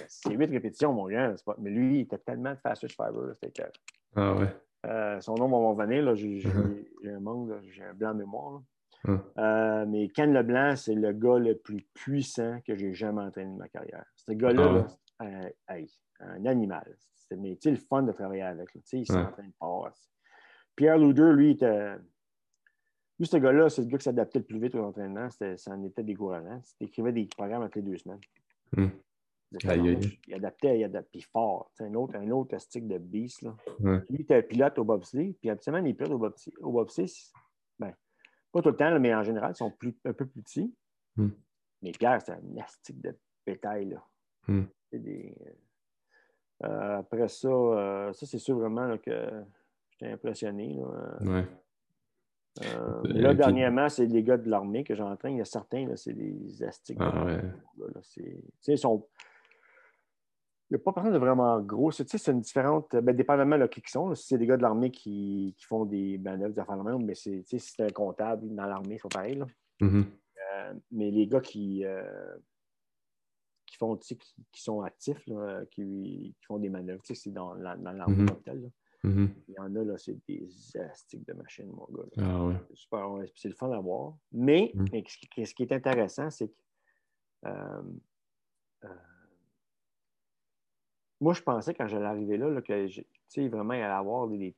c'est 0.07 0.33
huit 0.33 0.49
répétitions, 0.49 0.93
mon 0.93 1.07
gars. 1.07 1.33
Mais 1.59 1.69
lui, 1.69 1.99
il 1.99 2.01
était 2.01 2.17
tellement 2.17 2.51
de 2.51 2.59
fast 2.59 2.87
fiber. 2.89 3.33
C'était 3.35 3.63
que... 3.63 3.69
Ah 4.15 4.35
ouais. 4.35 4.53
Euh, 4.85 5.19
son 5.21 5.35
nom 5.35 5.47
va 5.47 5.57
m'en 5.57 5.73
venir. 5.73 6.15
J'ai 6.15 6.39
uh-huh. 6.39 7.15
un 7.15 7.19
manque, 7.19 7.51
j'ai 7.69 7.83
un 7.83 7.93
blanc 7.93 8.13
de 8.13 8.19
mémoire. 8.19 8.61
Euh, 9.37 9.85
mais 9.87 10.09
Ken 10.09 10.33
Leblanc, 10.33 10.75
c'est 10.75 10.95
le 10.95 11.13
gars 11.13 11.39
le 11.39 11.55
plus 11.57 11.81
puissant 11.93 12.59
que 12.65 12.75
j'ai 12.75 12.93
jamais 12.93 13.21
entraîné 13.21 13.51
de 13.53 13.57
ma 13.57 13.69
carrière. 13.69 14.03
Ce 14.15 14.33
gars-là, 14.33 14.85
ah 15.19 15.25
euh, 15.25 15.85
un 16.19 16.45
animal. 16.45 16.95
C'était 17.15 17.71
le 17.71 17.77
fun 17.77 18.03
de 18.03 18.11
travailler 18.11 18.43
avec. 18.43 18.69
Il 18.91 19.05
s'entraîne 19.05 19.51
pas. 19.59 19.93
Pierre 20.75 20.97
Luder, 20.97 21.31
lui, 21.33 21.51
était 21.51 21.95
lui, 23.19 23.25
ce 23.25 23.37
gars-là, 23.37 23.69
c'est 23.69 23.81
le 23.81 23.87
gars 23.87 23.97
qui 23.97 24.03
s'adaptait 24.03 24.39
le 24.39 24.45
plus 24.45 24.59
vite 24.59 24.75
aux 24.75 24.83
entraînements. 24.83 25.29
Ça 25.29 25.71
en 25.71 25.83
était 25.83 26.03
décourageant. 26.03 26.61
Il 26.79 26.87
écrivait 26.87 27.11
des 27.11 27.25
programmes 27.25 27.63
entre 27.63 27.77
les 27.77 27.83
deux 27.83 27.97
semaines. 27.97 28.19
Hmm. 28.75 28.89
Il 29.51 30.33
adaptait, 30.33 30.79
il 30.79 30.83
adaptait 30.83 31.21
fort. 31.21 31.71
C'est 31.73 31.85
un 31.85 31.93
autre, 31.95 32.15
un 32.15 32.29
autre 32.31 32.57
stick 32.59 32.87
de 32.87 32.97
beast. 32.97 33.41
Là. 33.43 33.55
Lui, 33.79 34.01
il 34.09 34.21
était 34.21 34.43
pilote 34.43 34.77
au 34.77 34.83
bobsleigh. 34.83 35.33
Puis 35.39 35.49
habituellement, 35.49 35.81
les 35.81 35.93
pilotes 35.93 36.13
au 36.13 36.17
bobsleigh, 36.17 36.53
au 36.59 36.71
bobsleigh 36.71 37.11
ben, 37.79 37.93
pas 38.51 38.61
tout 38.61 38.69
le 38.69 38.75
temps, 38.75 38.99
mais 38.99 39.15
en 39.15 39.23
général, 39.23 39.53
ils 39.53 39.57
sont 39.57 39.71
plus, 39.71 39.95
un 40.05 40.13
peu 40.13 40.25
plus 40.25 40.41
petits. 40.41 40.75
Hmm. 41.15 41.29
Mais 41.81 41.91
Pierre, 41.91 42.21
c'est 42.21 42.33
un 42.33 42.57
astique 42.61 43.01
de 43.01 43.15
bétail. 43.45 43.89
Là. 43.89 44.03
Hmm. 44.47 44.65
Des, 44.91 45.35
euh, 46.63 46.97
après 46.99 47.27
ça, 47.27 47.47
euh, 47.47 48.13
ça 48.13 48.25
c'est 48.25 48.39
sûr 48.39 48.57
vraiment 48.57 48.97
que 48.97 49.45
j'étais 49.91 50.11
impressionné. 50.11 50.75
Là. 50.75 51.17
Ouais. 51.21 51.47
Euh, 52.63 53.01
mais 53.03 53.21
là, 53.21 53.33
dernièrement, 53.33 53.89
c'est 53.89 54.05
les 54.05 54.23
gars 54.23 54.37
de 54.37 54.49
l'armée 54.49 54.83
que 54.83 54.95
j'entraîne. 54.95 55.33
Il 55.33 55.37
y 55.39 55.41
a 55.41 55.45
certains, 55.45 55.95
c'est 55.95 56.13
des 56.13 56.63
astiques. 56.63 56.97
Ah, 56.99 57.39
ils 58.67 58.77
sont... 58.77 59.07
Il 60.69 60.75
n'y 60.75 60.81
a 60.81 60.83
pas 60.83 60.91
personne 60.91 61.13
de 61.13 61.17
vraiment 61.17 61.61
gros. 61.61 61.91
C'est 61.91 62.27
une 62.27 62.41
différente. 62.41 62.93
Ben, 62.95 63.15
dépendamment 63.15 63.57
de 63.57 63.67
qui 63.67 63.79
ils 63.79 63.89
sont. 63.89 64.13
si 64.15 64.27
c'est 64.27 64.37
des 64.37 64.45
gars 64.45 64.57
de 64.57 64.63
l'armée 64.63 64.91
qui, 64.91 65.55
qui, 65.57 65.65
font 65.65 65.85
des 65.85 66.17
manœuvres 66.17 66.53
de 66.53 66.83
même, 66.83 67.05
mais 67.05 67.15
si 67.15 67.41
c'est 67.45 67.83
un 67.83 67.89
comptable 67.89 68.53
dans 68.53 68.65
l'armée, 68.65 68.99
c'est 69.01 69.11
pareil. 69.11 69.41
Mm-hmm. 69.79 70.03
Euh, 70.03 70.73
mais 70.91 71.09
les 71.09 71.25
gars 71.25 71.39
qui, 71.39 71.85
euh, 71.85 72.03
qui 73.65 73.77
font 73.77 73.95
qui, 73.95 74.17
qui, 74.51 74.61
sont 74.61 74.81
actifs, 74.81 75.23
qui, 75.71 76.35
qui, 76.37 76.45
font 76.45 76.57
des 76.57 76.69
manœuvres, 76.69 77.01
c'est 77.05 77.31
dans, 77.31 77.55
dans 77.55 77.93
l'armée 77.93 78.23
mm 78.23 78.69
Mm-hmm. 79.03 79.29
Il 79.47 79.53
y 79.53 79.59
en 79.59 79.75
a, 79.75 79.83
là, 79.83 79.97
c'est 79.97 80.17
des 80.27 80.49
astiques 80.79 81.25
de 81.27 81.33
machines, 81.33 81.67
mon 81.67 81.87
gars. 81.91 82.03
Ah 82.17 82.59
c'est 83.35 83.49
le 83.49 83.55
fun 83.55 83.71
à 83.71 83.79
voir. 83.79 84.15
Mais, 84.31 84.71
mm. 84.73 84.87
ce 85.45 85.53
qui 85.53 85.63
est 85.63 85.71
intéressant, 85.71 86.29
c'est 86.29 86.47
que 86.47 86.55
euh, 87.45 87.81
euh, 88.83 88.87
moi, 91.21 91.33
je 91.33 91.41
pensais 91.41 91.73
quand 91.73 91.87
j'allais 91.87 92.05
arriver 92.05 92.37
là, 92.37 92.49
là 92.49 92.61
que 92.61 93.47
vraiment, 93.49 93.73
il 93.73 93.81
allait 93.81 93.93
avoir 93.93 94.27
des, 94.27 94.55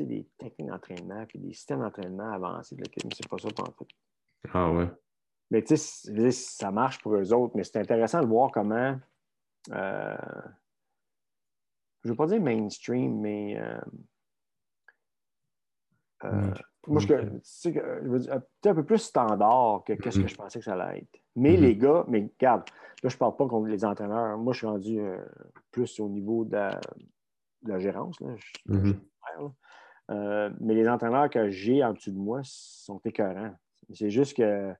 des 0.00 0.26
techniques 0.38 0.68
d'entraînement 0.68 1.24
puis 1.26 1.38
des 1.38 1.52
systèmes 1.52 1.80
d'entraînement 1.80 2.32
avancés. 2.32 2.76
mais 2.78 2.86
c'est 3.14 3.28
pas 3.28 3.38
ça 3.38 3.48
pour 3.50 3.68
en 3.68 3.72
fait. 3.72 3.88
Ah 4.52 4.70
ouais. 4.72 4.88
Mais 5.50 5.62
tu 5.62 5.76
sais, 5.76 6.30
ça 6.32 6.70
marche 6.70 7.00
pour 7.00 7.14
eux 7.14 7.32
autres, 7.32 7.56
mais 7.56 7.64
c'est 7.64 7.78
intéressant 7.78 8.20
de 8.20 8.26
voir 8.26 8.50
comment. 8.50 8.98
Euh, 9.72 10.16
je 12.06 12.12
ne 12.12 12.14
veux 12.14 12.16
pas 12.16 12.26
dire 12.28 12.40
mainstream, 12.40 13.20
mais 13.20 13.58
euh, 13.58 13.80
euh, 16.24 16.54
moi, 16.86 17.00
je, 17.00 17.08
veux 17.08 18.32
un 18.32 18.74
peu 18.74 18.84
plus 18.84 18.98
standard 18.98 19.82
que 19.84 19.94
ce 19.94 19.98
que 19.98 20.08
mm-hmm. 20.08 20.28
je 20.28 20.34
pensais 20.36 20.58
que 20.60 20.64
ça 20.64 20.74
allait 20.74 21.00
être. 21.00 21.20
Mais 21.34 21.56
mm-hmm. 21.56 21.60
les 21.60 21.76
gars, 21.76 22.04
mais 22.06 22.30
regarde, 22.38 22.62
là, 23.02 23.08
je 23.08 23.14
ne 23.14 23.18
parle 23.18 23.36
pas 23.36 23.48
contre 23.48 23.66
les 23.66 23.84
entraîneurs. 23.84 24.38
Moi, 24.38 24.52
je 24.52 24.58
suis 24.58 24.66
rendu 24.68 25.00
euh, 25.00 25.18
plus 25.72 25.98
au 25.98 26.08
niveau 26.08 26.44
de 26.44 26.56
la, 27.66 27.78
gérance. 27.80 28.20
Mm-hmm. 28.68 30.54
mais 30.60 30.74
les 30.74 30.88
entraîneurs 30.88 31.28
que 31.28 31.50
j'ai 31.50 31.82
en 31.82 31.92
dessous 31.92 32.12
de 32.12 32.18
moi 32.18 32.40
sont 32.44 33.00
écœurants. 33.04 33.52
C'est 33.92 34.10
juste 34.10 34.36
que 34.36 34.72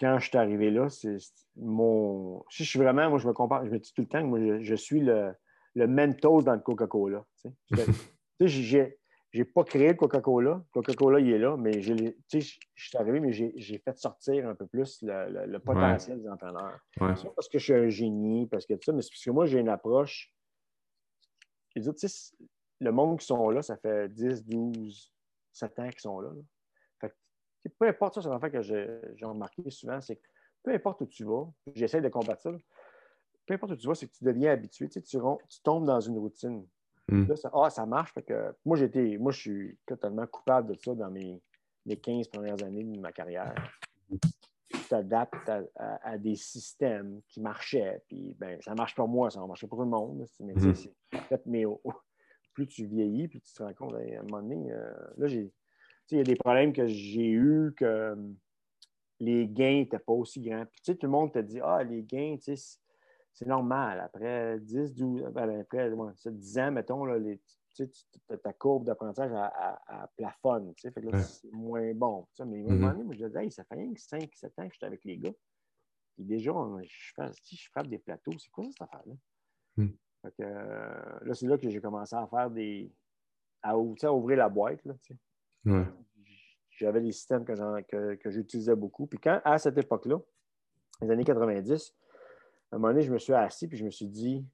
quand 0.00 0.18
je 0.18 0.28
suis 0.28 0.36
arrivé 0.36 0.72
là, 0.72 0.88
c'est 0.88 1.18
mon. 1.54 2.44
Si 2.50 2.64
je 2.64 2.70
suis 2.70 2.80
vraiment, 2.80 3.08
moi, 3.08 3.20
je 3.20 3.28
me 3.28 3.32
compare, 3.32 3.64
je 3.64 3.70
me 3.70 3.78
dis 3.78 3.92
tout 3.94 4.02
le 4.02 4.08
temps 4.08 4.20
que 4.20 4.26
moi, 4.26 4.60
je 4.60 4.74
suis 4.74 4.98
le 4.98 5.32
le 5.74 5.86
Mentos 5.86 6.42
dans 6.42 6.54
le 6.54 6.60
Coca-Cola. 6.60 7.24
Je 8.40 9.40
n'ai 9.40 9.44
pas 9.44 9.64
créé 9.64 9.88
le 9.88 9.94
Coca-Cola. 9.94 10.62
Le 10.64 10.70
Coca-Cola, 10.72 11.18
il 11.18 11.32
est 11.32 11.38
là, 11.38 11.56
mais 11.56 11.82
je 11.82 12.12
suis 12.30 12.96
arrivé, 12.96 13.18
mais 13.18 13.32
j'ai 13.32 13.78
fait 13.78 13.98
sortir 13.98 14.48
un 14.48 14.54
peu 14.54 14.66
plus 14.66 15.02
le, 15.02 15.58
potentiel 15.58 16.22
des 16.22 16.28
entraîneurs. 16.28 16.78
Ouais. 17.00 17.14
pas 17.14 17.32
parce 17.34 17.48
que 17.48 17.58
je 17.58 17.64
suis 17.64 17.74
un 17.74 17.88
génie, 17.88 18.46
parce 18.46 18.64
que 18.64 18.74
ça, 18.80 18.92
mais 18.92 19.02
c'est 19.02 19.10
parce 19.10 19.24
que 19.24 19.30
moi, 19.30 19.46
j'ai 19.46 19.58
une 19.58 19.68
approche. 19.68 20.32
le 21.74 22.90
monde 22.90 23.18
qui 23.18 23.26
sont 23.26 23.50
là, 23.50 23.62
ça 23.62 23.76
fait 23.76 24.08
10, 24.08 24.44
12, 24.44 25.12
7 25.52 25.78
ans 25.80 25.88
qu'ils 25.88 26.00
sont 26.00 26.20
là. 26.20 26.30
peu 27.78 27.88
importe 27.88 28.14
ça, 28.14 28.22
c'est 28.22 28.28
l'affaire 28.28 28.52
que 28.52 28.62
j'ai 28.62 29.00
remarqué 29.22 29.68
souvent, 29.70 30.00
c'est 30.00 30.16
que 30.16 30.26
peu 30.62 30.72
importe 30.72 31.02
où 31.02 31.06
tu 31.06 31.24
vas, 31.24 31.52
j'essaie 31.74 32.00
de 32.00 32.08
combattre 32.08 32.42
ça 32.42 32.52
peu 33.46 33.54
importe 33.54 33.72
où 33.72 33.76
tu 33.76 33.86
vas, 33.86 33.94
c'est 33.94 34.06
que 34.06 34.12
tu 34.12 34.24
deviens 34.24 34.52
habitué. 34.52 34.88
Tu, 34.88 35.02
tu, 35.02 35.18
tombes 35.62 35.86
dans 35.86 36.00
une 36.00 36.18
routine. 36.18 36.66
Hmm. 37.08 37.26
ça, 37.36 37.50
ah, 37.52 37.70
ça 37.70 37.86
marche. 37.86 38.12
que, 38.26 38.54
moi, 38.64 38.76
j'étais, 38.76 39.18
moi, 39.18 39.32
je 39.32 39.40
suis 39.40 39.78
totalement 39.86 40.26
coupable 40.26 40.74
de 40.74 40.80
ça 40.80 40.94
dans 40.94 41.10
mes, 41.10 41.40
15 41.86 42.28
premières 42.28 42.62
années 42.62 42.84
de 42.84 42.98
ma 42.98 43.12
carrière. 43.12 43.54
Tu 44.10 44.80
t'adaptes 44.88 45.50
à, 45.76 46.18
des 46.18 46.36
systèmes 46.36 47.20
qui 47.28 47.40
marchaient. 47.40 48.02
Puis, 48.08 48.34
ben, 48.38 48.60
ça 48.62 48.74
marche 48.74 48.94
pour 48.94 49.08
moi, 49.08 49.30
ça 49.30 49.40
ne 49.40 49.46
marche 49.46 49.60
pas 49.60 49.68
pour 49.68 49.78
tout 49.78 49.84
le 49.84 49.90
monde. 49.90 50.26
Mais, 50.40 50.54
hmm. 50.54 50.74
mais 51.46 51.64
plus 52.54 52.66
tu 52.66 52.86
vieillis, 52.86 53.28
plus 53.28 53.40
tu 53.40 53.52
te 53.52 53.62
rends 53.62 53.74
compte, 53.74 53.94
à 53.94 53.98
un 53.98 54.22
moment 54.22 54.42
donné, 54.42 54.72
euh, 54.72 54.92
là, 55.18 55.26
j'ai. 55.26 55.52
Il 56.10 56.18
y 56.18 56.20
a 56.20 56.24
des 56.24 56.36
problèmes 56.36 56.74
que 56.74 56.86
j'ai 56.86 57.30
eus 57.30 57.72
que 57.78 58.14
les 59.20 59.48
gains 59.48 59.76
n'étaient 59.76 59.98
pas 59.98 60.12
aussi 60.12 60.40
grands. 60.42 60.66
Puis, 60.66 60.96
tout 60.96 61.06
le 61.06 61.08
monde 61.08 61.32
te 61.32 61.38
dit 61.38 61.60
Ah, 61.62 61.82
les 61.82 62.02
gains, 62.02 62.36
tu 62.36 62.56
sais, 62.56 62.78
c'est 63.34 63.46
normal. 63.46 64.00
Après 64.00 64.58
10, 64.60 64.94
12, 64.94 65.22
ben, 65.32 65.60
après 65.60 65.90
10 65.90 66.58
ans, 66.58 66.70
mettons, 66.70 67.04
là, 67.04 67.18
les, 67.18 67.40
ta 68.42 68.52
courbe 68.52 68.84
d'apprentissage 68.84 69.32
à, 69.32 70.10
plafonne. 70.16 70.72
Fait 70.80 70.92
que 70.92 71.00
là, 71.00 71.20
c'est 71.20 71.52
moins 71.52 71.92
bon. 71.94 72.26
Mais 72.46 72.62
à 72.62 72.72
un 72.72 72.76
moment 72.76 72.90
donné, 72.92 73.04
moi, 73.04 73.14
je 73.14 73.26
disais, 73.26 73.50
ça 73.50 73.64
fait 73.64 73.74
rien 73.74 73.92
que 73.92 74.00
5, 74.00 74.30
7 74.32 74.58
ans 74.58 74.68
que 74.68 74.74
j'étais 74.74 74.86
avec 74.86 75.04
les 75.04 75.18
gars. 75.18 75.34
Et 76.18 76.22
déjà, 76.22 76.52
je, 76.84 77.12
fais, 77.16 77.28
si 77.42 77.56
je 77.56 77.68
frappe 77.70 77.88
des 77.88 77.98
plateaux, 77.98 78.32
c'est 78.38 78.50
quoi 78.50 78.64
cette 78.70 78.82
affaire-là? 78.82 79.14
Mm. 79.76 79.88
Euh, 80.40 81.18
là, 81.22 81.34
c'est 81.34 81.46
là 81.48 81.58
que 81.58 81.68
j'ai 81.68 81.80
commencé 81.80 82.14
à 82.14 82.26
faire 82.28 82.50
des. 82.50 82.90
à, 83.62 83.76
ouvrir 83.76 84.38
la 84.38 84.48
boîte. 84.48 84.80
Là, 84.84 84.94
J'avais 86.70 87.00
des 87.00 87.10
systèmes 87.10 87.44
que, 87.44 87.82
que, 87.82 88.14
que 88.14 88.30
j'utilisais 88.30 88.76
beaucoup. 88.76 89.06
Puis 89.08 89.18
quand, 89.18 89.40
à 89.44 89.58
cette 89.58 89.76
époque-là, 89.76 90.20
les 91.02 91.10
années 91.10 91.24
90, 91.24 91.92
à 92.74 92.76
un 92.76 92.80
moment 92.80 92.92
donné, 92.92 93.04
je 93.04 93.12
me 93.12 93.18
suis 93.18 93.32
assis 93.32 93.68
puis 93.68 93.78
je 93.78 93.84
me 93.84 93.90
suis 93.90 94.08
dit, 94.08 94.44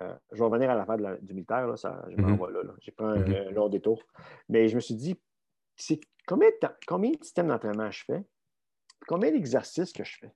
euh, 0.00 0.14
je 0.32 0.38
vais 0.38 0.44
revenir 0.44 0.70
à 0.70 0.74
l'affaire 0.74 0.96
du 1.20 1.34
militaire, 1.34 1.66
là, 1.66 1.76
ça, 1.76 2.02
je 2.08 2.16
m'en 2.16 2.28
mhm. 2.30 2.52
là. 2.52 2.74
J'ai 2.80 2.90
pris 2.90 3.04
un, 3.04 3.16
mm 3.16 3.50
long 3.52 3.68
détour. 3.68 4.02
Mais 4.48 4.66
je 4.68 4.76
me 4.76 4.80
suis 4.80 4.94
dit, 4.94 5.20
c'est 5.76 6.00
combien 6.26 6.48
de, 6.48 6.68
combien 6.86 7.10
de 7.10 7.22
systèmes 7.22 7.48
d'entraînement 7.48 7.90
je 7.90 8.02
fais? 8.04 8.24
Combien 9.06 9.30
d'exercices 9.30 9.92
que 9.92 10.04
je 10.04 10.16
fais? 10.20 10.32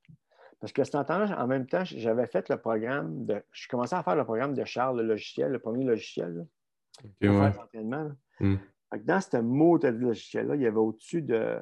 Parce 0.61 0.73
que 0.73 0.85
cet 0.85 0.93
temps 1.07 1.25
en 1.25 1.47
même 1.47 1.67
temps, 1.67 1.85
j'avais 1.85 2.27
fait 2.27 2.51
le 2.51 2.59
programme 2.59 3.25
de. 3.25 3.43
Je 3.53 3.69
commençais 3.69 3.97
à 3.97 4.03
faire 4.03 4.17
le 4.17 4.25
programme 4.25 4.53
de 4.55 4.65
Charles, 4.65 5.01
le 5.01 5.07
logiciel, 5.07 5.51
le 5.51 5.61
premier 5.61 5.85
logiciel 5.85 6.47
pour 7.01 7.09
faire 7.21 7.55
l'entraînement. 7.57 8.11
Mm. 8.41 8.57
Dans 9.05 9.21
ce 9.21 9.37
mot 9.39 9.79
de 9.79 9.89
logiciel-là, 9.89 10.57
il 10.57 10.63
y 10.63 10.67
avait 10.67 10.77
au-dessus 10.77 11.23
de 11.23 11.59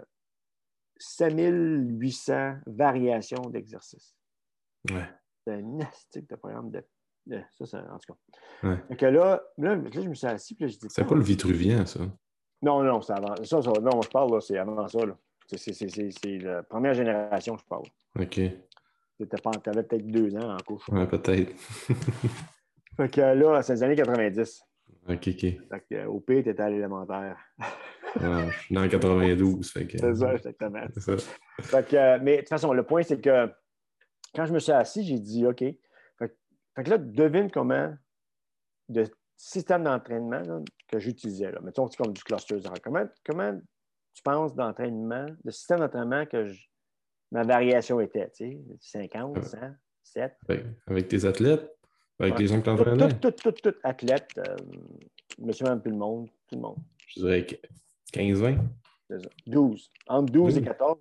5800 0.98 2.56
variations 2.66 3.50
d'exercices. 3.50 4.16
Ouais. 4.90 5.08
C'est 5.46 5.54
un 5.54 5.80
astique 5.80 6.28
de 6.28 6.34
programme 6.34 6.72
de. 6.72 6.82
ça, 7.52 7.66
c'est 7.66 7.76
en 7.76 7.98
tout 7.98 8.12
cas. 8.12 8.68
Ouais. 8.68 8.96
que 8.96 9.06
là, 9.06 9.40
là, 9.58 9.80
je 9.92 10.00
me 10.00 10.14
suis 10.14 10.26
assis, 10.26 10.56
puis 10.56 10.68
je 10.68 10.76
dis. 10.76 10.86
C'est 10.88 11.04
pas 11.04 11.14
le 11.14 11.22
Vitruvien, 11.22 11.86
ça? 11.86 12.00
Non, 12.62 12.82
non, 12.82 13.00
c'est 13.00 13.12
avant. 13.12 13.36
Ça, 13.36 13.62
ça, 13.62 13.70
non, 13.80 14.02
je 14.02 14.08
parle, 14.08 14.32
là, 14.32 14.40
c'est 14.40 14.58
avant 14.58 14.88
ça. 14.88 15.06
Là. 15.06 15.16
C'est, 15.46 16.38
la 16.38 16.64
première 16.64 16.94
génération, 16.94 17.56
je 17.56 17.64
parle. 17.64 17.84
OK. 18.18 18.34
Tu 18.34 19.26
avais 19.66 19.82
peut-être 19.84 20.06
deux 20.08 20.34
ans 20.36 20.54
en 20.54 20.58
couche. 20.58 20.88
Ouais, 20.88 21.06
peut-être. 21.06 21.54
fait 22.96 23.08
que 23.08 23.20
là, 23.20 23.62
c'est 23.62 23.74
les 23.74 23.82
années 23.84 23.96
90. 23.96 24.62
OK, 25.08 25.14
OK. 25.14 25.40
Fait 25.40 25.60
que, 25.88 26.06
au 26.06 26.18
pire, 26.18 26.42
t'étais 26.42 26.62
à 26.62 26.70
l'élémentaire. 26.70 27.38
ouais, 28.20 28.50
je 28.50 28.58
suis 28.58 28.74
dans 28.74 28.88
92. 28.88 29.70
Fait 29.70 29.86
que... 29.86 29.96
C'est 29.96 30.14
ça, 30.16 30.34
exactement. 30.34 30.82
C'est 30.92 31.00
ça. 31.00 31.16
Fait 31.60 31.88
que, 31.88 32.18
mais 32.18 32.32
de 32.32 32.40
toute 32.40 32.48
façon, 32.48 32.72
le 32.72 32.82
point, 32.82 33.04
c'est 33.04 33.20
que 33.20 33.48
quand 34.36 34.44
je 34.44 34.52
me 34.52 34.58
suis 34.58 34.72
assis, 34.72 35.02
j'ai 35.04 35.18
dit 35.18 35.46
OK. 35.46 35.60
Fait, 35.60 36.36
que 36.84 36.90
là, 36.90 36.98
devine 36.98 37.50
comment 37.50 37.94
de 38.88 39.04
système 39.36 39.84
d'entraînement 39.84 40.62
que 40.88 40.98
j'utilisais. 40.98 41.50
Mettons, 41.62 41.88
comme 41.88 42.12
du 42.12 42.22
cluster. 42.22 42.58
Comment, 42.82 43.06
comment 43.24 43.58
tu 44.14 44.22
penses 44.22 44.54
d'entraînement, 44.54 45.26
de 45.42 45.50
système 45.50 45.80
d'entraînement 45.80 46.26
que 46.26 46.52
ma 47.32 47.42
variation 47.42 47.98
était, 48.00 48.30
tu 48.30 48.58
sais, 48.80 49.08
50, 49.08 49.42
100, 49.42 49.58
7. 50.02 50.36
Avec, 50.86 51.08
tes 51.08 51.24
athlètes? 51.24 51.74
Avec 52.18 52.38
les 52.38 52.46
gens 52.46 52.58
que 52.60 52.64
tu 52.64 52.70
entraînais? 52.70 53.08
Tout, 53.08 53.30
tout, 53.30 53.50
tout, 53.50 53.70
tout, 53.70 53.78
athlètes, 53.82 54.30
euh, 54.38 54.56
monsieur, 55.38 55.66
même 55.66 55.82
tout 55.82 55.90
le 55.90 55.96
monde, 55.96 56.28
tout 56.46 56.56
le 56.56 56.60
monde. 56.60 56.78
Je 57.08 57.20
dirais 57.20 57.46
15-20? 58.12 58.58
12. 59.46 59.92
Entre 60.08 60.32
12 60.32 60.58
et 60.58 60.62
14. 60.62 60.98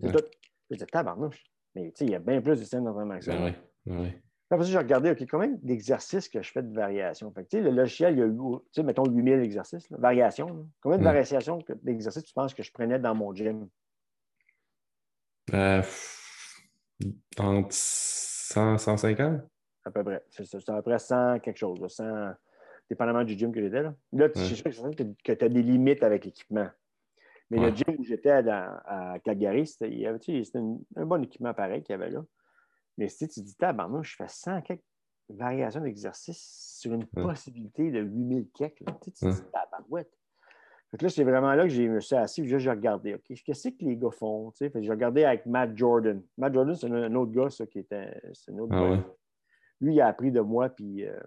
C'est 0.00 0.12
tout. 0.12 0.24
Je 0.70 0.74
disais, 0.74 0.86
tabarnouche. 0.86 1.44
Mais 1.78 1.92
il 2.00 2.10
y 2.10 2.14
a 2.14 2.18
bien 2.18 2.40
plus 2.40 2.56
de 2.56 2.56
systèmes 2.56 2.84
d'entraînement 2.84 3.18
que 3.18 3.24
ça. 3.24 3.32
Ben 3.32 3.54
oui, 3.86 3.96
oui. 3.96 4.08
Après 4.50 4.64
ça, 4.64 4.72
j'ai 4.72 4.78
regardé, 4.78 5.10
OK, 5.10 5.24
combien 5.30 5.50
d'exercices 5.62 6.28
que 6.28 6.42
je 6.42 6.50
fais 6.50 6.62
de 6.62 6.74
variation? 6.74 7.30
Fait 7.32 7.44
que, 7.44 7.56
le 7.58 7.70
logiciel, 7.70 8.14
il 8.14 8.18
y 8.18 8.22
a, 8.22 8.26
tu 8.26 8.60
sais, 8.72 8.82
mettons 8.82 9.04
8000 9.04 9.40
exercices, 9.40 9.86
variations. 9.90 10.66
Combien 10.80 10.98
de 10.98 11.04
variations 11.04 11.58
d'exercices 11.82 12.24
tu 12.24 12.34
penses 12.34 12.54
que 12.54 12.62
je 12.62 12.72
prenais 12.72 12.98
dans 12.98 13.14
mon 13.14 13.34
gym? 13.34 13.68
Euh, 15.52 15.82
entre 17.38 17.68
100, 17.70 18.78
150? 18.78 19.42
À 19.84 19.90
peu 19.90 20.02
près. 20.02 20.24
C'est 20.30 20.68
à 20.68 20.74
peu 20.76 20.82
près 20.82 20.98
100 20.98 21.40
quelque 21.40 21.58
chose. 21.58 21.86
100, 21.86 22.32
dépendamment 22.88 23.24
du 23.24 23.38
gym 23.38 23.52
que 23.52 23.60
j'étais. 23.60 23.82
Là, 23.82 23.94
là 24.12 24.28
je 24.34 24.54
suis 24.54 24.72
sûr 24.72 24.90
que 24.96 25.32
tu 25.32 25.44
as 25.44 25.48
des 25.48 25.62
limites 25.62 26.02
avec 26.02 26.24
l'équipement. 26.24 26.68
Mais 27.50 27.58
le 27.58 27.74
gym 27.74 27.96
où 27.98 28.04
j'étais 28.04 28.30
à, 28.30 28.82
à 29.14 29.18
Calgary, 29.20 29.66
c'était 29.66 30.58
un 30.96 31.06
bon 31.06 31.22
équipement 31.22 31.54
pareil 31.54 31.82
qu'il 31.82 31.94
y 31.94 31.94
avait 31.94 32.10
là. 32.10 32.22
Mais 32.98 33.08
si 33.08 33.28
tu 33.28 33.40
dis, 33.40 33.56
moi, 33.88 34.02
je 34.02 34.16
fais 34.16 34.28
100 34.28 34.62
quelques 34.62 34.82
variations 35.28 35.80
d'exercice 35.80 36.76
sur 36.80 36.92
une 36.92 37.06
possibilité 37.06 37.90
de 37.90 38.00
8000 38.00 38.48
quelques. 38.54 38.84
Tu 39.02 39.12
te 39.12 39.28
dis, 39.28 39.42
tabarouette. 39.52 40.12
Fait 40.90 41.02
là, 41.02 41.08
c'est 41.10 41.24
vraiment 41.24 41.54
là 41.54 41.64
que 41.64 41.68
je 41.68 41.82
me 41.82 42.00
suis 42.00 42.16
assis 42.16 42.42
et 42.42 42.58
j'ai 42.58 42.70
regardé, 42.70 43.14
OK, 43.14 43.34
qu'est-ce 43.44 43.68
que 43.68 43.84
les 43.84 43.96
gars 43.96 44.10
font? 44.10 44.50
Fait 44.52 44.72
j'ai 44.80 44.90
regardé 44.90 45.24
avec 45.24 45.44
Matt 45.44 45.76
Jordan. 45.76 46.22
Matt 46.38 46.54
Jordan, 46.54 46.74
c'est 46.74 46.86
un, 46.86 47.14
autre 47.14 47.30
gars, 47.30 47.50
ça, 47.50 47.66
qui 47.66 47.80
était. 47.80 48.18
C'est 48.32 48.52
un 48.52 48.58
autre 48.58 48.74
ah 48.74 48.96
gars. 48.96 49.04
Lui, 49.80 49.94
il 49.94 50.00
a 50.00 50.06
appris 50.06 50.32
de 50.32 50.40
moi, 50.40 50.70
puis 50.70 51.06
euh, 51.06 51.20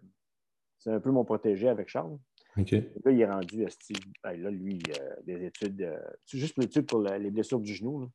c'est 0.79 0.91
un 0.91 0.99
peu 0.99 1.11
mon 1.11 1.23
protégé 1.23 1.69
avec 1.69 1.89
Charles. 1.89 2.17
OK. 2.57 2.71
Là, 2.71 3.11
il 3.11 3.21
est 3.21 3.29
rendu, 3.31 3.65
ben, 4.23 4.41
là, 4.41 4.49
lui, 4.51 4.81
euh, 4.99 5.15
des 5.23 5.45
études, 5.45 5.81
euh, 5.81 5.99
c'est 6.25 6.37
juste 6.37 6.57
une 6.57 6.63
étude 6.63 6.85
pour 6.85 7.01
les 7.01 7.31
blessures 7.31 7.59
du 7.59 7.73
genou. 7.73 8.01
Là. 8.01 8.07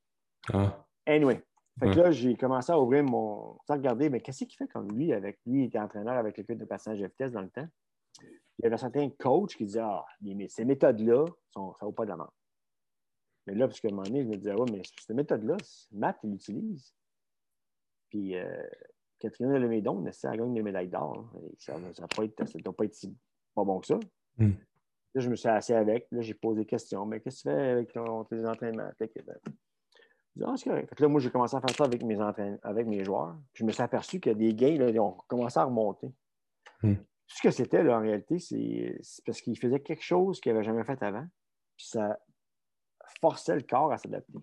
Ah. 0.52 0.86
Anyway, 1.06 1.42
fait 1.78 1.90
que 1.90 1.96
là, 1.96 2.10
j'ai 2.10 2.34
commencé 2.36 2.72
à 2.72 2.80
ouvrir 2.80 3.04
mon. 3.04 3.58
Sans 3.66 3.74
regarder, 3.74 4.08
mais 4.08 4.20
qu'est-ce 4.20 4.44
qu'il 4.44 4.56
fait 4.56 4.68
comme 4.68 4.90
lui 4.92 5.12
avec 5.12 5.38
lui, 5.46 5.62
il 5.62 5.66
était 5.66 5.78
entraîneur 5.78 6.14
avec 6.14 6.38
le 6.38 6.44
club 6.44 6.58
de 6.58 6.64
passage 6.64 7.00
de 7.00 7.06
vitesse 7.06 7.32
dans 7.32 7.42
le 7.42 7.50
temps? 7.50 7.68
Il 8.22 8.64
y 8.64 8.66
avait 8.66 8.78
certains 8.78 9.10
coachs 9.10 9.54
qui 9.54 9.64
disaient 9.64 9.80
Ah, 9.80 10.04
ces 10.48 10.64
méthodes-là, 10.64 11.26
ça 11.54 11.60
vaut 11.82 11.92
pas 11.92 12.04
de 12.04 12.10
la 12.10 12.16
mort. 12.16 12.32
Mais 13.46 13.54
là, 13.54 13.68
parce 13.68 13.80
qu'à 13.80 13.88
un 13.88 13.90
moment 13.90 14.04
donné, 14.04 14.22
je 14.22 14.28
me 14.28 14.36
disais 14.36 14.54
Ouais, 14.54 14.70
mais 14.72 14.82
cette 14.84 15.16
méthode-là, 15.16 15.56
Matt, 15.92 16.18
il 16.24 16.30
l'utilise. 16.30 16.94
Puis 18.08 18.36
euh, 18.36 18.66
Catherine 19.18 19.52
Lemédon, 19.52 20.02
elle 20.04 20.30
a 20.30 20.36
gagné 20.36 20.54
des 20.54 20.62
médailles 20.62 20.88
d'or. 20.88 21.30
Ça 21.58 21.78
ne 21.78 21.92
doit 21.92 22.72
pas 22.72 22.84
être 22.84 22.94
si 22.94 23.14
pas 23.54 23.64
bon 23.64 23.80
que 23.80 23.86
ça. 23.86 23.98
Hmm. 24.38 24.52
Là, 25.14 25.20
je 25.20 25.30
me 25.30 25.36
suis 25.36 25.48
assis 25.48 25.72
avec, 25.72 26.06
là, 26.10 26.20
j'ai 26.20 26.34
posé 26.34 26.60
des 26.60 26.66
questions. 26.66 27.06
Mais 27.06 27.20
qu'est-ce 27.20 27.44
que 27.44 27.48
tu 27.48 27.54
fais 27.54 27.70
avec 27.70 27.92
ton, 27.92 28.24
tes 28.24 28.44
entraînements? 28.46 28.90
Ah, 30.42 30.54
là, 30.98 31.08
moi, 31.08 31.20
j'ai 31.20 31.30
commencé 31.30 31.56
à 31.56 31.60
faire 31.60 31.74
ça 31.74 31.84
avec 31.84 32.02
mes, 32.02 32.18
avec 32.62 32.86
mes 32.86 33.02
joueurs. 33.02 33.36
je 33.54 33.64
me 33.64 33.72
suis 33.72 33.82
aperçu 33.82 34.20
que 34.20 34.30
des 34.30 34.54
gains, 34.54 34.76
là, 34.76 34.90
ils 34.90 35.00
ont 35.00 35.16
commencé 35.26 35.58
à 35.58 35.64
remonter. 35.64 36.12
Hmm. 36.82 36.96
Ce 37.26 37.42
que 37.42 37.50
c'était, 37.50 37.80
en 37.88 38.00
réalité, 38.00 38.38
c'est 38.38 39.00
parce 39.24 39.40
qu'ils 39.40 39.58
faisaient 39.58 39.80
quelque 39.80 40.04
chose 40.04 40.40
qu'ils 40.40 40.52
n'avaient 40.52 40.64
jamais 40.64 40.84
fait 40.84 41.02
avant. 41.02 41.26
Puis 41.76 41.88
ça 41.88 42.18
forçait 43.20 43.56
le 43.56 43.62
corps 43.62 43.92
à 43.92 43.98
s'adapter. 43.98 44.38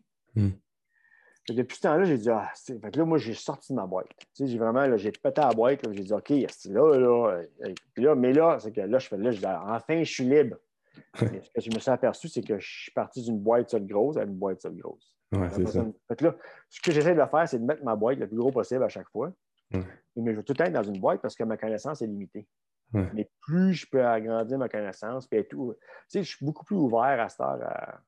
Depuis 1.50 1.76
ce 1.76 1.82
temps-là, 1.82 2.06
j'ai 2.06 2.18
dit, 2.18 2.30
ah, 2.30 2.52
fait 2.56 2.96
là, 2.96 3.06
moi, 3.06 3.18
j'ai 3.18 3.34
sorti 3.34 3.74
de 3.74 3.78
ma 3.78 3.86
boîte. 3.86 4.08
j'ai 4.40 4.58
vraiment, 4.58 4.96
j'ai 4.96 5.12
pété 5.12 5.42
la 5.42 5.50
boîte, 5.50 5.82
j'ai 5.92 6.04
dit, 6.04 6.14
OK, 6.14 6.30
là, 6.30 6.98
là, 6.98 7.44
euh, 7.66 7.74
là, 7.98 8.16
mais 8.16 8.32
là, 8.32 8.58
c'est 8.60 8.72
que 8.72 8.80
là, 8.80 8.98
je 8.98 9.08
fais, 9.08 9.18
là, 9.18 9.32
je 9.32 9.46
enfin, 9.46 10.04
je 10.04 10.12
suis 10.12 10.24
libre. 10.24 10.56
ce 11.16 11.26
que 11.26 11.62
je 11.62 11.70
me 11.74 11.80
suis 11.80 11.92
aperçu, 11.92 12.30
c'est 12.30 12.42
que 12.42 12.60
je 12.60 12.82
suis 12.84 12.92
parti 12.92 13.22
d'une 13.24 13.40
boîte 13.40 13.72
seule 13.72 13.86
grosse 13.86 14.16
à 14.18 14.24
une 14.24 14.36
boîte 14.36 14.62
seule 14.62 14.76
grosse. 14.76 15.14
Ouais, 15.34 15.50
c'est 15.50 15.68
ça. 15.68 15.84
là, 16.22 16.36
ce 16.70 16.82
que 16.82 16.92
j'essaie 16.92 17.16
de 17.16 17.26
faire, 17.26 17.50
c'est 17.50 17.60
de 17.60 17.66
mettre 17.66 17.84
ma 17.84 17.96
boîte 17.96 18.20
le 18.20 18.28
plus 18.28 18.38
gros 18.38 18.52
possible 18.52 18.84
à 18.84 18.90
chaque 18.90 19.10
fois. 19.10 19.32
Mais 19.72 20.32
je 20.32 20.38
veux 20.38 20.44
tout 20.44 20.62
être 20.62 20.72
dans 20.72 20.84
une 20.84 21.00
boîte 21.00 21.22
parce 21.22 21.36
que 21.36 21.44
ma 21.44 21.58
connaissance 21.58 22.02
est 22.02 22.08
limitée. 22.08 22.48
Mais 22.94 23.28
plus 23.42 23.74
je 23.74 23.88
peux 23.90 24.06
agrandir 24.06 24.60
ma 24.60 24.70
connaissance, 24.70 25.26
puis 25.26 25.44
tout, 25.48 25.74
je 26.14 26.22
suis 26.22 26.46
beaucoup 26.46 26.64
plus 26.64 26.76
ouvert 26.76 27.20
à 27.20 27.28
cette 27.28 27.42
heure 27.42 28.00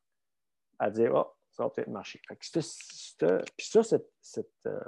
à, 0.78 0.92
dire 0.92 1.12
Oh, 1.16 1.34
ça 1.50 1.64
va 1.64 1.70
peut-être 1.72 1.90
marcher. 1.90 2.22
Fait 2.28 2.36
que 2.36 2.46
puis 3.18 3.68
ça, 3.68 3.84
cette, 3.84 4.12
cette 4.22 4.68
euh, 4.68 4.80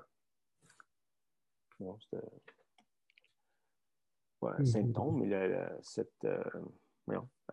mm-hmm. 4.41 4.65
symptôme, 4.65 5.25
mais 5.25 5.57
cette 5.81 6.25
euh, 6.25 6.43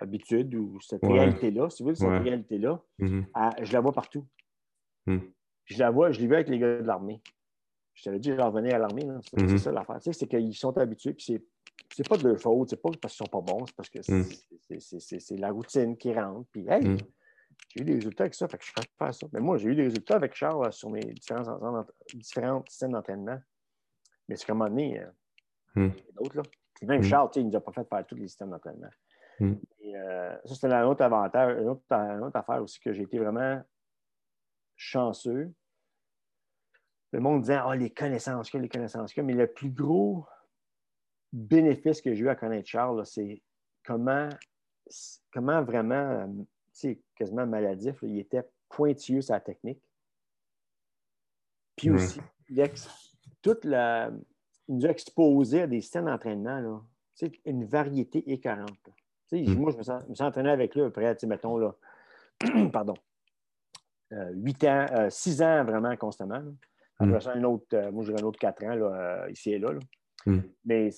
habitude 0.01 0.55
ou 0.55 0.81
cette 0.81 1.05
réalité-là, 1.05 1.71
si 1.71 1.83
vous 1.83 1.89
voulez, 1.89 1.97
cette 1.97 2.23
réalité-là, 2.23 2.83
mm-hmm. 2.99 3.65
je 3.65 3.73
la 3.73 3.81
vois 3.81 3.93
partout. 3.93 4.27
Hmm. 5.07 5.19
Je 5.67 5.79
la 5.79 5.91
vois, 5.91 6.11
je 6.13 6.21
l'ai 6.21 6.27
vu 6.27 6.35
avec 6.35 6.49
les 6.49 6.59
gars 6.59 6.81
de 6.81 6.87
l'armée. 6.87 7.21
Je 7.95 8.05
t'avais 8.05 8.19
dit, 8.19 8.31
je 8.31 8.35
leur 8.35 8.49
revenais 8.49 8.73
à 8.73 8.79
l'armée. 8.79 9.07
C'est 9.31 9.43
hmm. 9.43 9.59
ça 9.59 9.73
l'affaire. 9.73 10.01
Tu 10.01 10.05
sais, 10.05 10.13
c'est 10.13 10.27
qu'ils 10.27 10.55
sont 10.55 10.77
habitués, 10.77 11.15
puis 11.15 11.43
c'est 11.95 12.09
pas 12.09 12.17
de 12.17 12.29
leur 12.29 12.41
faute, 12.41 12.71
c'est 12.71 12.81
pas 12.81 12.91
parce 13.01 13.15
qu'ils 13.15 13.27
sont 13.27 13.31
pas 13.31 13.41
bons, 13.41 13.67
c'est 13.67 13.77
parce 13.77 13.89
que 13.89 14.03
c'est 14.03 15.37
hmm. 15.37 15.41
la 15.41 15.51
routine 15.51 15.97
qui 15.97 16.13
rentre. 16.13 16.49
Puis, 16.51 16.67
hey, 16.69 16.97
j'ai 17.69 17.83
eu 17.83 17.85
des 17.85 17.95
résultats 17.95 18.25
avec 18.25 18.35
ça, 18.35 18.49
fait 18.49 18.59
que 18.59 18.65
je 18.65 18.71
suis 18.71 18.91
faire 18.99 19.15
ça. 19.15 19.27
Mais 19.33 19.41
moi, 19.41 19.57
j'ai 19.57 19.69
eu 19.69 19.75
des 19.75 19.85
résultats 19.85 20.17
avec 20.17 20.35
Charles 20.35 20.73
sur 20.73 20.91
mes 20.91 21.01
différents, 21.01 21.87
différentes 22.15 22.69
systèmes 22.71 22.93
d'entraînement. 22.93 23.41
Mais 24.29 24.37
c'est 24.37 24.47
comme 24.47 24.63
un 24.63 24.69
moment 24.69 24.77
donné, 24.77 25.01
euh, 25.77 25.89
d'autres, 26.15 26.37
là. 26.37 26.43
Puis 26.75 26.87
même 26.87 27.03
Charles, 27.03 27.31
tu 27.31 27.35
sais, 27.35 27.41
il 27.41 27.49
nous 27.49 27.57
a 27.57 27.61
pas 27.61 27.73
fait 27.73 27.89
faire 27.89 28.07
tous 28.07 28.17
les 28.17 28.29
systèmes 28.29 28.51
d'entraînement. 28.51 28.91
Et 29.81 29.97
euh, 29.97 30.37
ça, 30.45 30.55
c'était 30.55 30.73
un 30.73 30.87
autre 30.87 31.03
avantage, 31.03 31.61
une 31.61 31.69
autre, 31.69 31.83
une 31.91 32.23
autre 32.23 32.37
affaire 32.37 32.63
aussi 32.63 32.81
que 32.81 32.93
j'ai 32.93 33.03
été 33.03 33.19
vraiment 33.19 33.63
chanceux. 34.77 35.53
Le 37.13 37.21
monde 37.21 37.43
disait 37.43 37.59
Ah, 37.63 37.75
les 37.75 37.91
connaissances 37.91 38.51
que, 38.51 38.59
les 38.59 38.69
connaissances 38.69 39.13
que. 39.13 39.21
Mais 39.21 39.35
le 39.35 39.47
plus 39.47 39.71
gros 39.71 40.27
bénéfice 41.33 42.01
que 42.01 42.15
j'ai 42.15 42.23
eu 42.23 42.29
à 42.29 42.37
connaître 42.37 42.69
Charles, 42.69 43.05
c'est 43.07 43.43
comment, 43.85 44.29
comment 45.33 45.63
vraiment, 45.63 46.29
c'est 46.29 46.54
quasiment 47.17 47.47
maladif, 47.47 47.97
il 48.03 48.19
était 48.19 48.49
pointilleux 48.69 49.23
sa 49.23 49.41
technique. 49.41 49.83
Puis 51.77 51.91
aussi, 51.91 52.21
toute 53.43 53.65
la, 53.65 54.11
il 54.69 54.77
nous 54.77 54.87
a 54.87 54.91
exposé 54.91 55.63
à 55.63 55.67
des 55.67 55.81
scènes 55.81 56.07
d'entraînement, 56.07 56.83
une 57.45 57.65
variété 57.65 58.31
écœurante. 58.31 58.91
Mm. 59.33 59.55
Moi, 59.55 59.73
je 59.73 59.79
me, 59.79 60.15
suis 60.15 60.25
entraîné 60.25 60.51
avec 60.51 60.75
lui 60.75 60.83
après, 60.83 61.17
mettons, 61.27 61.59
là, 61.59 61.75
pardon, 62.73 62.95
8 64.11 64.65
ans, 64.65 64.87
6 65.11 65.43
euh, 65.43 65.45
ans 65.45 65.65
vraiment 65.65 65.97
constamment. 65.97 66.43
Après 66.99 67.17
mm. 67.17 67.21
ça, 67.21 67.33
un 67.33 67.45
autre, 67.45 67.67
euh, 67.75 67.91
moi, 67.91 68.05
j'ai 68.05 68.15
un 68.15 68.23
autre 68.23 68.39
4 68.39 68.65
ans 68.65 68.75
là, 68.75 68.87
euh, 68.87 69.31
ici 69.31 69.53
et 69.53 69.59
là. 69.59 69.73
Mm. 70.27 70.41
Mais 70.65 70.91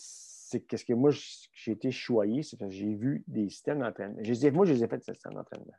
c'est 0.46 0.60
qu'est-ce 0.60 0.84
que 0.84 0.92
moi, 0.92 1.10
j'ai 1.10 1.72
été 1.72 1.90
choyé, 1.90 2.44
c'est 2.44 2.56
parce 2.56 2.70
que 2.70 2.76
j'ai 2.76 2.94
vu 2.94 3.24
des 3.26 3.48
systèmes 3.48 3.80
d'entraînement. 3.80 4.20
Moi, 4.52 4.64
je 4.64 4.72
les 4.72 4.84
ai 4.84 4.86
fait 4.86 4.98
des 4.98 5.02
systèmes 5.02 5.34
d'entraînement. 5.34 5.74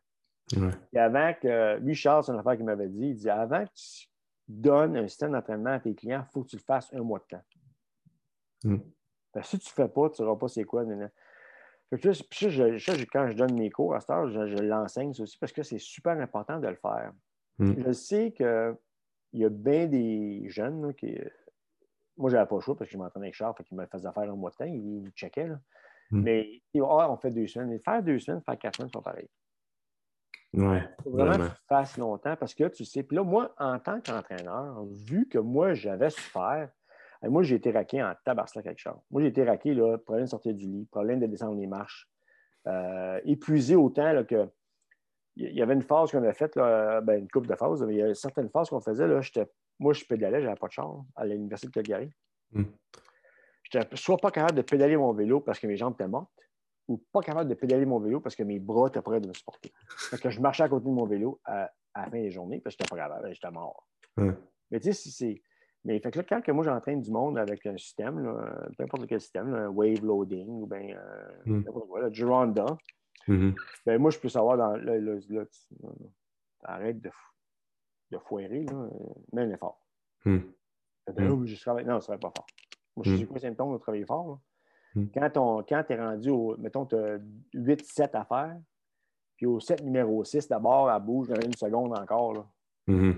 Et 0.92 1.00
avant 1.00 1.34
que, 1.42 1.78
lui, 1.80 1.96
Charles, 1.96 2.26
c'est 2.26 2.34
une 2.34 2.40
affaire 2.40 2.58
qu'il 2.58 2.66
m'avait 2.66 2.90
dit, 2.90 3.08
il 3.08 3.16
dit 3.16 3.30
avant 3.30 3.64
que 3.64 3.72
tu 3.74 4.08
donnes 4.50 4.98
un 4.98 5.08
système 5.08 5.32
d'entraînement 5.32 5.72
à 5.72 5.80
tes 5.80 5.96
clients, 5.96 6.26
il 6.28 6.32
faut 6.34 6.44
que 6.44 6.50
tu 6.50 6.58
le 6.58 6.62
fasses 6.62 6.94
un 6.94 7.02
mois 7.02 7.20
de 7.20 7.38
temps. 7.38 7.44
Mm. 8.66 8.78
si 9.42 9.60
tu 9.60 9.70
ne 9.70 9.86
fais 9.86 9.88
pas, 9.88 10.10
tu 10.10 10.14
ne 10.14 10.16
sauras 10.16 10.36
pas 10.36 10.48
c'est 10.50 10.66
quoi. 10.66 10.84
Puis 11.92 12.02
quand 13.08 13.28
je 13.30 13.34
donne 13.34 13.54
mes 13.54 13.70
cours 13.70 13.96
à 13.96 14.02
cette 14.02 14.10
heure, 14.10 14.28
je, 14.30 14.62
l'enseigne 14.64 15.14
aussi 15.18 15.38
parce 15.38 15.54
que 15.54 15.64
c'est 15.64 15.80
super 15.80 16.20
important 16.20 16.60
de 16.60 16.68
le 16.68 16.76
faire. 16.76 17.14
Hmm. 17.60 17.74
Je 17.78 17.92
sais 17.94 18.32
qu'il 18.34 18.76
y 19.34 19.46
a 19.46 19.50
bien 19.50 19.88
des 19.88 20.44
jeunes 20.50 20.94
qui. 20.96 21.18
Moi, 22.18 22.30
je 22.30 22.36
n'avais 22.36 22.48
pas 22.48 22.56
le 22.56 22.62
choix 22.62 22.76
parce 22.76 22.90
que 22.90 22.94
je 22.94 22.98
m'entraînais 22.98 23.28
avec 23.28 23.36
Charles, 23.36 23.54
fait 23.58 23.64
qu'il 23.64 23.78
me 23.78 23.86
faisait 23.86 24.12
faire 24.12 24.24
un 24.24 24.36
mois 24.36 24.50
de 24.52 24.56
temps, 24.56 24.66
il, 24.66 25.06
il 25.06 25.12
checkait. 25.12 25.48
Là. 25.48 25.60
Hmm. 26.12 26.22
Mais 26.22 26.62
ah, 26.76 27.12
on 27.12 27.18
fait 27.18 27.32
deux 27.32 27.48
semaines. 27.48 27.70
Mais 27.70 27.80
faire 27.80 28.02
deux 28.02 28.20
semaines, 28.20 28.42
faire 28.42 28.58
quatre 28.58 28.78
semaines, 28.78 28.90
c'est 28.94 29.02
pas 29.02 29.12
pareil. 29.12 29.30
Ouais, 30.54 30.82
Il 31.00 31.04
faut 31.04 31.12
vraiment, 31.12 31.38
que 31.38 31.52
tu 31.52 31.66
fasses 31.68 31.98
longtemps 31.98 32.36
parce 32.38 32.56
que 32.56 32.64
tu 32.70 32.86
sais. 32.86 33.04
Puis 33.04 33.18
là, 33.18 33.24
moi, 33.24 33.54
en 33.60 33.80
tant 33.80 34.00
qu'entraîneur, 34.00 34.86
vu 34.86 35.28
que 35.28 35.38
moi, 35.38 35.74
j'avais 35.74 36.10
souffert, 36.10 36.70
moi, 37.24 37.44
j'ai 37.44 37.56
été 37.56 37.72
raqué 37.72 38.02
en 38.02 38.14
tabarnak 38.24 38.66
avec 38.66 38.78
Charles. 38.78 39.00
Moi, 39.12 39.22
j'ai 39.22 39.28
été 39.28 39.44
raqué, 39.44 39.74
là, 39.74 39.98
problème 39.98 40.26
de 40.26 40.30
sortir 40.30 40.54
du 40.54 40.66
lit, 40.66 40.88
problème 40.90 41.20
de 41.20 41.28
descendre 41.28 41.60
les 41.60 41.68
marches, 41.68 42.10
euh, 42.68 43.20
épuisé 43.26 43.76
autant 43.76 44.14
là, 44.14 44.24
que. 44.24 44.48
Il 45.40 45.54
y 45.54 45.62
avait 45.62 45.76
une 45.76 45.84
phase 45.84 46.10
qu'on 46.10 46.24
a 46.24 46.34
faite, 46.34 46.56
là, 46.56 47.00
ben, 47.02 47.20
une 47.20 47.30
coupe 47.30 47.46
de 47.46 47.54
phases, 47.54 47.84
mais 47.84 47.94
il 47.94 47.98
y 47.98 48.02
a 48.02 48.16
certaines 48.16 48.50
phases 48.50 48.70
qu'on 48.70 48.82
faisait. 48.82 49.08
Là, 49.08 49.22
moi, 49.80 49.94
je 49.94 50.04
pédalais, 50.06 50.42
j'avais 50.42 50.56
pas 50.56 50.68
de 50.68 50.72
char 50.72 51.04
à 51.16 51.26
l'Université 51.26 51.68
de 51.68 51.74
Calgary. 51.74 52.10
Je 52.54 53.78
n'étais 53.78 53.96
soit 53.96 54.18
pas 54.18 54.32
capable 54.32 54.58
de 54.58 54.62
pédaler 54.62 54.98
mon 54.98 55.14
vélo 55.14 55.40
parce 55.42 55.60
que 55.60 55.68
mes 55.68 55.78
jambes 55.78 55.94
étaient 55.94 56.08
mortes, 56.08 56.32
ou 56.88 56.98
pas 57.12 57.22
capable 57.22 57.50
de 57.50 57.56
pédaler 57.56 57.86
mon 57.86 58.00
vélo 58.00 58.20
parce 58.22 58.36
que 58.36 58.44
mes 58.44 58.60
bras 58.60 58.88
étaient 58.88 59.02
prêts 59.02 59.20
de 59.20 59.28
me 59.28 59.34
supporter. 59.34 59.74
Fait 60.10 60.20
que 60.20 60.30
je 60.30 60.40
marchais 60.40 60.64
à 60.64 60.70
côté 60.70 60.86
de 60.86 60.90
mon 60.90 61.06
vélo 61.06 61.40
à, 61.46 61.70
la 61.96 62.10
fin 62.10 62.22
des 62.22 62.32
journées 62.32 62.60
parce 62.62 62.76
que 62.76 62.84
j'étais 62.84 62.96
pas 62.96 63.02
capable, 63.02 63.34
j'étais 63.34 63.52
mort. 63.52 63.88
Mais 64.18 64.80
tu 64.80 64.88
sais, 64.88 64.94
si 64.94 65.12
c'est. 65.12 65.42
Mais 65.86 66.00
fait 66.00 66.12
que 66.12 66.20
là, 66.20 66.26
quand 66.28 66.42
que 66.42 66.52
moi 66.52 66.66
j'entraîne 66.66 67.02
du 67.02 67.12
monde 67.12 67.38
avec 67.38 67.66
un 67.66 67.78
système, 67.78 68.34
peu 68.78 68.84
importe 68.84 69.08
quel 69.08 69.22
système, 69.22 69.54
un 69.54 69.68
wave 69.68 70.04
loading 70.04 70.48
ou 70.48 70.66
bien 70.66 70.98
euh, 70.98 71.30
mm. 71.46 71.66
le 72.02 72.14
Gironda, 72.14 72.66
mm-hmm. 73.28 73.56
ben 73.86 74.02
moi 74.02 74.12
je 74.12 74.20
peux 74.20 74.28
savoir 74.28 74.58
dans 74.58 74.76
le, 74.76 75.20
arrête 76.64 77.00
de, 77.00 77.10
de 78.12 78.18
foirer, 78.20 78.64
là, 78.64 78.90
mets 79.34 79.44
un 79.44 79.52
effort. 79.52 79.82
Mm. 80.26 80.38
Mm. 81.08 81.46
je 81.46 81.62
travaille... 81.62 81.86
Non, 81.86 81.94
ça 81.94 81.96
ne 81.96 82.02
serait 82.02 82.20
pas 82.20 82.32
fort. 82.36 82.48
Moi, 82.96 83.06
je 83.06 83.16
sais 83.16 83.26
quoi 83.26 83.36
les 83.36 83.42
symptômes 83.42 83.74
de 83.74 83.78
travailler 83.78 84.06
fort. 84.06 84.40
Quand, 85.14 85.64
quand 85.68 85.84
tu 85.84 85.94
es 85.94 86.02
rendu 86.02 86.30
au, 86.30 86.58
mettons, 86.58 86.86
tu 86.86 86.96
as 86.96 87.20
8-7 87.54 88.10
à 88.14 88.26
faire, 88.26 88.58
puis 89.36 89.46
au 89.46 89.60
7 89.60 89.84
numéro 89.84 90.24
6, 90.24 90.48
d'abord, 90.48 90.92
elle 90.92 91.02
bouge 91.02 91.28
dans 91.28 91.40
une 91.40 91.54
seconde 91.54 91.98
encore. 91.98 92.34
Là. 92.34 92.48
Mm-hmm. 92.88 93.16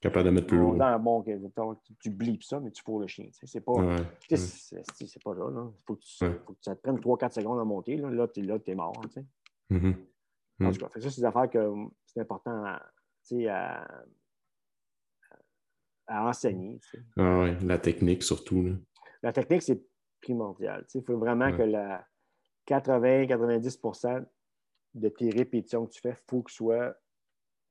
Capable 0.00 0.26
de 0.26 0.30
mettre 0.30 0.46
plus 0.46 0.58
lourd. 0.58 0.76
bon, 1.00 1.22
tu, 1.22 1.94
tu 1.98 2.10
blipes 2.10 2.44
ça, 2.44 2.60
mais 2.60 2.70
tu 2.70 2.82
fous 2.82 3.00
le 3.00 3.06
chien. 3.06 3.28
C'est 3.32 3.60
pas, 3.60 3.72
c'est 4.30 5.22
pas 5.24 5.34
là. 5.34 5.50
Il 5.50 5.82
faut, 5.86 5.98
faut, 6.46 6.52
que 6.52 6.58
ça 6.60 6.76
te 6.76 6.82
prenne 6.82 6.98
3-4 6.98 7.32
secondes 7.32 7.58
à 7.58 7.64
monter. 7.64 7.96
Là, 7.96 8.10
là 8.10 8.28
tu 8.28 8.40
es, 8.40 8.74
mort. 8.74 8.94
Mm-hmm. 9.70 9.94
En 10.62 10.72
tout 10.72 10.78
cas, 10.78 10.88
ça, 11.00 11.10
c'est 11.10 11.20
des 11.20 11.24
affaires 11.24 11.50
que 11.50 11.74
c'est 12.06 12.20
important 12.20 12.64
à, 12.64 12.82
à, 13.48 13.86
à 16.06 16.28
enseigner. 16.28 16.80
Ah 17.16 17.40
ouais, 17.40 17.58
la 17.60 17.78
technique 17.78 18.22
surtout. 18.22 18.62
Là. 18.62 18.72
La 19.22 19.32
technique, 19.32 19.62
c'est 19.62 19.82
primordial. 20.20 20.84
Il 20.94 21.02
faut 21.02 21.18
vraiment 21.18 21.54
que 21.56 21.62
la 21.62 22.06
80-90% 22.66 24.24
de 24.94 25.08
tes 25.08 25.30
répétitions 25.30 25.86
que 25.86 25.92
tu 25.92 26.00
fais, 26.00 26.10
il 26.10 26.24
faut 26.28 26.42
que 26.42 26.50
ce 26.50 26.58
soit 26.58 26.94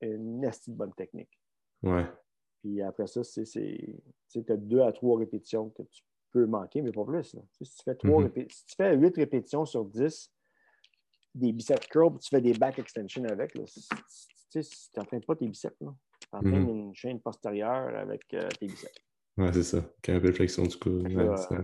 une 0.00 0.44
assez 0.44 0.70
bonne 0.70 0.92
technique. 0.94 1.40
Ouais. 1.82 2.06
Puis 2.60 2.82
après 2.82 3.06
ça, 3.06 3.22
c'est, 3.24 3.44
tu 3.44 4.44
as 4.48 4.56
deux 4.56 4.80
à 4.80 4.92
trois 4.92 5.18
répétitions 5.18 5.70
que 5.70 5.82
tu 5.82 6.02
peux 6.30 6.46
manquer, 6.46 6.82
mais 6.82 6.92
pas 6.92 7.04
plus. 7.04 7.36
Si, 7.62 7.76
tu 7.76 7.82
fais 7.84 7.94
trois 7.94 8.22
mm-hmm. 8.22 8.50
si 8.50 8.66
tu 8.66 8.74
fais 8.76 8.96
huit 8.96 9.16
répétitions 9.16 9.64
sur 9.64 9.84
10, 9.84 10.32
des 11.34 11.52
biceps 11.52 11.86
curls, 11.88 12.18
tu 12.18 12.28
fais 12.28 12.40
des 12.40 12.52
back 12.54 12.78
extensions 12.78 13.24
avec, 13.24 13.54
tu 14.60 14.98
n'entraînes 14.98 15.24
pas 15.24 15.36
tes 15.36 15.48
biceps. 15.48 15.76
Tu 15.78 15.86
entraînes 16.32 16.66
mm-hmm. 16.66 16.86
une 16.86 16.94
chaîne 16.94 17.20
postérieure 17.20 17.96
avec 17.96 18.22
euh, 18.34 18.48
tes 18.60 18.66
biceps. 18.66 19.04
Ouais, 19.36 19.52
c'est 19.52 19.64
ça. 19.64 19.78
Quand 20.04 20.20
peu 20.20 20.32
flexion 20.32 20.62
du 20.62 20.76
cou. 20.76 21.02
tu 21.02 21.16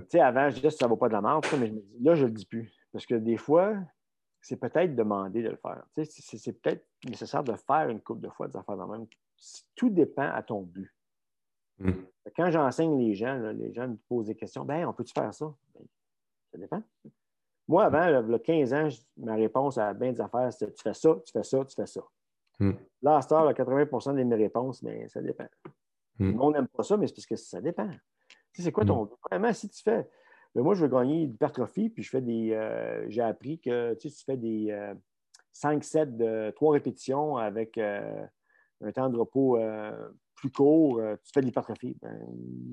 sais, 0.08 0.20
avant, 0.20 0.50
je 0.50 0.56
disais 0.56 0.68
que 0.68 0.74
ça 0.74 0.86
ne 0.86 0.90
vaut 0.90 0.96
pas 0.96 1.08
de 1.08 1.12
la 1.12 1.20
marque, 1.20 1.52
mais 1.58 1.72
là, 2.00 2.14
je 2.14 2.22
ne 2.22 2.28
le 2.28 2.34
dis 2.34 2.46
plus. 2.46 2.72
Parce 2.92 3.06
que 3.06 3.14
des 3.14 3.36
fois, 3.36 3.76
c'est 4.40 4.56
peut-être 4.56 4.96
demandé 4.96 5.42
de 5.42 5.50
le 5.50 5.56
faire. 5.56 5.84
C'est 6.04 6.60
peut-être 6.60 6.84
nécessaire 7.08 7.44
de 7.44 7.54
faire 7.54 7.88
une 7.88 8.00
coupe 8.00 8.20
de 8.20 8.28
fois 8.28 8.48
des 8.48 8.56
affaires 8.56 8.76
dans 8.76 8.88
même. 8.88 9.06
Tout 9.76 9.90
dépend 9.90 10.28
à 10.30 10.42
ton 10.42 10.62
but. 10.62 10.92
Hmm. 11.78 11.92
Quand 12.36 12.50
j'enseigne 12.50 12.98
les 12.98 13.14
gens, 13.14 13.38
les 13.52 13.72
gens 13.72 13.88
me 13.88 13.96
posent 14.08 14.26
des 14.26 14.34
questions. 14.34 14.64
Ben, 14.64 14.86
on 14.86 14.92
peut-tu 14.92 15.12
faire 15.12 15.32
ça? 15.32 15.54
Ben, 15.74 15.84
ça 16.52 16.58
dépend. 16.58 16.82
Moi, 17.68 17.84
avant, 17.84 18.20
le 18.20 18.38
15 18.38 18.74
ans, 18.74 18.88
ma 19.16 19.36
réponse 19.36 19.78
à 19.78 19.94
bien 19.94 20.12
des 20.12 20.20
affaires, 20.20 20.52
c'était 20.52 20.72
tu 20.72 20.82
fais 20.82 20.92
ça, 20.92 21.16
tu 21.24 21.32
fais 21.32 21.44
ça, 21.44 21.64
tu 21.64 21.74
fais 21.74 21.86
ça. 21.86 22.00
Hmm. 22.60 22.72
Là, 23.02 23.16
à 23.16 23.22
ce 23.22 23.28
temps, 23.28 23.50
80% 23.50 24.16
de 24.16 24.22
mes 24.22 24.36
réponses, 24.36 24.82
mais 24.82 25.00
ben, 25.00 25.08
ça 25.08 25.22
dépend. 25.22 25.46
Le 26.18 26.26
hmm. 26.26 26.36
monde 26.36 26.54
n'aime 26.54 26.68
pas 26.68 26.82
ça, 26.82 26.96
mais 26.96 27.06
c'est 27.06 27.14
parce 27.14 27.26
que 27.26 27.36
ça 27.36 27.60
dépend. 27.60 27.88
Tu 27.88 27.96
sais, 28.52 28.62
c'est 28.62 28.72
quoi 28.72 28.84
ton. 28.84 29.04
but? 29.04 29.14
Vraiment, 29.30 29.52
si 29.52 29.68
tu 29.68 29.82
fais. 29.82 30.08
Mais 30.54 30.62
moi, 30.62 30.74
je 30.74 30.82
veux 30.82 30.90
gagner 30.90 31.26
d'hypertrophie, 31.26 31.90
puis 31.90 32.02
je 32.02 32.10
fais 32.10 32.20
des. 32.20 32.52
Euh, 32.52 33.06
j'ai 33.08 33.22
appris 33.22 33.58
que 33.60 33.94
tu, 33.94 34.10
sais, 34.10 34.16
tu 34.16 34.24
fais 34.24 34.36
des 34.36 34.92
5 35.52 35.78
euh, 35.78 35.82
sets 35.82 36.06
de 36.06 36.52
3 36.56 36.72
répétitions 36.72 37.36
avec 37.36 37.78
euh, 37.78 38.26
un 38.82 38.92
temps 38.92 39.08
de 39.08 39.16
repos 39.16 39.58
plus 40.34 40.50
court, 40.50 41.00
tu 41.22 41.32
fais 41.32 41.40
de 41.40 41.46
l'hypertrophie. 41.46 41.96
Ben 42.02 42.18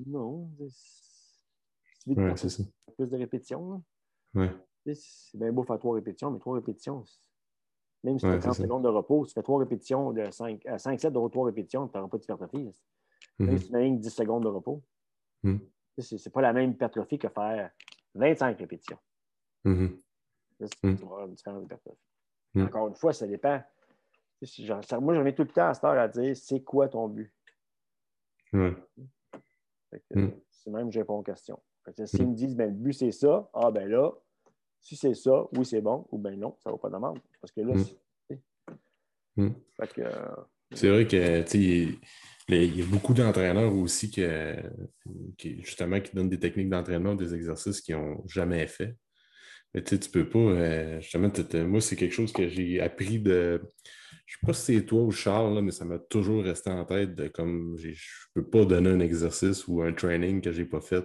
non. 0.06 0.50
Ouais, 2.06 2.36
c'est 2.36 2.48
ça. 2.48 2.62
Plus 2.96 3.06
de 3.06 3.16
répétitions. 3.16 3.82
Ouais. 4.34 4.50
C'est 4.94 5.38
bien 5.38 5.52
beau 5.52 5.62
faire 5.64 5.78
3 5.78 5.94
répétitions, 5.94 6.30
mais 6.30 6.38
3 6.38 6.56
répétitions, 6.56 7.04
même 8.04 8.18
si 8.18 8.26
tu 8.26 8.30
as 8.30 8.38
30 8.38 8.54
secondes 8.54 8.84
de 8.84 8.88
repos, 8.88 9.26
tu 9.26 9.32
fais 9.32 9.42
3 9.42 9.58
répétitions 9.60 10.12
de 10.12 10.30
5, 10.30 10.62
5 10.76 11.00
sets 11.00 11.10
de 11.10 11.28
3 11.28 11.46
répétitions, 11.46 11.88
tu 11.88 11.96
n'auras 11.96 12.08
pas 12.08 12.18
d'hypertrophie. 12.18 12.72
Même 13.38 13.50
mhm. 13.50 13.58
si 13.58 13.68
tu 13.68 13.76
as 13.76 13.88
10 13.88 14.10
secondes 14.10 14.42
de 14.44 14.48
repos. 14.48 14.82
Mhm. 15.42 15.60
Ce 15.98 16.14
n'est 16.14 16.32
pas 16.32 16.42
la 16.42 16.52
même 16.52 16.70
hypertrophie 16.70 17.18
que 17.18 17.28
faire 17.28 17.70
25 18.14 18.58
répétitions. 18.58 18.98
Mhm. 19.64 20.00
tu 20.58 20.64
vas 20.94 21.24
une 21.24 21.34
différence 21.34 21.62
d'hypertrophie. 21.62 21.98
Encore 22.56 22.88
une 22.88 22.94
fois, 22.94 23.12
ça 23.12 23.26
dépend. 23.26 23.62
moi, 25.00 25.14
j'en 25.14 25.24
ai 25.24 25.34
tout 25.34 25.42
le 25.42 25.48
temps 25.48 25.68
à 25.68 25.74
cette 25.74 25.84
heure 25.84 25.98
à 25.98 26.08
dire 26.08 26.36
c'est 26.36 26.62
quoi 26.62 26.88
ton 26.88 27.08
but? 27.08 27.32
C'est 30.50 30.70
même 30.70 30.88
que 30.88 30.94
je 30.94 31.00
réponds 31.00 31.18
aux 31.18 31.22
questions. 31.22 31.60
S'ils 32.04 32.28
me 32.28 32.34
disent 32.34 32.56
ben, 32.56 32.66
le 32.66 32.76
but 32.76 32.92
c'est 32.92 33.12
ça, 33.12 33.48
ah 33.54 33.70
ben 33.70 33.88
là, 33.88 34.12
si 34.80 34.96
c'est 34.96 35.14
ça, 35.14 35.44
oui, 35.52 35.64
c'est 35.64 35.80
bon, 35.80 36.06
ou 36.10 36.18
ben 36.18 36.38
non, 36.38 36.56
ça 36.62 36.70
ne 36.70 36.72
vaut 36.72 36.78
pas 36.78 36.88
de 36.88 36.94
demande. 36.94 37.18
Parce 37.40 37.52
que 37.52 37.60
là, 37.60 37.74
c'est. 37.78 37.98
Euh, 39.38 39.50
c'est 40.74 40.88
vrai 40.88 41.06
que 41.06 41.44
il 42.50 42.78
y 42.78 42.82
a 42.82 42.86
beaucoup 42.86 43.14
d'entraîneurs 43.14 43.74
aussi 43.74 44.10
qui, 44.10 45.62
justement, 45.62 46.00
qui 46.00 46.14
donnent 46.14 46.30
des 46.30 46.38
techniques 46.38 46.70
d'entraînement, 46.70 47.14
des 47.14 47.34
exercices 47.34 47.80
qu'ils 47.80 47.96
n'ont 47.96 48.26
jamais 48.26 48.66
fait. 48.66 48.96
Mais 49.74 49.82
tu 49.82 49.96
sais, 49.96 50.10
peux 50.10 50.28
pas. 50.28 50.38
Euh, 50.38 51.00
justement, 51.00 51.30
moi, 51.66 51.80
c'est 51.80 51.96
quelque 51.96 52.14
chose 52.14 52.32
que 52.32 52.48
j'ai 52.48 52.80
appris 52.80 53.18
de. 53.18 53.60
Je 54.24 54.36
ne 54.36 54.40
sais 54.40 54.46
pas 54.46 54.52
si 54.52 54.76
c'est 54.76 54.84
toi 54.84 55.02
ou 55.02 55.10
Charles, 55.10 55.60
mais 55.62 55.70
ça 55.70 55.84
m'a 55.84 55.98
toujours 55.98 56.42
resté 56.42 56.70
en 56.70 56.84
tête 56.84 57.14
de 57.14 57.28
comme 57.28 57.76
je 57.78 57.88
ne 57.88 57.94
peux 58.34 58.44
pas 58.48 58.64
donner 58.64 58.90
un 58.90 59.00
exercice 59.00 59.66
ou 59.68 59.82
un 59.82 59.92
training 59.92 60.40
que 60.40 60.52
je 60.52 60.62
n'ai 60.62 60.68
pas 60.68 60.80
fait. 60.80 61.04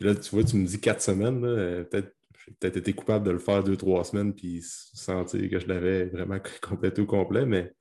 là, 0.00 0.14
tu 0.14 0.30
vois, 0.30 0.44
tu 0.44 0.56
me 0.56 0.66
dis 0.66 0.80
quatre 0.80 1.02
semaines, 1.02 1.44
euh, 1.44 1.84
peut-être 1.84 2.14
j'ai 2.46 2.54
peut-être 2.58 2.76
été 2.76 2.92
coupable 2.92 3.26
de 3.26 3.30
le 3.30 3.38
faire 3.38 3.64
deux, 3.64 3.76
trois 3.76 4.04
semaines 4.04 4.34
puis 4.34 4.60
sentir 4.62 5.48
que 5.50 5.58
je 5.58 5.66
l'avais 5.66 6.06
vraiment 6.06 6.38
complété 6.62 7.02
au 7.02 7.06
complet, 7.06 7.46
mais 7.46 7.72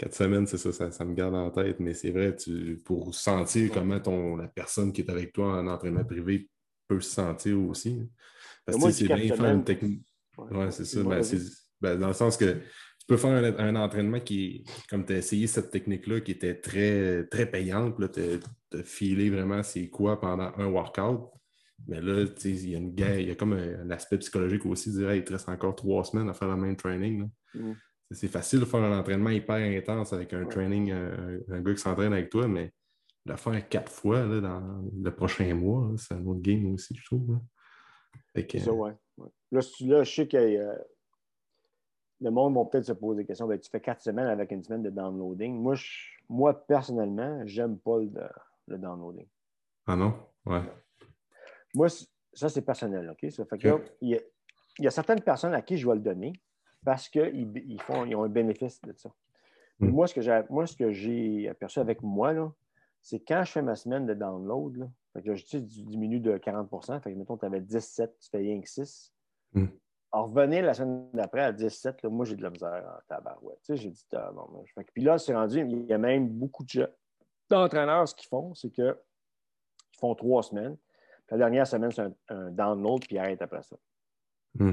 Quatre 0.00 0.14
semaines, 0.14 0.46
c'est 0.46 0.56
ça, 0.56 0.90
ça, 0.90 1.04
me 1.04 1.14
garde 1.14 1.34
en 1.34 1.50
tête, 1.50 1.78
mais 1.78 1.92
c'est 1.92 2.10
vrai, 2.10 2.34
tu, 2.34 2.80
pour 2.86 3.14
sentir 3.14 3.70
comment 3.70 4.00
ton, 4.00 4.34
la 4.34 4.48
personne 4.48 4.94
qui 4.94 5.02
est 5.02 5.10
avec 5.10 5.30
toi 5.30 5.58
en 5.58 5.66
entraînement 5.66 6.04
privé 6.04 6.48
peut 6.88 7.02
se 7.02 7.10
sentir 7.10 7.60
aussi. 7.60 8.08
Parce 8.64 8.82
que 8.82 8.90
c'est 8.92 9.04
bien 9.04 9.36
faire 9.36 9.54
une 9.54 9.62
technique. 9.62 10.02
Oui, 10.38 10.66
c'est 10.70 10.86
ça. 10.86 11.02
Ben, 11.02 11.22
ben, 11.82 11.98
dans 11.98 12.08
le 12.08 12.14
sens 12.14 12.38
que 12.38 12.50
tu 12.50 13.06
peux 13.06 13.18
faire 13.18 13.60
un, 13.60 13.76
entraînement 13.76 14.20
qui, 14.20 14.64
comme 14.88 15.04
tu 15.04 15.12
as 15.12 15.18
essayé 15.18 15.46
cette 15.46 15.70
technique-là, 15.70 16.22
qui 16.22 16.30
était 16.30 16.58
très, 16.58 17.26
très 17.26 17.44
payante, 17.44 17.96
tu 18.10 18.78
as, 18.78 18.82
filé 18.82 19.28
vraiment 19.28 19.62
c'est 19.62 19.90
quoi 19.90 20.18
pendant 20.18 20.50
un 20.56 20.66
workout. 20.68 21.30
Mais 21.88 22.00
là, 22.00 22.24
il 22.44 22.70
y 22.70 22.74
a 22.74 22.78
une 22.78 22.94
il 22.96 23.28
y 23.28 23.30
a 23.30 23.34
comme 23.34 23.52
un, 23.52 23.90
aspect 23.90 24.18
psychologique 24.18 24.64
aussi, 24.66 24.90
dire 24.90 25.14
il 25.14 25.24
te 25.24 25.32
reste 25.32 25.48
encore 25.48 25.74
trois 25.74 26.04
semaines 26.04 26.28
à 26.28 26.34
faire 26.34 26.48
le 26.48 26.56
même 26.56 26.76
training. 26.76 27.28
Mm 27.54 27.72
c'est 28.10 28.28
facile 28.28 28.60
de 28.60 28.64
faire 28.64 28.82
un 28.82 28.98
entraînement 28.98 29.30
hyper 29.30 29.56
intense 29.56 30.12
avec 30.12 30.32
un 30.32 30.44
training, 30.46 30.90
un, 30.90 31.60
gars 31.60 31.74
qui 31.74 31.80
s'entraîne 31.80 32.12
avec 32.12 32.30
toi, 32.30 32.48
mais 32.48 32.72
de 33.26 33.32
le 33.32 33.36
faire 33.36 33.68
quatre 33.68 33.90
fois 33.90 34.24
là, 34.24 34.40
dans 34.40 34.82
le 35.00 35.14
prochain 35.14 35.54
mois, 35.54 35.92
c'est 35.96 36.14
un 36.14 36.26
autre 36.26 36.40
game 36.40 36.72
aussi, 36.72 36.94
je 36.96 37.04
trouve. 37.04 37.38
C'est 38.34 38.58
ça, 38.58 38.72
ouais. 38.72 38.92
Là, 39.52 39.60
je 39.60 40.04
sais 40.04 40.26
que 40.26 40.36
euh, 40.36 40.74
le 42.20 42.30
monde 42.30 42.54
va 42.54 42.64
peut-être 42.64 42.86
se 42.86 42.92
poser 42.92 43.22
des 43.22 43.26
questions. 43.26 43.46
Ben, 43.46 43.58
tu 43.58 43.68
fais 43.70 43.80
quatre 43.80 44.00
semaines 44.00 44.26
avec 44.26 44.50
une 44.52 44.62
semaine 44.62 44.82
de 44.82 44.90
downloading. 44.90 45.60
Moi, 45.60 45.74
moi 46.28 46.54
personnellement, 46.66 47.42
j'aime 47.46 47.78
pas 47.78 47.98
le, 47.98 48.78
downloading. 48.78 49.26
Ah 49.86 49.96
non? 49.96 50.14
Ouais. 50.46 50.62
Moi, 51.74 51.88
ça, 52.32 52.48
c'est 52.48 52.62
personnel, 52.62 53.10
OK? 53.10 53.30
Ça 53.30 53.44
fait 53.44 53.58
que, 53.58 53.82
il, 54.00 54.20
y 54.78 54.86
a, 54.86 54.90
certaines 54.90 55.20
personnes 55.20 55.54
à 55.54 55.62
qui 55.62 55.76
je 55.76 55.88
vais 55.88 55.94
le 55.94 56.00
donner 56.00 56.32
parce 56.84 57.08
qu'ils 57.08 57.52
ils 57.56 57.80
font, 57.82 58.04
ils 58.04 58.14
ont 58.14 58.24
un 58.24 58.28
bénéfice 58.28 58.80
de 58.82 58.92
ça. 58.96 59.10
Mm. 59.80 59.88
Moi, 59.88 60.06
ce 60.06 60.14
que 60.14 60.20
j'ai, 60.20 60.42
moi, 60.48 60.66
ce 60.66 60.76
que 60.76 60.92
j'ai 60.92 61.48
aperçu 61.48 61.78
avec 61.80 62.02
moi, 62.02 62.54
c'est 63.00 63.20
quand 63.20 63.42
je 63.44 63.52
fais 63.52 63.62
ma 63.62 63.76
semaine 63.76 64.06
de 64.06 64.14
download, 64.14 64.76
là, 64.76 64.90
fait 65.12 65.22
que 65.22 65.34
je 65.34 65.58
diminue 65.58 66.20
de 66.20 66.36
40 66.38 66.68
fait 67.02 67.12
que 67.12 67.18
mettons, 67.18 67.36
tu 67.36 67.44
avais 67.44 67.60
17, 67.60 68.16
tu 68.20 68.30
fais 68.30 68.38
rien 68.38 68.60
que 68.60 68.68
6. 68.68 69.12
Mm. 69.54 69.66
Alors, 70.12 70.26
revenir 70.26 70.64
la 70.64 70.74
semaine 70.74 71.08
d'après 71.12 71.42
à 71.42 71.52
17, 71.52 72.02
là, 72.02 72.10
moi, 72.10 72.24
j'ai 72.24 72.36
de 72.36 72.42
la 72.42 72.50
misère 72.50 72.84
en 72.84 73.00
tabarouette. 73.08 73.58
Tu 73.62 73.66
sais, 73.66 73.76
j'ai 73.76 73.90
dit, 73.90 74.06
ah, 74.14 74.30
bon, 74.32 74.64
puis 74.92 75.02
là, 75.02 75.18
c'est 75.18 75.34
rendu, 75.34 75.60
il 75.60 75.86
y 75.86 75.92
a 75.92 75.98
même 75.98 76.28
beaucoup 76.28 76.64
d'entraîneurs, 77.48 78.08
ce 78.08 78.14
qu'ils 78.14 78.28
font, 78.28 78.54
c'est 78.54 78.70
qu'ils 78.70 78.94
font 79.98 80.14
trois 80.14 80.42
semaines. 80.42 80.76
La 81.30 81.36
dernière 81.36 81.66
semaine, 81.66 81.90
c'est 81.92 82.02
un, 82.28 82.50
download, 82.50 83.06
puis 83.06 83.16
ils 83.16 83.18
arrêtent 83.18 83.42
après 83.42 83.62
ça. 83.62 83.76
Mm. 84.54 84.72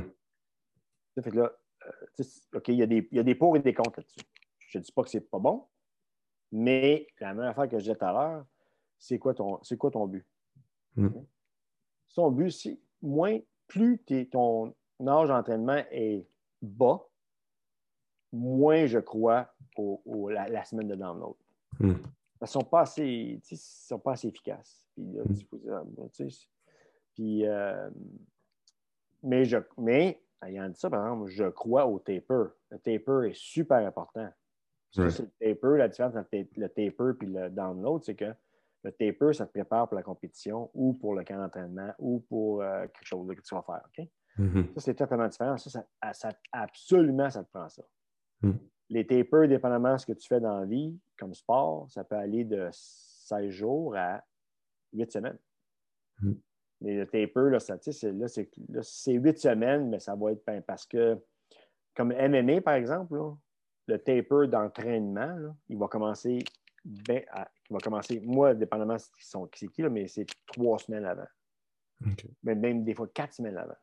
Fait 1.22 1.32
que 1.32 1.38
là, 1.38 1.52
euh, 1.86 2.24
OK, 2.56 2.68
il 2.70 2.76
y, 2.76 2.84
a 2.84 2.88
des, 2.88 3.08
il 3.12 3.18
y, 3.18 3.20
a 3.20 3.24
des, 3.24 3.36
pour 3.36 3.56
et 3.56 3.60
des 3.60 3.74
contre 3.74 4.00
là-dessus. 4.00 4.22
Je 4.60 4.78
ne 4.78 4.84
dis 4.84 4.92
pas 4.92 5.04
que 5.04 5.10
ce 5.10 5.18
n'est 5.18 5.24
pas 5.24 5.40
bon, 5.40 5.66
mais 6.52 7.08
la 7.20 7.34
même 7.34 7.46
affaire 7.46 7.68
que 7.70 7.78
je 7.78 7.84
disais 7.84 7.96
tout 7.96 8.06
à 8.06 8.12
l'heure, 8.12 8.46
c'est 8.98 9.20
quoi, 9.20 9.34
ton, 9.34 9.60
quoi 9.78 9.92
ton 9.92 10.08
but? 10.08 10.26
Mm. 10.96 11.10
Son 12.08 12.32
but, 12.32 12.52
c'est 12.52 12.80
moins, 13.02 13.40
plus 13.68 14.00
ton, 14.32 14.74
âge 15.06 15.28
d'entraînement 15.28 15.84
est 15.92 16.28
bas, 16.62 17.08
moins 18.32 18.88
je 18.88 19.00
crois 19.00 19.54
au, 19.76 20.30
la, 20.30 20.64
semaine 20.66 20.88
de 20.88 20.96
download. 20.96 21.36
Hmm. 22.40 22.42
Ils 22.42 22.44
ne 22.44 22.48
sont, 22.48 22.64
pas 22.64 22.82
assez, 22.82 23.40
sont 23.44 24.00
pas 24.00 24.14
assez 24.14 24.28
efficaces. 24.28 24.88
Puis, 24.94 25.04
hmm. 25.04 25.34
puis 27.14 27.48
euh, 27.48 27.90
mais, 29.24 29.46
je, 29.46 29.58
mais, 29.78 30.22
ayant 30.46 30.70
dit 30.70 30.80
ça, 30.80 30.90
par 30.90 31.06
exemple, 31.06 31.30
je 31.30 31.46
crois 31.46 31.86
au 31.86 32.00
taper. 32.00 32.46
Le 32.70 32.80
taper 32.80 33.30
est 33.30 33.36
super 33.36 33.86
important. 33.86 34.30
le 34.96 35.12
taper, 35.12 35.78
la 35.78 35.88
différence 35.88 36.16
entre 36.16 36.30
le 36.34 36.68
taper 36.68 37.12
et 37.22 37.26
le 37.26 37.50
download, 37.50 38.04
c'est 38.04 38.16
que 38.16 38.34
le 38.84 38.92
taper, 38.92 39.34
ça 39.34 39.46
te 39.46 39.52
prépare 39.52 39.88
pour 39.88 39.96
la 39.96 40.04
compétition 40.04 40.70
ou 40.74 40.94
pour 40.94 41.16
le 41.16 41.24
camp 41.24 41.38
d'entraînement 41.38 41.94
ou 42.00 42.20
pour 42.22 42.62
euh, 42.62 42.84
quelque 42.88 43.06
chose 43.06 43.28
que 43.36 43.42
tu 43.42 43.56
vas 43.56 43.64
faire. 43.64 44.08
Mm-hmm. 44.38 44.74
Ça, 44.76 44.82
c'est 44.82 44.96
totalement 44.96 45.28
différent. 45.28 45.58
Ça, 45.58 45.84
ça, 46.14 46.30
absolument, 46.52 47.30
ça 47.30 47.44
te 47.44 47.50
prend 47.50 47.68
ça. 47.68 47.84
Mm. 48.42 48.52
Les 48.90 49.06
tapers, 49.06 49.48
dépendamment 49.48 49.94
de 49.94 49.98
ce 49.98 50.06
que 50.06 50.14
tu 50.14 50.28
fais 50.28 50.40
dans 50.40 50.60
la 50.60 50.66
vie, 50.66 50.98
comme 51.18 51.34
sport, 51.34 51.88
ça 51.90 52.04
peut 52.04 52.16
aller 52.16 52.44
de 52.46 52.70
16 52.72 53.50
jours 53.50 53.96
à 53.96 54.24
8 54.94 55.12
semaines. 55.12 55.38
Mm. 56.22 56.34
Mais 56.82 56.96
le 56.96 57.06
taper, 57.06 57.50
là, 57.50 57.60
ça, 57.60 57.76
là, 57.76 58.28
c'est 58.28 59.14
8 59.14 59.38
semaines, 59.38 59.90
mais 59.90 60.00
ça 60.00 60.16
va 60.16 60.32
être 60.32 60.46
ben, 60.46 60.62
parce 60.62 60.86
que, 60.86 61.18
comme 61.96 62.14
MMA, 62.14 62.62
par 62.62 62.76
exemple, 62.76 63.20
le 63.88 63.98
taper 63.98 64.48
d'entraînement, 64.48 65.56
il 65.68 65.78
va 65.78 65.88
commencer 65.88 66.44
ben, 66.86 67.22
il 67.70 67.74
va 67.74 67.80
commencer, 67.80 68.22
moi, 68.22 68.54
dépendamment 68.54 68.96
de 68.96 69.02
c'est 69.56 69.68
qui, 69.68 69.82
là, 69.82 69.90
mais 69.90 70.08
c'est 70.08 70.26
trois 70.46 70.80
semaines 70.80 71.06
avant. 71.06 71.28
Mais 72.44 72.56
même 72.56 72.84
des 72.84 72.94
fois 72.94 73.08
quatre 73.08 73.34
semaines 73.34 73.58
avant 73.58 73.76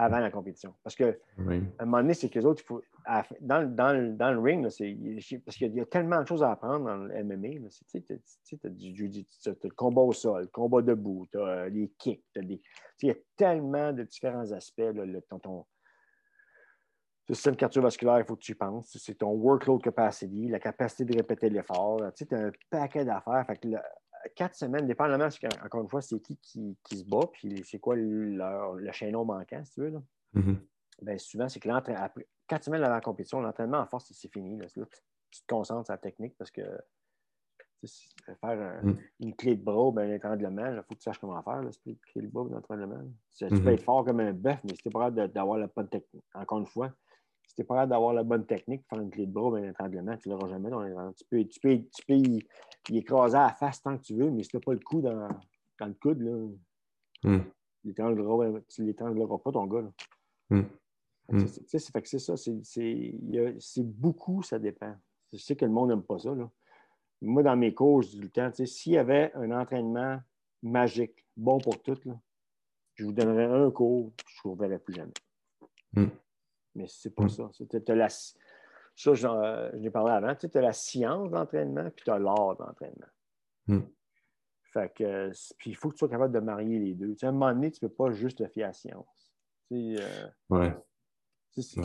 avant 0.00 0.18
la 0.18 0.30
compétition. 0.30 0.74
Parce 0.82 0.96
que 0.96 1.18
à 1.38 1.42
un 1.82 1.84
moment 1.84 1.98
donné, 1.98 2.14
c'est 2.14 2.30
que 2.30 2.38
les 2.38 2.46
autres, 2.46 2.62
il 2.64 2.66
faut, 2.66 2.82
dans, 3.40 3.68
dans, 3.68 4.16
dans, 4.16 4.32
le 4.32 4.40
ring, 4.40 4.62
là, 4.62 4.70
parce 5.44 5.56
qu'il 5.56 5.74
y 5.74 5.80
a 5.80 5.84
tellement 5.84 6.22
de 6.22 6.26
choses 6.26 6.42
à 6.42 6.52
apprendre 6.52 6.86
dans 6.86 6.96
le 6.96 7.24
MMA. 7.24 7.68
Tu 7.90 7.98
as, 8.64 8.68
du 8.70 8.92
le 8.94 9.74
combat 9.74 10.00
au 10.00 10.12
sol, 10.12 10.42
le 10.42 10.48
combat 10.48 10.80
debout, 10.80 11.26
tu 11.30 11.38
as 11.38 11.42
euh, 11.42 11.68
les 11.68 11.88
kicks, 11.98 12.24
il 12.36 12.60
y 13.02 13.10
a 13.10 13.14
tellement 13.36 13.92
de 13.92 14.04
différents 14.04 14.50
aspects. 14.52 14.78
Là, 14.78 15.04
le, 15.04 15.20
ton, 15.22 15.38
ton, 15.38 15.66
système 17.28 17.56
cardiovasculaire, 17.56 18.18
il 18.18 18.24
faut 18.24 18.36
que 18.36 18.42
tu 18.42 18.52
y 18.52 18.54
penses. 18.54 18.96
C'est 18.98 19.18
ton 19.18 19.32
workload 19.32 19.82
capacity, 19.82 20.48
la 20.48 20.58
capacité 20.58 21.04
de 21.04 21.16
répéter 21.16 21.50
l'effort. 21.50 22.00
Tu 22.16 22.26
as 22.32 22.38
un 22.38 22.50
paquet 22.70 23.04
d'affaires. 23.04 23.46
Quatre 24.34 24.54
semaines, 24.54 24.86
dépendamment, 24.86 25.28
encore 25.64 25.82
une 25.82 25.88
fois, 25.88 26.02
c'est 26.02 26.20
qui, 26.20 26.38
qui, 26.84 26.98
se 26.98 27.04
bat, 27.04 27.26
puis 27.32 27.62
c'est 27.64 27.78
quoi 27.78 27.96
le 27.96 28.92
chaînon 28.92 29.24
manquant, 29.24 29.64
si 29.64 29.72
tu 29.72 29.80
veux. 29.80 29.90
Là. 29.90 30.02
Mm-hmm. 30.34 30.56
ben, 31.02 31.18
souvent, 31.18 31.48
c'est 31.48 31.60
que 31.60 31.68
après 31.68 32.28
quatre 32.46 32.64
semaines 32.64 32.82
avant 32.82 32.94
la 32.94 33.00
compétition, 33.00 33.40
l'entraînement 33.40 33.78
en 33.78 33.86
force, 33.86 34.12
c'est 34.12 34.32
fini. 34.32 34.58
Là. 34.58 34.66
tu 34.66 34.82
te 34.82 35.46
concentres 35.48 35.86
sur 35.86 35.92
la 35.92 35.98
technique 35.98 36.36
parce 36.36 36.50
que 36.50 36.62
faire 38.40 38.80
mm. 38.82 38.96
une 39.20 39.34
clé 39.34 39.56
de 39.56 39.62
bras, 39.62 39.90
ben, 39.92 40.10
un 40.10 40.14
étranglement, 40.14 40.66
il 40.66 40.82
faut 40.82 40.94
que 40.94 40.98
tu 40.98 41.04
saches 41.04 41.18
comment 41.18 41.40
faire, 41.42 41.62
là, 41.62 41.70
une 41.86 41.96
clé 41.96 42.22
de 42.22 42.28
bras, 42.28 42.46
un 42.52 42.58
étranglement. 42.58 43.02
Tu, 43.36 43.46
peux 43.46 43.54
mm-hmm. 43.54 43.72
être 43.72 43.82
fort 43.82 44.04
comme 44.04 44.20
un 44.20 44.32
bœuf, 44.32 44.58
mais 44.64 44.74
si 44.74 44.82
tu 44.82 44.90
pas 44.90 45.10
d'avoir 45.10 45.58
la 45.58 45.66
bonne 45.68 45.88
technique, 45.88 46.24
encore 46.34 46.58
une 46.58 46.66
fois, 46.66 46.92
si 47.50 47.56
tu 47.56 47.62
n'es 47.62 47.66
pas 47.66 47.74
capable 47.74 47.90
d'avoir 47.90 48.12
la 48.12 48.22
bonne 48.22 48.46
technique 48.46 48.82
pour 48.82 48.96
faire 48.96 49.04
une 49.04 49.10
clé 49.10 49.26
de 49.26 49.32
bras, 49.32 49.58
un 49.58 49.70
étranglement, 49.70 50.16
tu 50.16 50.28
ne 50.28 50.34
l'auras 50.34 50.48
jamais. 50.48 50.70
Dans 50.70 51.12
tu 51.12 51.24
peux, 51.24 51.44
tu 51.44 51.58
peux, 51.58 51.78
tu 51.78 52.06
peux 52.06 52.14
y, 52.14 52.46
écraser 52.96 53.36
à 53.36 53.48
la 53.48 53.52
face 53.54 53.82
tant 53.82 53.98
que 53.98 54.02
tu 54.02 54.14
veux, 54.14 54.30
mais 54.30 54.44
si 54.44 54.50
tu 54.50 54.56
n'as 54.56 54.60
pas 54.60 54.72
le 54.72 54.78
coup 54.78 55.00
dans, 55.00 55.28
dans 55.80 55.86
le 55.86 55.94
coude, 55.94 56.20
là, 56.20 56.30
mm. 57.24 57.40
tu 57.82 58.82
ne 58.82 58.86
l'étrangleras 58.86 59.38
pas 59.38 59.50
ton 59.50 59.66
gars. 59.66 59.92
Mm. 60.50 60.60
Mm. 61.28 61.46
C'est 61.66 61.78
ça, 61.80 62.36
c'est 62.36 63.82
beaucoup, 63.82 64.44
ça 64.44 64.60
dépend. 64.60 64.94
Je 65.32 65.38
sais 65.38 65.56
que 65.56 65.64
le 65.64 65.72
monde 65.72 65.88
n'aime 65.88 66.04
pas 66.04 66.20
ça. 66.20 66.32
Là. 66.32 66.48
Moi, 67.20 67.42
dans 67.42 67.56
mes 67.56 67.74
cours, 67.74 68.02
je 68.02 68.10
dis 68.10 68.20
le 68.20 68.30
temps, 68.30 68.48
s'il 68.64 68.92
y 68.92 68.96
avait 68.96 69.32
un 69.34 69.50
entraînement 69.50 70.20
magique, 70.62 71.26
bon 71.36 71.58
pour 71.58 71.82
tout, 71.82 71.98
là, 72.04 72.14
je 72.94 73.04
vous 73.04 73.12
donnerais 73.12 73.46
un 73.46 73.72
cours, 73.72 74.12
je 74.24 74.48
ne 74.48 74.52
vous 74.52 74.56
verrais 74.56 74.78
plus 74.78 74.94
jamais. 74.94 76.10
Mais 76.74 76.86
c'est 76.88 77.14
pas 77.14 77.24
mm. 77.24 77.28
ça. 77.28 77.50
la, 77.88 78.08
ça, 78.08 79.14
j'en 79.14 79.72
ai 79.72 79.90
parlé 79.90 80.12
avant. 80.12 80.34
Tu 80.34 80.46
as 80.52 80.60
la 80.60 80.72
science 80.72 81.30
d'entraînement, 81.30 81.90
puis 81.94 82.04
tu 82.04 82.10
as 82.10 82.18
l'art 82.18 82.56
d'entraînement. 82.56 83.06
Mm. 83.66 83.80
Fait 84.72 84.92
que, 84.94 85.30
puis 85.58 85.70
il 85.70 85.76
faut 85.76 85.88
que 85.88 85.94
tu 85.94 85.98
sois 85.98 86.08
capable 86.08 86.32
de 86.32 86.40
marier 86.40 86.78
les 86.78 86.94
deux. 86.94 87.14
Tu 87.16 87.24
à 87.24 87.30
un 87.30 87.32
moment 87.32 87.52
donné, 87.52 87.70
tu 87.70 87.84
ne 87.84 87.88
peux 87.88 87.94
pas 87.94 88.12
juste 88.12 88.38
te 88.38 88.46
fier 88.46 88.64
à 88.64 88.68
la 88.68 88.72
science. 88.72 89.34
Euh, 89.72 90.26
ouais. 90.50 90.76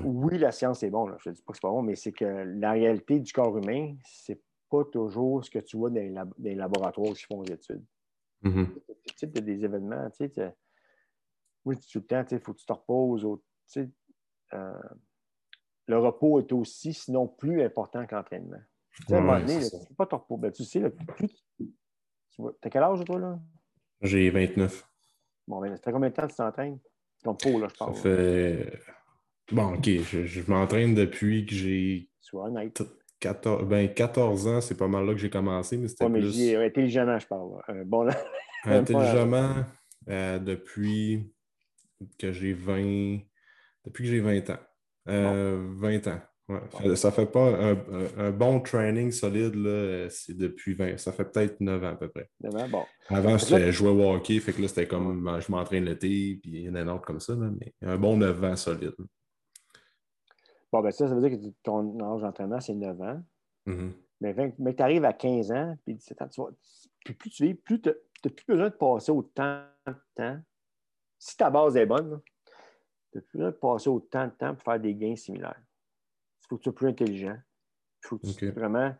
Oui, 0.03 0.37
la 0.37 0.51
science 0.51 0.83
est 0.83 0.89
bon, 0.89 1.07
je 1.17 1.29
ne 1.29 1.35
dis 1.35 1.41
pas 1.41 1.51
que 1.51 1.57
c'est 1.57 1.61
pas 1.61 1.71
bon, 1.71 1.81
mais 1.81 1.95
c'est 1.95 2.11
que 2.11 2.25
la 2.25 2.71
réalité 2.71 3.19
du 3.19 3.33
corps 3.33 3.57
humain, 3.57 3.95
c'est 4.03 4.39
pas 4.69 4.83
toujours 4.85 5.43
ce 5.43 5.49
que 5.49 5.59
tu 5.59 5.77
vois 5.77 5.89
dans 5.89 6.31
les, 6.37 6.55
laboratoires 6.55 7.13
qui 7.13 7.23
font 7.23 7.41
des 7.41 7.53
études. 7.53 7.83
Mm-hmm. 8.43 8.67
Tu 9.07 9.13
sais, 9.15 9.27
des 9.27 9.65
événements, 9.65 10.09
tu 10.11 10.29
sais, 10.29 10.55
oui, 11.65 11.77
tout 11.79 11.99
le 11.99 12.05
temps, 12.05 12.23
il 12.29 12.39
faut 12.39 12.53
que 12.53 12.59
tu 12.59 12.65
te 12.65 12.73
reposes. 12.73 13.25
Euh, 14.53 14.73
le 15.87 15.99
repos 15.99 16.39
est 16.39 16.51
aussi, 16.51 16.93
sinon 16.93 17.27
plus 17.27 17.61
important 17.61 18.05
que 18.05 18.15
l'entraînement. 18.15 18.61
Tu 18.95 19.03
sais, 19.07 19.15
à 19.15 19.17
un 19.17 19.21
moment 19.21 19.39
donné, 19.39 19.59
tu 19.59 19.93
pas 19.95 20.05
te 20.05 20.15
repos. 20.15 20.37
Ben, 20.37 20.51
tu 20.51 20.63
sais, 20.63 20.89
plus 20.89 21.29
tu 22.35 22.41
as 22.63 22.69
quel 22.69 22.83
âge, 22.83 23.03
toi, 23.05 23.19
là? 23.19 23.39
J'ai 24.01 24.29
29. 24.29 24.87
Bon, 25.47 25.61
ben, 25.61 25.75
ça 25.75 25.83
fait 25.83 25.91
combien 25.91 26.09
de 26.09 26.13
temps 26.13 26.23
que 26.23 26.31
tu 26.31 26.37
t'entraînes? 26.37 26.79
Ton 27.23 27.35
pot, 27.35 27.59
là, 27.59 27.67
je 27.71 27.77
parle. 27.77 27.95
Ça 27.95 28.01
fait... 28.01 28.79
Bon, 29.51 29.75
OK, 29.75 29.85
je, 29.85 30.51
m'entraîne 30.51 30.95
depuis 30.95 31.45
que 31.45 31.53
j'ai... 31.53 32.09
Sois 32.19 32.45
honnête. 32.45 32.81
14, 33.19 33.65
ben, 33.67 33.93
14 33.93 34.47
ans, 34.47 34.61
c'est 34.61 34.75
pas 34.75 34.87
mal 34.87 35.05
là 35.05 35.13
que 35.13 35.19
j'ai 35.19 35.29
commencé, 35.29 35.77
mais 35.77 35.87
c'était 35.87 36.05
ouais, 36.05 36.09
mais 36.09 36.19
plus... 36.19 36.55
intelligemment, 36.55 37.19
je 37.19 37.27
parle. 37.27 37.83
bon, 37.85 38.09
intelligemment, 38.65 39.53
euh, 40.09 40.39
depuis 40.39 41.31
que 42.19 42.31
j'ai 42.31 42.53
20... 42.53 43.19
Depuis 43.85 44.03
que 44.03 44.09
j'ai 44.09 44.19
20 44.19 44.49
ans. 44.49 44.59
20 45.05 45.13
euh, 45.13 45.99
ans. 46.07 46.21
Ouais. 46.47 46.95
Ça 46.95 47.11
fait 47.11 47.25
pas 47.25 47.73
un, 48.17 48.31
bon 48.31 48.59
training 48.59 49.11
solide, 49.11 49.55
là, 49.55 50.07
c'est 50.11 50.37
depuis 50.37 50.75
20, 50.75 50.97
ça 50.99 51.11
fait 51.11 51.25
peut-être 51.25 51.59
9 51.59 51.83
ans 51.83 51.87
à 51.87 51.95
peu 51.95 52.07
près. 52.09 52.29
bon. 52.39 52.83
Avant, 53.09 53.37
je 53.37 53.71
jouais 53.71 53.89
au 53.89 54.13
hockey, 54.13 54.39
fait 54.39 54.53
que 54.53 54.61
là, 54.61 54.67
c'était 54.67 54.87
comme 54.87 55.27
je 55.39 55.51
m'entraîne 55.51 55.85
l'été, 55.85 56.39
puis 56.41 56.51
il 56.51 56.61
y 56.61 56.69
en 56.69 56.75
a 56.75 56.81
un 56.81 56.87
autre 56.89 57.05
comme 57.05 57.19
ça, 57.19 57.35
mais 57.35 57.73
un 57.81 57.97
bon 57.97 58.17
9 58.17 58.43
ans 58.43 58.55
solide. 58.55 58.93
Bon, 60.71 60.81
ben 60.81 60.91
ça, 60.91 61.07
ça 61.07 61.15
veut 61.15 61.27
dire 61.27 61.39
que 61.39 61.45
ton 61.63 61.99
âge 61.99 62.21
d'entraînement, 62.21 62.59
c'est 62.59 62.75
9 62.75 63.01
ans. 63.01 63.23
Mm-hmm. 63.65 63.91
Mais, 64.21 64.53
mais 64.59 64.75
tu 64.75 64.83
arrives 64.83 65.05
à 65.05 65.13
15 65.13 65.51
ans, 65.51 65.75
puis 65.83 65.95
17 65.95 66.21
ans, 66.21 66.27
tu 66.27 66.41
vois, 66.41 66.51
plus, 67.03 67.29
tu 67.29 67.45
vis, 67.45 67.53
plus 67.55 67.81
tu 67.81 67.89
n'as 67.89 68.31
plus 68.31 68.45
besoin 68.47 68.69
de 68.69 68.75
passer 68.75 69.11
autant 69.11 69.63
de 69.87 69.93
temps. 70.15 70.39
Si 71.17 71.35
ta 71.37 71.49
base 71.49 71.75
est 71.75 71.85
bonne, 71.85 72.21
tu 73.19 73.27
plus 73.27 73.37
besoin 73.37 73.51
de 73.51 73.55
passer 73.55 73.89
autant 73.89 74.25
de 74.25 74.31
temps 74.31 74.53
pour 74.53 74.63
faire 74.63 74.79
des 74.79 74.93
gains 74.93 75.15
similaires. 75.15 75.61
Il 76.41 76.47
faut 76.47 76.57
que 76.57 76.61
tu 76.61 76.69
sois 76.69 76.75
plus 76.75 76.87
intelligent. 76.87 77.37
Il 78.03 78.07
faut 78.07 78.17
que 78.17 78.27
tu 78.27 78.33
sois 78.33 78.51
vraiment. 78.51 78.95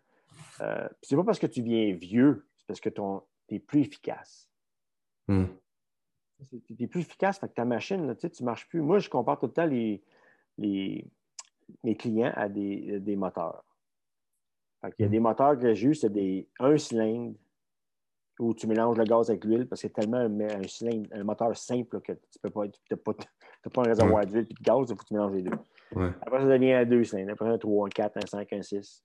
Euh, 0.62 0.88
c'est 1.02 1.16
pas 1.16 1.24
parce 1.24 1.40
que 1.40 1.48
tu 1.48 1.62
viens 1.62 1.94
vieux, 1.94 2.48
c'est 2.58 2.68
parce 2.68 2.80
que 2.80 2.90
tu 2.90 3.56
es 3.56 3.60
plus 3.60 3.82
efficace. 3.82 4.50
Hmm. 5.28 5.46
Tu 6.50 6.76
es 6.80 6.88
plus 6.88 7.02
efficace, 7.02 7.40
fait 7.40 7.48
que 7.48 7.54
ta 7.54 7.66
machine, 7.66 8.08
là, 8.08 8.16
tu 8.16 8.28
ne 8.28 8.46
marches 8.46 8.68
plus. 8.68 8.82
Moi, 8.82 9.00
je 9.00 9.10
compare 9.10 9.40
tout 9.40 9.48
le 9.48 9.54
temps 9.54 9.66
les, 9.66 10.04
les, 10.58 11.06
mes 11.84 11.96
clients 11.96 12.34
à 12.36 12.50
des, 12.50 13.00
des 13.00 13.16
moteurs. 13.16 13.64
Il 14.84 14.94
y 15.00 15.04
a 15.04 15.08
hmm. 15.08 15.12
des 15.12 15.20
moteurs 15.20 15.58
que 15.58 15.74
j'ai 15.74 15.88
eu, 15.88 15.96
c'est 15.96 16.12
des 16.12 16.48
un 16.60 16.78
cylindre 16.78 17.36
où 18.40 18.54
tu 18.54 18.68
mélanges 18.68 18.98
le 18.98 19.06
gaz 19.06 19.30
avec 19.30 19.46
l'huile 19.46 19.68
parce 19.68 19.82
que 19.82 19.88
c'est 19.88 19.94
tellement 19.94 20.18
un, 20.18 20.68
cylindre, 20.68 21.08
un 21.14 21.24
moteur 21.24 21.56
simple 21.56 22.02
que 22.02 22.14
tu 22.14 22.40
peux 22.42 22.50
pas, 22.50 22.68
tu 22.68 22.98
pas, 22.98 23.14
pas, 23.14 23.82
un 23.82 23.86
réservoir 23.86 24.26
d'huile 24.26 24.48
et 24.50 24.54
de 24.54 24.62
gaz, 24.62 24.82
il 24.82 24.88
faut 24.88 24.96
que 24.96 25.06
tu 25.06 25.14
mélanges 25.14 25.34
les 25.34 25.42
deux. 25.44 25.58
Après, 26.22 26.40
ça 26.40 26.46
devient 26.46 26.74
un 26.74 26.86
2 26.86 27.04
cylindres. 27.04 27.32
Après, 27.32 27.50
un 27.50 27.58
3, 27.58 27.88
un 27.88 27.90
4, 27.90 28.18
un 28.18 28.26
5, 28.26 28.54
un 28.54 28.62
6. 28.62 29.04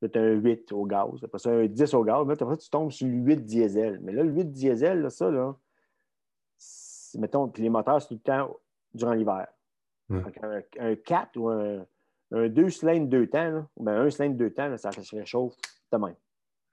Là, 0.00 0.08
tu 0.08 0.18
as 0.18 0.22
un 0.22 0.32
8 0.32 0.72
au 0.72 0.86
gaz. 0.86 1.22
Après 1.22 1.38
ça, 1.38 1.50
un 1.50 1.66
10 1.66 1.94
au 1.94 2.04
gaz. 2.04 2.26
Là, 2.26 2.34
après, 2.38 2.56
tu 2.56 2.70
tombes 2.70 2.90
sur 2.90 3.06
le 3.06 3.14
8 3.14 3.44
diesel. 3.44 4.00
Mais 4.02 4.12
là, 4.12 4.22
le 4.22 4.30
8 4.30 4.50
diesel, 4.50 5.02
là, 5.02 5.10
ça, 5.10 5.30
là, 5.30 5.54
mettons, 7.18 7.48
puis 7.48 7.62
les 7.62 7.70
moteurs, 7.70 8.00
c'est 8.00 8.08
tout 8.08 8.14
le 8.14 8.20
temps 8.20 8.56
durant 8.92 9.12
l'hiver. 9.12 9.46
Un, 10.10 10.96
4 10.96 11.36
ou 11.36 11.48
un, 11.48 11.86
un 12.32 12.48
2 12.48 12.70
cylindres 12.70 13.08
2 13.08 13.26
temps, 13.28 13.66
ou 13.76 13.84
bien 13.84 14.00
un 14.00 14.10
cylindre 14.10 14.36
2 14.36 14.50
temps, 14.50 14.68
là, 14.68 14.78
ça 14.78 14.92
se 14.92 15.16
réchauffe 15.16 15.54
de 15.92 15.98
même. 15.98 16.16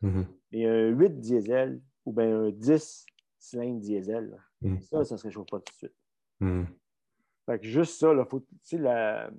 Mm-hmm. 0.03 0.25
Mais 0.51 0.65
un 0.65 0.87
8 0.89 1.19
diesel 1.19 1.81
ou 2.05 2.13
bien 2.13 2.45
un 2.45 2.49
10 2.51 3.05
cylindres 3.37 3.79
diesel, 3.79 4.37
mm. 4.61 4.79
ça, 4.81 5.03
ça 5.03 5.15
ne 5.15 5.19
se 5.19 5.23
réchauffe 5.23 5.47
pas 5.47 5.59
tout 5.59 5.71
de 5.71 5.77
suite. 5.77 5.95
Mm. 6.39 6.63
Fait 7.45 7.59
que 7.59 7.65
juste 7.65 7.99
ça, 7.99 8.13
là, 8.13 8.25
faut, 8.25 8.43
la... 8.73 9.27
Euh, 9.27 9.31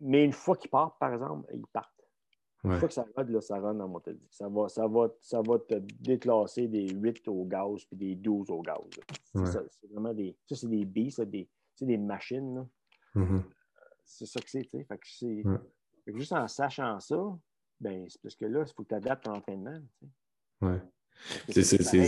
mais 0.00 0.24
une 0.24 0.32
fois 0.32 0.56
qu'ils 0.56 0.70
partent, 0.70 0.98
par 0.98 1.12
exemple, 1.12 1.48
ils 1.52 1.66
partent. 1.72 1.94
Une 2.64 2.78
fois 2.78 2.88
que 2.88 2.94
ça 2.94 3.06
run, 3.14 3.24
là, 3.24 3.40
ça 3.42 3.60
dans 3.60 3.88
mon 3.88 4.00
Ça 4.30 4.48
va, 4.48 4.68
ça, 4.68 4.86
va, 4.86 5.08
ça 5.20 5.42
va 5.42 5.58
te 5.58 5.74
déclasser 6.00 6.66
des 6.66 6.88
8 6.88 7.28
au 7.28 7.44
gaz 7.44 7.84
puis 7.84 7.96
des 7.96 8.14
12 8.14 8.50
au 8.50 8.62
gaz. 8.62 8.78
C'est 9.34 9.90
vraiment 9.92 10.14
des. 10.14 10.34
Ça, 10.48 10.56
c'est 10.56 10.68
des 10.68 10.86
B, 10.86 11.10
des, 11.26 11.48
sais, 11.74 11.86
des 11.86 11.98
machines. 11.98 12.66
Mhm. 13.14 13.44
C'est 14.02 14.26
ça 14.26 14.40
que 14.40 14.48
c'est. 14.48 14.62
tu 14.62 14.70
sais. 14.70 14.84
Fait 14.84 14.96
que 14.96 15.06
c'est- 15.06 15.46
Ouais. 15.46 15.58
fait 16.04 16.12
que 16.12 16.18
juste 16.18 16.32
en 16.32 16.48
sachant 16.48 16.98
ça, 17.00 17.38
ben, 17.84 18.06
c'est 18.08 18.20
parce 18.22 18.34
que 18.34 18.46
là, 18.46 18.64
il 18.66 18.72
faut 18.74 18.82
que 18.82 18.88
tu 18.88 18.94
adaptes 18.94 19.24
ton 19.24 19.34
entraînement. 19.34 19.78
tu 20.00 20.06
sais. 20.06 20.66
Ouais. 20.66 20.80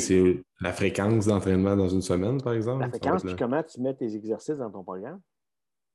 C'est- 0.01 0.43
la 0.61 0.72
fréquence 0.72 1.27
d'entraînement 1.27 1.77
dans 1.77 1.89
une 1.89 2.03
semaine, 2.03 2.41
par 2.43 2.55
exemple? 2.55 2.81
La 2.81 2.89
fréquence, 2.89 3.22
puis 3.22 3.31
le- 3.33 3.37
comment 3.39 3.62
tu 3.62 3.81
mets 3.81 3.95
tes 3.95 4.14
exercices 4.16 4.59
dans 4.59 4.70
ton 4.70 4.83
programme. 4.83 5.20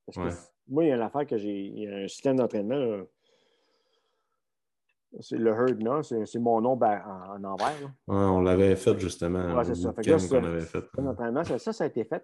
Parce 0.06 0.18
que 0.18 0.24
Ouais. 0.34 0.42
moi, 0.70 0.84
il 0.86 0.88
y 0.88 0.92
a 0.92 0.96
une 0.96 1.02
affaire 1.02 1.26
que 1.28 1.38
j'ai. 1.38 1.60
Il 1.66 1.80
y 1.80 1.88
a 1.88 1.96
un 1.98 2.08
système 2.08 2.38
d'entraînement. 2.38 3.04
C'est 5.20 5.38
le 5.38 5.52
Herd 5.52 5.82
Now, 5.84 6.04
c'est 6.04 6.26
c'est 6.26 6.40
mon 6.40 6.62
nom 6.62 6.78
ben, 6.78 7.02
en, 7.06 7.36
en 7.36 7.44
envers. 7.44 7.82
là. 7.82 7.88
Ouais, 8.08 8.16
on 8.16 8.40
l'avait 8.42 8.76
fait 8.78 8.98
justement 8.98 9.56
Ouais, 9.56 9.66
c'est 9.66 9.76
ça. 9.76 9.92
Fait 9.94 10.04
que 10.04 10.10
là, 10.10 10.16
week-end 10.16 10.28
c'est- 10.28 10.40
qu'on 10.40 10.46
avait 10.48 10.62
fait. 10.62 10.82
système 10.82 11.06
d'entraînement, 11.06 11.44
ça, 11.44 11.60
ça, 11.60 11.74
ça 11.74 11.84
a 11.84 11.88
été 11.88 12.06
fait. 12.06 12.24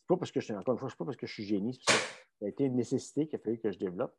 C'est 0.00 0.08
pas 0.08 0.16
parce 0.16 0.32
que 0.32 0.40
je 0.40 0.44
suis, 0.46 0.54
encore 0.54 0.72
une 0.74 0.78
fois, 0.80 0.88
c'est 0.88 0.96
pas 0.96 1.04
parce 1.04 1.16
que 1.18 1.26
je 1.26 1.32
suis 1.34 1.44
génie, 1.44 1.74
c'est 1.74 1.84
parce 1.86 1.98
que 1.98 2.08
ça 2.40 2.46
a 2.46 2.48
été 2.48 2.64
une 2.64 2.76
nécessité 2.76 3.26
qu'il 3.26 3.38
a 3.38 3.42
fallu 3.42 3.58
que 3.58 3.70
je 3.70 3.78
développe. 3.78 4.14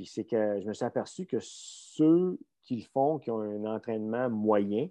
Puis 0.00 0.06
c'est 0.06 0.24
que 0.24 0.58
je 0.62 0.66
me 0.66 0.72
suis 0.72 0.86
aperçu 0.86 1.26
que 1.26 1.36
ceux 1.42 2.38
qui 2.62 2.76
le 2.76 2.84
font, 2.84 3.18
qui 3.18 3.30
ont 3.30 3.40
un 3.42 3.66
entraînement 3.66 4.30
moyen, 4.30 4.88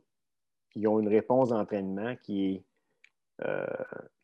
qui 0.70 0.86
ont 0.86 0.99
une 0.99 1.07
réponse 1.07 1.49
d'entraînement 1.49 2.16
qui 2.18 2.45
est, 2.53 2.64
euh, 3.43 3.66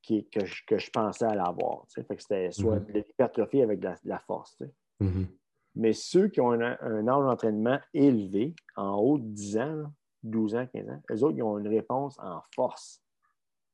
qui 0.04 0.28
que, 0.30 0.46
je, 0.46 0.64
que 0.68 0.78
je 0.78 0.92
pensais 0.92 1.26
à 1.26 1.34
l'avoir. 1.34 1.88
tu 1.88 1.94
sais. 1.96 2.04
Fait 2.04 2.16
que 2.16 2.22
c'était 2.22 2.52
soit 2.52 2.76
Mhm. 2.82 2.86
de 2.86 2.92
l'hypertrophie 3.00 3.64
avec 3.64 3.80
de 3.80 3.86
la, 3.86 3.94
de 3.96 4.00
la 4.10 4.20
force. 4.20 4.56
tu 4.58 4.66
sais. 4.66 4.72
Mhm. 5.00 5.28
Mais 5.74 5.94
ceux 5.94 6.28
qui 6.28 6.40
ont 6.40 6.52
un, 6.52 6.78
un 6.80 7.08
âge 7.08 7.24
d'entraînement 7.26 7.80
élevé, 7.92 8.54
en 8.76 8.96
haut 8.98 9.18
de 9.18 9.24
10 9.26 9.58
ans, 9.58 9.74
là, 9.76 9.92
12 10.22 10.54
ans, 10.56 10.68
15 10.68 10.88
ans, 10.88 11.02
eux 11.10 11.24
autres, 11.24 11.36
ils 11.36 11.42
ont 11.42 11.58
une 11.58 11.68
réponse 11.68 12.20
en 12.20 12.42
force. 12.54 13.02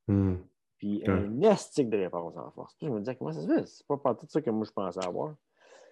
Mhm. 0.07 0.41
Puis 0.77 1.03
un 1.09 1.41
estique 1.41 1.89
de 1.89 1.97
réponse 1.97 2.37
en 2.37 2.49
force. 2.51 2.73
Puis 2.75 2.87
je 2.87 2.91
me 2.93 2.99
disais, 2.99 3.17
comment 3.17 3.33
ça 3.33 3.41
se 3.41 3.47
fait? 3.47 3.65
C'est 3.67 3.85
pas 3.85 4.13
de 4.13 4.25
ça 4.29 4.41
que 4.41 4.49
moi 4.49 4.63
je 4.63 4.71
pensais 4.71 5.05
avoir. 5.05 5.35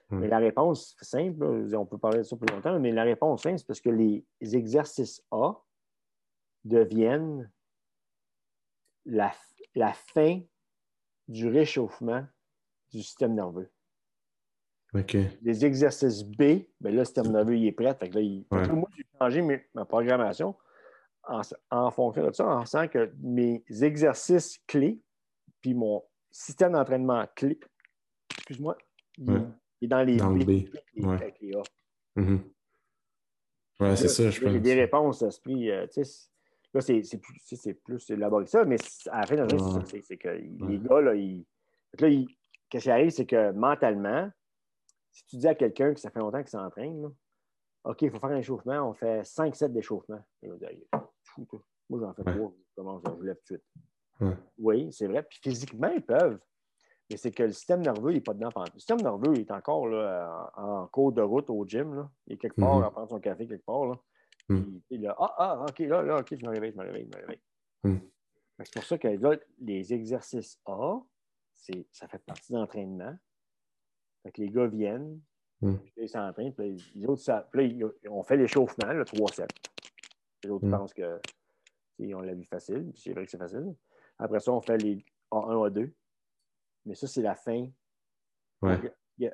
Hmm. 0.10 0.20
Mais 0.20 0.28
la 0.28 0.40
réponse 0.40 0.96
simple, 1.02 1.44
on 1.76 1.86
peut 1.86 1.98
parler 2.00 2.20
de 2.20 2.24
ça 2.24 2.36
plus 2.36 2.52
longtemps, 2.54 2.80
mais 2.80 2.92
la 2.92 3.04
réponse 3.04 3.44
simple, 3.44 3.60
c'est 3.60 3.68
parce 3.68 3.82
que 3.82 3.90
les 3.92 4.26
exercices 4.42 5.24
A 5.32 5.54
deviennent 6.64 7.52
la, 9.06 9.32
la 9.76 9.94
fin 9.94 10.42
du 11.28 11.48
réchauffement 11.48 12.26
du 12.92 13.04
système 13.04 13.36
nerveux. 13.36 13.70
Les 15.44 15.64
exercices 15.66 16.24
B, 16.24 16.66
ben 16.82 16.90
là, 16.90 16.92
le 17.02 17.06
système 17.06 17.32
nerveux 17.32 17.56
il 17.58 17.68
est 17.68 17.72
prêt. 17.72 17.94
Fait 17.96 18.10
que 18.10 18.16
là, 18.16 18.22
il- 18.22 18.46
Ouais. 18.52 18.68
moi, 18.70 18.90
j'ai 18.98 19.06
changé 19.20 19.42
mes- 19.44 19.64
ma 19.76 19.86
programmation 19.86 20.56
en, 21.28 21.42
en 21.70 21.92
fonction 21.92 22.26
de 22.26 22.32
ça, 22.34 22.48
en 22.48 22.66
sachant 22.66 22.88
que 22.88 23.14
mes 23.22 23.64
exercices 23.84 24.58
clés, 24.66 25.00
puis 25.62 25.76
mon 25.76 26.04
système 26.32 26.72
d'entraînement 26.72 27.24
clé, 27.36 27.60
excuse-moi, 28.32 28.76
Ouais. 29.20 29.36
il 29.36 29.54
est 29.86 29.88
dans 29.88 30.04
les 30.04 30.18
Dans 30.18 30.30
le 30.32 30.44
B, 30.46 30.48
B, 30.98 31.06
ouais. 31.06 31.16
avec 31.16 31.40
les 31.42 31.56
A. 31.56 31.62
Mhm. 32.16 32.40
Ouais, 33.80 33.96
c'est 33.96 34.08
ça, 34.10 34.30
je 34.30 34.42
pense. 34.42 34.54
des 34.62 34.74
réponses 34.74 35.24
euh, 35.72 35.88
tu 35.88 36.04
sais, 36.04 36.04
c'est- 36.04 36.30
là, 36.74 36.82
c'est 36.82 37.04
c'est 37.04 37.18
plus, 37.18 37.74
plus 37.84 38.10
élaboré 38.10 38.44
que 38.44 38.50
ça, 38.50 38.66
mais 38.66 38.76
à 39.10 39.22
la 39.22 39.26
fin 39.28 39.36
de 39.36 39.42
la 39.42 39.48
journée, 39.48 39.84
c'est 39.86 40.02
c'est. 40.02 40.18
Que 40.18 40.30
les 40.30 40.80
gars, 40.80 41.02
là, 41.02 41.16
ils. 41.16 41.46
là, 42.00 42.08
ils- 42.10 42.28
Qu'est-ce 42.70 42.84
qui 42.84 42.92
arrive, 42.92 43.10
c'est 43.10 43.26
que 43.26 43.52
mentalement, 43.52 44.30
si 45.12 45.26
tu 45.26 45.38
dis 45.38 45.48
à 45.48 45.56
quelqu'un 45.56 45.92
que 45.94 46.00
ça 46.00 46.12
fait 46.12 46.20
longtemps 46.20 46.40
qu'il 46.42 46.50
s'entraîne, 46.50 47.10
OK, 47.84 48.02
il 48.04 48.12
faut 48.12 48.20
faire 48.20 48.30
un 48.30 48.36
échauffement, 48.38 48.88
on 48.90 48.94
fait 48.94 49.24
5 49.26 49.56
sets 49.56 49.70
d'échauffement. 49.70 50.24
Il 50.44 50.52
va 50.52 50.58
dire, 50.58 50.70
Hey, 50.70 50.86
fou, 51.24 51.46
toi. 51.46 51.64
Moi, 51.90 52.00
j'en 52.02 52.14
fais 52.14 52.22
Ouais. 52.30 52.36
trois, 52.36 52.54
je 52.60 52.76
commence, 52.76 53.02
je 53.20 53.24
lève 53.26 53.38
tout 53.48 53.54
de 53.56 53.60
suite. 53.60 53.64
Ouais. 54.22 54.36
Oui, 54.60 54.90
c'est 54.94 55.08
vrai. 55.08 55.24
Puis 55.24 55.40
physiquement, 55.42 55.88
ils 55.90 56.06
peuvent. 56.06 56.40
Mais 57.10 57.18
c'est 57.18 57.32
que 57.32 57.44
le 57.44 57.52
système 57.52 57.82
nerveux, 57.82 58.12
il 58.12 58.16
n'est 58.16 58.22
pas 58.22 58.34
dedans. 58.34 58.50
Le 58.56 58.80
système 58.80 59.02
nerveux, 59.02 59.34
il 59.36 59.40
est 59.42 59.52
encore 59.52 59.88
là, 59.88 60.52
en, 60.56 60.82
en 60.84 60.88
cours 60.88 61.12
de 61.12 61.22
route 61.22 61.50
au 61.50 61.66
gym. 61.66 61.96
Là. 61.96 62.10
Il 62.28 62.34
est 62.34 62.38
quelque 62.38 62.60
part 62.62 62.84
à 62.84 62.92
prendre 62.92 63.10
son 63.10 63.20
café 63.20 63.48
quelque 63.48 63.66
part. 63.66 63.86
Là. 63.88 64.00
Puis, 64.48 64.84
il 64.92 65.04
est 65.04 65.08
là, 65.08 65.16
ah, 65.20 65.36
ah, 65.38 65.66
OK, 65.68 65.80
là, 65.80 66.02
là, 66.04 66.20
OK, 66.20 66.36
je 66.36 66.46
me 66.46 66.50
réveille, 66.52 66.72
je 66.72 66.78
me 66.78 66.84
réveille, 66.84 67.10
je 67.12 67.18
me 67.18 67.22
réveille. 67.22 67.42
Mhm. 67.84 68.00
C'est 68.64 68.74
pour 68.74 68.84
ça 68.84 68.98
que 68.98 69.08
là, 69.08 69.38
les 69.60 69.94
exercices 69.94 70.60
A, 70.66 71.00
ça 71.92 72.08
fait 72.08 72.20
partie 72.20 72.52
de 72.54 72.58
l'entraînement. 72.58 73.16
Fait 74.24 74.32
que 74.32 74.42
les 74.42 74.50
gars 74.50 74.68
viennent, 74.68 75.20
Mhm. 75.62 75.80
puis 75.80 75.92
ils 75.98 76.10
s'entraînent, 76.10 76.54
puis 76.54 76.78
les 76.96 77.06
autres, 77.08 77.22
ça, 77.22 77.48
puis 77.52 77.74
là, 77.78 77.88
on 78.10 78.24
fait 78.24 78.38
l'échauffement, 78.38 78.92
le 78.94 79.04
3 79.06 79.32
sets. 79.34 79.48
Les 80.44 80.50
autres 80.50 80.66
Mhm. 80.66 80.72
pensent 80.72 80.94
que 80.94 81.20
ont 82.14 82.22
la 82.22 82.34
vie 82.34 82.46
facile, 82.46 82.92
puis 82.94 83.02
c'est 83.02 83.12
vrai 83.14 83.26
que 83.26 83.32
c'est 83.32 83.38
facile. 83.38 83.76
Après 84.18 84.40
ça, 84.40 84.52
on 84.54 84.62
fait 84.62 84.78
les 84.78 85.04
A1, 85.32 85.68
A2. 85.70 85.92
Mais 86.86 86.96
ça, 86.96 87.08
c'est 87.08 87.22
la 87.22 87.36
fin 87.36 87.68
Ouais. 88.62 88.78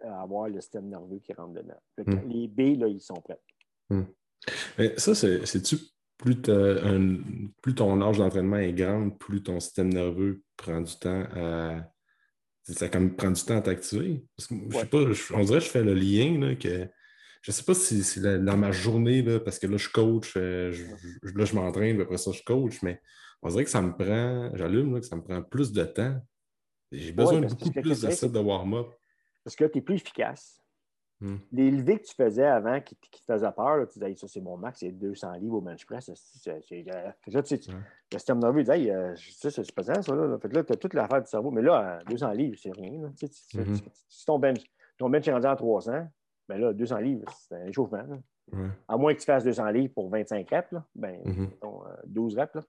a- 0.04 0.22
avoir 0.22 0.50
le 0.50 0.60
système 0.62 0.88
nerveux 0.90 1.20
qui 1.20 1.34
rentre 1.34 1.54
dedans. 1.54 1.80
Fait 1.96 2.06
que 2.06 2.12
Mm. 2.12 2.28
Les 2.30 2.48
B, 2.48 2.80
là, 2.80 2.88
ils 2.88 3.00
sont 3.02 3.22
prêts. 3.22 3.40
Mais 4.78 4.98
ça, 4.98 5.16
c'est- 5.16 5.46
c'est-tu 5.46 5.78
plus, 6.18 6.38
un- 6.50 7.18
plus 7.62 7.76
ton 7.76 8.02
âge 8.02 8.18
d'entraînement 8.18 8.58
est 8.58 8.74
grand, 8.74 9.10
plus 9.10 9.44
ton 9.44 9.60
système 9.60 9.90
nerveux 9.94 10.42
prend 10.58 10.82
du 10.82 10.96
temps 10.98 11.24
à. 11.36 11.92
Ça 12.64 12.90
comme 12.90 13.16
prend 13.16 13.30
du 13.30 13.44
temps 13.44 13.58
à 13.58 13.62
t'activer? 13.62 14.26
Parce 14.36 14.48
que 14.48 14.56
je 14.70 14.76
sais 14.78 14.86
pas, 14.88 15.12
je- 15.12 15.34
on 15.36 15.44
dirait 15.44 15.60
que 15.60 15.66
je 15.66 15.70
fais 15.70 15.84
le 15.84 15.94
lien 15.94 16.40
là, 16.40 16.56
que. 16.56 16.88
Je 17.44 17.52
sais 17.52 17.64
pas 17.64 17.76
si 17.76 18.04
c'est 18.04 18.22
la- 18.22 18.40
dans 18.40 18.58
ma 18.58 18.72
journée, 18.72 19.22
là, 19.22 19.40
parce 19.40 19.60
que 19.60 19.68
là, 19.68 19.78
je 19.78 19.88
coach, 19.90 20.34
euh, 20.36 20.72
je, 20.72 20.84
je- 21.22 21.38
là, 21.38 21.46
je 21.46 21.54
m'entraîne, 21.54 22.02
après 22.02 22.18
ça, 22.18 22.32
je 22.32 22.42
coach, 22.44 22.82
mais 22.82 23.00
on 23.44 23.50
dirait 23.50 23.66
que 23.66 23.70
ça 23.70 23.84
me 23.84 23.92
prend, 23.96 24.50
j'allume, 24.56 25.00
que 25.00 25.06
ça 25.06 25.16
me 25.16 25.22
prend 25.22 25.44
plus 25.44 25.72
de 25.72 25.84
temps. 25.84 26.20
J'ai 26.98 27.12
besoin 27.12 27.36
Ouais, 27.36 27.42
de 27.42 27.46
que 27.46 27.52
beaucoup 27.52 27.72
plus 27.72 27.82
de 27.82 27.90
t'essaies, 28.08 28.12
sets 28.12 28.30
de 28.30 28.40
warm-up. 28.40 28.88
Parce 29.44 29.56
que 29.56 29.66
tu 29.66 29.78
es 29.78 29.82
plus 29.82 29.96
efficace. 29.96 30.62
Hmm. 31.22 31.38
Les 31.54 31.72
levées 31.72 32.00
que 32.00 32.06
tu 32.06 32.14
faisais 32.14 32.46
avant 32.46 32.82
qui, 32.82 32.96
qui 32.98 33.22
te 33.22 33.26
faisaient 33.26 33.52
peur, 33.56 33.78
là, 33.78 33.86
tu 33.86 34.00
disais, 34.00 34.16
ça, 34.16 34.28
c'est 34.28 34.42
mon 34.42 34.58
max, 34.58 34.80
c'est 34.80 34.92
200 34.92 35.32
livres 35.36 35.56
au 35.56 35.62
bench 35.62 35.86
press. 35.86 36.10
Euh, 36.10 36.14
tu 36.14 36.40
sais, 36.62 36.84
Ouais. 36.92 37.74
le 38.12 38.18
système 38.20 38.40
nerveux, 38.40 38.62
il 38.62 38.70
Hey, 38.70 38.92
euh, 38.92 39.16
ça, 39.16 39.50
c'est 39.50 39.72
pesant, 39.74 40.02
ça. 40.02 40.14
Là. 40.14 40.38
Fait 40.40 40.50
que 40.50 40.56
là, 40.56 40.64
tu 40.66 40.74
as 40.74 40.76
toute 40.76 40.94
l'affaire 40.94 41.22
du 41.22 41.30
cerveau. 41.30 41.52
Mais 41.52 41.62
là, 41.62 42.00
à 42.00 42.04
200 42.04 42.32
livres, 42.32 42.58
c'est 42.62 42.72
rien. 42.76 43.02
là. 43.02 43.10
Tu 43.18 43.26
Mhm. 43.58 43.80
tu- 43.80 43.90
Si 44.10 44.26
ton 44.26 44.40
bench, 44.40 44.60
ton 44.98 45.10
bench 45.10 45.26
est 45.28 45.32
rendu 45.32 45.48
à 45.48 45.56
300, 45.56 46.06
ben 46.50 46.58
là, 46.60 46.74
200 46.74 46.98
livres, 46.98 47.24
c'est 47.48 47.56
un 47.56 47.66
échauffement. 47.68 48.04
Ouais. 48.52 48.68
À 48.88 48.98
moins 48.98 49.14
que 49.14 49.20
tu 49.20 49.26
fasses 49.26 49.44
200 49.46 49.70
livres 49.70 49.94
pour 49.94 50.10
25 50.10 50.50
reps, 50.50 50.72
là, 50.74 50.86
ben, 50.94 51.22
Mhm. 51.24 51.42
mettons, 51.46 51.86
euh, 51.88 51.94
12 52.06 52.38
reps. 52.38 52.54
là. 52.56 52.62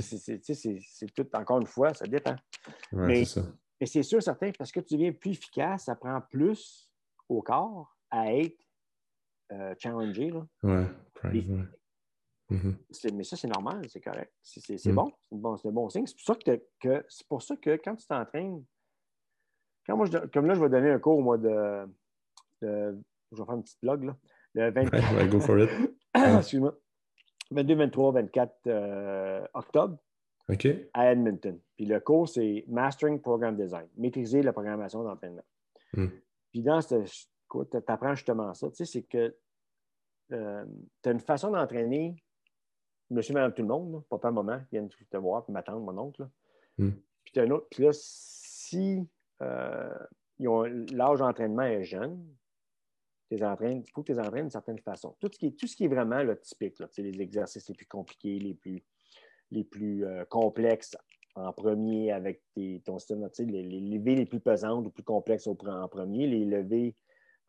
Sais, 0.00 0.54
c'est- 0.54 1.06
tout, 1.14 1.26
encore 1.36 1.60
une 1.60 1.66
fois, 1.66 1.92
ça 1.94 2.06
dépend. 2.06 2.36
Ouais, 2.92 3.06
Mais-. 3.06 3.24
Mais 3.80 3.86
c'est 3.86 4.02
sûr, 4.02 4.22
certain, 4.22 4.50
parce 4.56 4.70
que 4.72 4.80
tu 4.80 4.94
deviens 4.94 5.12
plus 5.12 5.32
efficace, 5.32 5.84
ça 5.86 5.94
prend 5.96 6.20
plus 6.20 6.90
au 7.28 7.42
corps 7.42 7.96
à 8.10 8.32
être 8.32 8.56
euh, 9.52 9.74
challengé. 9.78 10.30
là. 10.30 10.46
Ouais, 10.62 10.86
prime, 11.14 11.34
Et- 11.36 11.52
ouais. 11.52 11.64
Mhm. 12.50 12.76
C'est- 12.90 13.12
Mais 13.12 13.24
ça, 13.24 13.36
c'est 13.36 13.48
normal, 13.48 13.86
c'est 13.90 14.00
correct. 14.00 14.32
C'est 14.42 14.86
Mm. 14.86 14.94
bon, 14.94 15.12
c'est 15.30 15.38
bon, 15.38 15.56
un 15.64 15.70
bon 15.70 15.88
signe. 15.90 16.06
C'est 16.06 16.16
pour 16.16 16.24
ça 16.24 16.34
que, 16.36 16.62
que- 16.80 17.04
c'est 17.08 17.26
pour 17.26 17.42
ça 17.42 17.56
que 17.56 17.70
quand 17.76 17.94
tu 17.96 18.06
t'entraînes, 18.06 18.64
quand 19.86 19.96
moi, 19.96 20.06
je, 20.06 20.18
comme 20.28 20.46
là, 20.46 20.54
je 20.54 20.60
vais 20.60 20.68
donner 20.70 20.90
un 20.90 20.98
cours 20.98 21.18
au 21.18 21.22
mois 21.22 21.36
de, 21.38 21.86
de- 22.62 23.02
je 23.32 23.36
vais 23.38 23.44
faire 23.44 23.54
une 23.54 23.62
petite 23.62 23.80
blog, 23.82 24.04
là, 24.04 24.16
le 24.54 24.70
20 24.70 24.82
Ouais, 24.92 25.16
ouais, 25.16 25.28
go 25.28 25.40
for 25.40 25.58
it. 25.58 25.70
excuse-moi, 26.14 26.74
22, 27.50 27.74
23, 27.74 28.12
24 28.12 28.56
euh, 28.66 29.46
octobre 29.54 29.96
à 30.92 31.12
Edmonton. 31.12 31.58
Puis 31.76 31.86
le 31.86 32.00
cours, 32.00 32.28
c'est 32.28 32.64
Mastering 32.68 33.20
Program 33.20 33.56
Design, 33.56 33.86
maîtriser 33.96 34.42
la 34.42 34.52
programmation 34.52 35.02
d'entraînement. 35.02 35.44
Mm. 35.94 36.06
Puis 36.52 36.62
dans 36.62 36.80
ce 36.80 36.96
cours, 37.48 37.68
tu 37.68 37.78
apprends 37.86 38.14
justement 38.14 38.52
ça. 38.54 38.68
Tu 38.70 38.76
sais, 38.76 38.84
c'est 38.84 39.02
que 39.02 39.34
tu 40.28 40.34
as 40.34 41.10
une 41.10 41.20
façon 41.20 41.50
d'entraîner 41.50 42.16
monsieur, 43.10 43.34
madame, 43.34 43.52
tout 43.52 43.62
le 43.62 43.68
monde, 43.68 43.92
là, 43.92 44.00
papa, 44.08 44.30
maman, 44.30 44.58
qui 44.60 44.72
viennent 44.72 44.88
te 44.88 45.16
voir, 45.16 45.44
puis 45.44 45.52
ma 45.52 45.62
tante, 45.62 45.82
mon 45.82 45.96
oncle. 45.98 46.22
là. 46.22 46.28
Mm. 46.78 46.90
Puis 47.24 47.32
tu 47.32 47.40
as 47.40 47.42
un 47.44 47.50
autre. 47.50 47.66
Puis 47.70 47.82
là, 47.82 47.90
si 47.92 49.08
euh, 49.42 49.94
l'âge 50.38 51.18
d'entraînement 51.18 51.62
est 51.62 51.84
jeune, 51.84 52.24
il 53.30 53.38
faut 53.92 54.02
que 54.02 54.06
tu 54.06 54.12
les 54.12 54.18
entraînes 54.20 54.42
d'une 54.42 54.50
certaine 54.50 54.78
façon. 54.78 55.16
Tout 55.18 55.28
ce 55.32 55.38
qui 55.38 55.46
est, 55.46 55.58
tout 55.58 55.66
ce 55.66 55.74
qui 55.76 55.84
est 55.84 55.88
vraiment 55.88 56.22
là, 56.22 56.36
typique, 56.36 56.78
là, 56.78 56.88
les 56.98 57.20
exercices 57.22 57.68
les 57.68 57.74
plus 57.74 57.86
compliqués, 57.86 58.38
les 58.38 58.54
plus, 58.54 58.82
les 59.50 59.64
plus 59.64 60.04
euh, 60.04 60.24
complexes 60.26 60.96
en 61.34 61.52
premier 61.52 62.12
avec 62.12 62.42
tes- 62.54 62.80
ton 62.84 62.98
système, 62.98 63.28
les, 63.38 63.62
les 63.62 63.80
levées 63.80 64.14
les 64.14 64.26
plus 64.26 64.40
pesantes 64.40 64.86
ou 64.86 64.90
plus 64.90 65.02
complexes 65.02 65.46
au, 65.46 65.56
en 65.66 65.88
premier, 65.88 66.26
les 66.26 66.44
levées, 66.44 66.94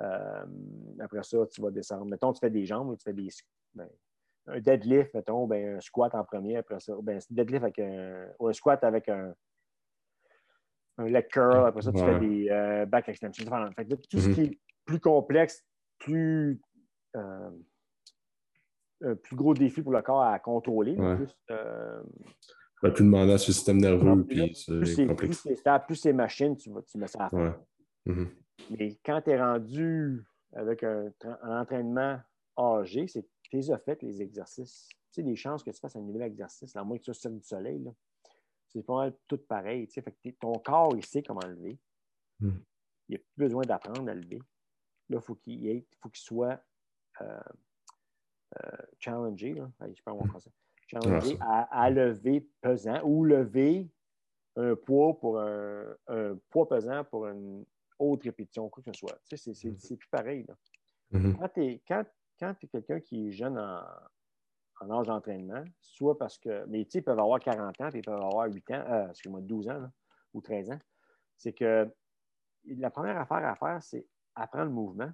euh, 0.01 0.45
après 0.99 1.23
ça, 1.23 1.45
tu 1.47 1.61
vas 1.61 1.71
descendre. 1.71 2.05
Mettons, 2.05 2.33
tu 2.33 2.39
fais 2.39 2.49
des 2.49 2.65
jambes, 2.65 2.97
tu 2.97 3.03
fais 3.03 3.13
des. 3.13 3.29
ben, 3.73 3.87
un 4.47 4.59
deadlift, 4.59 5.13
mettons, 5.13 5.47
ben, 5.47 5.77
un 5.77 5.81
squat 5.81 6.13
en 6.15 6.23
premier, 6.23 6.57
après 6.57 6.79
ça. 6.79 6.93
Ben, 7.01 7.19
deadlift 7.29 7.63
avec 7.63 7.79
un. 7.79 8.27
Ou 8.39 8.47
un 8.47 8.53
squat 8.53 8.83
avec 8.83 9.07
un. 9.09 9.33
Un 10.97 11.07
leg 11.09 11.27
curl, 11.27 11.67
après 11.67 11.81
ça, 11.81 11.91
tu 11.91 11.99
Ouais. 11.99 12.13
fais 12.13 12.19
des 12.19 12.49
euh, 12.49 12.85
back 12.85 13.09
extensions. 13.09 13.45
Enfin, 13.47 13.69
fait 13.75 13.85
que 13.85 13.95
tout 13.95 14.17
ce 14.19 14.29
Mhm. 14.29 14.33
qui 14.35 14.59
plus 14.85 14.99
complexe, 14.99 15.65
plus. 15.99 16.61
euh, 17.15 17.49
un 19.01 19.15
plus 19.15 19.35
gros 19.35 19.53
défi 19.53 19.81
pour 19.81 19.91
le 19.91 20.01
corps 20.01 20.23
à 20.23 20.39
contrôler. 20.39 20.95
Ouais. 20.95 21.15
plus, 21.17 21.35
euh, 21.51 22.01
plus 22.81 23.03
demander 23.03 23.33
à 23.33 23.37
ce 23.37 23.51
système 23.51 23.77
nerveux. 23.77 24.23
Puis 24.25 24.47
plus, 24.47 24.65
plus 24.65 25.33
c'est 25.33 25.85
plus 25.85 25.95
c'est 25.95 26.13
machines, 26.13 26.55
tu, 26.55 26.69
tu 26.87 26.97
mets 26.97 27.07
ça 27.07 27.25
à 27.25 27.29
faire. 27.29 27.59
Mm-hmm. 28.05 28.27
Mais 28.71 28.97
quand 29.05 29.21
tu 29.21 29.31
es 29.31 29.41
rendu 29.41 30.23
avec 30.53 30.83
un, 30.83 31.11
entraînement 31.43 32.19
âgé, 32.57 33.07
c'est 33.07 33.23
tu 33.43 33.57
les 33.57 33.71
as 33.71 33.77
fait, 33.79 34.01
les 34.01 34.21
exercices. 34.21 34.87
Tu 35.11 35.21
sais, 35.21 35.27
les 35.27 35.35
chances 35.35 35.63
que 35.63 35.69
tu 35.69 35.79
fasses 35.79 35.95
un 35.95 36.01
nouvel 36.01 36.23
exercice, 36.23 36.75
à 36.75 36.83
moins 36.83 36.97
que 36.97 37.03
tu 37.03 37.13
sois 37.13 37.13
sur 37.13 37.31
du 37.31 37.41
soleil, 37.43 37.91
c'est 38.67 38.83
pas 38.83 38.95
mal 38.95 39.13
tout 39.27 39.37
pareil. 39.37 39.87
Tu 39.87 39.93
sais, 39.93 40.01
fait 40.01 40.11
que 40.11 40.29
ton 40.39 40.53
corps, 40.53 40.95
il 40.95 41.05
sait 41.05 41.21
comment 41.21 41.45
lever. 41.45 41.77
Mm. 42.39 42.49
Il 43.07 43.11
n'y 43.11 43.15
a 43.15 43.19
plus 43.19 43.45
besoin 43.45 43.63
d'apprendre 43.63 44.09
à 44.09 44.13
lever. 44.13 44.39
Là, 45.09 45.17
il 45.17 45.21
faut 45.21 45.35
qu'il 45.35 45.85
faut 46.01 46.09
qu'il 46.09 46.23
soit 46.23 46.59
euh, 47.21 47.39
euh, 48.63 48.77
challengé, 48.99 49.53
là. 49.53 49.69
je 49.81 50.01
parle 50.03 50.21
en 50.21 50.25
français. 50.25 50.51
Challengé 50.87 51.37
à, 51.41 51.89
lever 51.89 52.47
pesant 52.61 53.01
ou 53.03 53.23
lever 53.23 53.89
un 54.55 54.75
poids 54.75 55.17
pour 55.19 55.39
un, 55.39 55.95
poids 56.49 56.67
pesant 56.67 57.03
pour 57.03 57.27
une 57.27 57.65
autre 57.99 58.23
répétition, 58.23 58.69
quoi 58.69 58.83
que 58.83 58.91
ce 58.91 58.99
soit. 58.99 59.17
Tu 59.29 59.37
sais, 59.37 59.53
c'est 59.53 59.97
plus 59.97 60.09
pareil. 60.09 60.45
Là. 60.47 60.55
Mm-hmm. 61.13 61.37
Quand 61.37 61.49
tu 61.49 62.63
es, 62.63 62.67
quelqu'un 62.67 62.99
qui 62.99 63.27
est 63.27 63.31
jeune 63.31 63.57
en, 63.57 63.81
en 64.81 64.91
âge 64.91 65.07
d'entraînement, 65.07 65.63
soit 65.81 66.17
parce 66.17 66.37
que. 66.37 66.65
Mais 66.67 66.85
tu 66.85 66.91
sais, 66.91 66.99
ils 66.99 67.03
peuvent 67.03 67.19
avoir 67.19 67.39
40 67.39 67.81
ans, 67.81 67.89
puis 67.89 67.99
ils 67.99 68.05
peuvent 68.05 68.21
avoir 68.21 68.47
8 68.47 68.71
ans, 68.71 68.83
euh, 68.87 69.09
excuse-moi, 69.09 69.41
12 69.41 69.69
ans 69.69 69.89
ou 70.33 70.41
13 70.41 70.71
ans. 70.71 70.79
C'est 71.37 71.53
que 71.53 71.89
la 72.65 72.89
première 72.89 73.17
affaire 73.17 73.45
à 73.45 73.55
faire, 73.55 73.81
c'est 73.81 74.05
apprendre 74.35 74.65
le 74.65 74.71
mouvement. 74.71 75.11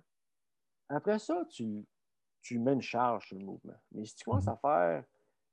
Après 0.89 1.19
ça, 1.19 1.45
tu, 1.49 1.86
tu 2.41 2.59
mets 2.59 2.74
une 2.74 2.82
charge 2.82 3.28
sur 3.28 3.38
le 3.38 3.45
mouvement. 3.45 3.76
Mais 3.91 4.05
si 4.05 4.15
tu 4.15 4.26
commences 4.26 4.47
à 4.47 4.57
faire 4.57 5.03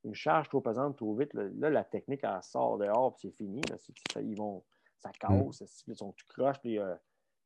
une 0.04 0.14
charge 0.14 0.48
trop 0.48 0.60
pesante 0.60 0.96
trop 0.96 1.14
vite, 1.14 1.32
là, 1.34 1.70
la 1.70 1.84
technique, 1.84 2.20
elle 2.22 2.42
sort 2.42 2.78
dehors, 2.78 3.14
puis 3.14 3.28
c'est 3.28 3.36
fini. 3.36 3.60
Là, 3.68 3.76
ça, 3.78 4.20
ils 4.20 4.36
vont, 4.36 4.64
ça 4.98 5.10
casse, 5.12 5.84
ils 5.86 5.96
sont 5.96 6.12
tout 6.12 6.26
croches, 6.28 6.60
puis 6.60 6.78
euh, 6.78 6.94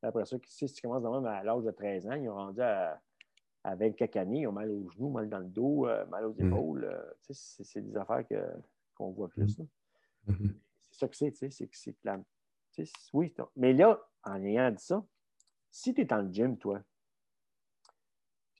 après 0.02 0.24
ça, 0.24 0.36
si 0.46 0.66
tu 0.66 0.82
commences 0.82 1.02
même 1.02 1.26
à 1.26 1.42
l'âge 1.42 1.64
de 1.64 1.70
13 1.70 2.06
ans, 2.06 2.12
ils 2.14 2.28
ont 2.28 2.34
rendu 2.34 2.60
à, 2.60 3.00
à 3.64 3.76
24 3.76 4.16
années, 4.16 4.40
ils 4.40 4.46
ont 4.46 4.52
mal 4.52 4.70
aux 4.70 4.88
genoux, 4.90 5.10
mal 5.10 5.28
dans 5.28 5.38
le 5.38 5.46
dos, 5.46 5.86
euh, 5.86 6.04
mal 6.06 6.26
aux 6.26 6.34
épaules. 6.34 6.84
Euh, 6.84 7.12
c'est 7.30 7.80
des 7.80 7.96
affaires 7.96 8.24
qu'on 8.94 9.10
voit 9.10 9.28
plus. 9.28 9.60
C'est 10.26 10.98
ça 10.98 11.08
que 11.08 11.16
c'est, 11.16 11.50
c'est 11.50 11.66
que 11.66 11.76
c'est 11.76 11.96
la. 12.04 12.20
Oui, 13.12 13.34
mais 13.56 13.72
là, 13.74 14.00
en 14.24 14.42
ayant 14.44 14.70
dit 14.70 14.82
ça, 14.82 15.04
si 15.72 15.94
tu 15.94 16.02
es 16.02 16.04
dans 16.04 16.18
le 16.18 16.30
gym, 16.30 16.56
toi, 16.58 16.80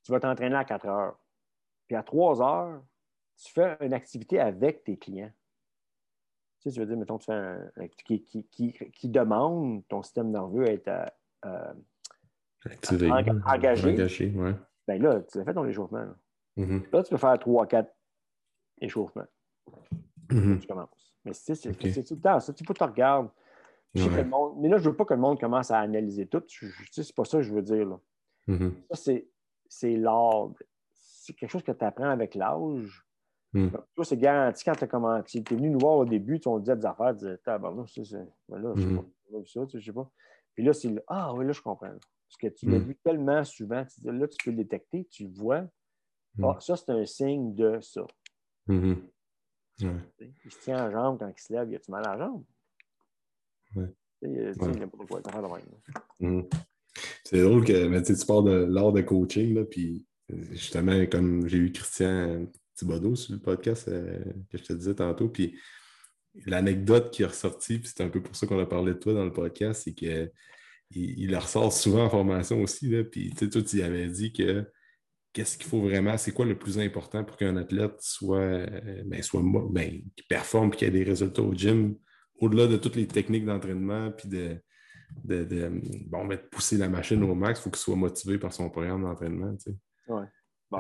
tu 0.03 0.11
vas 0.11 0.19
t'entraîner 0.19 0.57
à 0.57 0.65
4 0.65 0.87
heures, 0.87 1.21
puis 1.87 1.95
à 1.95 2.03
3 2.03 2.43
heures, 2.43 2.83
tu 3.37 3.53
fais 3.53 3.77
une 3.81 3.93
activité 3.93 4.41
avec 4.41 4.83
tes 4.83 4.97
clients. 4.97 5.31
Tu 6.61 6.71
sais, 6.71 6.75
tu 6.75 6.81
veux 6.81 6.87
dire, 6.87 6.97
mettons, 6.97 7.19
tu 7.19 7.27
fais 7.27 7.35
un, 7.35 7.71
qui, 8.05 8.23
qui, 8.23 8.45
qui, 8.45 8.73
qui, 8.73 9.09
demande 9.09 9.87
ton 9.89 10.03
système 10.03 10.31
nerveux 10.31 10.65
à 10.65 10.73
être 10.73 10.89
euh, 10.89 11.07
euh 11.47 11.73
Activé, 12.65 13.11
engagé. 13.11 13.91
engagé 13.91 14.31
ouais. 14.31 14.55
Ben 14.87 15.03
là, 15.03 15.21
tu 15.23 15.41
as 15.41 15.45
fait 15.45 15.53
ton 15.55 15.67
échauffement. 15.67 15.99
Là, 15.99 16.15
mm-hmm. 16.57 16.93
là 16.93 17.03
tu 17.03 17.11
peux 17.11 17.17
faire 17.17 17.35
3-4 17.35 17.89
échauffements. 18.81 19.27
Mm-hmm. 20.29 20.61
Tu 20.61 20.67
commences. 20.69 21.15
Mais 21.25 21.33
c'est 21.35 21.57
tout 21.57 22.15
le 22.15 22.21
temps 22.21 22.41
ça. 22.41 22.53
Que 23.95 24.61
mais 24.61 24.69
là, 24.69 24.79
je 24.79 24.85
ne 24.85 24.91
veux 24.91 24.97
pas 24.97 25.05
que 25.05 25.15
le 25.15 25.21
monde 25.21 25.39
commence 25.39 25.71
à 25.71 25.79
analyser 25.79 26.27
tout. 26.27 26.43
C'est 26.91 27.15
pas 27.15 27.25
ça 27.25 27.39
que 27.39 27.43
je 27.43 27.53
veux 27.53 27.63
dire. 27.63 27.87
Là. 27.87 28.01
Mm-hmm. 28.49 28.73
Ça, 28.91 29.13
c'est 29.69 29.97
l'art. 29.97 30.51
C'est 30.95 31.35
quelque 31.35 31.51
chose 31.51 31.63
que 31.63 31.73
tu 31.73 31.85
apprends 31.85 32.09
avec 32.09 32.35
l'âge. 32.35 33.05
Mm. 33.53 33.69
Toi, 33.95 34.05
c'est 34.05 34.17
garanti 34.17 34.65
quand 34.65 35.23
tu 35.25 35.39
es 35.39 35.55
venu 35.55 35.71
nous 35.71 35.79
voir 35.79 35.99
au 35.99 36.05
début, 36.05 36.41
tu 36.41 36.49
on 36.49 36.59
disait 36.59 36.77
des 36.77 36.87
affaires, 36.87 37.13
tu 37.13 37.19
disais, 37.19 37.39
ah, 37.47 37.59
ben, 37.59 37.85
c'est, 37.87 38.01
là, 38.49 38.73
je 38.75 38.83
sais 38.83 38.95
pas, 38.97 39.45
ça, 39.47 39.67
tu 39.67 39.83
sais 39.83 39.93
pas. 39.93 40.11
Puis 40.55 40.65
là, 40.65 40.73
c'est 40.73 40.95
ah 41.07 41.35
oui, 41.35 41.45
là, 41.47 41.53
je 41.53 41.61
comprends. 41.61 41.89
Parce 41.89 42.37
que 42.41 42.47
tu 42.47 42.67
l'as 42.67 42.79
mm. 42.79 42.85
vu 42.85 42.97
tellement 43.05 43.45
souvent, 43.45 43.85
tu 43.85 44.01
dis, 44.01 44.11
là, 44.11 44.27
tu 44.27 44.37
peux 44.43 44.51
le 44.51 44.57
détecter, 44.57 45.07
tu 45.11 45.25
le 45.25 45.35
vois. 45.35 45.63
Mm. 46.37 46.45
Ah, 46.45 46.57
ça, 46.61 46.77
c'est 46.77 46.91
un 46.91 47.05
signe 47.05 47.55
de 47.55 47.79
ça. 47.81 48.07
Mm-hmm. 48.69 48.97
Il 50.45 50.51
se 50.51 50.59
tient 50.61 50.87
en 50.87 50.91
jambe 50.91 51.19
quand 51.19 51.29
il 51.29 51.41
se 51.41 51.53
lève, 51.53 51.71
il 51.71 51.77
a-tu 51.77 51.91
mal 51.91 52.07
à 52.07 52.17
la 52.17 52.25
jambe? 52.25 52.45
Ouais. 53.75 53.89
De 54.23 54.29
même. 56.21 56.47
C'est 57.25 57.43
drôle 57.43 57.65
que 57.65 57.89
mais, 57.89 58.03
tu 58.03 58.15
pars 58.27 58.43
de 58.43 58.67
l'art 58.69 58.93
de 58.93 59.01
coaching, 59.01 59.55
là, 59.55 59.65
puis 59.65 60.07
justement, 60.51 61.07
comme 61.07 61.49
j'ai 61.49 61.59
eu 61.59 61.73
Christian 61.73 62.47
Thibodeau 62.75 63.17
sur 63.17 63.35
le 63.35 63.41
podcast 63.41 63.89
euh, 63.89 64.19
que 64.51 64.59
je 64.59 64.63
te 64.65 64.73
disais 64.73 64.95
tantôt, 64.95 65.29
puis 65.29 65.59
l'anecdote 66.47 67.11
qui 67.11 67.23
est 67.23 67.27
ressortie, 67.27 67.79
puis 67.79 67.91
c'est 67.95 68.03
un 68.03 68.09
peu 68.09 68.23
pour 68.23 68.37
ça 68.37 68.47
qu'on 68.47 68.59
a 68.59 68.67
parlé 68.67 68.95
de 68.95 68.99
toi 68.99 69.15
dans 69.15 69.25
le 69.25 69.33
podcast, 69.33 69.83
c'est 69.85 69.95
qu'il 69.95 70.31
il, 70.91 71.37
ressort 71.37 71.73
souvent 71.73 72.05
en 72.05 72.11
formation 72.11 72.63
aussi, 72.63 72.89
là, 72.89 73.05
puis 73.05 73.31
tu 73.31 73.39
sais, 73.39 73.51
toi, 73.51 73.63
tu 73.63 73.83
avais 73.83 74.09
dit 74.09 74.33
que 74.33 74.65
qu'est-ce 75.33 75.57
qu'il 75.57 75.67
faut 75.67 75.81
vraiment, 75.81 76.17
c'est 76.19 76.33
quoi 76.33 76.45
le 76.45 76.59
plus 76.59 76.79
important 76.79 77.25
pour 77.25 77.37
qu'un 77.37 77.57
athlète 77.57 78.01
soit, 78.01 78.39
euh, 78.39 79.03
ben, 79.07 79.23
soit 79.23 79.43
ben, 79.71 80.03
qui 80.17 80.25
performe 80.29 80.73
et 80.73 80.77
qu'il 80.77 80.89
ait 80.89 80.91
des 80.91 81.05
résultats 81.05 81.43
au 81.43 81.55
gym, 81.55 81.97
au-delà 82.43 82.67
de 82.67 82.77
toutes 82.77 82.97
les 82.97 83.07
techniques 83.07 83.47
d'entraînement, 83.47 84.11
puis 84.11 84.29
de, 84.29 84.57
de, 85.25 85.71
bon, 86.07 86.27
ben, 86.27 86.39
pousser 86.51 86.77
la 86.77 86.89
machine 86.89 87.23
au 87.23 87.35
max, 87.35 87.61
il 87.61 87.63
faut 87.63 87.71
qu'il 87.71 87.79
soit 87.79 87.97
motivé 87.97 88.37
par 88.37 88.53
son 88.53 88.69
programme 88.69 89.03
d'entraînement. 89.03 89.55
Tu 89.57 89.71
sais. 89.71 90.21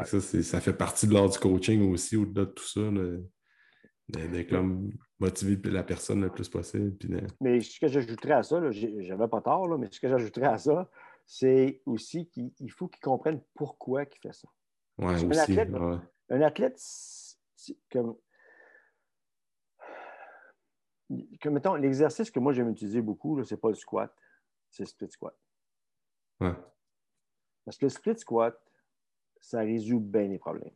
Ça, 0.05 0.21
ça, 0.21 0.61
fait 0.61 0.73
partie 0.73 1.07
de 1.07 1.15
l'art 1.15 1.29
du 1.29 1.39
coaching 1.39 1.93
aussi, 1.93 2.17
au-delà 2.17 2.47
de 2.47 2.51
tout 2.51 2.65
ça, 2.65 2.81
d'être 4.09 4.65
motiver 5.21 5.71
la 5.71 5.85
personne 5.85 6.23
le 6.23 6.31
plus 6.31 6.49
possible. 6.49 6.97
Mais 7.41 7.61
ce 7.61 7.79
que 7.79 7.87
j'ajouterais 7.87 8.35
à 8.35 8.43
ça, 8.43 8.61
j'avais 8.71 9.29
pas 9.29 9.41
tort, 9.41 9.69
là, 9.69 9.79
mais 9.79 9.89
ce 9.91 10.01
que 10.01 10.09
j'ajouterais 10.09 10.47
à 10.47 10.59
ça, 10.59 10.91
c'est 11.27 11.81
aussi 11.87 12.29
qu'il 12.29 12.73
faut 12.73 12.89
qu'il 12.89 13.01
comprenne 13.01 13.41
pourquoi 13.55 14.03
il 14.03 14.19
fait 14.21 14.35
ça. 14.35 14.49
Ouais, 14.99 15.15
un, 15.15 15.31
athlète, 15.31 15.71
un 16.29 16.41
athlète, 16.41 16.81
comme, 17.91 18.17
comme 21.41 21.55
mettons, 21.55 21.75
l'exercice 21.75 22.31
que 22.31 22.39
moi 22.39 22.53
j'aime 22.53 22.71
utiliser 22.71 23.01
beaucoup, 23.01 23.43
ce 23.45 23.55
n'est 23.55 23.61
pas 23.61 23.69
le 23.69 23.75
squat, 23.75 24.15
c'est 24.71 24.85
le 24.85 24.89
split 24.89 25.11
squat. 25.11 25.37
Ouais. 26.41 26.55
Parce 27.65 27.77
que 27.79 27.87
le 27.87 27.91
split 27.91 28.19
squat, 28.19 28.59
ça 29.41 29.61
résout 29.61 30.01
bien 30.01 30.29
les 30.29 30.39
problèmes. 30.39 30.75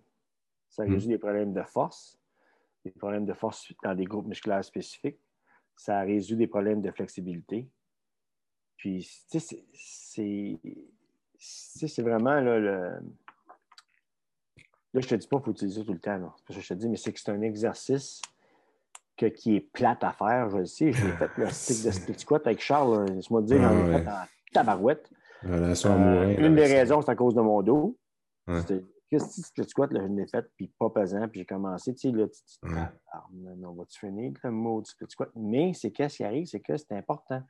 Ça 0.68 0.84
hmm. 0.84 0.92
résout 0.92 1.08
les 1.08 1.18
problèmes 1.18 1.52
de 1.52 1.62
force, 1.62 2.18
des 2.84 2.90
problèmes 2.90 3.24
de 3.24 3.34
force 3.34 3.72
dans 3.82 3.94
des 3.94 4.04
groupes 4.04 4.26
musculaires 4.26 4.64
spécifiques. 4.64 5.18
Ça 5.76 6.00
résout 6.00 6.36
des 6.36 6.46
problèmes 6.46 6.80
de 6.80 6.90
flexibilité. 6.90 7.68
Puis, 8.76 9.08
tu 9.30 9.40
sais, 9.40 9.64
c'est 11.38 12.02
vraiment 12.02 12.40
là, 12.40 12.58
le. 12.58 13.00
Là, 14.92 15.00
je 15.02 15.08
te 15.08 15.14
dis 15.14 15.26
pas 15.26 15.36
qu'il 15.36 15.44
faut 15.44 15.50
utiliser 15.50 15.84
tout 15.84 15.92
le 15.92 15.98
temps. 15.98 16.16
Là. 16.16 16.34
que 16.46 16.54
je 16.54 16.66
te 16.66 16.74
dis, 16.74 16.88
mais 16.88 16.96
c'est 16.96 17.12
que 17.12 17.20
c'est 17.20 17.30
un 17.30 17.42
exercice 17.42 18.22
que, 19.16 19.26
qui 19.26 19.56
est 19.56 19.60
plate 19.60 20.04
à 20.04 20.12
faire. 20.12 20.50
Je 20.50 20.58
le 20.58 20.66
sais. 20.66 20.92
J'ai 20.92 21.12
fait 21.12 21.30
le 21.36 21.46
stick 21.50 21.84
de 21.84 21.90
split 21.90 22.18
squat 22.18 22.46
avec 22.46 22.60
Charles. 22.60 23.06
Laisse-moi 23.10 23.42
te 23.42 23.46
dire, 23.46 23.60
ah, 23.62 23.74
ai 23.74 23.92
fait 23.92 24.08
en 24.08 24.24
tabarouette. 24.52 25.10
euh, 25.44 26.36
une 26.38 26.54
des 26.54 26.66
raisons, 26.66 27.02
c'est 27.02 27.10
à 27.10 27.16
cause 27.16 27.34
de 27.34 27.40
mon 27.40 27.62
dos. 27.62 27.96
Qu'est-ce 29.08 29.52
que 29.52 29.62
tu 29.62 29.68
squat, 29.68 29.92
là, 29.92 30.00
je 30.02 30.12
l'ai 30.12 30.26
fait, 30.26 30.44
puis 30.56 30.72
pas 30.78 30.90
pesant, 30.90 31.28
puis 31.28 31.40
j'ai 31.40 31.46
commencé, 31.46 31.94
tu 31.94 32.10
sais, 32.10 32.16
là, 32.16 32.26
tu, 32.26 32.74
ouais. 32.74 32.82
ah, 33.12 33.24
on 33.32 33.72
va-tu 33.74 34.00
finir 34.00 34.32
le 34.42 34.50
mot 34.50 34.80
du 34.82 34.90
split 34.90 35.06
squat? 35.08 35.30
Mais 35.36 35.72
c'est 35.74 35.92
qu'est-ce 35.92 36.16
qui 36.16 36.24
arrive, 36.24 36.46
c'est 36.46 36.58
que 36.58 36.76
c'est 36.76 36.92
important. 36.92 37.40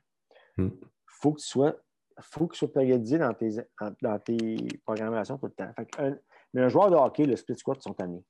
Il 0.57 0.65
mm. 0.65 0.79
faut 1.07 1.33
que 1.33 1.39
tu 1.39 1.47
sois, 1.47 1.75
faut 2.21 2.45
que 2.45 2.53
tu 2.53 2.59
sois 2.59 2.71
périodisé 2.71 3.17
dans 3.17 3.33
tes, 3.33 3.57
dans 4.03 4.19
tes 4.19 4.67
programmations 4.85 5.39
tout 5.39 5.47
le 5.47 5.53
temps. 5.53 5.71
Fait 5.75 5.89
un, 5.97 6.15
mais 6.53 6.61
un 6.61 6.69
joueur 6.69 6.91
de 6.91 6.95
hockey, 6.95 7.25
le 7.25 7.35
split 7.35 7.57
squat, 7.57 7.81
sont 7.81 7.93
tannés. 7.93 8.23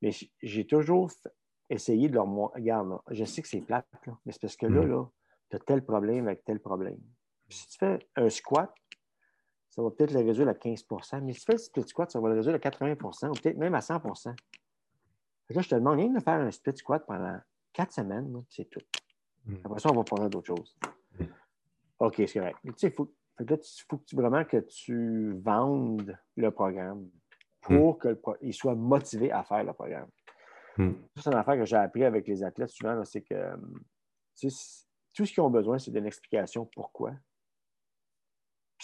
Mais 0.00 0.10
j'ai 0.42 0.66
toujours 0.66 1.10
essayé 1.70 2.08
de 2.08 2.14
leur 2.14 2.26
montrer, 2.26 2.60
regarde, 2.60 2.98
je 3.10 3.24
sais 3.24 3.42
que 3.42 3.48
c'est 3.48 3.60
plate, 3.60 3.86
là, 4.06 4.18
mais 4.24 4.32
c'est 4.32 4.40
parce 4.40 4.56
que 4.56 4.66
là, 4.66 4.82
mm. 4.82 4.90
là 4.90 5.08
tu 5.50 5.56
as 5.56 5.58
tel 5.60 5.84
problème 5.84 6.26
avec 6.26 6.44
tel 6.44 6.60
problème. 6.60 6.98
si 7.48 7.68
tu 7.68 7.78
fais 7.78 7.98
un 8.16 8.28
squat, 8.30 8.72
ça 9.68 9.82
va 9.82 9.90
peut-être 9.90 10.12
le 10.12 10.20
réduire 10.20 10.48
à 10.48 10.52
15% 10.52 11.22
Mais 11.22 11.32
si 11.32 11.40
tu 11.40 11.46
fais 11.46 11.52
le 11.52 11.58
split 11.58 11.88
squat, 11.88 12.10
ça 12.10 12.20
va 12.20 12.28
le 12.28 12.36
réduire 12.36 12.54
à 12.54 12.58
80% 12.58 13.28
ou 13.28 13.32
peut-être 13.32 13.56
même 13.56 13.74
à 13.74 13.80
100% 13.80 14.34
Là, 15.50 15.60
je 15.60 15.68
te 15.68 15.74
demande 15.74 15.98
rien 15.98 16.10
de 16.10 16.20
faire 16.20 16.40
un 16.40 16.50
split 16.50 16.76
squat 16.76 17.04
pendant 17.06 17.38
quatre 17.72 17.92
semaines, 17.92 18.44
c'est 18.48 18.68
tout. 18.70 18.80
Hmm. 19.44 19.56
Après 19.64 19.78
ça, 19.80 19.90
on 19.90 19.96
va 19.96 20.04
parler 20.04 20.28
d'autres 20.28 20.46
choses. 20.46 20.76
Hmm. 21.18 21.24
OK, 21.98 22.14
c'est 22.16 22.38
correct. 22.38 22.58
Tu 22.64 22.72
sais, 22.76 22.86
il 22.88 22.92
faut, 22.92 23.12
là, 23.38 23.56
faut 23.88 23.98
que 23.98 24.04
tu, 24.04 24.16
vraiment 24.16 24.44
que 24.44 24.58
tu 24.58 25.32
vendes 25.40 26.18
le 26.36 26.50
programme 26.50 27.08
pour 27.60 27.98
hmm. 28.04 28.16
qu'il 28.40 28.54
soit 28.54 28.74
motivé 28.74 29.32
à 29.32 29.42
faire 29.42 29.64
le 29.64 29.72
programme. 29.72 30.08
C'est 30.76 31.26
une 31.30 31.34
affaire 31.34 31.56
que 31.56 31.64
j'ai 31.64 31.76
appris 31.76 32.04
avec 32.04 32.26
les 32.26 32.42
athlètes 32.42 32.70
souvent, 32.70 33.04
c'est 33.04 33.22
que 33.22 33.54
tout 34.40 35.26
ce 35.26 35.32
qu'ils 35.32 35.42
ont 35.42 35.50
besoin, 35.50 35.78
c'est 35.78 35.90
d'une 35.90 36.06
explication 36.06 36.66
pourquoi 36.74 37.12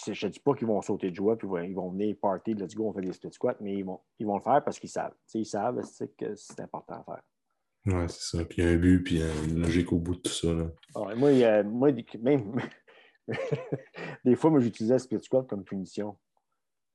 je 0.07 0.25
ne 0.25 0.31
dis 0.31 0.39
pas 0.39 0.53
qu'ils 0.53 0.67
vont 0.67 0.81
sauter 0.81 1.09
de 1.09 1.15
joie 1.15 1.37
puis 1.37 1.47
ils 1.65 1.75
vont 1.75 1.89
venir 1.89 2.15
party, 2.21 2.53
let's 2.53 2.73
go, 2.75 2.87
on 2.87 2.93
fait 2.93 3.01
des 3.01 3.11
split 3.11 3.33
squats, 3.33 3.57
mais 3.59 3.75
ils 3.75 3.83
vont, 3.83 3.99
ils 4.17 4.25
vont 4.25 4.37
le 4.37 4.41
faire 4.41 4.63
parce 4.63 4.79
qu'ils 4.79 4.89
savent. 4.89 5.13
ils 5.33 5.45
savent 5.45 5.81
que 6.17 6.35
c'est 6.35 6.59
important 6.61 6.95
à 6.95 7.03
faire. 7.03 7.21
Ouais, 7.85 8.07
c'est 8.07 8.37
ça. 8.37 8.45
Puis 8.45 8.61
un 8.61 8.75
but, 8.77 9.03
puis 9.03 9.21
une 9.21 9.61
logique 9.61 9.91
au 9.91 9.97
bout 9.99 10.15
de 10.15 10.21
tout 10.21 10.31
ça. 10.31 10.53
Là. 10.53 10.67
Ouais, 10.95 11.15
moi, 11.15 11.31
il 11.31 11.39
y 11.39 11.43
a- 11.43 11.63
moi, 11.63 11.91
même 12.21 12.55
des 14.25 14.35
fois, 14.35 14.49
moi, 14.49 14.59
j'utilisais 14.59 14.95
le 14.95 14.99
split 14.99 15.19
squat 15.23 15.47
comme 15.47 15.63
punition. 15.63 16.17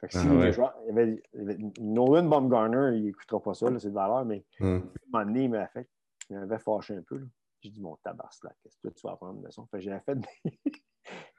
Que 0.06 0.12
si 0.12 0.26
Ah 0.28 0.34
ouais. 0.34 0.52
joueurs- 0.52 0.74
il 0.86 0.90
avait, 0.90 1.22
il 1.34 1.40
avait- 1.40 1.58
Nolan 1.80 2.24
Baumgartner, 2.24 2.96
il 2.96 3.04
n'écoutera 3.04 3.40
pas 3.42 3.54
ça, 3.54 3.66
c'est 3.78 3.88
de 3.88 3.94
valeur, 3.94 4.24
mais 4.24 4.44
à 4.60 4.64
un 4.64 4.68
moment 5.12 5.24
donné, 5.24 5.44
il 5.44 5.50
m'avait 5.50 5.68
fait, 5.68 5.88
il 6.30 6.36
m'avait 6.38 6.58
fâché 6.58 6.94
un 6.96 7.02
peu. 7.02 7.26
J'ai 7.60 7.70
dit, 7.70 7.80
mon 7.80 7.96
tabarnak, 7.96 8.56
qu'est-ce 8.62 8.78
que 8.78 8.88
tu 8.88 9.06
vas 9.06 9.12
apprendre 9.12 9.40
de 9.40 9.48
que 9.48 9.80
j'avais 9.80 10.00
fait 10.00 10.16
des, 10.16 10.26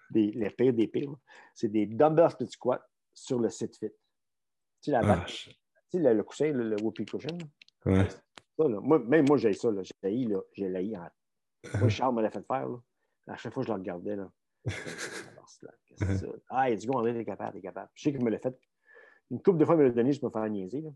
des- 0.09 0.31
les 0.31 0.49
pires 0.49 0.73
des 0.73 0.87
pires. 0.87 1.13
C'est 1.53 1.67
des 1.69 1.85
dumbbell 1.85 2.29
split 2.31 2.47
squat 2.49 2.81
sur 3.13 3.39
le 3.39 3.49
sit 3.49 3.75
fit. 3.77 3.89
Tu 3.89 3.95
sais, 4.81 4.91
la 4.91 5.01
Ah, 5.03 5.23
tu 5.25 5.51
sais, 5.89 5.99
le, 5.99 6.13
le 6.13 6.23
coussin, 6.23 6.51
le, 6.51 6.69
le 6.69 6.75
whoopee 6.81 7.05
cushion. 7.05 7.37
ouais. 7.85 8.07
Ça, 8.57 8.67
là, 8.69 8.79
moi, 8.81 8.99
même 8.99 9.25
moi, 9.27 9.37
j'ai 9.37 9.53
ça. 9.53 9.69
là. 9.69 9.81
J'ai 9.83 10.25
là. 10.25 10.39
J'ai 10.53 10.95
en- 10.97 11.09
Moi, 11.79 11.89
Charles 11.89 12.15
me 12.15 12.21
l'a 12.21 12.29
fait 12.31 12.45
faire. 12.45 12.67
Là. 12.69 12.77
À 13.27 13.35
chaque 13.37 13.53
fois 13.53 13.63
je 13.63 13.67
le 13.69 13.73
regardais, 13.75 14.15
là. 14.15 14.29
Tabarnak, 15.59 15.79
Qu'est-ce 15.87 16.05
que 16.05 16.15
ça? 16.17 16.27
Ah, 16.49 16.69
il 16.69 16.77
dit, 16.77 16.87
André, 16.89 17.13
t'es 17.13 17.25
capable, 17.25 17.53
t'es 17.53 17.61
capable. 17.61 17.89
Je 17.93 18.03
sais 18.03 18.11
qu'il 18.11 18.23
me 18.23 18.29
l'a 18.29 18.39
fait. 18.39 18.57
Une 19.31 19.41
couple 19.41 19.57
de 19.57 19.65
fois, 19.65 19.75
il 19.75 19.79
me 19.79 19.83
l'a 19.85 19.89
donné, 19.91 20.11
je 20.13 20.23
me 20.25 20.29
faire 20.29 20.49
niaiser. 20.49 20.81
Là. 20.81 20.89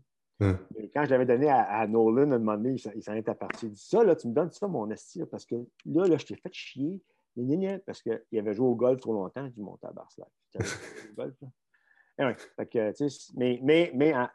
Mais 0.76 0.88
quand 0.88 1.04
je 1.04 1.10
l'avais 1.10 1.26
donné 1.26 1.48
à, 1.48 1.62
à 1.64 1.86
Nolan, 1.86 2.30
à 2.30 2.34
un 2.36 2.38
moment 2.38 2.56
donné, 2.56 2.76
il 2.94 3.02
s'en 3.02 3.12
est 3.14 3.28
aperçu. 3.28 3.66
Il 3.66 3.72
dit 3.72 3.84
Ça, 3.84 4.02
là, 4.04 4.16
tu 4.16 4.28
me 4.28 4.32
donnes 4.32 4.50
ça, 4.50 4.66
mon 4.68 4.90
esti, 4.90 5.18
là, 5.18 5.26
parce 5.26 5.44
que 5.44 5.56
là, 5.84 6.06
là, 6.06 6.16
je 6.16 6.26
t'ai 6.26 6.36
fait 6.36 6.52
chier. 6.52 7.00
Parce 7.86 8.02
qu'il 8.02 8.38
avait 8.38 8.52
joué 8.54 8.66
au 8.66 8.74
golf 8.74 9.00
trop 9.00 9.12
longtemps. 9.14 9.44
Je 9.46 9.52
dis 9.52 9.60
Mon 9.62 9.76
tabarnak. 9.76 10.10
J'avais 10.52 10.64
joué 10.66 11.10
au 11.10 11.14
golf, 11.14 11.34
là. 11.42 11.48
Anyway, 12.18 12.36
fait 12.56 12.66
que, 12.66 12.92
tu 12.92 13.08
sais, 13.08 13.32
mais, 13.36 13.60
mais, 13.62 13.92
mais 13.94 14.14
en- 14.14 14.28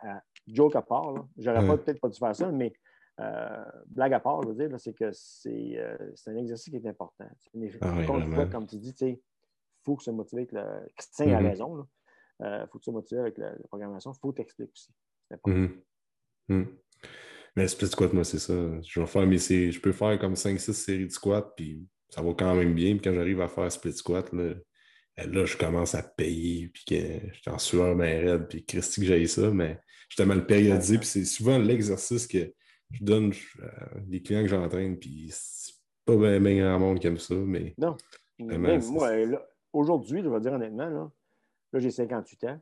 joke 0.48 0.76
à 0.76 0.82
part, 0.82 1.12
là, 1.12 1.28
j'aurais 1.38 1.60
Ouais. 1.60 1.68
pas- 1.68 1.78
peut-être 1.78 2.00
pas 2.00 2.10
dû 2.10 2.18
faire 2.18 2.36
ça, 2.36 2.52
mais 2.52 2.74
euh, 3.20 3.66
blague 3.88 4.14
à 4.14 4.20
part, 4.20 4.42
je 4.44 4.50
veux 4.50 4.56
dire, 4.56 4.70
là, 4.70 4.78
c'est 4.78 4.94
que 4.94 5.12
c'est 5.12 5.78
euh, 5.78 5.98
c'est 6.16 6.32
un 6.32 6.36
exercice 6.38 6.70
qui 6.70 6.76
est 6.78 6.88
important. 6.88 7.26
Mais, 7.54 7.72
Ah 7.82 7.94
oui, 7.98 8.06
fois, 8.34 8.46
comme 8.48 8.66
tu 8.68 8.78
dis, 8.78 8.94
tu 8.94 8.98
sais, 9.06 9.12
il 9.12 9.20
faut 9.86 9.96
que 9.96 10.04
se 10.04 10.12
motiver 10.12 10.42
avec 10.42 10.52
le. 10.52 10.64
Christian 10.98 11.34
a 11.36 11.42
Mhm. 11.42 11.48
raison. 11.48 11.88
Il 12.42 12.68
faut 12.72 12.80
que 12.80 12.86
se 12.86 12.92
motiver 12.92 13.22
avec 13.22 13.38
la, 13.38 13.52
la 13.52 13.68
programmation. 13.70 14.12
Il 14.12 14.20
faut 14.20 14.32
t'expliquer 14.34 14.70
aussi. 14.74 14.92
C'est 15.30 15.36
important. 15.36 15.58
Mhm. 15.60 15.82
Mhm. 16.50 16.68
Mais 17.56 17.68
split 17.70 17.88
squat, 17.88 18.12
moi, 18.14 18.24
c'est 18.26 18.40
ça. 18.40 18.54
Je 18.82 19.00
vais 19.00 19.06
faire 19.06 19.26
mes 19.26 19.38
séries. 19.38 19.72
Je 19.72 19.80
peux 19.80 19.94
faire 19.94 20.20
comme 20.20 20.36
5-6 20.36 20.74
séries 20.74 21.06
de 21.08 21.12
squat, 21.12 21.54
puis 21.56 21.88
ça 22.10 22.22
va 22.22 22.34
quand 22.34 22.54
même 22.56 22.74
bien. 22.74 22.92
Puis 22.98 23.02
quand 23.02 23.14
j'arrive 23.14 23.40
à 23.42 23.48
faire 23.48 23.72
split 23.72 23.94
squat, 23.94 24.32
là, 24.34 24.54
eh, 25.18 25.28
là, 25.28 25.46
je 25.46 25.56
commence 25.58 25.96
à 25.96 26.04
payer, 26.04 26.68
puis 26.68 26.84
que 26.86 26.96
je 27.34 27.40
suis 27.42 27.50
en 27.52 27.58
sueur, 27.58 27.96
mais 27.96 28.20
raide, 28.20 28.48
puis 28.50 28.66
Christy 28.66 29.00
que 29.02 29.08
j'ai 29.08 29.26
ça, 29.28 29.50
mais 29.52 29.80
je 30.10 30.16
suis 30.16 30.26
mal 30.26 30.46
périodisé, 30.46 30.98
puis 30.98 31.08
c'est 31.08 31.24
souvent 31.26 31.58
l'exercice 31.58 32.28
que 32.28 32.54
je 32.92 33.04
donne 33.04 33.32
à 33.64 34.00
des 34.02 34.22
clients 34.22 34.42
que 34.44 34.50
j'entraîne, 34.50 35.00
puis 35.00 35.30
c'est 35.32 35.74
pas 36.04 36.18
bien, 36.18 36.40
bien 36.42 36.58
grand 36.62 36.80
monde 36.80 37.00
qui 37.00 37.08
aime 37.08 37.18
ça, 37.18 37.34
mais 37.36 37.74
Non. 37.78 37.96
Même 38.38 38.82
c'est- 38.82 38.92
moi, 38.92 39.16
là, 39.16 39.48
aujourd'hui, 39.76 40.22
je 40.24 40.30
vais 40.30 40.40
dire 40.40 40.54
honnêtement, 40.54 40.88
là, 40.90 41.12
là 41.74 41.80
j'ai 41.80 41.92
58 41.92 42.44
ans. 42.46 42.60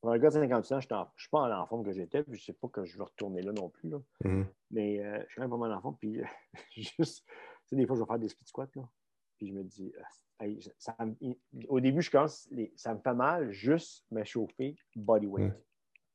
Pour 0.00 0.12
un 0.12 0.18
gars 0.18 0.28
de 0.28 0.34
58 0.34 0.72
ans, 0.74 0.80
je 0.80 0.94
ne 0.94 1.04
suis 1.16 1.28
pas 1.30 1.60
en 1.60 1.66
forme 1.66 1.84
que 1.84 1.92
j'étais, 1.92 2.22
puis 2.22 2.34
je 2.36 2.40
ne 2.42 2.44
sais 2.46 2.52
pas 2.54 2.68
que 2.68 2.84
je 2.84 2.96
vais 2.96 3.04
retourner 3.04 3.42
là 3.42 3.52
non 3.52 3.68
plus. 3.68 3.90
là. 3.90 3.98
Mhm. 4.24 4.46
Mais 4.70 5.04
euh, 5.04 5.22
je 5.26 5.32
suis 5.32 5.34
quand 5.36 5.42
même 5.42 5.50
pas 5.50 5.56
mal 5.58 5.72
en 5.72 5.80
forme. 5.82 5.96
Puis 5.98 6.20
juste, 6.76 7.24
tu 7.26 7.34
sais, 7.66 7.76
des 7.76 7.86
fois, 7.86 7.96
je 7.96 8.00
vais 8.00 8.06
faire 8.06 8.18
des 8.18 8.28
split 8.28 8.46
squats. 8.46 8.68
Là, 8.76 8.88
puis 9.36 9.48
je 9.48 9.52
me 9.52 9.62
dis, 9.62 9.92
hey, 10.40 10.58
ça 10.78 10.96
me- 11.04 11.34
au 11.68 11.80
début, 11.80 12.00
je 12.02 12.10
commence, 12.10 12.48
les- 12.50 12.72
ça 12.76 12.94
me 12.94 13.00
fait 13.00 13.14
mal 13.14 13.50
juste 13.52 14.06
me 14.10 14.24
chauffer 14.24 14.74
body 14.96 15.26
weight. 15.26 15.52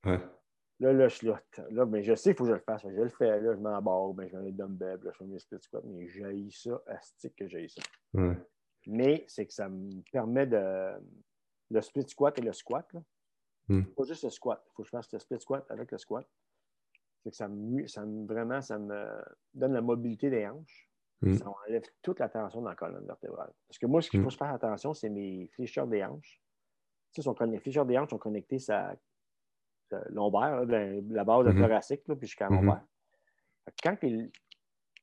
ouais. 0.06 0.20
Là, 0.82 0.92
là, 0.92 1.08
je 1.08 1.16
suis 1.16 1.28
là, 1.28 1.42
là, 1.72 1.86
mais 1.86 2.04
je 2.04 2.16
sais 2.16 2.32
qu'il 2.32 2.38
faut 2.38 2.44
que 2.44 2.50
je 2.50 2.56
le 2.56 2.60
fasse. 2.62 2.82
Je 2.84 2.90
le 2.90 3.08
fais, 3.10 3.40
là, 3.40 3.54
je 3.56 3.60
m'embarque, 3.62 4.16
ben, 4.16 4.28
je 4.28 4.36
mets 4.36 4.46
les 4.46 4.52
dumbbells, 4.52 5.00
là, 5.04 5.12
je 5.14 5.18
fais 5.18 5.24
mes 5.26 5.40
split 5.40 5.62
squats, 5.62 5.80
mais 5.86 6.08
j'ai 6.10 6.50
ça, 6.52 6.82
astique 6.88 7.34
que 7.38 7.48
j'ai 7.48 7.68
ça. 7.70 7.82
ouais. 8.14 8.36
Mais 8.88 9.26
c'est 9.28 9.46
que 9.46 9.54
ça 9.54 9.70
me 9.70 10.02
permet 10.12 10.46
de. 10.48 10.92
Le 11.72 11.82
split 11.82 12.08
squat 12.08 12.38
et 12.38 12.42
le 12.42 12.54
squat, 12.54 12.92
là. 12.94 13.02
Hmm. 13.68 13.84
Pas 13.84 14.04
juste 14.04 14.24
le 14.24 14.30
squat. 14.30 14.64
Il 14.68 14.72
faut 14.76 14.84
que 14.84 14.88
je 14.88 14.92
fasse 14.92 15.12
le 15.12 15.18
split 15.20 15.40
squat 15.42 15.66
avec 15.72 15.92
le 15.92 15.98
squat. 15.98 16.28
C'est 17.24 17.32
que 17.32 17.36
ça 17.36 17.48
me, 17.48 17.88
ça 17.88 18.06
me- 18.06 18.28
vraiment, 18.28 18.62
ça 18.62 18.78
me 18.78 19.08
donne 19.56 19.74
la 19.74 19.82
mobilité 19.82 20.30
des 20.30 20.46
hanches. 20.48 20.88
Hmm. 21.22 21.34
Ça 21.34 21.46
enlève 21.50 21.82
toute 22.04 22.20
la 22.20 22.30
tension 22.30 22.62
dans 22.62 22.70
la 22.70 22.76
colonne 22.76 23.06
vertébrale. 23.08 23.52
Parce 23.68 23.80
que 23.80 23.88
moi, 23.88 24.02
ce 24.04 24.12
qu'il 24.12 24.22
faut 24.22 24.28
Hmm. 24.28 24.32
se 24.32 24.38
faire 24.38 24.54
attention, 24.54 24.94
c'est 24.94 25.10
mes 25.10 25.48
flécheurs 25.54 25.88
des 25.88 26.04
hanches. 26.04 26.40
Tu 27.14 27.24
sais, 27.24 27.30
les 27.48 27.60
flécheurs 27.60 27.86
des 27.88 27.98
hanches 27.98 28.10
sont 28.12 28.20
connectés 28.20 28.58
à 28.70 28.96
sa 29.90 30.04
lombaire, 30.10 30.58
là, 30.58 30.66
ben, 30.66 31.08
la 31.14 31.24
base 31.24 31.48
Mhm. 31.48 31.62
thoracique, 31.62 32.08
là, 32.08 32.16
puis 32.16 32.28
jusqu'à 32.28 32.50
la 32.50 32.56
lombaire. 32.58 32.86
Quand 33.82 33.98
les, 34.04 34.32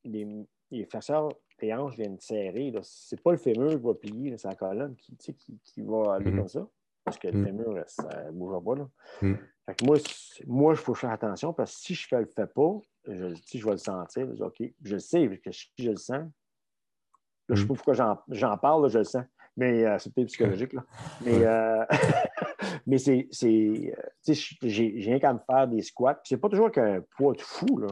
les, 0.04 0.46
les 0.70 0.84
flexeurs 0.86 1.30
des 1.62 1.72
hanches 1.72 1.94
viennent 1.96 2.18
serrer, 2.20 2.72
c'est 2.82 3.20
pas 3.22 3.30
le 3.30 3.38
fémur 3.38 3.70
qui 3.70 3.76
va 3.76 3.94
plier, 3.94 4.36
c'est 4.36 4.48
la 4.48 4.56
colonne 4.56 4.96
qui, 4.96 5.16
qui, 5.16 5.58
qui 5.62 5.80
va 5.82 6.14
aller 6.14 6.30
Mhm. 6.30 6.38
comme 6.38 6.48
ça. 6.48 6.68
Parce 7.04 7.18
que 7.18 7.28
le 7.28 7.38
Mhm. 7.38 7.44
fémur, 7.46 7.84
ça 7.86 8.24
ne 8.24 8.30
bougera 8.32 8.60
pas. 8.60 8.74
Là. 8.74 8.88
Fait 9.66 9.74
que 9.76 9.84
moi, 9.84 9.96
moi, 10.46 10.72
il 10.74 10.76
faut 10.76 10.94
faire 10.94 11.10
attention 11.10 11.52
parce 11.52 11.72
que 11.74 11.78
si 11.80 11.94
je 11.94 12.14
ne 12.14 12.20
le 12.20 12.26
fais 12.26 12.46
pas, 12.46 12.80
je, 13.06 13.34
je 13.54 13.64
vais 13.64 13.70
le 13.72 13.76
sentir. 13.76 14.28
Je 14.34 14.42
OK, 14.44 14.62
je 14.82 14.92
le 14.94 14.98
sais, 14.98 15.28
parce 15.28 15.40
que 15.40 15.52
si 15.52 15.70
je 15.78 15.90
le 15.90 15.96
sens, 15.96 16.18
là, 16.18 16.28
je 17.48 17.52
ne 17.52 17.56
sais 17.56 17.62
Mhm. 17.62 17.68
pas 17.68 17.74
pourquoi 17.74 17.94
j'en, 18.28 18.58
parle, 18.58 18.82
là, 18.82 18.88
je 18.88 18.98
le 18.98 19.04
sens. 19.04 19.24
Mais 19.56 19.84
euh, 19.84 19.98
c'est 19.98 20.12
peut-être 20.14 20.28
psychologique. 20.28 20.72
Là. 20.72 20.84
Mais, 21.24 21.44
euh, 21.44 21.84
mais 22.86 22.98
c'est. 22.98 23.28
j'ai, 23.32 24.92
rien 24.96 25.18
qu'à 25.20 25.32
me 25.34 25.38
faire 25.40 25.68
des 25.68 25.82
squats. 25.82 26.20
C'est 26.24 26.38
pas 26.38 26.48
toujours 26.48 26.70
qu'un 26.72 27.02
poids 27.16 27.34
de 27.34 27.40
fou. 27.40 27.78
Là. 27.78 27.88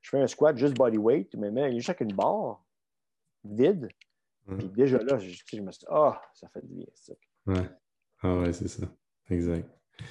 Je 0.00 0.10
fais 0.10 0.20
un 0.20 0.26
squat 0.26 0.56
juste 0.56 0.76
body 0.76 0.96
weight, 0.98 1.34
mais 1.36 1.50
même 1.50 1.72
juste 1.74 1.90
avec 1.90 2.00
une 2.00 2.14
barre 2.16 2.64
vide. 3.44 3.88
Puis 4.58 4.68
déjà 4.68 4.98
là, 4.98 5.18
je, 5.18 5.28
me 5.28 5.32
suis 5.70 5.80
dit, 5.80 5.86
ah, 5.90 6.20
ça 6.34 6.48
fait 6.48 6.66
du 6.66 6.74
bien. 6.74 6.86
ça. 6.94 7.12
Ouais. 7.46 7.68
Ah 8.22 8.38
ouais, 8.40 8.52
c'est 8.52 8.68
ça. 8.68 8.86
Exact. 9.28 9.68
Tu 9.98 10.04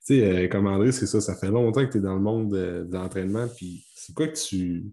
sais, 0.00 0.44
euh, 0.44 0.48
comme 0.48 0.66
André, 0.66 0.92
c'est 0.92 1.06
ça, 1.06 1.20
ça 1.20 1.36
fait 1.36 1.48
longtemps 1.50 1.84
que 1.86 1.92
tu 1.92 1.98
es 1.98 2.00
dans 2.00 2.14
le 2.14 2.20
monde 2.20 2.50
de, 2.52 2.84
de 2.84 2.92
l'entraînement. 2.94 3.46
Puis 3.48 3.86
c'est 3.94 4.14
quoi 4.14 4.28
que 4.28 4.38
tu, 4.38 4.84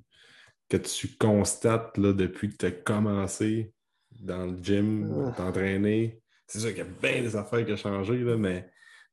que 0.69 0.77
tu 0.77 1.09
constates 1.17 1.97
là, 1.97 2.13
depuis 2.13 2.49
que 2.49 2.55
tu 2.57 2.65
as 2.67 2.71
commencé 2.71 3.73
dans 4.11 4.45
le 4.45 4.57
gym, 4.63 5.25
Ah. 5.27 5.31
t'entraîner? 5.35 6.21
C'est 6.47 6.59
sûr 6.59 6.69
qu'il 6.69 6.79
y 6.79 6.81
a 6.81 6.85
bien 6.85 7.21
des 7.21 7.35
affaires 7.35 7.65
qui 7.65 7.73
ont 7.73 7.77
changé, 7.77 8.17
là, 8.19 8.37
mais 8.37 8.63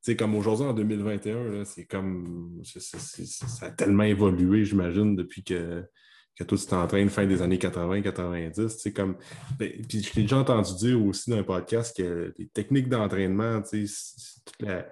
tu 0.04 0.12
sais, 0.12 0.16
comme 0.16 0.34
aujourd'hui 0.34 0.66
en 0.66 0.74
2021, 0.74 1.44
là, 1.44 1.64
c'est 1.64 1.86
comme 1.86 2.60
c'est- 2.64 2.80
c'est- 2.80 2.98
c'est- 2.98 3.46
ça 3.48 3.66
a 3.66 3.70
tellement 3.70 4.02
évolué, 4.04 4.64
j'imagine, 4.64 5.16
depuis 5.16 5.42
que, 5.42 5.84
que 6.36 6.44
toi 6.44 6.56
tu 6.58 6.66
t'entraînes 6.66 7.10
fin 7.10 7.26
des 7.26 7.42
années 7.42 7.58
80-90. 7.58 8.52
Tu 8.54 8.68
sais, 8.68 8.92
comme 8.92 9.16
ben, 9.58 9.70
puis 9.88 10.02
je 10.02 10.12
t'ai 10.12 10.22
déjà 10.22 10.38
entendu 10.38 10.74
dire 10.76 11.04
aussi 11.04 11.30
dans 11.30 11.36
un 11.38 11.42
podcast 11.42 11.96
que 11.96 12.32
les 12.38 12.48
techniques 12.48 12.88
d'entraînement, 12.88 13.60
tu 13.62 13.86
sais, 13.86 13.94
c'est- 13.94 14.14
c'est 14.18 14.44
toute 14.44 14.62
la- 14.62 14.86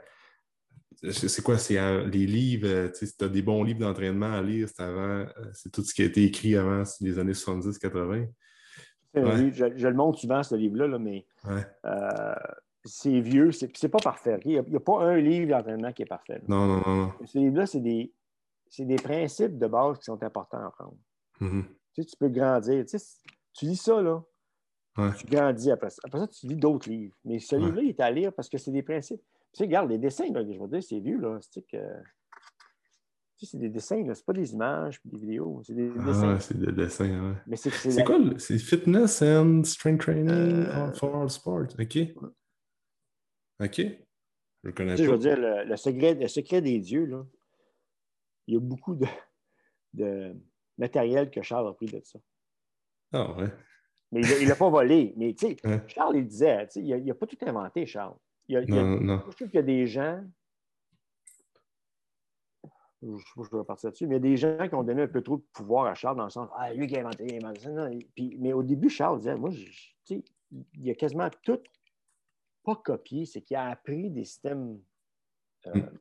c'est 1.13 1.29
c'est 1.29 1.43
quoi? 1.43 1.57
C'est 1.57 1.77
les 2.07 2.27
livres, 2.27 2.69
euh, 2.69 2.89
tu 2.89 2.95
sais, 2.99 3.07
si 3.07 3.17
tu 3.17 3.25
as 3.25 3.29
des 3.29 3.41
bons 3.43 3.63
livres 3.65 3.81
d'entraînement 3.81 4.33
à 4.35 4.43
lire, 4.43 4.69
c'est 4.69 4.83
avant, 4.83 5.01
euh, 5.21 5.27
c'est 5.55 5.73
tout 5.73 5.83
ce 5.83 5.95
qui 5.95 6.03
a 6.03 6.05
été 6.05 6.25
écrit 6.25 6.57
avant 6.57 6.85
c'est 6.85 7.05
les 7.05 7.19
années 7.19 7.33
70-80. 7.35 8.27
C'est 9.15 9.21
un 9.23 9.25
Ouais. 9.25 9.51
je, 9.51 9.65
je 9.77 9.89
le 9.89 9.95
montre 9.95 10.19
souvent, 10.21 10.43
ce 10.43 10.55
livre-là, 10.55 10.87
là, 10.89 10.99
mais 10.99 11.27
Ouais. 11.49 11.65
euh, 11.87 12.35
c'est 12.85 13.19
vieux, 13.21 13.51
c'est, 13.51 13.75
c'est 13.77 13.89
pas 13.89 13.99
parfait. 13.99 14.39
Il 14.45 14.53
n'y 14.53 14.77
a, 14.77 14.81
pas 14.81 15.01
un 15.03 15.17
livre 15.17 15.49
d'entraînement 15.49 15.93
qui 15.93 16.03
est 16.03 16.07
parfait. 16.07 16.35
là. 16.35 16.41
Non, 16.49 16.67
non, 16.67 16.83
non. 16.87 17.13
Ce 17.25 17.39
livre-là, 17.39 17.67
c'est 17.67 17.81
des, 17.81 18.13
c'est 18.69 18.85
des 18.85 18.97
principes 18.97 19.59
de 19.59 19.67
base 19.67 19.99
qui 19.99 20.05
sont 20.05 20.23
importants 20.23 20.59
à 20.59 20.71
Mhm. 21.41 21.65
Tu 21.95 22.03
sais, 22.03 22.09
tu 22.09 22.17
peux 22.17 22.29
grandir. 22.29 22.85
Tu, 22.87 22.99
sais, 22.99 23.07
tu 23.53 23.65
lis 23.67 23.77
ça, 23.77 24.01
là, 24.01 24.23
Ouais. 24.99 25.11
tu 25.17 25.27
grandis 25.27 25.71
après 25.71 25.91
ça. 25.91 26.01
Après 26.05 26.19
ça, 26.19 26.27
tu 26.29 26.47
lis 26.47 26.57
d'autres 26.57 26.89
livres. 26.89 27.17
Mais 27.25 27.39
ce 27.39 27.55
Ouais. 27.57 27.63
livre-là, 27.63 27.83
il 27.83 27.89
est 27.91 28.01
à 28.01 28.11
lire 28.11 28.33
parce 28.33 28.49
que 28.49 28.59
c'est 28.59 28.71
des 28.73 28.83
principes. 28.83 29.23
Tu 29.53 29.59
sais, 29.59 29.65
regarde, 29.65 29.91
les 29.91 29.99
dessins, 29.99 30.31
là, 30.33 30.43
je 30.45 30.59
veux 30.59 30.69
dire, 30.69 30.83
c'est 30.83 31.01
vieux, 31.01 31.19
là. 31.19 31.39
C'est 31.41 31.63
que. 31.63 31.77
Tu 33.39 33.47
sais, 33.47 33.53
c'est 33.53 33.59
des 33.59 33.71
dessins, 33.71 34.05
là. 34.05 34.15
C'est 34.15 34.25
pas 34.27 34.33
des 34.35 34.53
images 34.53 35.01
des 35.05 35.17
vidéos. 35.19 35.63
C'est 35.65 35.75
des 35.75 35.91
Ah, 35.99 36.05
dessins. 36.05 36.35
ouais, 36.35 36.41
c'est 36.41 36.59
des 36.59 36.73
dessins, 36.73 37.31
ouais. 37.31 37.37
Mais 37.47 37.57
c'est, 37.57 37.71
C'est 37.71 37.91
la- 37.97 38.03
quoi? 38.05 38.19
le- 38.19 38.39
C'est 38.39 38.59
fitness 38.59 39.23
and 39.23 39.65
strength 39.65 40.01
training 40.03 40.29
Euh, 40.31 40.93
for 40.93 41.17
all 41.17 41.31
sport. 41.31 41.67
OK. 41.79 41.99
OK. 43.61 43.81
Je 44.63 44.71
connais 44.73 44.93
Tu 44.95 44.99
sais, 44.99 45.05
je 45.05 45.11
veux 45.11 45.19
dire, 45.19 45.39
le, 45.39 45.65
le 45.65 45.77
secret, 45.77 46.15
le 46.15 46.29
secret 46.29 46.61
des 46.61 46.79
dieux, 46.81 47.07
là, 47.07 47.25
il 48.47 48.55
y 48.55 48.57
a 48.57 48.61
beaucoup 48.61 48.95
de, 48.95 49.07
de 49.95 50.37
matériel 50.81 51.31
que 51.31 51.43
Charles 51.43 51.69
a 51.69 51.73
pris 51.73 51.87
de 51.87 52.01
ça. 52.03 52.19
Ah 53.13 53.33
ouais. 53.37 53.49
Mais 54.13 54.21
il 54.23 54.45
ne 54.45 54.49
l'a 54.49 54.57
pas 54.57 54.69
volé. 54.69 55.15
Mais 55.17 55.35
tu 55.35 55.47
sais, 55.49 55.57
Ouais. 55.65 55.81
Charles, 55.87 56.17
il 56.17 56.27
disait, 56.27 56.67
tu 56.67 56.73
sais, 56.73 56.81
il 56.83 57.05
n'a 57.05 57.15
pas 57.15 57.27
tout 57.27 57.39
inventé, 57.43 57.87
Charles. 57.87 58.17
Il 58.49 58.57
a- 58.57 58.63
il 58.63 58.75
y 58.75 58.79
a- 58.79 58.83
Non, 58.83 59.01
non. 59.01 59.23
je 59.31 59.37
trouve 59.37 59.49
qu'il 59.49 59.55
y 59.55 59.59
a 59.59 59.63
des 59.63 59.87
gens, 59.87 60.25
je 63.03 63.07
ne 63.09 63.17
sais 63.19 63.25
pas 63.37 63.43
si 63.45 63.49
je 63.53 63.57
vais 63.57 63.65
partir 63.65 63.87
là-dessus, 63.89 64.07
mais 64.07 64.17
il 64.17 64.19
y 64.19 64.27
a 64.27 64.31
des 64.31 64.37
gens 64.37 64.69
qui 64.69 64.75
ont 64.75 64.83
donné 64.83 65.03
un 65.03 65.09
peu 65.09 65.23
trop 65.23 65.37
de 65.39 65.45
pouvoir 65.53 65.87
à 65.87 65.95
Charles 65.95 66.17
dans 66.17 66.25
le 66.25 66.31
sens, 66.31 66.49
ah, 66.57 66.73
lui 66.75 66.87
qui 66.87 66.97
a 66.97 67.01
inventé, 67.01 67.25
il 67.27 67.35
a 67.35 67.49
inventé 67.49 67.61
ça. 67.61 67.71
Non, 67.71 67.87
il- 67.89 68.07
puis- 68.09 68.37
mais 68.39 68.53
au 68.53 68.63
début, 68.63 68.91
Charles 68.91 69.19
disait, 69.19 69.37
moi, 69.37 69.51
tu 69.51 69.73
sais, 70.05 70.23
il 70.75 70.91
a 70.91 70.95
quasiment 70.95 71.29
tout, 71.43 71.61
pas 72.65 72.77
copié, 72.77 73.25
c'est 73.25 73.41
qu'il 73.43 73.57
a 73.57 73.69
appris 73.71 74.11
des 74.11 74.25
systèmes. 74.25 74.81
euh, 75.67 75.75
Mm. 75.75 75.99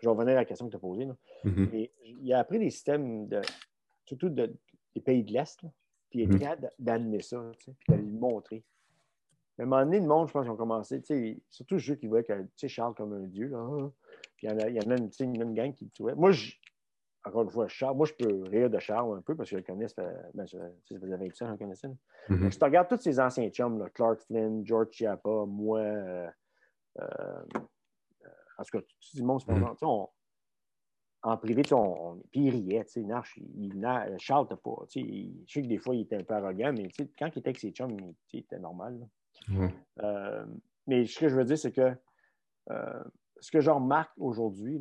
Je 0.00 0.06
vais 0.08 0.10
revenir 0.10 0.32
à 0.32 0.36
la 0.40 0.44
question 0.44 0.66
que 0.66 0.70
tu 0.72 0.76
as 0.76 0.80
posée. 0.80 1.06
Mais 1.44 1.92
il 2.04 2.32
a 2.32 2.38
appris 2.40 2.58
des 2.58 2.70
systèmes 2.70 3.28
de. 3.28 3.40
Surtout 4.12 4.28
des 4.30 5.00
pays 5.00 5.24
de 5.24 5.32
l'Est. 5.32 5.60
Puis 6.10 6.20
il 6.20 6.22
est 6.22 6.26
Mhm. 6.26 6.38
capable 6.38 6.70
d'amener 6.78 7.22
ça, 7.22 7.42
puis 7.64 7.74
de 7.88 7.94
le 7.94 8.02
montrer. 8.02 8.62
À 9.58 9.62
un 9.62 9.66
moment 9.66 9.84
donné, 9.84 10.00
le 10.00 10.06
monde, 10.06 10.28
je 10.28 10.32
pense 10.32 10.42
qu'ils 10.44 10.52
ont 10.52 10.56
commencé, 10.56 11.02
surtout 11.50 11.78
ceux 11.78 11.94
qui 11.94 12.06
voyaient 12.06 12.24
que, 12.24 12.42
tu 12.42 12.48
sais, 12.56 12.68
Charles 12.68 12.94
comme 12.94 13.12
un 13.12 13.26
dieu, 13.26 13.48
là. 13.48 13.58
hein. 13.58 13.92
Puis 14.36 14.46
il 14.46 14.50
y 14.50 14.52
en 14.52 14.58
a, 14.58 14.68
il 14.68 14.74
y 14.76 14.80
en 14.80 14.90
a 14.90 14.96
une, 14.96 15.10
une, 15.20 15.54
gang 15.54 15.72
qui 15.72 15.84
le 15.84 15.90
trouvait. 15.90 16.14
Moi, 16.14 16.32
je- 16.32 16.54
encore 17.24 17.42
une 17.42 17.50
fois, 17.50 17.68
Charles, 17.68 17.96
moi, 17.96 18.06
je 18.06 18.14
peux 18.14 18.42
rire 18.48 18.68
de 18.68 18.78
Charles 18.78 19.16
un 19.16 19.22
peu 19.22 19.36
parce 19.36 19.48
que 19.48 19.56
je 19.56 19.60
le 19.60 19.62
connais, 19.62 19.88
ça 19.88 20.02
fait, 20.02 20.16
ben, 20.34 20.46
ça, 20.46 20.58
tu 20.58 20.74
sais, 20.88 20.94
ça 20.94 21.00
faisait 21.00 21.16
20 21.16 21.26
ans 21.26 21.30
que 21.30 21.46
je 21.46 21.50
le 21.52 21.56
connaissais. 21.58 21.88
là. 21.88 21.94
Mhm. 22.28 22.50
Si 22.50 22.58
tu 22.58 22.64
regardes 22.64 22.88
tous 22.88 22.98
ces 23.00 23.20
anciens 23.20 23.48
chums, 23.50 23.78
là, 23.78 23.88
Clark 23.90 24.20
Flynn, 24.22 24.66
George 24.66 24.88
Chiappa, 24.90 25.44
moi, 25.46 25.80
euh, 25.80 26.28
euh, 27.00 27.42
en 28.58 28.64
tout 28.64 28.78
cas, 28.78 28.80
tout 28.80 29.18
le 29.18 29.24
monde 29.24 29.40
se 29.40 29.46
tu 29.46 29.52
sais, 29.52 29.84
on- 29.86 30.08
en 31.24 31.36
privé, 31.36 31.62
on, 31.72 32.10
on- 32.10 32.16
puis 32.30 32.40
il 32.46 32.50
riait, 32.50 32.84
tu 32.84 32.92
sais, 32.92 33.00
il, 33.36 33.64
il- 33.64 33.78
Na- 33.78 34.16
Charles, 34.18 34.48
pas, 34.48 34.76
tu 34.88 35.00
sais, 35.00 35.06
il- 35.06 35.44
je 35.46 35.52
sais 35.52 35.62
que 35.62 35.66
des 35.68 35.78
fois, 35.78 35.94
il 35.94 36.02
était 36.02 36.16
un 36.16 36.24
peu 36.24 36.34
arrogant, 36.34 36.72
mais 36.72 36.88
tu 36.88 37.04
sais, 37.04 37.10
quand 37.18 37.26
il 37.34 37.38
était 37.38 37.48
avec 37.48 37.58
ses 37.60 37.70
chums, 37.70 37.90
il, 37.92 37.96
tu 37.98 38.04
sais, 38.04 38.16
il 38.32 38.40
était 38.40 38.58
normal. 38.58 39.08
Euh, 40.00 40.46
mais 40.86 41.06
ce 41.06 41.18
que 41.18 41.28
je 41.28 41.36
veux 41.36 41.44
dire, 41.44 41.58
c'est 41.58 41.72
que 41.72 41.94
euh, 42.70 43.04
ce 43.40 43.50
que 43.50 43.60
je 43.60 43.70
remarque 43.70 44.12
aujourd'hui, 44.18 44.80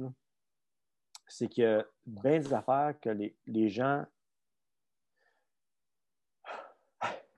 c'est 1.28 1.48
a 1.48 1.86
bien 2.06 2.40
des 2.40 2.54
affaires 2.54 3.00
que 3.00 3.10
les, 3.10 3.36
les 3.48 3.70
gens. 3.70 4.06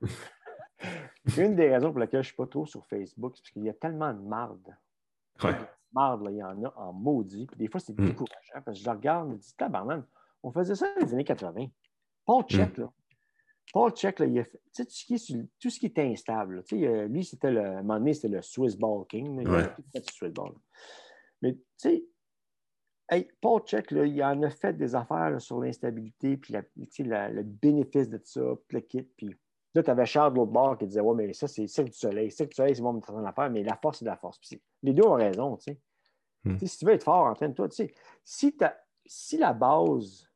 Une 1.37 1.55
des 1.55 1.69
raisons 1.69 1.91
pour 1.91 1.99
lesquelles 1.99 2.23
je 2.23 2.29
ne 2.29 2.33
suis 2.33 2.35
pas 2.35 2.47
trop 2.47 2.65
sur 2.65 2.85
Facebook, 2.87 3.33
c'est 3.35 3.41
parce 3.43 3.51
qu'il 3.51 3.63
y 3.63 3.69
a 3.69 3.73
tellement 3.73 4.13
de 4.13 4.19
marde. 4.19 4.75
Ouais. 5.43 5.55
Marde, 5.93 6.27
il 6.31 6.37
y 6.37 6.43
en 6.43 6.63
a 6.63 6.73
en 6.77 6.93
maudit. 6.93 7.45
Puis 7.47 7.57
des 7.57 7.67
fois, 7.67 7.79
c'est 7.79 7.97
Mm. 7.97 8.05
décourageant 8.07 8.61
parce 8.65 8.77
que 8.77 8.83
je 8.83 8.85
le 8.85 8.91
regarde 8.95 9.29
je 9.29 9.33
me 9.33 9.37
dis, 9.39 9.55
tabarnak, 9.55 10.03
on 10.41 10.51
faisait 10.51 10.75
ça 10.75 10.87
dans 10.99 11.05
les 11.05 11.13
années 11.13 11.23
80. 11.23 11.67
Paul 12.25 12.43
Check, 12.45 12.77
là. 12.77 12.91
Paul 13.73 13.91
Check, 13.91 14.19
là, 14.19 14.25
il 14.25 14.39
a 14.39 14.43
fait, 14.43 14.61
tout 14.75 14.85
ce 14.87 15.05
qui 15.05 15.13
est, 15.15 15.17
sur- 15.17 15.43
tout 15.59 15.69
ce 15.69 15.79
qui 15.79 15.85
était 15.87 16.03
instable. 16.03 16.57
là. 16.57 16.61
Euh, 16.73 17.07
lui, 17.07 17.23
c'était 17.23 17.51
le, 17.51 17.61
à 17.61 17.77
un 17.79 17.81
moment 17.81 17.99
donné, 17.99 18.13
c'était 18.13 18.27
le 18.29 18.41
Swiss 18.41 18.75
Ball 18.77 19.05
King. 19.07 19.41
là. 19.41 19.43
Il 19.43 19.55
a 19.55 19.67
tout 19.69 19.83
fait 19.91 19.99
du 20.01 20.13
Swiss 20.13 20.33
Ball. 20.33 20.51
Mais 21.41 21.53
tu 21.53 21.61
sais, 21.77 22.05
hey, 23.09 23.29
Paul 23.41 23.61
Check, 23.65 23.91
là, 23.91 24.05
il 24.05 24.23
en 24.23 24.41
a 24.43 24.49
fait 24.49 24.73
des 24.73 24.95
affaires 24.95 25.29
là, 25.31 25.39
sur 25.39 25.59
l'instabilité, 25.59 26.37
puis 26.37 26.53
la- 26.53 27.29
le 27.29 27.43
bénéfice 27.43 28.09
de 28.09 28.19
ça, 28.23 28.41
puis 28.67 28.75
le 28.77 28.81
kit. 28.81 29.01
Puis 29.17 29.35
là, 29.73 29.83
tu 29.83 29.89
avais 29.89 30.05
Charles 30.05 30.33
de 30.33 30.37
l'autre 30.37 30.51
bord 30.51 30.77
qui 30.77 30.87
disait 30.87 31.01
Ouais, 31.01 31.15
mais 31.15 31.33
ça, 31.33 31.47
c'est 31.47 31.67
Cirque 31.67 31.89
du 31.89 31.97
Soleil. 31.97 32.31
Cirque 32.31 32.49
du 32.49 32.55
Soleil, 32.55 32.75
c'est 32.75 32.81
bon, 32.81 33.01
mais 33.51 33.63
la 33.63 33.75
force, 33.75 33.99
c'est 33.99 34.05
de 34.05 34.09
la 34.09 34.17
force. 34.17 34.37
Puis 34.39 34.61
les 34.81 34.93
deux 34.93 35.03
ont 35.03 35.15
raison, 35.15 35.57
tu 35.57 35.63
sais. 35.63 35.79
Hmm. 36.43 36.57
Tu 36.57 36.59
sais, 36.59 36.67
Si 36.67 36.77
tu 36.79 36.85
veux 36.85 36.93
être 36.93 37.03
fort, 37.03 37.25
entraîne-toi. 37.25 37.69
Tu 37.69 37.75
sais, 37.75 37.93
si, 38.23 38.55
si 39.05 39.37
la 39.37 39.53
base 39.53 40.29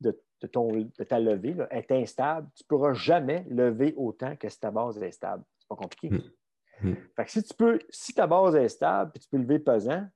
de, 0.00 0.20
de 0.40 0.46
ton, 0.46 0.72
de 0.72 1.04
ta 1.04 1.18
levée 1.18 1.54
là, 1.54 1.66
est 1.70 1.90
instable, 1.92 2.48
tu 2.54 2.64
ne 2.64 2.66
pourras 2.66 2.92
jamais 2.92 3.44
lever 3.48 3.94
autant 3.96 4.36
que 4.36 4.48
si 4.48 4.60
ta 4.60 4.70
base 4.70 5.02
est 5.02 5.12
stable. 5.12 5.44
C'est 5.58 5.68
pas 5.68 5.76
compliqué. 5.76 6.10
Hmm. 6.10 6.88
Hmm. 6.90 6.94
Fait 7.16 7.24
que 7.24 7.30
si 7.30 7.42
tu 7.42 7.54
peux, 7.54 7.78
si 7.90 8.14
ta 8.14 8.26
base 8.26 8.54
est 8.54 8.68
stable 8.68 9.10
puis 9.12 9.20
tu 9.20 9.28
peux 9.28 9.38
lever 9.38 9.58
pesant, 9.58 10.06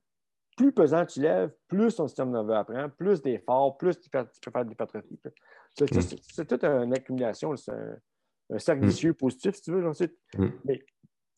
plus 0.56 0.72
pesant 0.72 1.04
tu 1.06 1.20
lèves, 1.20 1.52
plus 1.66 1.96
ton 1.96 2.06
système 2.06 2.30
nerveux 2.30 2.54
apprend, 2.54 2.88
plus 2.90 3.22
d'efforts, 3.22 3.76
plus 3.78 3.98
tu 3.98 4.10
peux, 4.10 4.24
tu 4.24 4.40
peux 4.40 4.50
faire 4.50 4.64
de 4.64 4.70
l'hypertrophie. 4.70 5.18
C'est 5.78 5.90
Hmm. 5.94 6.00
c'est- 6.02 6.44
toute 6.44 6.64
une 6.64 6.92
accumulation, 6.94 7.56
c'est 7.56 7.72
un, 7.72 7.96
un 8.50 8.58
cercle 8.58 8.84
Hmm. 8.84 8.88
vicieux 8.88 9.14
positif, 9.14 9.54
si 9.56 9.62
tu 9.62 9.72
veux. 9.72 9.86
ensuite. 9.86 10.16
Hmm. 10.36 10.48
Mais 10.64 10.84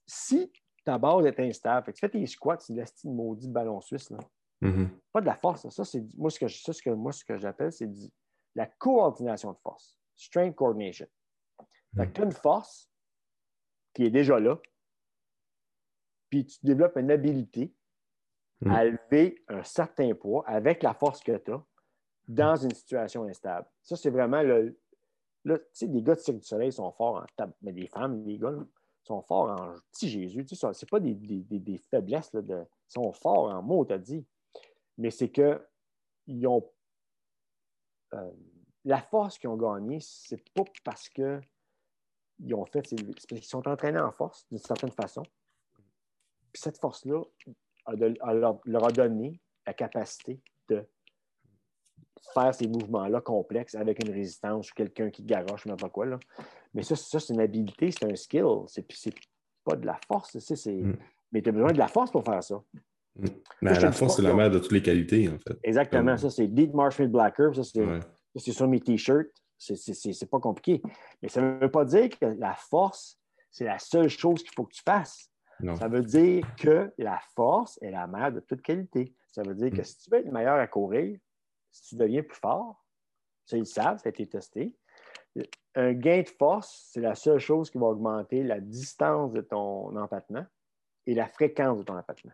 si 0.06 0.52
ta 0.84 0.98
base 0.98 1.24
est 1.26 1.38
instable, 1.40 1.86
fait 1.86 1.92
que 1.92 1.96
tu 1.98 2.00
fais 2.00 2.10
tes 2.10 2.26
squats, 2.26 2.58
c'est 2.60 2.74
le 2.74 2.84
style 2.84 3.12
maudit 3.12 3.48
de 3.48 3.52
ballon 3.52 3.80
suisse. 3.80 4.10
Là 4.10 4.18
Mhm. 4.60 4.90
pas 5.12 5.20
de 5.20 5.26
la 5.26 5.36
force. 5.36 5.64
là. 5.64 5.70
Ça, 5.70 5.84
c'est 5.84 6.02
moi 6.16 6.30
ce 6.30 6.38
que 6.38 6.48
ça, 6.48 6.72
ce 6.72 6.82
que 6.82 6.90
moi 6.90 7.12
ce 7.12 7.24
que 7.24 7.36
j'appelle, 7.38 7.72
c'est 7.72 7.88
la 8.54 8.66
coordination 8.66 9.52
de 9.52 9.58
force. 9.58 9.98
Strength 10.16 10.54
coordination. 10.56 11.06
Fait 11.96 12.06
que 12.06 12.12
tu 12.12 12.22
as 12.22 12.24
une 12.24 12.32
force 12.32 12.90
qui 13.94 14.04
est 14.04 14.10
déjà 14.10 14.38
là, 14.40 14.58
puis 16.30 16.46
tu 16.46 16.58
développes 16.64 16.96
une 16.96 17.10
habilité 17.10 17.74
Mm. 18.60 18.70
à 18.70 18.84
lever 18.84 19.44
un 19.48 19.62
certain 19.64 20.14
poids 20.14 20.44
avec 20.48 20.82
la 20.82 20.94
force 20.94 21.22
que 21.22 21.36
tu 21.36 21.52
as 21.52 21.62
dans 22.26 22.56
une 22.56 22.72
situation 22.74 23.24
instable. 23.24 23.66
Ça, 23.82 23.96
c'est 23.96 24.10
vraiment 24.10 24.42
le. 24.42 24.78
Là, 25.44 25.58
tu 25.58 25.64
sais, 25.72 25.86
les 25.86 26.02
gars 26.02 26.14
de 26.14 26.20
Cirque 26.20 26.38
du 26.38 26.46
Soleil 26.46 26.72
sont 26.72 26.90
forts 26.92 27.16
en 27.16 27.26
table, 27.36 27.52
mais 27.60 27.72
les 27.72 27.86
femmes, 27.86 28.24
les 28.24 28.38
gars, 28.38 28.54
sont 29.02 29.20
forts 29.20 29.50
en 29.50 29.74
petit 29.92 30.08
Jésus. 30.08 30.44
Tu 30.46 30.56
sais, 30.56 30.66
c'est 30.72 30.88
pas 30.88 31.00
des, 31.00 31.80
faiblesses, 31.90 32.32
là, 32.32 32.40
ils 32.40 32.66
sont 32.88 33.12
forts 33.12 33.52
en 33.52 33.62
mots, 33.62 33.84
t'as 33.84 33.98
dit. 33.98 34.26
Mais 34.96 35.10
c'est 35.10 35.28
que 35.28 35.60
ils 36.26 36.46
ont 36.46 36.66
euh, 38.14 38.32
la 38.84 39.02
force 39.02 39.38
qu'ils 39.38 39.50
ont 39.50 39.56
gagnée, 39.56 39.98
c'est 40.00 40.42
pas 40.54 40.64
parce 40.84 41.08
que 41.08 41.40
ils 42.38 42.54
ont 42.54 42.64
fait, 42.64 42.86
c'est 42.86 42.96
c'est 42.96 43.06
parce 43.06 43.26
qu'ils 43.26 43.44
sont 43.44 43.66
entraînés 43.68 44.00
en 44.00 44.12
force 44.12 44.46
d'une 44.48 44.58
certaine 44.58 44.90
façon. 44.90 45.22
Puis 46.52 46.62
cette 46.62 46.78
force-là 46.78 47.22
leur, 47.92 48.84
a 48.84 48.92
donné 48.92 49.40
la 49.66 49.74
capacité 49.74 50.40
faire 52.32 52.54
ces 52.54 52.66
mouvements-là 52.68 53.20
complexes 53.20 53.74
avec 53.74 54.02
une 54.04 54.12
résistance 54.12 54.70
ou 54.70 54.74
quelqu'un 54.74 55.10
qui 55.10 55.22
garoche, 55.22 55.66
n'importe 55.66 55.92
quoi. 55.92 56.06
Là. 56.06 56.18
Mais 56.72 56.82
ça, 56.82 56.96
ça 56.96 57.20
c'est 57.20 57.34
une 57.34 57.40
habilité, 57.40 57.90
c'est 57.90 58.10
un 58.10 58.14
skill. 58.16 58.44
C'est, 58.68 58.86
c'est 58.92 59.14
pas 59.64 59.76
de 59.76 59.86
la 59.86 59.98
force. 60.06 60.38
c'est- 60.38 60.70
Mm. 60.72 60.96
Mais 61.32 61.42
tu 61.42 61.48
as 61.48 61.52
besoin 61.52 61.72
de 61.72 61.78
la 61.78 61.88
force 61.88 62.10
pour 62.10 62.24
faire 62.24 62.42
ça. 62.42 62.62
Mais 63.62 63.70
à 63.70 63.76
te 63.76 63.82
la 63.82 63.92
force, 63.92 64.16
c'est 64.16 64.22
la 64.22 64.34
mère 64.34 64.50
de 64.50 64.58
toutes 64.58 64.72
les 64.72 64.82
qualités, 64.82 65.28
en 65.28 65.38
fait. 65.38 65.58
Exactement. 65.62 66.04
Comme- 66.12 66.18
Ça, 66.18 66.30
c'est 66.30 66.46
Deep 66.48 66.74
Marshall 66.74 67.08
Blacker. 67.08 67.50
Ça, 67.54 67.62
c'est, 67.64 67.80
Ouais. 67.84 68.00
ça, 68.00 68.08
c'est 68.36 68.52
sur 68.52 68.68
mes 68.68 68.80
t-shirts. 68.80 69.28
C'est 69.58 70.28
pas 70.30 70.40
compliqué. 70.40 70.82
Mais 71.22 71.28
ça 71.28 71.40
ne 71.40 71.58
veut 71.58 71.70
pas 71.70 71.84
dire 71.84 72.08
que 72.10 72.26
la 72.26 72.54
force, 72.54 73.18
c'est 73.50 73.64
la 73.64 73.78
seule 73.78 74.08
chose 74.08 74.42
qu'il 74.42 74.52
faut 74.54 74.64
que 74.64 74.74
tu 74.74 74.82
fasses. 74.82 75.30
Non. 75.60 75.76
Ça 75.76 75.86
veut 75.88 76.02
dire 76.02 76.44
que 76.56 76.92
la 76.98 77.20
force 77.36 77.78
est 77.80 77.90
la 77.92 78.06
mère 78.08 78.32
de 78.32 78.40
toute 78.40 78.60
qualité. 78.62 79.14
Ça 79.28 79.42
veut 79.42 79.54
dire 79.54 79.70
que 79.70 79.80
Mm. 79.80 79.84
si 79.84 79.98
tu 79.98 80.10
veux 80.10 80.18
être 80.18 80.32
meilleur 80.32 80.56
à 80.56 80.66
courir, 80.66 81.16
si 81.74 81.88
tu 81.88 81.96
deviens 81.96 82.22
plus 82.22 82.38
fort, 82.38 82.84
ça, 83.46 83.56
ils 83.56 83.60
le 83.60 83.64
savent, 83.66 83.98
ça 83.98 84.08
a 84.08 84.10
été 84.10 84.26
testé. 84.26 84.74
Un 85.74 85.92
gain 85.92 86.22
de 86.22 86.28
force, 86.28 86.88
c'est 86.92 87.00
la 87.00 87.16
seule 87.16 87.40
chose 87.40 87.68
qui 87.70 87.78
va 87.78 87.86
augmenter 87.86 88.44
la 88.44 88.60
distance 88.60 89.32
de 89.32 89.40
ton 89.40 89.94
empattement 89.96 90.46
et 91.06 91.14
la 91.14 91.26
fréquence 91.26 91.78
de 91.78 91.82
ton 91.82 91.98
empattement. 91.98 92.32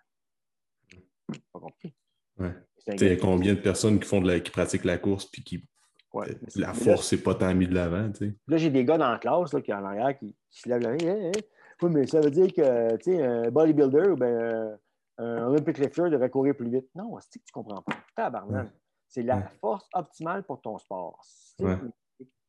Pas 1.52 1.60
compliqué. 1.60 1.94
Ouais. 2.38 2.54
C'est 2.76 2.92
un 2.92 2.96
Tu 2.96 2.98
sais, 2.98 3.06
Il 3.06 3.12
y 3.12 3.16
a 3.16 3.20
combien 3.20 3.54
de 3.54 3.60
personnes 3.60 3.98
qui 3.98 4.06
font 4.06 4.20
de 4.20 4.28
la, 4.28 4.40
qui 4.40 4.50
pratiquent 4.50 4.84
la 4.84 4.98
course 4.98 5.26
puis 5.26 5.42
qui 5.42 5.64
Ouais. 6.12 6.26
la 6.56 6.74
force 6.74 7.12
n'est 7.12 7.20
pas 7.20 7.36
tant 7.36 7.54
mis 7.54 7.68
de 7.68 7.74
l'avant. 7.74 8.10
Là, 8.48 8.56
j'ai 8.56 8.70
des 8.70 8.84
gars 8.84 8.98
dans 8.98 9.12
la 9.12 9.18
classe 9.18 9.52
là, 9.52 9.60
qui 9.60 9.72
en 9.72 9.84
arrière 9.84 10.18
qui, 10.18 10.36
qui 10.50 10.60
se 10.60 10.68
lèvent 10.68 10.82
la 10.82 10.90
main. 10.90 10.98
Hey, 10.98 11.26
hey. 11.26 11.44
Oui, 11.82 11.90
mais 11.92 12.06
ça 12.08 12.20
veut 12.20 12.32
dire 12.32 12.52
que 12.52 13.44
un 13.46 13.48
bodybuilder 13.50 14.08
ou 14.10 14.16
ben, 14.16 14.76
un 15.18 15.46
Olympic 15.46 15.78
lifter 15.78 16.10
devrait 16.10 16.28
courir 16.28 16.56
plus 16.56 16.68
vite. 16.68 16.88
Non, 16.96 17.16
c'est 17.20 17.38
que 17.38 17.44
tu 17.44 17.52
ne 17.56 17.62
comprends 17.62 17.82
pas? 17.82 17.92
Tabarnak. 18.16 18.72
C'est 19.10 19.22
la 19.24 19.42
force 19.42 19.88
optimale 19.92 20.44
pour 20.44 20.60
ton 20.62 20.78
sport. 20.78 21.20
Ouais. 21.58 21.76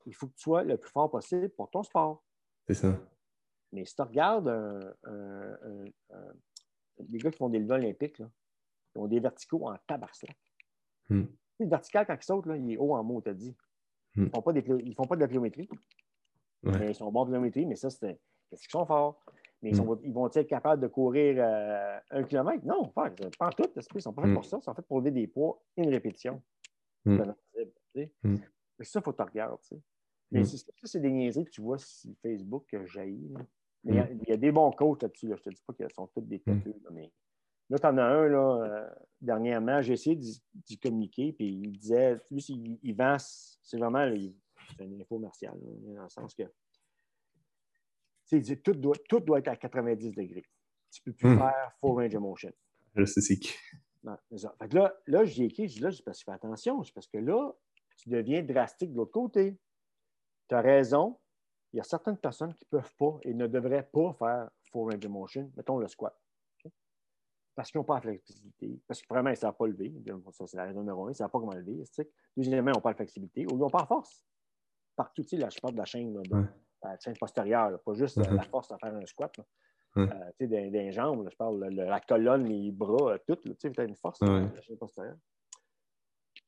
Il 0.05 0.13
faut 0.15 0.27
que 0.27 0.33
tu 0.33 0.41
sois 0.43 0.63
le 0.63 0.77
plus 0.77 0.91
fort 0.91 1.09
possible 1.09 1.49
pour 1.49 1.69
ton 1.71 1.81
sport. 1.83 2.23
C'est 2.67 2.75
ça. 2.75 2.99
Mais 3.71 3.83
si 3.83 3.95
tu 3.95 4.01
regardes 4.03 4.47
un, 4.47 4.79
un- 5.03 5.57
un- 5.63 5.85
un- 6.11 6.33
les 7.09 7.17
gars 7.17 7.31
qui 7.31 7.37
font 7.37 7.49
des 7.49 7.59
levées 7.59 7.73
olympiques, 7.73 8.19
là, 8.19 8.29
ils 8.95 8.99
ont 8.99 9.07
des 9.07 9.19
verticaux 9.19 9.67
en 9.67 9.75
tabarnak. 9.87 10.37
Hmm. 11.09 11.23
Le 11.59 11.67
vertical, 11.67 12.05
quand 12.05 12.15
il 12.15 12.23
saute, 12.23 12.45
là, 12.45 12.55
il 12.57 12.71
est 12.71 12.77
haut 12.77 12.95
en 12.95 13.03
mots, 13.03 13.21
t'as 13.21 13.33
dit. 13.33 13.55
Hmm. 14.15 14.21
Ils 14.21 14.25
ne 14.25 14.29
font, 14.29 14.41
pas 14.41 14.51
ils 14.51 14.63
de 15.15 15.19
la 15.19 15.27
pliométrie. 15.27 15.69
Ouais. 16.63 16.89
Ils 16.89 16.95
sont 16.95 17.11
bons 17.11 17.25
de 17.25 17.31
pliométrie, 17.31 17.65
mais 17.65 17.75
ça, 17.75 17.89
c'est 17.89 18.19
parce 18.49 18.61
qu'ils 18.61 18.71
sont 18.71 18.85
forts? 18.85 19.23
Mais 19.61 19.69
ils, 19.69 19.73
Hmm. 19.73 19.85
sont- 19.85 19.99
ils 20.03 20.11
vont 20.13 20.27
être 20.27 20.41
capables 20.47 20.81
de 20.81 20.87
courir 20.87 21.35
euh, 21.39 21.99
un 22.09 22.23
kilomètre? 22.23 22.65
Non, 22.65 22.87
pas, 22.89 23.09
en 23.39 23.49
tout. 23.51 23.69
Ils 23.75 23.81
ne 23.95 23.99
sont 23.99 24.13
pas 24.13 24.21
faits 24.23 24.31
Hmm. 24.31 24.33
pour 24.35 24.45
ça. 24.45 24.57
Ils 24.57 24.63
sont 24.63 24.73
faits 24.73 24.85
pour 24.87 24.99
lever 24.99 25.11
des 25.11 25.27
poids, 25.27 25.61
une 25.77 25.89
répétition. 25.89 26.41
Mais 27.05 28.85
ça, 28.85 28.99
il 28.99 29.03
faut 29.03 29.11
que 29.11 29.17
tu 29.17 29.23
regardes. 29.23 29.57
Mais 30.31 30.43
c'est- 30.45 30.57
ça, 30.57 30.71
c'est 30.85 30.99
des 30.99 31.11
niaiseries 31.11 31.45
que 31.45 31.51
tu 31.51 31.61
vois 31.61 31.77
sur 31.77 32.11
Facebook 32.21 32.65
que 32.67 32.85
j'ai. 32.85 33.11
Mais 33.83 33.93
il 33.93 33.95
y 33.95 33.99
a- 33.99 34.09
il 34.11 34.29
y, 34.29 34.31
a 34.31 34.37
des 34.37 34.51
bons 34.51 34.71
coachs 34.71 35.01
là-dessus. 35.03 35.27
Là. 35.27 35.35
Je 35.35 35.41
ne 35.41 35.53
te 35.53 35.57
dis 35.57 35.63
pas 35.65 35.73
qu'ils 35.73 35.89
sont 35.93 36.07
tous 36.07 36.21
des 36.21 36.39
têteux. 36.39 36.75
là, 36.83 36.89
mais 36.91 37.11
là, 37.69 37.79
tu 37.79 37.85
en 37.87 37.97
as 37.97 38.03
un, 38.03 38.27
là, 38.27 38.57
euh, 38.63 38.89
dernièrement, 39.19 39.81
j'ai 39.81 39.93
essayé 39.93 40.15
d'y 40.15 40.77
communiquer, 40.79 41.33
puis 41.33 41.47
il 41.47 41.71
disait, 41.71 42.19
lui, 42.29 42.43
il, 42.49 42.79
il 42.83 42.95
vend, 42.95 43.17
c'est 43.19 43.77
vraiment, 43.77 44.05
c'est 44.77 44.83
une 44.85 45.01
infomerciale, 45.01 45.57
là, 45.61 45.95
dans 45.97 46.03
le 46.03 46.09
sens 46.09 46.33
que, 46.35 46.43
il 48.37 48.41
dit, 48.41 48.61
tout 48.61 48.73
doit, 48.73 48.95
tout 49.09 49.19
doit 49.19 49.39
être 49.39 49.47
à 49.49 49.55
90 49.55 50.11
degrés. 50.11 50.45
Tu 50.91 51.01
ne 51.05 51.11
peux 51.11 51.17
plus 51.17 51.29
Hmm. 51.29 51.37
faire 51.39 51.71
full 51.79 51.91
range 52.01 52.15
of 52.15 52.21
motion. 52.21 52.51
Je 52.95 53.05
sais 53.05 53.21
c'est 53.21 53.37
qui. 53.37 53.53
Non, 54.03 54.17
ça. 54.35 54.53
Fait 54.59 54.67
que 54.69 54.75
là, 54.75 54.93
là 55.07 55.23
j'y 55.25 55.43
ai 55.43 55.45
écrit, 55.45 55.67
je 55.67 55.75
dis 55.75 55.79
là, 55.79 55.89
que 55.91 55.95
fais 56.13 56.31
attention, 56.31 56.83
c'est 56.83 56.93
parce 56.93 57.07
que 57.07 57.17
là, 57.19 57.51
tu 57.97 58.09
deviens 58.09 58.41
drastique 58.41 58.91
de 58.91 58.97
l'autre 58.97 59.11
côté. 59.11 59.57
Tu 60.49 60.55
as 60.55 60.61
raison. 60.61 61.17
Il 61.73 61.77
y 61.77 61.79
a 61.79 61.83
certaines 61.83 62.17
personnes 62.17 62.53
qui 62.55 62.65
ne 62.65 62.79
peuvent 62.79 62.93
pas 62.97 63.17
et 63.21 63.33
ne 63.33 63.47
devraient 63.47 63.87
pas 63.93 64.11
faire 64.13 64.49
full 64.71 64.91
range 64.91 65.05
of 65.05 65.11
motion, 65.11 65.51
mettons 65.55 65.77
le 65.77 65.87
squat. 65.87 66.17
Parce 67.53 67.69
qu'ils 67.69 67.79
n'ont 67.79 67.85
pas 67.85 67.95
la 67.95 68.01
flexibilité. 68.01 68.79
Parce 68.87 69.01
que 69.01 69.07
vraiment, 69.09 69.29
ils 69.29 69.33
ne 69.33 69.37
savent 69.37 69.55
pas 69.55 69.67
lever. 69.67 69.93
Ça, 70.31 70.47
c'est 70.47 70.57
la 70.57 70.63
raison 70.65 70.79
numéro 70.79 71.03
un. 71.05 71.09
Ils 71.09 71.11
ne 71.11 71.15
savent 71.15 71.29
pas 71.29 71.39
comment 71.39 71.53
lever. 71.53 71.83
Deuxièmement, 72.35 72.71
ils 72.71 72.73
n'ont 72.75 72.81
pas 72.81 72.91
la 72.91 72.95
flexibilité. 72.95 73.45
Ou 73.45 73.49
ils 73.51 73.57
n'ont 73.57 73.69
pas 73.69 73.79
la 73.81 73.85
force. 73.87 74.25
Partout, 74.95 75.21
tu 75.23 75.29
sais, 75.29 75.37
là, 75.37 75.49
je 75.49 75.59
parle 75.59 75.73
de 75.73 75.79
la 75.79 75.85
chaîne, 75.85 76.13
la 76.83 76.97
chaîne 76.99 77.17
postérieure, 77.17 77.79
pas 77.83 77.93
juste 77.93 78.17
uh-huh. 78.17 78.35
la 78.35 78.43
force 78.43 78.71
à 78.71 78.77
faire 78.77 78.95
un 78.95 79.05
squat. 79.05 79.33
Euh, 79.97 80.07
tu 80.39 80.47
sais, 80.47 80.69
des, 80.69 80.91
jambes, 80.91 81.27
je 81.29 81.35
parle 81.35 81.65
la 81.65 81.99
colonne, 81.99 82.45
les 82.45 82.71
bras, 82.71 83.17
tout. 83.27 83.35
Tu 83.35 83.71
as 83.77 83.83
une 83.83 83.95
force 83.95 84.21
la 84.21 84.61
chaîne 84.61 84.77
postérieure. 84.77 85.17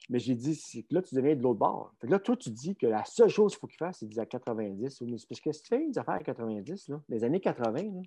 Mais 0.10 0.20
j'ai 0.20 0.36
dit, 0.36 0.86
là, 0.92 1.02
tu 1.02 1.16
deviens 1.16 1.36
de 1.36 1.42
l'autre 1.42 1.60
bord. 1.60 1.94
là, 2.04 2.20
toi, 2.20 2.36
tu 2.36 2.50
dis 2.50 2.76
que 2.76 2.88
la 2.88 3.06
seule 3.06 3.30
chose 3.30 3.54
qu'il 3.54 3.60
faut 3.60 3.68
qu'il 3.68 3.78
fasse, 3.78 4.00
c'est 4.00 4.20
à 4.20 4.26
90. 4.26 5.00
Parce 5.30 5.42
que 5.42 5.52
si 5.52 5.62
tu 5.62 5.70
fais 5.70 5.88
des 5.88 5.98
affaires 5.98 6.16
à 6.16 6.20
90, 6.20 6.90
là, 6.90 7.02
les 7.08 7.24
années 7.24 7.40
80, 7.40 7.80
ils 7.80 8.04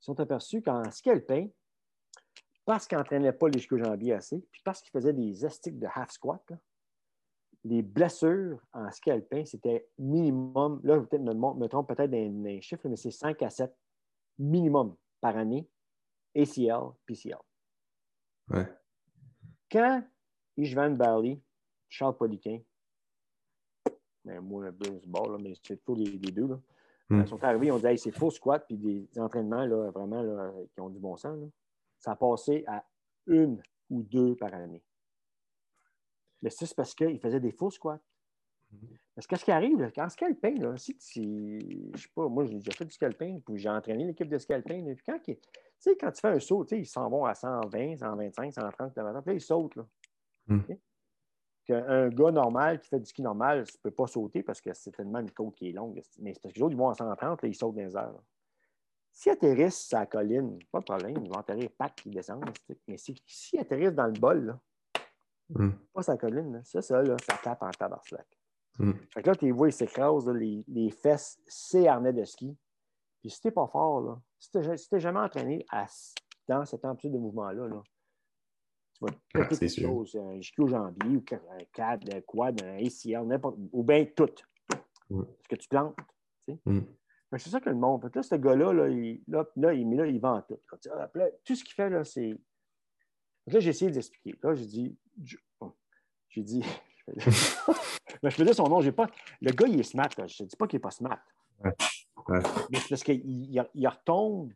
sont 0.00 0.18
aperçus 0.18 0.62
qu'en 0.62 0.82
scalping, 0.90 1.50
parce 2.64 2.86
qu'ils 2.86 2.98
n'entraînaient 2.98 3.32
pas 3.32 3.48
les 3.48 3.60
jambiers 3.60 4.14
assez, 4.14 4.40
puis 4.50 4.60
parce 4.64 4.82
qu'ils 4.82 4.90
faisaient 4.90 5.12
des 5.12 5.46
estiques 5.46 5.78
de 5.78 5.86
half 5.94 6.10
squat, 6.10 6.44
les 7.68 7.82
blessures 7.82 8.60
en 8.72 8.90
scalping, 8.90 9.44
c'était 9.44 9.88
minimum, 9.98 10.80
là, 10.82 11.00
peut-être 11.00 11.22
me, 11.22 11.34
me 11.34 11.66
trompe 11.66 11.88
peut-être 11.88 12.10
dans 12.10 12.44
les 12.44 12.60
chiffres, 12.62 12.88
mais 12.88 12.96
c'est 12.96 13.10
5 13.10 13.42
à 13.42 13.50
7 13.50 13.74
minimum 14.38 14.96
par 15.20 15.36
année, 15.36 15.68
ACL, 16.34 16.92
PCL. 17.06 17.38
Ouais. 18.50 18.66
Quand 19.70 20.02
Ishvan 20.56 20.90
Bali, 20.90 21.40
Charles 21.88 22.16
Poliquin, 22.16 22.60
ben, 24.24 24.40
moi, 24.40 24.70
Bruce 24.70 25.06
Ball, 25.06 25.40
mais 25.40 25.54
c'est 25.62 25.82
tous 25.84 25.94
les, 25.94 26.18
deux, 26.18 26.46
là. 26.46 26.60
Ils 27.10 27.26
sont 27.26 27.42
arrivés, 27.42 27.68
ils 27.68 27.72
ont 27.72 27.78
dit 27.78 27.96
c'est 27.96 28.10
faux 28.10 28.30
squat, 28.30 28.64
puis 28.66 28.76
des, 28.76 29.08
entraînements 29.18 29.64
là, 29.64 29.90
vraiment 29.90 30.22
là, 30.22 30.52
qui 30.74 30.80
ont 30.80 30.90
du 30.90 30.98
bon 30.98 31.16
sens. 31.16 31.38
Là. 31.40 31.46
Ça 31.98 32.12
a 32.12 32.16
passé 32.16 32.64
à 32.66 32.84
une 33.26 33.62
ou 33.88 34.02
deux 34.02 34.36
par 34.36 34.52
année. 34.52 34.82
Le 36.42 36.50
c'est 36.50 36.74
parce 36.74 36.94
qu'ils 36.94 37.18
faisaient 37.18 37.40
des 37.40 37.52
faux 37.52 37.70
squats. 37.70 38.00
Parce 39.14 39.26
que 39.26 39.36
ce 39.36 39.44
qui 39.44 39.50
arrive, 39.50 39.80
là, 39.80 39.90
quand 39.90 40.08
scalping, 40.08 40.60
là, 40.60 40.76
si 40.76 40.96
tu. 40.96 41.90
Je 41.94 42.02
sais 42.02 42.08
pas, 42.14 42.28
moi, 42.28 42.44
j'ai 42.44 42.54
déjà 42.54 42.72
fait 42.72 42.84
du 42.84 42.92
scalping, 42.92 43.40
puis 43.42 43.58
j'ai 43.58 43.68
entraîné 43.68 44.04
l'équipe 44.04 44.28
de 44.28 44.38
scalping. 44.38 44.94
Puis 44.94 45.04
quand, 45.04 45.18
tu 45.20 45.36
sais, 45.78 45.96
quand 45.96 46.12
tu 46.12 46.20
fais 46.20 46.28
un 46.28 46.38
saut, 46.38 46.64
ils 46.70 46.86
s'en 46.86 47.08
vont 47.08 47.24
à 47.24 47.34
120, 47.34 47.96
125, 47.96 48.52
130 48.52 48.94
km. 48.94 49.22
Puis 49.22 49.30
là, 49.30 49.34
ils 49.34 49.40
sautent. 49.40 49.76
Là. 49.76 49.86
Hmm. 50.46 50.60
Un 51.70 52.08
gars 52.08 52.30
normal 52.30 52.80
qui 52.80 52.88
fait 52.88 53.00
du 53.00 53.06
ski 53.06 53.20
normal, 53.20 53.66
tu 53.66 53.76
ne 53.76 53.90
peux 53.90 53.94
pas 53.94 54.06
sauter 54.06 54.42
parce 54.42 54.60
que 54.60 54.72
c'est 54.72 54.92
tellement 54.92 55.18
une 55.18 55.30
côte 55.30 55.54
qui 55.54 55.68
est 55.68 55.72
longue. 55.72 56.00
Mais 56.18 56.32
c'est 56.32 56.40
parce 56.40 56.54
que 56.54 56.58
les 56.58 56.62
autres, 56.62 56.74
ils 56.74 56.78
vont 56.78 56.88
à 56.88 56.94
130, 56.94 57.42
là, 57.42 57.48
ils 57.48 57.54
sautent 57.54 57.74
dans 57.74 57.82
les 57.82 57.96
airs. 57.96 58.14
S'ils 59.12 59.32
atterrissent 59.32 59.88
sur 59.88 59.98
la 59.98 60.06
colline, 60.06 60.58
pas 60.70 60.78
de 60.78 60.84
problème, 60.84 61.16
ils 61.22 61.28
vont 61.28 61.40
atterrir, 61.40 61.68
pack, 61.76 62.00
ils 62.06 62.14
descendent. 62.14 62.48
Mais 62.86 62.96
s'ils 62.96 63.58
atterrissent 63.58 63.94
dans 63.94 64.06
le 64.06 64.12
bol, 64.12 64.46
là, 64.46 64.60
hmm. 65.50 65.70
pas 65.92 66.02
la 66.06 66.16
colline, 66.16 66.62
ça, 66.64 66.82
ça, 66.82 67.02
là, 67.02 67.16
ça 67.26 67.38
tape 67.42 67.62
en 67.62 67.70
tabarnak. 67.70 68.26
Mm. 68.78 68.92
Fait 69.12 69.22
que 69.22 69.28
là, 69.28 69.36
tu 69.36 69.50
vois, 69.50 69.68
ils 69.68 69.72
s'écrasent, 69.72 70.28
les, 70.28 70.64
les, 70.68 70.90
fesses, 70.90 71.40
c'est 71.46 71.88
harnais 71.88 72.12
de 72.12 72.24
ski. 72.24 72.56
Puis 73.20 73.30
si 73.30 73.40
t'es 73.40 73.50
pas 73.50 73.66
fort, 73.66 74.00
là, 74.00 74.20
si 74.38 74.88
t'es 74.88 75.00
jamais 75.00 75.20
entraîné 75.20 75.64
à, 75.70 75.86
dans 76.46 76.64
cette 76.64 76.84
amplitude 76.84 77.14
de 77.14 77.18
mouvement-là, 77.18 77.66
là, 77.66 77.82
tu 78.94 79.04
vas 79.04 79.12
péter 79.32 79.58
quelque 79.58 79.68
sûr. 79.68 79.88
chose, 79.88 80.16
un 80.16 80.34
ischio 80.34 80.66
jambier 80.68 81.16
ou 81.16 81.24
un 81.50 81.64
quad, 81.74 82.14
un 82.14 82.20
quad, 82.20 82.62
un 82.62 82.76
ACL, 82.76 83.26
n'importe 83.26 83.58
ou 83.72 83.82
bien 83.82 84.06
tout. 84.16 84.30
Mm. 85.10 85.24
Parce 85.24 85.48
que 85.48 85.56
tu 85.56 85.68
plantes. 85.68 85.96
Tu 86.46 86.54
sais. 86.54 86.60
Mm. 86.64 86.86
C'est 87.36 87.50
ça 87.50 87.60
que 87.60 87.68
le 87.68 87.76
monde. 87.76 88.02
Fait 88.02 88.10
que 88.10 88.18
là, 88.18 88.22
ce 88.22 88.34
gars-là, 88.36 88.72
là, 88.72 88.88
il, 88.88 89.22
là, 89.26 89.46
là, 89.56 89.74
il, 89.74 89.94
là, 89.94 90.06
il 90.06 90.20
vend 90.20 90.40
tout. 90.42 90.58
Là, 90.86 91.30
tout 91.44 91.54
ce 91.54 91.64
qu'il 91.64 91.74
fait, 91.74 91.90
là, 91.90 92.04
c'est. 92.04 92.30
Là, 93.48 93.60
j'ai 93.60 93.70
essayé 93.70 93.90
d'expliquer. 93.90 94.38
Là, 94.42 94.54
j'ai 94.54 94.66
dit. 94.66 94.98
J'ai 96.28 96.42
dit. 96.42 96.64
Mais 98.22 98.30
je 98.30 98.36
faisais 98.36 98.52
son 98.52 98.64
nom. 98.68 98.80
J'ai 98.80 98.92
pas... 98.92 99.06
Le 99.40 99.50
gars, 99.52 99.66
il 99.66 99.80
est 99.80 99.84
smart. 99.84 100.08
Je 100.10 100.42
ne 100.42 100.48
dis 100.48 100.56
pas 100.56 100.66
qu'il 100.66 100.76
n'est 100.76 100.82
pas 100.82 100.90
smart. 100.90 101.18
Ouais. 101.64 101.72
Ouais. 102.28 102.40
Mais 102.70 102.78
c'est 102.78 102.88
parce 102.90 103.02
qu'il 103.02 103.22
il 103.24 103.88
retombe 103.88 104.52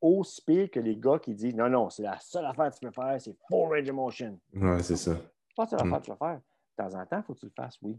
aussi 0.00 0.42
pire 0.42 0.70
que 0.70 0.80
les 0.80 0.96
gars 0.96 1.18
qui 1.18 1.34
disent 1.34 1.54
non, 1.54 1.68
non, 1.68 1.90
c'est 1.90 2.02
la 2.02 2.18
seule 2.20 2.46
affaire 2.46 2.70
que 2.70 2.74
tu 2.78 2.86
peux 2.86 2.92
faire, 2.92 3.20
c'est 3.20 3.36
full 3.48 3.68
range 3.68 3.88
of 3.88 3.94
motion. 3.94 4.40
Ouais, 4.54 4.82
c'est 4.82 4.96
ça. 4.96 5.16
C'est 5.16 5.56
pas 5.56 5.64
la 5.64 5.68
seule 5.68 5.80
affaire 5.80 6.00
que 6.00 6.04
tu 6.04 6.10
peux 6.10 6.16
faire. 6.16 6.40
De 6.40 6.84
temps 6.84 7.00
en 7.00 7.06
temps, 7.06 7.18
il 7.18 7.22
faut 7.24 7.34
que 7.34 7.40
tu 7.40 7.46
le 7.46 7.52
fasses, 7.56 7.78
oui. 7.82 7.98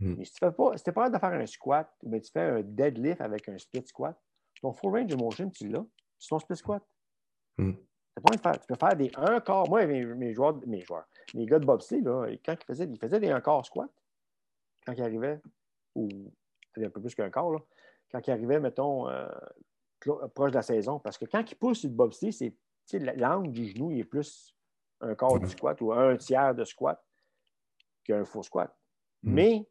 Mm. 0.00 0.14
Mais 0.18 0.24
si 0.24 0.34
tu 0.34 0.44
n'es 0.44 0.50
pas, 0.50 0.76
si 0.76 0.92
pas 0.92 1.10
de 1.10 1.18
faire 1.18 1.32
un 1.32 1.46
squat, 1.46 1.90
mais 2.02 2.20
tu 2.20 2.30
fais 2.30 2.40
un 2.40 2.62
deadlift 2.62 3.20
avec 3.20 3.48
un 3.48 3.58
split 3.58 3.86
squat, 3.86 4.18
ton 4.60 4.72
full 4.72 4.92
range 4.92 5.12
of 5.12 5.20
motion, 5.20 5.50
tu 5.50 5.68
l'as. 5.68 5.84
C'est 6.18 6.28
ton 6.28 6.38
split 6.38 6.56
squat. 6.56 6.82
Mm. 7.56 7.72
Pas 8.22 8.36
faire, 8.36 8.60
tu 8.60 8.66
peux 8.66 8.74
faire 8.74 8.96
des 8.96 9.10
un 9.16 9.40
quart. 9.40 9.68
Moi, 9.68 9.86
mes, 9.86 10.04
mes, 10.04 10.34
joueurs, 10.34 10.58
mes 10.66 10.82
joueurs, 10.82 11.06
mes 11.34 11.46
gars 11.46 11.58
de 11.58 11.66
bobsleigh, 11.66 12.02
là, 12.02 12.26
quand 12.44 12.54
ils 12.54 12.64
faisaient, 12.64 12.84
ils 12.84 12.98
faisaient 12.98 13.20
des 13.20 13.30
un 13.30 13.40
quart 13.40 13.64
squat 13.64 13.90
quand 14.86 14.92
il 14.92 15.02
arrivait, 15.02 15.40
ou 15.94 16.08
un 16.76 16.90
peu 16.90 17.00
plus 17.00 17.14
qu'un 17.14 17.30
quart, 17.30 17.50
là, 17.50 17.58
quand 18.10 18.26
il 18.26 18.30
arrivait, 18.30 18.60
mettons, 18.60 19.08
euh, 19.08 19.28
proche 20.34 20.50
de 20.50 20.56
la 20.56 20.62
saison. 20.62 20.98
Parce 20.98 21.18
que 21.18 21.26
quand 21.26 21.50
il 21.50 21.54
pousse 21.56 21.84
le 21.84 21.90
bobsleigh, 21.90 22.32
c'est 22.32 22.98
l'angle 22.98 23.52
du 23.52 23.66
genou 23.66 23.90
il 23.90 24.00
est 24.00 24.04
plus 24.04 24.54
un 25.00 25.14
quart 25.14 25.38
du 25.38 25.48
squat 25.48 25.80
ou 25.80 25.92
un 25.92 26.16
tiers 26.16 26.54
de 26.54 26.64
squat 26.64 27.02
qu'un 28.04 28.24
faux 28.24 28.42
squat. 28.42 28.76
Mm. 29.22 29.32
Mais 29.32 29.68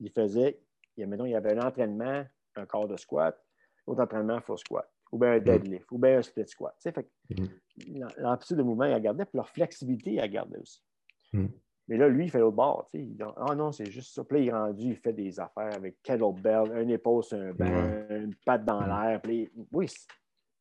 il 0.00 0.10
faisait, 0.10 0.60
il, 0.96 1.06
mettons, 1.06 1.26
il 1.26 1.32
y 1.32 1.36
avait 1.36 1.56
un 1.56 1.66
entraînement, 1.66 2.24
un 2.56 2.66
quart 2.66 2.88
de 2.88 2.96
squat, 2.96 3.38
autre 3.86 4.02
entraînement, 4.02 4.40
faux 4.40 4.56
squat, 4.56 4.90
ou 5.12 5.18
bien 5.18 5.32
un 5.32 5.38
mm. 5.38 5.44
deadlift, 5.44 5.90
ou 5.90 5.98
bien 5.98 6.18
un 6.18 6.22
split 6.22 6.46
squat. 6.48 6.74
Fait 6.80 7.08
mm. 7.30 8.08
L'amplitude 8.18 8.56
de 8.56 8.62
mouvement, 8.62 8.84
il 8.84 8.92
a 8.92 9.00
gardé, 9.00 9.24
puis 9.24 9.36
leur 9.36 9.48
flexibilité, 9.48 10.12
il 10.12 10.20
a 10.20 10.28
gardé 10.28 10.58
aussi. 10.58 10.82
Mais 11.88 11.96
là, 11.96 12.08
lui, 12.08 12.24
il 12.24 12.30
fait 12.30 12.38
l'autre 12.38 12.56
bord. 12.56 12.88
Tu 12.92 13.16
sais. 13.16 13.24
Ah 13.36 13.54
non, 13.54 13.72
c'est 13.72 13.90
juste 13.90 14.14
ça. 14.14 14.22
Puis 14.22 14.38
là, 14.38 14.42
il 14.42 14.48
est 14.48 14.52
rendu, 14.52 14.88
il 14.88 14.96
fait 14.96 15.12
des 15.12 15.40
affaires 15.40 15.74
avec 15.74 16.02
kettlebell, 16.02 16.72
un 16.72 16.88
épaule 16.88 17.24
sur 17.24 17.38
un 17.38 17.52
banc, 17.52 17.66
une 18.10 18.34
patte 18.44 18.64
dans 18.64 18.84
l'air. 18.84 19.22
Oui, 19.72 19.88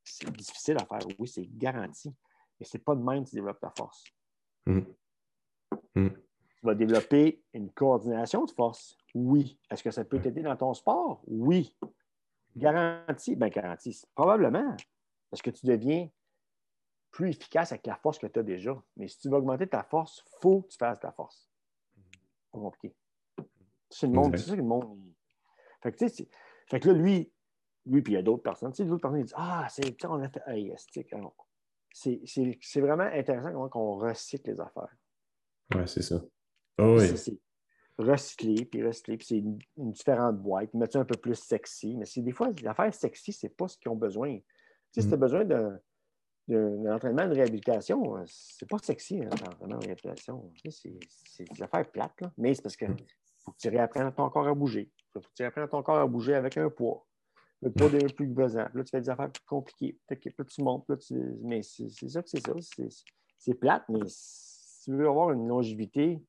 c'est 0.04 0.32
difficile 0.32 0.78
à 0.82 0.86
faire. 0.86 1.06
Oui, 1.20 1.28
c'est 1.28 1.46
garanti. 1.58 2.14
Mais 2.60 2.66
c'est 2.66 2.84
pas 2.84 2.96
de 2.96 3.04
même 3.04 3.26
que 3.26 3.30
tu 3.30 3.36
développes 3.36 3.60
ta 3.60 3.72
force. 3.78 4.06
Mm. 4.66 4.80
Mm. 5.96 6.10
Tu 6.10 6.66
vas 6.66 6.76
développer 6.76 7.44
une 7.54 7.72
coordination 7.72 8.46
de 8.46 8.52
force. 8.52 8.98
Oui. 9.14 9.60
Est-ce 9.70 9.84
que 9.84 9.92
ça 9.92 10.06
peut 10.06 10.20
t'aider 10.20 10.42
dans 10.42 10.56
ton 10.56 10.74
sport? 10.74 11.22
Oui. 11.28 11.76
Garantie? 12.58 13.36
Bien, 13.36 13.50
garantie. 13.50 14.02
Probablement. 14.16 14.76
Parce 15.30 15.42
que 15.42 15.50
tu 15.50 15.66
deviens 15.66 16.10
plus 17.12 17.30
efficace 17.30 17.72
avec 17.72 17.86
la 17.86 17.96
force 17.96 18.20
que 18.20 18.28
tu 18.28 18.40
as 18.40 18.44
déjà. 18.44 18.82
Mais 18.96 19.08
si 19.08 19.20
tu 19.20 19.30
veux 19.30 19.36
augmenter 19.36 19.68
ta 19.68 19.84
force, 19.84 20.24
il 20.26 20.40
faut 20.42 20.62
que 20.62 20.68
tu 20.70 20.78
fasses 20.78 21.00
ta 21.00 21.12
force. 21.12 21.50
Pas 22.52 22.60
compliqué. 22.60 22.96
C'est 23.90 24.08
le 24.08 24.14
monde, 24.14 24.36
c'est 24.38 24.46
ça 24.46 24.52
que 24.52 24.62
le 24.62 24.68
monde. 24.68 25.00
Fait 25.82 25.92
que, 25.92 26.08
fait 26.08 26.80
que 26.80 26.90
là, 26.90 26.94
lui, 26.94 27.32
lui, 27.86 28.02
puis 28.02 28.14
il 28.14 28.16
y 28.16 28.20
a 28.20 28.22
d'autres 28.22 28.44
personnes. 28.44 28.72
Tu 28.72 28.78
sais, 28.78 28.86
d'autres 28.86 29.02
personnes, 29.02 29.20
ils 29.20 29.26
disent 29.26 29.36
Ah, 29.38 29.68
c'est 29.70 30.06
on 30.06 30.22
a 30.22 30.30
fait. 30.30 30.42
Hey, 30.48 30.74
c'est 31.94 32.82
vraiment 32.82 33.04
intéressant 33.04 33.52
comment 33.70 33.94
on 33.94 33.98
recycle 33.98 34.52
les 34.52 34.60
affaires. 34.60 34.94
Ouais, 35.74 35.88
c'est 35.88 36.02
ça. 36.02 36.22
Oh, 36.80 36.98
oui. 37.00 37.40
Recycler, 37.98 38.66
puis 38.66 38.86
recycler, 38.86 39.18
puis 39.18 39.28
c'est 39.28 39.38
une, 39.38 39.60
différente 39.92 40.38
boîte, 40.38 40.74
mettre 40.74 40.98
un 40.98 41.06
peu 41.06 41.16
plus 41.16 41.36
sexy. 41.36 41.96
Mais 41.96 42.06
c'est 42.06 42.22
des 42.22 42.32
fois, 42.32 42.50
les 42.52 42.68
affaires 42.68 42.94
sexy, 42.94 43.34
c'est 43.34 43.50
pas 43.50 43.68
ce 43.68 43.78
qu'ils 43.78 43.90
ont 43.90 43.96
besoin. 43.96 44.38
Si 44.92 45.08
tu 45.08 45.14
as 45.14 45.18
mm. 45.18 45.20
besoin 45.20 45.46
d'un 45.46 45.80
l'entraînement 46.48 47.28
de 47.28 47.34
réhabilitation, 47.34 48.18
euh, 48.18 48.24
c'est 48.28 48.70
pas 48.70 48.78
sexy, 48.78 49.22
hein, 49.22 49.30
l'entraînement 49.30 49.80
de 49.80 49.86
réhabilitation. 49.86 50.52
C'est 50.70 50.94
des 51.52 51.62
affaires 51.62 51.90
plates, 51.92 52.22
là. 52.22 52.32
mais 52.38 52.54
c'est 52.54 52.62
parce 52.62 52.78
que 52.78 52.86
mm. 52.86 52.98
faut 53.44 53.52
que 53.52 53.58
tu 53.58 53.70
réapprennes 53.70 54.12
ton 54.14 54.30
corps 54.30 54.48
à 54.48 54.54
bouger. 54.54 54.90
faut 55.14 55.20
que 55.20 55.26
tu 55.36 55.44
réapprennes 55.44 55.68
ton 55.68 55.84
corps 55.84 55.98
à 55.98 56.08
bouger 56.08 56.36
avec 56.36 56.58
un 56.58 56.70
poids. 56.70 57.06
Le 57.62 57.72
poids 57.72 57.90
devient 57.90 58.14
plus 58.14 58.32
pesant. 58.34 58.68
Là, 58.72 58.84
tu 58.84 58.92
fais 58.92 59.02
des 59.02 59.10
affaires 59.10 59.32
plus 59.32 59.44
compliquées. 59.46 59.98
Là, 60.10 60.46
tu 60.46 60.62
montes. 60.62 60.86
Là, 60.88 60.98
tu... 60.98 61.16
Mais 61.42 61.64
c'est 61.64 61.90
ça 61.90 62.22
que 62.22 62.30
c'est 62.30 62.46
ça. 62.46 62.54
C'est 63.40 63.54
plate, 63.56 63.84
mais 63.90 64.02
si 64.06 64.84
tu 64.84 64.96
veux 64.96 65.08
avoir 65.08 65.32
une 65.32 65.48
longévité 65.48 66.22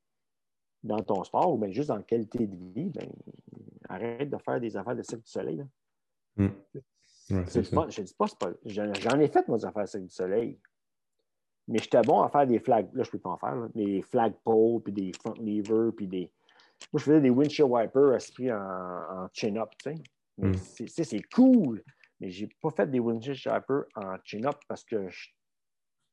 dans 0.82 1.02
ton 1.02 1.24
sport 1.24 1.52
ou 1.52 1.59
bien 1.59 1.70
juste 1.70 1.88
dans 1.88 1.96
la 1.96 2.02
qualité 2.02 2.46
de 2.46 2.56
vie, 2.74 2.90
ben, 2.90 3.10
arrête 3.88 4.30
de 4.30 4.38
faire 4.38 4.60
des 4.60 4.76
affaires 4.76 4.96
de 4.96 5.02
cirque 5.02 5.22
du 5.22 5.30
soleil. 5.30 5.56
Là. 5.56 5.64
Mm 6.36 6.48
je 7.28 8.02
dis 8.02 8.14
pas, 8.14 8.26
pas 8.38 8.52
j'en 8.64 9.20
ai 9.20 9.28
fait 9.28 9.46
mes 9.48 9.64
affaires 9.64 9.88
sur 9.88 10.00
du 10.00 10.09
soleil. 10.09 10.59
Mais 11.66 11.78
j'étais 11.78 12.00
bon 12.00 12.22
à 12.22 12.30
faire 12.30 12.46
des 12.46 12.59
flags. 12.59 12.88
Là, 12.94 13.02
je 13.02 13.09
ne 13.09 13.12
peux 13.12 13.18
pas 13.18 13.30
en 13.30 13.36
faire. 13.36 13.68
Des 13.74 14.00
flag 14.02 14.32
poles, 14.42 14.82
puis 14.82 14.92
des 14.92 15.12
front 15.12 15.34
levers, 15.34 15.92
puis 15.94 16.06
des. 16.06 16.30
Moi, 16.92 17.00
je 17.00 17.05
faisais 17.05 17.20
des 17.20 17.30
windshield 17.30 17.70
wipers 17.70 18.14
assis 18.14 18.50
en, 18.50 18.56
en 18.56 19.28
chin-up, 19.32 19.70
tu 19.82 19.90
sais. 19.90 20.02
Hmm. 20.38 20.55
C'est 20.55 21.22
cool. 21.34 21.82
Mais 22.20 22.30
je 22.30 22.44
n'ai 22.44 22.50
pas 22.62 22.70
fait 22.70 22.90
des 22.90 23.00
windshield 23.00 23.38
wipers 23.44 23.84
en 23.96 24.16
chin-up 24.24 24.56
parce 24.66 24.84
que 24.84 25.09
je, 25.09 25.28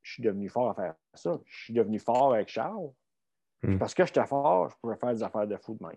suis 0.04 0.22
devenu 0.22 0.50
fort 0.50 0.70
à 0.72 0.76
faire 0.76 0.96
ça. 1.14 1.40
Je 1.46 1.64
suis 1.64 1.74
devenu 1.74 2.00
fort 2.00 2.34
avec 2.34 2.50
Charles. 2.50 2.92
Hmm. 3.66 3.78
Parce 3.78 3.94
que 3.94 4.06
j'étais 4.06 4.26
fort, 4.26 4.70
je 4.70 4.76
pouvais 4.82 4.96
faire 4.96 5.14
des 5.14 5.24
affaires 5.24 5.48
de 5.48 5.58
fou 5.58 5.78
de 5.80 5.86
même. 5.86 5.96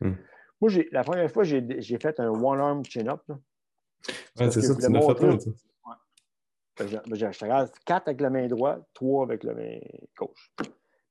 Hmm. 0.00 0.16
Moi, 0.60 0.70
la 0.92 1.02
première 1.02 1.30
fois, 1.30 1.42
j'ai 1.42 1.98
fait 1.98 2.20
un 2.20 2.28
one-arm 2.28 2.84
chin-up. 2.84 3.22
Ouais, 3.28 4.50
c'est 4.50 4.62
ça, 4.62 4.74
tu 4.74 4.80
l'as 4.80 5.00
fait 5.00 5.24
un, 5.24 6.86
Je 6.86 7.44
regarde 7.44 7.70
4 7.84 8.08
avec 8.08 8.20
la 8.20 8.30
main 8.30 8.46
droite, 8.46 8.82
3 8.94 9.24
avec 9.24 9.42
la 9.44 9.54
main 9.54 9.78
gauche. 10.16 10.52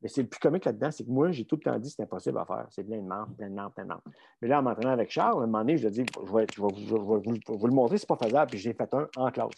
Mais 0.01 0.09
c'est 0.09 0.23
le 0.23 0.30
plus 0.30 0.39
comique 0.39 0.65
là-dedans, 0.65 0.89
c'est 0.89 1.03
que 1.03 1.11
moi, 1.11 1.31
j'ai 1.31 1.45
tout 1.45 1.57
le 1.57 1.61
temps 1.61 1.77
dit 1.77 1.89
que 1.89 1.91
c'était 1.91 2.03
impossible 2.03 2.38
à 2.39 2.45
faire. 2.45 2.65
C'est 2.72 2.84
plein 2.84 2.97
de 2.97 3.07
membres, 3.07 3.35
plein 3.35 3.49
de 3.49 3.53
membres, 3.53 3.72
plein 3.72 3.84
de 3.84 3.89
membres. 3.89 4.03
Mais 4.41 4.47
là, 4.47 4.59
en 4.59 4.63
m'entraînant 4.63 4.91
avec 4.91 5.11
Charles, 5.11 5.41
à 5.41 5.43
un 5.43 5.45
moment 5.45 5.59
donné, 5.59 5.77
je 5.77 5.88
lui 5.88 5.99
ai 5.99 6.03
dit, 6.03 6.11
je 6.15 6.34
vais, 6.34 6.47
je 6.55 6.61
vais, 6.61 6.68
je 6.88 6.95
vais 6.95 7.55
vous, 7.57 7.68
le 7.68 7.73
montrer, 7.73 7.97
c'est 7.97 8.07
pas 8.07 8.18
faisable. 8.18 8.49
Puis 8.49 8.59
j'ai 8.59 8.73
fait 8.73 8.91
un 8.93 9.07
en 9.15 9.31
classe. 9.31 9.51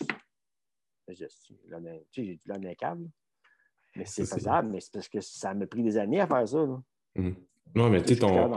J'ai 1.07 1.27
dit, 1.27 2.39
là, 2.47 2.55
un 2.55 2.73
câble. 2.73 3.07
Mais 3.95 4.05
c'est 4.05 4.25
faisable, 4.25 4.69
mais 4.71 4.79
c'est 4.79 4.91
parce 4.91 5.07
que 5.07 5.21
ça 5.21 5.53
m'a 5.53 5.67
pris 5.67 5.83
des 5.83 5.97
années 5.97 6.19
à 6.19 6.27
faire 6.27 6.47
ça. 6.47 6.57
Là. 6.57 6.81
Mmh. 7.15 7.31
Non, 7.75 7.89
mais 7.89 8.01
tu 8.01 8.13
sais, 8.13 8.19
ton. 8.19 8.51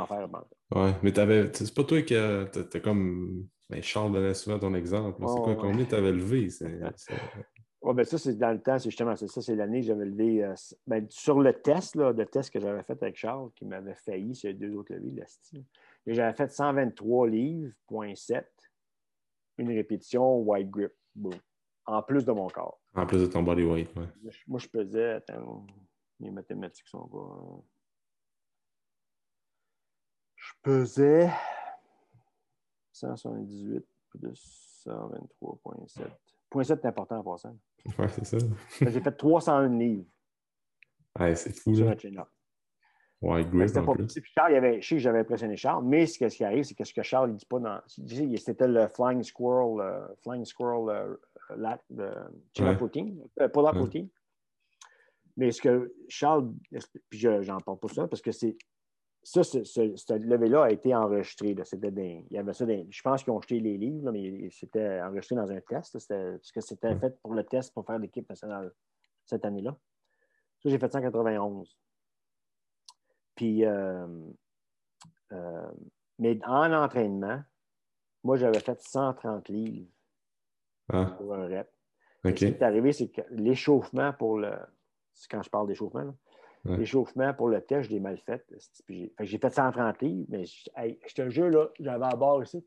Ouais, 0.74 0.92
mais 1.02 1.12
t'avais. 1.12 1.50
C'est 1.52 1.74
pas 1.74 1.84
toi 1.84 2.02
qui 2.02 2.14
T'as 2.14 2.80
comme. 2.80 3.46
Ben, 3.68 3.82
Charles 3.82 4.12
donnait 4.12 4.34
souvent 4.34 4.58
ton 4.58 4.74
exemple. 4.74 5.18
c'est 5.18 5.42
quoi, 5.42 5.56
combien 5.56 5.84
t'avais 5.84 6.12
levé? 6.12 6.48
Oui, 7.82 7.94
ben 7.94 8.04
ça, 8.04 8.18
c'est 8.18 8.36
dans 8.36 8.50
le 8.50 8.60
temps, 8.60 8.80
c'est 8.80 8.90
justement 8.90 9.14
ça. 9.14 9.28
c'est 9.28 9.54
l'année 9.54 9.80
que 9.80 9.86
j'avais 9.86 10.06
levé. 10.06 10.42
Euh, 10.42 10.54
ben, 10.88 11.06
sur 11.08 11.38
le 11.38 11.52
test, 11.52 11.94
là, 11.94 12.10
le 12.10 12.26
test 12.26 12.50
que 12.50 12.58
j'avais 12.58 12.82
fait 12.82 13.00
avec 13.00 13.16
Charles, 13.16 13.50
qui 13.54 13.64
m'avait 13.64 13.94
failli 13.94 14.34
sur 14.34 14.48
les 14.48 14.54
deux 14.54 14.74
autres 14.74 14.92
levées, 14.92 15.22
Et 16.06 16.14
j'avais 16.14 16.34
fait 16.34 16.50
123 16.50 17.28
livres, 17.28 17.72
point 17.86 18.12
7, 18.16 18.44
une 19.58 19.68
répétition 19.68 20.40
wide 20.40 20.68
grip. 20.68 20.92
En 21.86 22.02
plus 22.02 22.24
de 22.24 22.32
mon 22.32 22.48
corps. 22.48 22.80
En 22.94 23.06
plus 23.06 23.20
de 23.20 23.26
ton 23.26 23.42
body 23.42 23.62
weight, 23.62 23.90
oui. 23.96 24.06
Moi, 24.48 24.58
je 24.58 24.66
pesais, 24.66 25.12
attends, 25.12 25.66
les 26.18 26.30
mathématiques 26.30 26.88
sont 26.88 27.06
pas. 27.06 27.62
Je 30.34 30.52
pesais 30.62 31.30
178 32.92 33.86
plus 34.10 34.82
123,7. 34.86 36.08
0.7 36.52 36.72
est 36.72 36.86
important 36.86 37.18
en 37.18 37.22
passant. 37.22 37.56
Ouais, 37.98 38.08
c'est 38.08 38.24
ça. 38.24 38.38
J'ai 38.80 39.00
fait 39.00 39.12
301 39.12 39.68
livres. 39.68 40.06
Ouais, 41.18 41.34
c'est 41.36 41.52
fou. 41.52 41.74
Sur 41.74 41.94
Ouais, 43.22 43.44
grip 43.44 43.76
en 43.76 43.94
plus. 43.94 44.20
Charles, 44.34 44.52
il 44.52 44.56
avait, 44.56 44.80
je 44.82 44.88
sais 44.88 44.94
que 44.96 45.00
j'avais 45.00 45.20
impressionné 45.20 45.56
Charles, 45.56 45.84
mais 45.84 46.06
ce, 46.06 46.18
qui 46.18 46.44
arrive, 46.44 46.64
c'est 46.64 46.74
que 46.74 46.84
ce 46.84 46.92
que 46.92 47.02
Charles 47.02 47.30
ne 47.32 47.36
dit 47.36 47.46
pas 47.46 47.58
dans. 47.58 47.80
C'était 47.86 48.68
le 48.68 48.88
Flying 48.88 49.22
Squirrel, 49.22 49.80
euh, 49.80 50.06
Flying 50.22 50.44
Squirrel 50.44 50.88
euh, 50.88 51.56
lat, 51.56 51.80
de 51.88 52.10
ouais. 52.60 52.76
protein, 52.76 53.14
euh, 53.40 53.48
pas 53.48 53.62
la 53.62 53.72
protein. 53.72 54.06
Mais 55.38 55.50
ce 55.50 55.62
que 55.62 55.94
Charles, 56.08 56.52
puis 57.08 57.18
j'en 57.18 57.58
parle 57.60 57.78
pas 57.78 57.88
ça 57.88 58.06
parce 58.06 58.22
que 58.22 58.32
c'est 58.32 58.56
ça, 59.22 59.42
ce, 59.42 59.64
ce, 59.64 60.12
levé-là 60.12 60.64
a 60.64 60.70
été 60.70 60.94
enregistré. 60.94 61.50
il 61.50 62.26
y 62.30 62.38
avait 62.38 62.52
ça 62.52 62.64
je 62.64 63.02
pense 63.02 63.24
qu'ils 63.24 63.32
ont 63.32 63.40
jeté 63.40 63.58
les 63.58 63.76
livres, 63.76 64.12
mais 64.12 64.48
c'était 64.50 65.00
enregistré 65.00 65.34
dans 65.34 65.50
un 65.50 65.60
test. 65.60 65.92
parce 66.08 66.52
que 66.52 66.60
c'était 66.60 66.96
fait 66.96 67.18
pour 67.22 67.34
le 67.34 67.44
test 67.44 67.74
pour 67.74 67.84
faire 67.84 67.98
l'équipe 67.98 68.28
nationale 68.28 68.72
cette 69.24 69.44
année-là. 69.44 69.76
Ça, 70.62 70.68
j'ai 70.70 70.78
fait 70.78 70.92
191. 70.92 71.76
Puis, 73.36 73.64
euh, 73.64 74.06
euh, 75.32 75.70
mais 76.18 76.38
en 76.44 76.72
entraînement, 76.72 77.42
moi, 78.24 78.36
j'avais 78.36 78.60
fait 78.60 78.80
130 78.80 79.48
livres 79.48 79.88
ah. 80.88 81.14
pour 81.18 81.34
un 81.34 81.46
rep. 81.46 81.70
Ce 82.24 82.30
qui 82.30 82.44
est 82.46 82.62
arrivé, 82.62 82.92
c'est 82.92 83.08
que 83.08 83.20
l'échauffement 83.30 84.12
pour 84.12 84.38
le. 84.38 84.52
Quand 85.30 85.42
je 85.42 85.48
parle 85.48 85.68
d'échauffement, 85.68 86.12
L'échauffement 86.74 87.32
pour 87.34 87.48
le 87.48 87.60
test, 87.60 87.88
je 87.88 87.94
l'ai 87.94 88.00
mal 88.00 88.18
fait. 88.18 88.44
J'ai 88.88 89.38
fait 89.38 89.50
130 89.50 90.02
livres, 90.02 90.26
mais 90.28 90.44
je 90.46 91.14
te 91.14 91.28
jure, 91.28 91.50
là, 91.50 91.68
j'avais 91.78 92.04
à 92.04 92.16
bord 92.16 92.42
ici. 92.42 92.64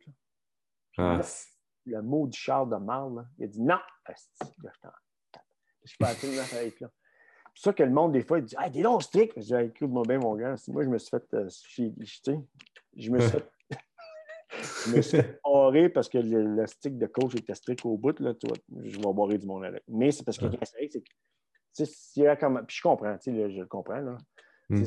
Ah. 0.97 1.21
Le, 1.85 2.01
mot 2.01 2.27
du 2.27 2.37
char 2.37 2.67
de 2.67 2.75
Marle, 2.77 3.27
il 3.37 3.45
a 3.45 3.47
dit 3.47 3.61
non, 3.61 3.79
je 4.07 4.13
Je 5.85 5.95
peux 5.97 6.05
absolument 6.05 6.43
faire 6.43 6.71
là. 6.81 6.89
C'est 7.59 7.71
ça 7.71 7.73
que 7.73 7.83
le 7.83 7.89
monde, 7.89 8.13
des 8.13 8.21
fois, 8.21 8.39
il 8.39 8.45
dit 8.45 8.55
Ah, 8.57 8.69
t'es 8.69 8.81
long 8.81 9.01
strict. 9.01 9.33
Je 9.35 9.41
dis 9.41 9.53
écoute-moi 9.53 10.03
bien, 10.07 10.17
mon 10.17 10.33
gars. 10.33 10.55
Moi, 10.69 10.83
je 10.83 10.87
me 10.87 10.97
suis 10.97 11.09
fait. 11.09 11.33
Euh, 11.33 11.49
je 12.95 13.11
me 13.11 13.19
suis 13.19 13.31
fait. 13.31 13.51
je 14.85 14.95
me 14.95 15.01
suis 15.01 15.17
fait 15.17 15.89
parce 15.89 16.07
que 16.07 16.19
le, 16.19 16.65
stick 16.67 16.97
de 16.97 17.05
coach 17.07 17.35
était 17.35 17.53
strict 17.53 17.83
au 17.83 17.97
bout. 17.97 18.17
Là, 18.21 18.33
tu 18.33 18.47
vois, 18.47 18.55
je 18.85 18.97
vais 18.97 19.13
barrer 19.13 19.37
du 19.37 19.45
monde 19.45 19.65
avec. 19.65 19.83
Mais 19.89 20.09
c'est 20.11 20.23
parce 20.23 20.37
que 20.37 20.45
c'est 21.73 22.37
comme... 22.39 22.65
Puis 22.65 22.77
je 22.77 22.81
comprends, 22.81 23.17
je 23.25 23.31
le 23.31 23.65
comprends. 23.65 23.99
Là. 23.99 24.17
Hmm. 24.69 24.83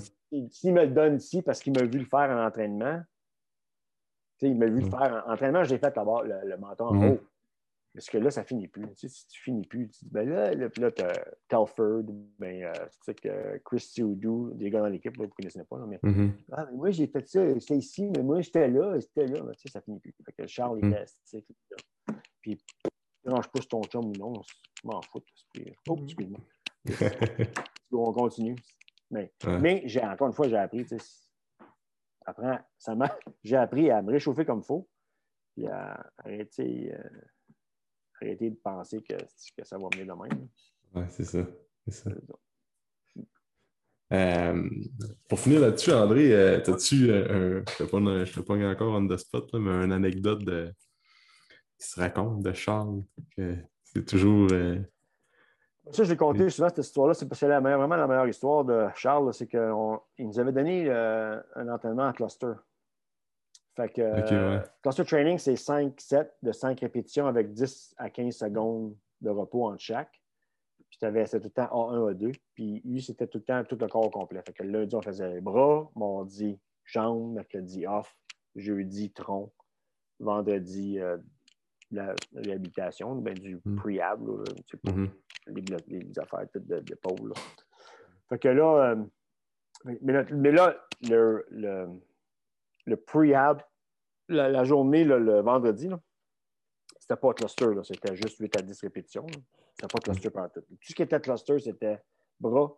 S'il 0.51 0.73
me 0.73 0.87
le 0.87 0.93
donne 0.93 1.17
ici 1.17 1.43
parce 1.43 1.61
qu'il 1.61 1.75
m'a 1.75 1.85
vu 1.85 1.99
le 1.99 2.07
faire 2.07 2.31
en 2.31 2.47
entraînement, 2.47 3.03
il 4.41 4.57
m'a 4.57 4.65
vu 4.65 4.81
le 4.81 4.87
hmm. 4.87 4.91
faire 4.91 5.25
en 5.27 5.33
entraînement, 5.33 5.63
j'ai 5.65 5.77
fait 5.77 5.95
d'abord 5.95 6.23
le, 6.23 6.41
le, 6.43 6.57
menton 6.57 6.87
en 6.87 7.09
haut. 7.11 7.21
Parce 7.95 8.09
que 8.09 8.19
là, 8.19 8.31
ça 8.31 8.43
finit 8.43 8.69
plus. 8.69 8.87
si 8.97 9.27
tu 9.29 9.43
finis 9.43 9.67
plus, 9.67 9.89
tu 9.91 10.05
dis, 10.05 10.11
ben 10.11 10.29
là, 10.29 10.55
là, 10.55 10.69
là 10.79 10.91
tu 10.91 11.03
as 11.03 11.13
Telford, 11.49 12.05
ben, 12.39 12.65
euh, 12.65 12.73
tu 13.05 13.15
que 13.15 13.59
Chris 13.65 13.93
Oudou, 14.03 14.51
des 14.55 14.71
gars 14.71 14.81
dans 14.81 14.89
l'équipe, 14.89 15.15
vous 15.17 15.25
ne 15.25 15.29
connaissez 15.29 15.63
pas, 15.65 15.77
mais, 15.87 16.01
ah, 16.53 16.67
mais 16.71 16.77
moi, 16.77 16.91
j'ai 16.91 17.07
fait 17.07 17.29
ça, 17.29 17.61
c'était 17.61 17.77
ici, 17.77 18.11
mais 18.17 18.23
moi, 18.23 18.41
j'étais 18.41 18.69
là, 18.69 18.99
c'était 18.99 19.27
là. 19.27 19.41
tu 19.53 19.63
sais, 19.63 19.69
ça 19.69 19.83
finit 19.83 20.01
plus. 20.01 20.15
Fait 20.25 20.33
que 20.33 20.47
Charles, 20.47 20.81
il 20.83 20.95
reste, 20.95 21.19
tu 21.29 21.39
sais, 21.39 21.45
puis, 22.41 22.59
non, 23.25 23.41
je 23.43 23.49
pousse 23.49 23.69
ton 23.69 23.83
chum 23.83 24.07
ou 24.07 24.13
non, 24.13 24.43
je 24.43 24.89
m'en 24.89 25.01
fous. 25.03 25.23
Oh, 25.89 25.97
excuse-moi. 26.03 26.41
on 27.93 28.13
continue. 28.13 28.57
Mais, 29.11 29.33
mais 29.61 29.83
j'ai, 29.85 30.01
encore 30.01 30.29
une 30.29 30.33
fois, 30.33 30.49
j'ai 30.49 30.57
appris, 30.57 30.87
après, 32.25 32.61
ça 32.79 32.95
m'a, 32.95 33.15
j'ai 33.45 33.57
appris 33.57 33.91
à 33.91 34.03
me 34.03 34.11
réchauffer 34.11 34.45
comme 34.45 34.61
il 34.61 34.65
faut, 34.65 34.89
puis 35.55 35.67
à 35.67 36.11
arrêter, 36.19 36.95
euh, 36.95 37.21
arrêter 38.23 38.51
de 38.51 38.57
penser 38.57 39.03
que, 39.03 39.15
que, 39.15 39.65
ça 39.65 39.79
va 39.79 39.89
venir 39.93 40.15
de 40.15 40.21
même. 40.21 40.49
Oui, 40.95 41.03
c'est 41.11 41.25
ça. 41.25 41.47
C'est 41.87 41.95
ça. 41.95 42.11
Euh, 44.13 44.69
pour 45.29 45.41
finir 45.41 45.61
là-dessus, 45.61 45.93
André, 45.93 46.33
euh, 46.33 46.59
as-tu 46.59 47.13
un. 47.13 47.63
Je 47.79 47.83
ne 47.83 48.25
te 48.25 48.41
pas 48.41 48.55
encore 48.55 48.93
on 48.95 49.07
the 49.07 49.17
spot, 49.17 49.53
mais 49.55 49.71
une 49.85 49.93
anecdote 49.93 50.45
de, 50.45 50.73
qui 51.79 51.87
se 51.87 51.99
raconte 51.99 52.43
de 52.43 52.53
Charles, 52.53 53.03
que 53.37 53.57
c'est 53.85 54.05
toujours. 54.05 54.51
Ça, 55.91 56.05
je 56.05 56.11
l'ai 56.11 56.17
conté 56.17 56.49
souvent, 56.49 56.69
cette 56.69 56.79
histoire-là. 56.79 57.15
C'est 57.15 57.29
parce 57.29 57.41
que 57.41 57.47
c'est 57.47 57.61
vraiment 57.61 57.97
la 57.97 58.07
meilleure 58.07 58.29
histoire 58.29 58.65
de 58.65 58.87
Charles. 58.95 59.35
C'est 59.35 59.49
qu'il 59.49 59.61
nous 59.61 60.39
avait 60.39 60.53
donné 60.53 60.87
euh, 60.89 61.41
un 61.57 61.69
entraînement 61.69 62.07
en 62.07 62.13
cluster. 62.13 62.53
Fait 63.75 63.89
que 63.89 64.03
euh, 64.03 64.61
cluster 64.83 65.05
training, 65.05 65.39
c'est 65.39 65.57
5 65.57 65.99
sets 65.99 66.31
de 66.43 66.53
5 66.53 66.79
répétitions 66.81 67.27
avec 67.27 67.53
10 67.53 67.95
à 67.97 68.11
15 68.11 68.35
secondes 68.35 68.95
de 69.21 69.31
repos 69.31 69.67
entre 69.67 69.81
chaque. 69.81 70.21
Puis 70.91 70.99
tu 70.99 71.07
avais, 71.07 71.25
tout 71.25 71.41
le 71.43 71.51
temps 71.51 71.65
A1, 71.65 72.13
A2. 72.13 72.35
Puis 72.55 72.83
lui, 72.85 73.01
c'était 73.01 73.27
tout 73.27 73.39
le 73.39 73.45
temps 73.45 73.65
tout 73.65 73.79
le 73.81 73.89
corps 73.89 74.11
complet. 74.11 74.43
Fait 74.47 74.53
que 74.53 74.63
lundi, 74.63 74.95
on 74.95 75.01
faisait 75.01 75.33
les 75.33 75.41
bras, 75.41 75.91
mardi, 75.97 76.59
jambes, 76.85 77.33
mercredi, 77.33 77.87
off, 77.87 78.15
jeudi, 78.57 79.11
tronc, 79.11 79.51
vendredi, 80.21 81.01
euh, 81.01 81.17
la 81.91 82.15
réhabilitation, 82.35 83.17
ben, 83.17 83.35
du 83.35 83.59
mm. 83.65 83.77
pre-ab, 83.77 84.21
mm-hmm. 84.85 85.09
les, 85.89 86.19
affaires 86.19 86.47
toutes 86.53 86.67
de, 86.67 86.81
de 86.81 86.95
pôle. 86.95 87.33
Fait 88.29 88.39
que 88.39 88.49
là, 88.49 88.93
euh, 88.93 89.05
mais, 90.03 90.53
là, 90.53 90.77
le, 91.09 91.47
le, 91.51 91.89
le 92.85 92.97
pre-ab, 92.97 93.63
la, 94.29 94.65
journée, 94.65 95.05
le 95.05 95.41
vendredi, 95.41 95.89
c'était 96.99 97.17
pas 97.17 97.35
cluster, 97.35 97.67
c'était 97.83 98.17
juste 98.17 98.39
8 98.39 98.57
à 98.57 98.63
10 98.63 98.81
répétitions. 98.81 99.27
C'était 99.75 99.93
pas 99.93 99.99
cluster 99.99 100.29
mm. 100.29 100.33
par 100.33 100.53
tout. 100.53 100.61
Tout 100.61 100.77
ce 100.81 100.95
qui 100.95 101.03
était 101.03 101.21
cluster, 101.21 101.59
c'était 101.59 102.01
bras, 102.39 102.77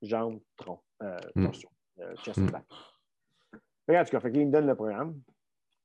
jambes, 0.00 0.40
tronc, 0.56 0.82
euh, 1.02 1.18
mm. 1.34 1.44
torsion, 1.44 1.70
euh, 2.00 2.14
chest 2.16 2.38
mm. 2.38 2.46
back. 2.46 2.64
en 3.88 4.04
tout 4.04 4.10
cas, 4.10 4.20
fait 4.20 4.30
il 4.32 4.46
me 4.46 4.52
donne 4.52 4.66
le 4.66 4.74
programme. 4.74 5.20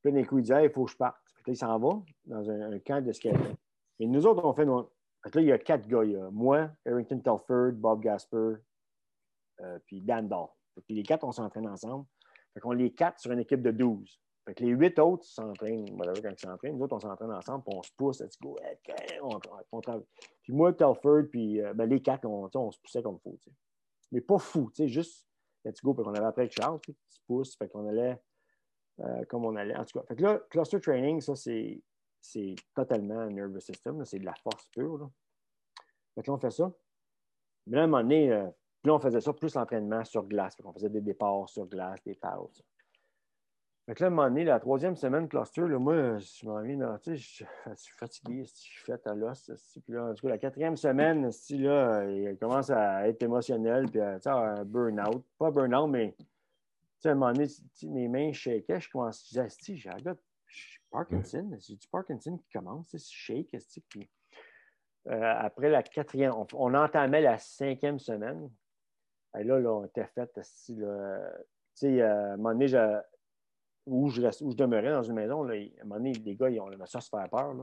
Puis 0.02 0.12
d'un 0.12 0.24
coup, 0.24 0.38
il 0.38 0.44
dit 0.44 0.52
il 0.62 0.70
faut 0.70 0.86
que 0.86 0.92
je 0.92 0.96
parte 0.96 1.20
il 1.46 1.56
s'en 1.56 1.78
va 1.78 2.02
dans 2.24 2.50
un, 2.50 2.78
camp 2.80 3.02
d'escalier. 3.04 3.56
Et 3.98 4.06
nous 4.06 4.26
autres, 4.26 4.44
on 4.44 4.54
fait 4.54 4.64
nos... 4.64 4.82
là, 4.82 5.40
il 5.40 5.44
y 5.44 5.52
a 5.52 5.58
quatre 5.58 5.86
gars. 5.86 6.04
Il 6.04 6.12
y 6.12 6.16
a 6.16 6.30
moi, 6.30 6.70
Harrington 6.86 7.18
Telford, 7.18 7.72
Bob 7.72 8.00
Gasper, 8.00 8.54
euh, 9.60 9.78
puis 9.86 10.00
Dan 10.00 10.28
Dahl. 10.28 10.46
Puis 10.86 10.94
les 10.94 11.02
quatre, 11.02 11.24
on 11.24 11.32
s'entraîne 11.32 11.68
ensemble. 11.68 12.06
Fait 12.54 12.60
qu'on 12.60 12.72
les 12.72 12.92
quatre 12.92 13.20
sur 13.20 13.32
une 13.32 13.40
équipe 13.40 13.62
de 13.62 13.70
12. 13.70 14.20
Fait 14.46 14.54
que 14.54 14.64
les 14.64 14.70
huit 14.70 14.98
autres 14.98 15.24
s'entraînent, 15.24 15.94
voilà, 15.96 16.12
quand 16.14 16.30
ils 16.30 16.38
s'entraînent, 16.38 16.76
nous 16.76 16.84
autres, 16.84 16.96
on 16.96 17.00
s'entraîne 17.00 17.32
ensemble, 17.32 17.62
puis 17.64 17.76
on 17.76 17.82
se 17.82 17.90
pousse, 17.96 18.20
let's 18.20 18.38
go, 18.40 18.56
on, 19.22 19.80
Puis 20.42 20.52
moi, 20.52 20.72
Telford, 20.72 21.24
puis 21.30 21.60
euh, 21.60 21.74
ben, 21.74 21.88
les 21.88 22.00
quatre, 22.00 22.24
on, 22.24 22.48
on, 22.52 22.70
se 22.70 22.80
poussait 22.80 23.02
comme 23.02 23.18
faut. 23.20 23.38
Mais 24.10 24.20
pas 24.20 24.38
fou, 24.38 24.70
juste 24.78 25.26
let's 25.64 25.80
go, 25.82 25.94
puis 25.94 26.02
on 26.06 26.14
avait 26.14 26.26
après 26.26 26.48
Charles, 26.50 26.80
qui 26.80 26.96
se 27.08 27.20
pousse, 27.26 27.56
fait 27.56 27.68
qu'on 27.68 27.86
allait 27.86 28.18
euh, 29.00 29.24
comme 29.26 29.44
on 29.44 29.56
allait. 29.56 29.76
En 29.76 29.84
tout 29.84 29.98
cas, 29.98 30.04
fait 30.06 30.16
que 30.16 30.22
là, 30.22 30.38
cluster 30.50 30.80
training, 30.80 31.20
ça, 31.20 31.34
c'est, 31.34 31.82
c'est 32.20 32.54
totalement 32.74 33.26
nervous 33.26 33.60
system. 33.60 34.04
C'est 34.04 34.18
de 34.18 34.26
la 34.26 34.34
force 34.42 34.66
pure. 34.68 34.98
Là. 34.98 35.10
Fait 36.14 36.22
que 36.22 36.30
là, 36.30 36.34
on 36.34 36.38
fait 36.38 36.50
ça. 36.50 36.70
Mais 37.66 37.78
à 37.78 37.84
un 37.84 37.86
moment 37.86 38.02
donné, 38.02 38.30
euh, 38.32 38.48
là, 38.84 38.94
on 38.94 38.98
faisait 38.98 39.20
ça 39.20 39.32
plus 39.32 39.54
l'entraînement 39.54 40.04
sur 40.04 40.24
glace. 40.24 40.56
on 40.64 40.72
faisait 40.72 40.88
des 40.88 41.00
départs 41.00 41.48
sur 41.48 41.66
glace, 41.66 42.02
des 42.04 42.14
pauses. 42.14 42.62
Fait 43.86 43.94
que 43.94 44.02
là, 44.02 44.06
à 44.06 44.10
un 44.10 44.14
moment 44.14 44.28
donné, 44.28 44.44
la 44.44 44.60
troisième 44.60 44.94
semaine 44.94 45.28
cluster, 45.28 45.62
là, 45.62 45.78
moi, 45.78 46.18
je 46.18 46.46
m'en 46.46 46.60
viens, 46.62 46.98
tu 47.02 47.16
sais, 47.16 47.44
je 47.66 47.74
suis 47.74 47.94
fatigué, 47.96 48.44
je 48.44 48.54
suis 48.54 48.84
fait 48.84 49.04
à 49.06 49.14
l'os. 49.14 49.50
Puis 49.84 49.92
là, 49.92 50.06
en 50.06 50.14
tout 50.14 50.26
cas, 50.26 50.28
la 50.28 50.38
quatrième 50.38 50.76
semaine, 50.76 51.30
si, 51.32 51.58
là, 51.58 52.04
il 52.04 52.36
commence 52.38 52.70
à 52.70 53.08
être 53.08 53.22
émotionnel, 53.22 53.86
puis 53.90 54.00
à, 54.00 54.20
un 54.26 54.64
burn-out. 54.64 55.24
Pas 55.38 55.50
burn-out, 55.50 55.90
mais 55.90 56.14
tu 56.18 56.24
sais, 57.00 57.08
à 57.08 57.12
un 57.12 57.14
moment 57.16 57.32
donné, 57.32 57.48
mes 57.84 58.08
mains 58.08 58.32
shakaient, 58.32 58.80
je 58.80 58.90
commence, 58.90 59.24
je 59.24 59.28
disais, 59.30 59.48
si, 59.48 59.76
j'ai 59.76 59.90
Parkinson, 60.90 61.56
c'est 61.58 61.76
du 61.76 61.86
Parkinson 61.88 62.36
qui 62.36 62.50
commence, 62.52 62.88
c'est 62.90 63.02
shake, 63.02 63.56
puis 63.88 64.08
euh, 65.08 65.34
après 65.38 65.70
la 65.70 65.82
quatrième, 65.82 66.32
on, 66.52 66.74
entamait 66.74 67.22
la 67.22 67.38
cinquième 67.38 67.98
semaine. 67.98 68.50
Et 69.38 69.44
là, 69.44 69.60
là, 69.60 69.72
on 69.72 69.84
était 69.84 70.06
fait, 70.06 70.30
si, 70.42 70.74
là, 70.76 71.20
tu 71.78 71.86
sais, 71.86 72.02
à 72.02 72.32
un 72.32 72.36
moment 72.36 72.52
donné, 72.52 72.66
où 73.86 74.08
je, 74.08 74.22
où 74.42 74.50
je 74.50 74.56
demeurais 74.56 74.90
dans 74.90 75.02
une 75.02 75.14
maison, 75.14 75.42
là, 75.42 75.54
à 75.54 75.56
un 75.56 75.84
moment 75.84 75.96
donné, 75.96 76.12
les 76.12 76.36
gars, 76.36 76.50
ils 76.50 76.60
ont 76.60 76.68
ça 76.86 76.98
à 76.98 77.00
se 77.00 77.08
faire 77.08 77.28
peur. 77.30 77.54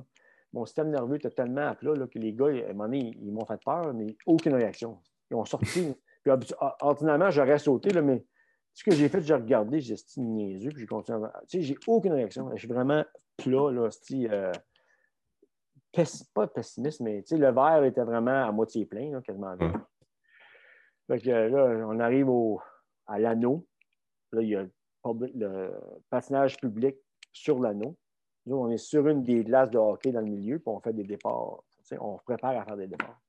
Mon 0.53 0.65
système 0.65 0.89
nerveux 0.89 1.17
était 1.17 1.29
tellement 1.29 1.67
à 1.67 1.75
plat 1.75 1.93
que 2.07 2.19
les 2.19 2.33
gars, 2.33 2.47
à 2.47 2.49
un 2.49 2.73
moment 2.73 2.85
donné, 2.85 3.17
ils 3.21 3.31
m'ont 3.31 3.45
fait 3.45 3.61
peur, 3.63 3.93
mais 3.93 4.15
aucune 4.25 4.53
réaction. 4.53 4.97
Ils 5.29 5.35
ont 5.35 5.45
sorti. 5.45 5.93
puis, 6.23 6.31
ordinairement, 6.79 7.29
j'aurais 7.29 7.59
sauté, 7.59 7.89
là, 7.89 8.01
mais 8.01 8.25
ce 8.73 8.83
que 8.83 8.91
j'ai 8.91 9.09
fait, 9.09 9.21
j'ai 9.21 9.33
regardé, 9.33 9.81
j'ai 9.81 9.95
dit 9.95 10.21
niaiseux, 10.21 10.69
puis 10.69 10.81
j'ai 10.81 10.87
continué 10.87 11.25
à... 11.25 11.41
Tu 11.47 11.57
sais, 11.57 11.63
j'ai 11.63 11.77
aucune 11.87 12.13
réaction. 12.13 12.49
Je 12.53 12.59
suis 12.59 12.67
vraiment 12.67 13.03
plat, 13.35 13.71
là, 13.71 13.89
euh, 14.13 14.51
pas 16.33 16.47
pessimiste, 16.47 17.01
mais 17.01 17.23
tu 17.23 17.29
sais, 17.29 17.37
le 17.37 17.51
verre 17.51 17.83
était 17.83 18.03
vraiment 18.03 18.47
à 18.47 18.51
moitié 18.51 18.85
plein, 18.85 19.11
là, 19.11 19.21
quasiment. 19.21 19.55
Donc, 21.09 21.23
là, 21.23 21.85
on 21.87 21.99
arrive 21.99 22.29
au, 22.29 22.61
à 23.05 23.19
l'anneau. 23.19 23.65
Là, 24.31 24.41
il 24.41 24.49
y 24.49 24.55
a 24.55 24.65
le 25.05 25.71
patinage 26.09 26.57
public 26.57 26.97
sur 27.31 27.59
l'anneau. 27.59 27.95
On 28.45 28.69
est 28.69 28.77
sur 28.77 29.07
une 29.07 29.23
des 29.23 29.43
glaces 29.43 29.69
de 29.69 29.77
hockey 29.77 30.11
dans 30.11 30.21
le 30.21 30.27
milieu, 30.27 30.59
puis 30.59 30.69
on 30.69 30.79
fait 30.79 30.93
des 30.93 31.03
départs. 31.03 31.63
On 31.99 32.17
prépare 32.17 32.57
à 32.57 32.65
faire 32.65 32.77
des 32.77 32.87
départs. 32.87 33.19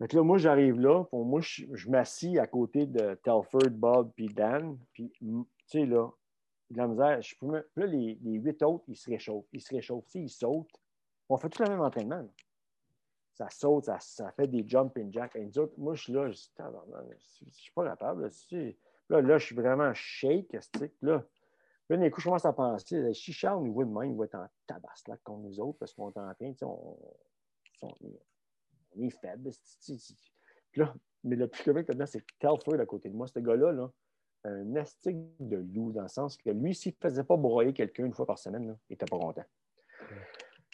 Donc 0.00 0.12
là, 0.12 0.22
moi, 0.22 0.38
j'arrive 0.38 0.80
là, 0.80 1.04
pour 1.04 1.24
moi, 1.24 1.40
je, 1.40 1.88
m'assis 1.88 2.38
à 2.38 2.46
côté 2.46 2.86
de 2.86 3.14
Telford, 3.22 3.70
Bob, 3.70 4.12
puis 4.14 4.26
Dan. 4.26 4.78
Puis, 4.92 5.12
tu 5.18 5.46
sais, 5.66 5.86
là, 5.86 6.10
de 6.70 6.76
la 6.76 6.88
misère. 6.88 7.22
Je 7.22 7.34
peux 7.38 7.64
là, 7.76 7.86
les, 7.86 8.18
huit 8.22 8.62
autres, 8.62 8.84
ils 8.88 8.96
se 8.96 9.10
réchauffent. 9.10 9.46
Ils 9.52 9.60
se 9.60 9.74
réchauffent. 9.74 10.14
ils 10.14 10.28
sautent. 10.28 10.80
On 11.28 11.36
fait 11.36 11.48
tout 11.48 11.62
le 11.62 11.70
même 11.70 11.80
entraînement. 11.80 12.26
Ça 13.34 13.50
saute, 13.50 13.84
ça, 13.84 14.30
fait 14.32 14.46
des 14.46 14.66
jumping 14.66 15.12
jacks. 15.12 15.34
Et 15.34 15.44
nous 15.44 15.70
moi, 15.76 15.94
je 15.94 16.04
suis 16.04 16.12
là, 16.12 16.30
je 16.30 16.36
suis 16.36 17.72
pas 17.74 17.84
capable. 17.84 18.30
Là, 19.08 19.20
là, 19.20 19.38
je 19.38 19.44
suis 19.44 19.56
vraiment 19.56 19.92
shake. 19.92 20.52
Là, 20.52 21.20
là, 21.90 21.96
d'un 21.96 22.10
coup, 22.10 22.20
je 22.20 22.24
commence 22.24 22.44
à 22.44 22.52
penser, 22.52 23.12
si 23.12 23.32
Charles 23.32 23.64
nous 23.64 23.72
voit 23.72 23.84
de 23.84 23.90
même, 23.90 24.12
il 24.12 24.16
va 24.16 24.24
être 24.24 24.36
en 24.36 24.46
tabasse 24.66 25.06
là 25.08 25.16
contre 25.22 25.42
nous 25.42 25.60
autres 25.60 25.78
parce 25.78 25.92
qu'on 25.92 26.10
est 26.10 26.18
en 26.18 26.34
train, 26.34 26.52
on, 26.62 26.96
est 28.98 29.10
faible. 29.10 29.50
Là, 30.76 30.94
mais 31.24 31.36
le 31.36 31.48
plus 31.48 31.64
comique 31.64 31.88
là-dedans, 31.88 32.06
c'est 32.06 32.24
Telford 32.38 32.80
à 32.80 32.86
côté 32.86 33.08
de 33.08 33.16
moi. 33.16 33.26
Ce 33.26 33.38
gars-là, 33.38 33.72
là, 33.72 33.90
un 34.44 34.76
astique 34.76 35.16
de 35.40 35.56
loup, 35.56 35.92
dans 35.92 36.02
le 36.02 36.08
sens 36.08 36.36
que 36.36 36.50
lui, 36.50 36.74
s'il 36.74 36.92
ne 36.92 37.08
faisait 37.08 37.24
pas 37.24 37.36
broyer 37.36 37.72
quelqu'un 37.72 38.06
une 38.06 38.14
fois 38.14 38.26
par 38.26 38.38
semaine, 38.38 38.68
là, 38.68 38.76
il 38.88 38.92
n'était 38.92 39.06
pas 39.06 39.18
content. 39.18 39.44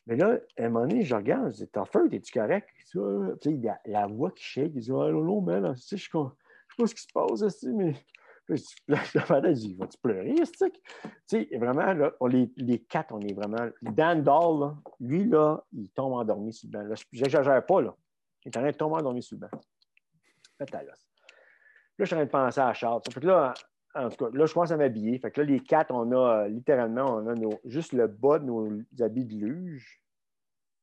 Mais 0.07 0.17
là, 0.17 0.39
à 0.59 0.65
un 0.65 0.69
moment 0.69 0.87
donné, 0.87 1.05
je 1.05 1.15
regarde, 1.15 1.53
je 1.53 1.65
dis 1.65 1.69
Telford, 1.69 2.13
es-tu 2.13 2.33
correct? 2.33 2.69
il 2.95 3.61
y 3.61 3.69
a 3.69 3.81
la 3.87 4.07
voix 4.07 4.31
qui 4.33 4.43
shake, 4.43 4.73
il 4.75 4.81
dit 4.81 4.93
Oh 4.93 5.11
non, 5.11 5.41
mais 5.41 5.61
là, 5.61 5.75
je 5.75 5.95
ne 5.95 5.99
sais 5.99 6.09
pas 6.13 6.87
ce 6.87 6.95
qui 6.95 7.03
se 7.03 7.13
passe 7.13 7.41
ici, 7.43 7.69
mais 7.69 7.95
Là, 8.89 8.99
je 9.05 9.53
dis, 9.53 9.75
vas-tu 9.75 9.99
pleurer, 9.99 10.35
Tu 10.35 10.71
sais, 11.27 11.49
vraiment, 11.57 11.93
là, 11.93 12.13
les, 12.29 12.51
les, 12.57 12.81
quatre, 12.81 13.13
on 13.13 13.21
est 13.21 13.33
vraiment. 13.33 13.69
Dan 13.81 14.23
Dahl, 14.23 14.75
lui, 14.99 15.25
là, 15.25 15.63
il 15.73 15.89
tombe 15.91 16.15
endormi 16.15 16.53
sur 16.53 16.69
le 16.73 16.89
banc. 16.89 16.95
Je 17.13 17.23
n'exagère 17.23 17.65
pas, 17.65 17.81
là. 17.81 17.95
Il 18.45 18.49
est 18.49 18.57
en 18.57 18.61
train 18.61 18.71
de 18.71 18.77
tomber 18.77 18.97
endormi 18.97 19.23
sur 19.23 19.37
le 19.37 19.47
banc. 19.47 19.61
Faites 20.59 20.73
Là, 20.73 20.83
je 21.99 22.05
suis 22.05 22.15
en 22.15 22.19
train 22.19 22.25
de 22.25 22.31
penser 22.31 22.61
à 22.61 22.73
Charles. 22.73 23.03
Là, 23.23 23.55
en 23.95 24.09
tout 24.09 24.25
cas, 24.25 24.31
là, 24.37 24.47
je 24.47 24.55
commence 24.55 24.71
à 24.71 24.77
m'habiller. 24.77 25.19
Fait 25.19 25.31
que 25.31 25.41
là, 25.41 25.47
les 25.47 25.61
quatre, 25.61 25.93
on 25.93 26.13
a 26.13 26.49
littéralement, 26.49 27.17
on 27.17 27.27
a 27.27 27.35
juste 27.65 27.93
le 27.93 28.07
bas 28.07 28.39
de 28.39 28.45
nos 28.45 28.69
habits 29.01 29.25
de 29.25 29.35
luge. 29.35 30.01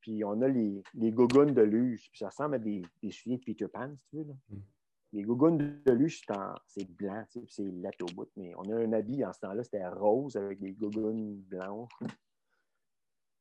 Puis 0.02 0.24
on 0.24 0.42
a 0.42 0.48
les, 0.48 0.84
les 0.94 1.12
gougounes 1.12 1.54
de 1.54 1.62
luge. 1.62 2.10
Puis 2.10 2.20
ça 2.20 2.28
ressemble 2.30 2.56
à 2.56 2.60
des, 2.60 2.82
des 3.02 3.12
souliers 3.12 3.38
de 3.38 3.44
Peter 3.44 3.68
Pan, 3.68 3.94
si 3.96 4.06
tu 4.10 4.18
veux. 4.18 4.24
Là. 4.24 4.34
Mm. 4.50 4.58
Les 5.14 5.24
gougounes 5.24 5.58
de 5.58 5.92
luge, 5.94 6.22
c'est 6.68 6.90
blanc, 6.92 7.24
c'est 7.48 7.64
latte 7.64 8.02
au 8.02 8.08
bout. 8.08 8.30
Mais 8.36 8.54
on 8.58 8.70
a 8.70 8.76
un 8.76 8.92
habit, 8.92 9.24
en 9.24 9.32
ce 9.32 9.40
temps-là, 9.40 9.64
c'était 9.64 9.88
rose 9.88 10.36
avec 10.36 10.60
des 10.60 10.74
gougounes 10.74 11.36
blanches. 11.44 11.92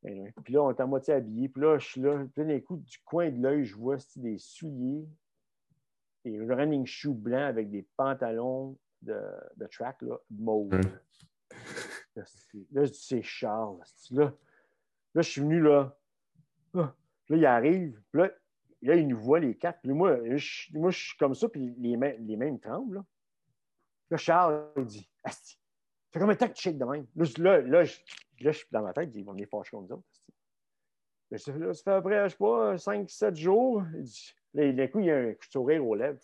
Puis 0.01 0.53
là, 0.53 0.63
on 0.63 0.71
est 0.71 0.79
à 0.79 0.85
moitié 0.85 1.15
habillé. 1.15 1.49
Puis 1.49 1.61
là, 1.61 1.77
je 1.77 1.85
suis 1.85 2.01
là. 2.01 2.25
Puis 2.33 2.45
d'un 2.45 2.59
coup, 2.61 2.77
du 2.77 2.97
coin 3.03 3.29
de 3.29 3.41
l'œil, 3.41 3.65
je 3.65 3.75
vois 3.75 3.97
des 4.15 4.37
souliers, 4.37 5.05
des 6.23 6.39
running 6.39 6.85
shoes 6.85 7.13
blancs 7.13 7.49
avec 7.49 7.69
des 7.69 7.85
pantalons 7.97 8.77
de, 9.01 9.19
de 9.55 9.65
track 9.67 10.01
là, 10.01 10.17
mauve. 10.29 10.71
Là, 12.15 12.23
je 12.85 12.91
dis, 12.91 12.99
c'est 12.99 13.21
Charles. 13.21 13.79
Là, 14.11 14.33
là, 15.13 15.21
je 15.21 15.29
suis 15.29 15.41
venu 15.41 15.61
là. 15.61 15.95
Ah, 16.73 16.95
là, 17.29 17.37
il 17.37 17.45
arrive. 17.45 18.01
Là, 18.13 18.31
là, 18.81 18.95
il 18.95 19.07
nous 19.07 19.19
voit 19.19 19.39
les 19.39 19.55
quatre. 19.55 19.79
Puis 19.81 19.93
moi, 19.93 20.17
je, 20.35 20.77
moi, 20.77 20.89
je 20.89 20.97
suis 20.97 21.17
comme 21.17 21.35
ça, 21.35 21.47
puis 21.47 21.75
les 21.77 21.97
mains, 21.97 22.13
les 22.19 22.35
mains 22.35 22.51
me 22.51 22.59
tremblent. 22.59 22.95
Là, 22.95 23.05
là 24.11 24.17
Charles 24.17 24.67
il 24.77 24.85
dit 24.85 25.09
Asti, 25.23 25.59
fait 26.11 26.19
combien 26.19 26.33
de 26.33 26.39
temps 26.39 26.47
que 26.47 26.53
tu 26.53 26.63
shakes 26.63 26.77
de 26.77 26.85
même? 26.85 27.05
Là, 27.15 27.25
là, 27.37 27.61
là, 27.61 27.83
je, 27.83 27.97
là, 28.41 28.51
je 28.51 28.57
suis 28.57 28.67
dans 28.71 28.81
ma 28.81 28.93
tête, 28.93 29.09
il 29.09 29.11
dit 29.11 29.19
Ils 29.19 29.25
vont 29.25 29.33
venir 29.33 29.47
fâcher 29.49 29.71
contre 29.71 29.89
nous 29.89 29.95
autres. 29.97 30.07
Là, 31.29 31.37
ça, 31.37 31.83
fait 31.83 31.91
après, 31.91 32.23
je 32.23 32.29
sais 32.29 32.37
pas, 32.37 32.75
5-7 32.75 33.35
jours. 33.35 33.83
Il 33.95 34.03
dit, 34.03 34.33
là, 34.53 34.71
d'un 34.71 34.87
coup, 34.87 34.99
il 34.99 35.07
y 35.07 35.11
a 35.11 35.17
un 35.17 35.33
sourire 35.49 35.85
aux 35.85 35.95
lèvres. 35.95 36.19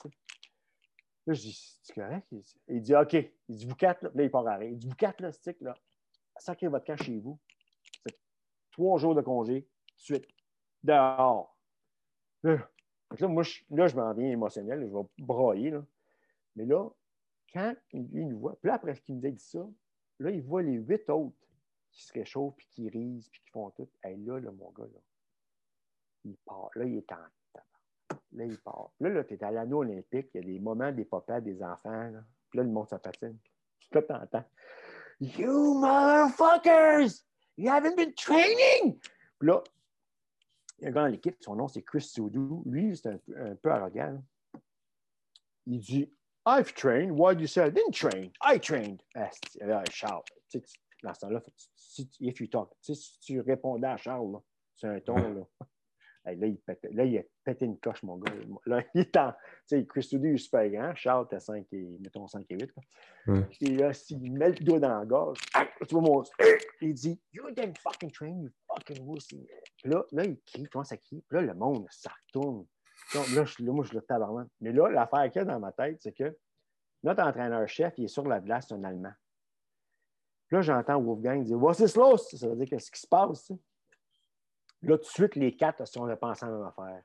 Là, 1.25 1.33
je 1.33 1.41
dis 1.41 1.79
C'est 1.81 1.93
correct? 1.93 2.27
Il 2.67 2.81
dit, 2.81 2.95
OK. 2.95 3.13
Il 3.13 3.55
dit 3.55 3.65
Vous 3.65 3.75
quatre, 3.75 4.03
là, 4.03 4.11
là 4.13 4.23
il 4.23 4.31
part 4.31 4.47
à 4.47 4.63
Il 4.63 4.77
dit 4.77 4.87
Vous 4.87 4.95
quatre, 4.95 5.21
là, 5.21 5.31
stick, 5.31 5.59
là, 5.61 5.73
sacrez 6.37 6.67
votre 6.67 6.85
camp 6.85 6.97
chez 6.97 7.19
vous. 7.19 7.39
C'est 8.05 8.17
trois 8.71 8.97
jours 8.97 9.15
de 9.15 9.21
congé, 9.21 9.67
suite, 9.95 10.27
dehors. 10.83 11.57
Là, 12.43 12.57
moi, 13.21 13.43
je, 13.43 13.61
là, 13.69 13.87
je 13.87 13.95
m'en 13.95 14.13
viens 14.13 14.31
émotionnel, 14.31 14.81
je 14.81 14.93
vais 14.93 15.03
brailler. 15.19 15.71
Là. 15.71 15.85
Mais 16.55 16.65
là, 16.65 16.89
quand 17.53 17.75
il, 17.91 18.27
nous 18.27 18.39
voit, 18.39 18.55
puis 18.59 18.67
là, 18.67 18.75
après 18.75 18.95
qu'il 18.97 19.15
nous 19.15 19.25
a 19.25 19.29
dit 19.29 19.43
ça, 19.43 19.65
là, 20.19 20.31
il 20.31 20.41
voit 20.41 20.63
les 20.63 20.73
huit 20.73 21.09
autres 21.09 21.37
qui 21.91 22.03
se 22.03 22.13
réchauffent, 22.13 22.55
puis 22.55 22.67
qui 22.71 22.89
risent, 22.89 23.29
puis 23.29 23.41
qui 23.41 23.49
font 23.51 23.69
tout. 23.71 23.89
Et 24.03 24.15
là, 24.17 24.39
là, 24.39 24.51
mon 24.51 24.71
gars, 24.71 24.85
là, 24.85 24.99
il 26.25 26.35
part. 26.37 26.69
Là, 26.75 26.85
il 26.85 26.97
est 26.97 27.11
en 27.11 27.25
Là, 28.35 28.45
il 28.45 28.57
part. 28.57 28.91
Là, 28.99 29.09
là 29.09 29.23
tu 29.23 29.35
es 29.35 29.43
à 29.43 29.51
l'anneau 29.51 29.79
olympique, 29.79 30.29
il 30.33 30.41
y 30.41 30.43
a 30.43 30.47
des 30.53 30.59
moments 30.59 30.91
des 30.91 31.05
papas, 31.05 31.41
des 31.41 31.61
enfants. 31.61 32.09
Là. 32.09 32.23
Puis 32.49 32.57
là, 32.57 32.63
le 32.63 32.69
monde, 32.69 32.87
ça 32.87 32.99
patine. 32.99 33.37
Là, 33.91 34.01
t'entends. 34.01 34.45
You 35.19 35.79
motherfuckers! 35.79 37.23
You 37.57 37.69
haven't 37.69 37.95
been 37.95 38.13
training! 38.15 38.99
Puis 39.39 39.47
là, 39.47 39.63
il 40.79 40.83
y 40.83 40.87
a 40.87 40.89
un 40.89 40.91
gars 40.93 41.01
dans 41.01 41.07
l'équipe, 41.07 41.37
son 41.39 41.55
nom 41.55 41.67
c'est 41.67 41.83
Chris 41.83 42.01
Soudou. 42.01 42.63
Lui, 42.65 42.97
c'est 42.97 43.09
un, 43.09 43.55
peu 43.55 43.71
arrogant. 43.71 44.21
Il 45.65 45.79
dit 45.79 46.11
I've 46.45 46.73
trained. 46.73 47.11
Why 47.11 47.35
do 47.35 47.41
you 47.41 47.47
say 47.47 47.67
I 47.67 47.69
didn't 47.69 47.93
train? 47.93 48.31
I 48.41 48.59
trained. 48.59 49.01
Ah, 49.15 49.29
Charles. 49.89 50.23
dans 51.03 51.13
ce 51.13 51.19
temps-là, 51.21 51.41
si, 51.75 52.09
if 52.19 52.39
you 52.41 52.47
talk, 52.47 52.73
si 52.81 53.19
tu 53.21 53.39
répondais 53.39 53.87
à 53.87 53.97
Charles, 53.97 54.39
c'est 54.75 54.87
un 54.87 54.99
ton. 54.99 55.15
Là. 55.33 55.47
Là, 56.25 56.31
il 56.33 56.57
là, 56.91 57.05
il 57.05 57.17
a 57.17 57.21
pété 57.43 57.65
une 57.65 57.77
coche, 57.77 58.01
mon 58.03 58.17
gars. 58.17 58.31
Là, 58.65 58.81
il 58.93 59.01
est 59.01 59.17
en. 59.17 59.31
Tu 59.31 59.37
sais, 59.77 59.85
Chris 59.85 60.07
Doudou 60.11 60.27
est 60.27 60.37
super 60.37 60.69
grand. 60.69 60.95
Charles, 60.95 61.27
t'es 61.27 61.39
5 61.39 61.65
et, 61.71 61.97
mettons, 61.99 62.27
5 62.27 62.45
et 62.49 62.55
8. 62.55 62.71
Et 63.61 63.75
là, 63.75 63.93
s'il 63.93 64.31
met 64.31 64.49
le 64.49 64.63
doigt 64.63 64.79
dans 64.79 64.99
la 64.99 65.05
gorge, 65.05 65.39
tu 65.87 65.95
vois 65.95 66.01
mon. 66.01 66.23
Il 66.81 66.93
dit, 66.93 67.19
You 67.33 67.51
didn't 67.51 67.77
fucking 67.77 68.11
train, 68.11 68.41
you 68.41 68.49
fucking 68.67 69.05
wussy. 69.05 69.45
Puis 69.81 69.91
là, 69.91 70.03
là, 70.11 70.23
il 70.25 70.39
crie, 70.45 70.63
commence 70.65 70.91
à 70.91 70.97
crier. 70.97 71.23
Puis 71.27 71.37
là, 71.37 71.41
le 71.41 71.53
monde, 71.53 71.85
ça 71.89 72.11
retourne. 72.27 72.65
là, 73.13 73.45
je, 73.45 73.63
là, 73.63 73.71
moi, 73.71 73.83
je 73.83 73.93
le 73.93 74.01
tabarnak. 74.01 74.47
Mais 74.61 74.71
là, 74.71 74.89
l'affaire 74.89 75.29
qu'il 75.29 75.41
y 75.41 75.43
a 75.43 75.45
dans 75.45 75.59
ma 75.59 75.71
tête, 75.71 75.97
c'est 76.01 76.13
que 76.13 76.37
notre 77.03 77.23
entraîneur-chef, 77.23 77.93
il 77.97 78.05
est 78.05 78.07
sur 78.07 78.25
la 78.25 78.39
glace, 78.39 78.67
c'est 78.69 78.75
un 78.75 78.83
Allemand. 78.85 79.11
Puis 80.47 80.55
là, 80.55 80.61
j'entends 80.61 81.01
Wolfgang 81.01 81.43
dire, 81.43 81.61
What's 81.61 81.79
this 81.79 81.95
loss? 81.95 82.33
Ça 82.35 82.47
veut 82.47 82.55
dire 82.55 82.67
qu'est-ce 82.69 82.91
qui 82.91 83.01
se 83.01 83.07
passe? 83.07 83.51
Là, 84.83 84.97
tout 84.97 85.03
de 85.03 85.09
suite, 85.09 85.35
les 85.35 85.55
quatre 85.55 85.85
sont 85.87 86.03
repensés 86.03 86.45
à 86.45 86.49
la 86.49 86.57
même 86.57 86.65
affaire. 86.65 87.01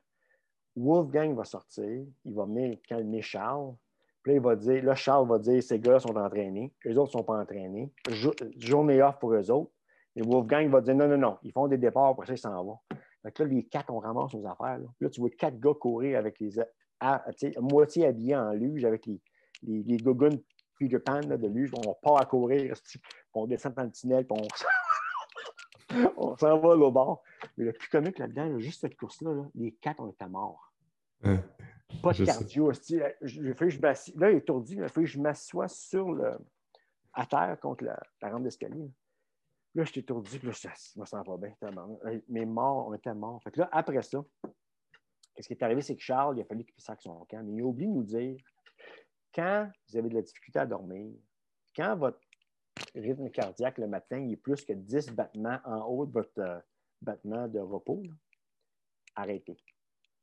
Wolfgang 0.75 1.35
va 1.35 1.45
sortir, 1.45 2.05
il 2.25 2.35
va 2.35 2.45
calmer 2.87 3.21
Charles. 3.21 3.73
Puis 4.21 4.33
là, 4.33 4.37
il 4.37 4.43
va 4.43 4.55
dire, 4.55 4.83
là, 4.83 4.95
Charles 4.95 5.27
va 5.27 5.39
dire, 5.39 5.63
ces 5.63 5.79
gars 5.79 5.99
sont 5.99 6.15
entraînés, 6.15 6.73
eux 6.85 6.97
autres 6.97 7.15
ne 7.15 7.19
sont 7.19 7.23
pas 7.23 7.39
entraînés. 7.39 7.91
journée 8.57 9.01
off 9.01 9.17
pour 9.19 9.33
eux 9.33 9.51
autres. 9.51 9.71
Et 10.15 10.21
Wolfgang 10.21 10.69
va 10.69 10.81
dire, 10.81 10.95
non, 10.95 11.07
non, 11.07 11.17
non, 11.17 11.37
ils 11.43 11.51
font 11.51 11.67
des 11.67 11.77
départs, 11.77 12.07
après 12.07 12.27
ça, 12.27 12.33
ils 12.33 12.37
s'en 12.37 12.63
vont. 12.63 12.79
Donc 13.23 13.39
là, 13.39 13.45
les 13.45 13.63
quatre, 13.65 13.91
on 13.91 13.99
ramasse 13.99 14.33
nos 14.33 14.45
affaires. 14.45 14.79
Là, 14.99 15.09
tu 15.09 15.21
vois 15.21 15.29
quatre 15.29 15.59
gars 15.59 15.73
courir 15.79 16.19
avec 16.19 16.39
les 16.39 16.59
à, 16.99 17.25
moitié 17.61 18.05
habillés 18.05 18.35
en 18.35 18.51
luge, 18.51 18.83
avec 18.83 19.05
les, 19.05 19.21
les, 19.63 19.83
les 19.83 19.97
gougounes 19.97 20.41
Peter 20.79 20.97
là, 21.05 21.37
de 21.37 21.47
lui. 21.47 21.69
On 21.73 21.93
part 21.93 22.21
à 22.21 22.25
courir, 22.25 22.73
on 23.33 23.47
descend 23.47 23.73
dans 23.73 23.83
le 23.83 23.91
tunnel, 23.91 24.25
puis 24.25 24.37
on, 24.39 24.47
s'en 25.89 26.59
va 26.59 26.69
au 26.69 26.91
bord. 26.91 27.23
Mais 27.57 27.65
le 27.65 27.73
plus 27.73 27.89
comique 27.89 28.19
là-dedans, 28.19 28.59
juste 28.59 28.81
cette 28.81 28.97
course-là, 28.97 29.45
les 29.55 29.73
quatre 29.73 30.01
ont 30.01 30.09
été 30.09 30.25
morts. 30.25 30.73
Pas 31.21 32.13
de 32.13 32.25
cardio. 32.25 32.71
Je, 32.71 33.13
je 33.21 34.19
là, 34.19 34.31
il 34.31 34.35
est 34.35 34.37
étourdi, 34.37 34.75
il 34.75 34.83
a 34.83 34.89
fallu 34.89 35.07
que 35.07 35.11
je 35.11 35.19
m'assoie 35.19 35.67
sur 35.67 36.11
le, 36.11 36.37
à 37.13 37.25
terre 37.25 37.57
contre 37.59 37.83
la, 37.83 37.99
rampe 38.21 38.43
d'escalier. 38.43 38.91
Là, 39.75 39.83
j'étais 39.83 39.99
étourdi, 40.01 40.39
puis 40.39 40.47
là, 40.47 40.53
je 40.53 40.99
me 40.99 41.05
sens 41.05 41.25
pas 41.25 41.37
bien. 41.37 41.53
Mes 42.27 42.45
morts 42.45 42.87
ont 42.87 42.93
été 42.93 43.13
morts. 43.13 43.41
Fait 43.43 43.51
que 43.51 43.59
là, 43.59 43.69
après 43.71 44.01
ça, 44.01 44.23
ce 45.39 45.47
qui 45.47 45.53
est 45.53 45.63
arrivé, 45.63 45.81
c'est 45.81 45.95
que 45.95 46.01
Charles, 46.01 46.37
il 46.37 46.41
a 46.41 46.45
fallu 46.45 46.65
qu'il 46.65 46.81
sac 46.81 47.01
son 47.01 47.25
camp. 47.25 47.43
Mais 47.43 47.53
il 47.53 47.61
a 47.61 47.65
oublié 47.65 47.87
de 47.87 47.93
nous 47.93 48.03
dire 48.03 48.39
quand 49.33 49.69
vous 49.87 49.97
avez 49.97 50.09
de 50.09 50.15
la 50.15 50.21
difficulté 50.21 50.59
à 50.59 50.65
dormir, 50.65 51.13
quand 51.75 51.95
votre 51.95 52.19
rythme 52.95 53.29
cardiaque 53.29 53.77
le 53.77 53.87
matin 53.87 54.17
il 54.17 54.33
est 54.33 54.37
plus 54.37 54.63
que 54.65 54.73
10 54.73 55.11
battements 55.11 55.59
en 55.65 55.81
haut 55.81 56.05
de 56.05 56.11
votre 56.11 56.39
euh, 56.39 56.59
battement 57.01 57.47
de 57.47 57.59
repos, 57.59 58.03
arrêtez. 59.15 59.57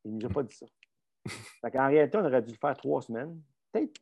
Il 0.03 0.15
ne 0.15 0.21
nous 0.21 0.25
a 0.27 0.29
pas 0.29 0.43
dit 0.43 0.55
ça. 0.55 0.65
en 1.63 1.87
réalité, 1.87 2.17
on 2.17 2.25
aurait 2.25 2.41
dû 2.41 2.51
le 2.51 2.57
faire 2.57 2.75
trois 2.77 3.01
semaines, 3.01 3.41
peut-être 3.71 3.99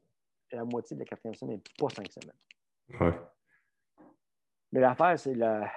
la 0.52 0.66
moitié 0.66 0.96
de 0.96 1.02
la 1.02 1.06
quatrième 1.06 1.36
semaine, 1.36 1.58
mais 1.58 1.74
pas 1.78 1.90
cinq 1.90 2.12
semaines. 2.12 3.16
Mais 4.72 4.82
l'affaire, 4.82 5.18
c'est 5.18 5.36
la, 5.36 5.72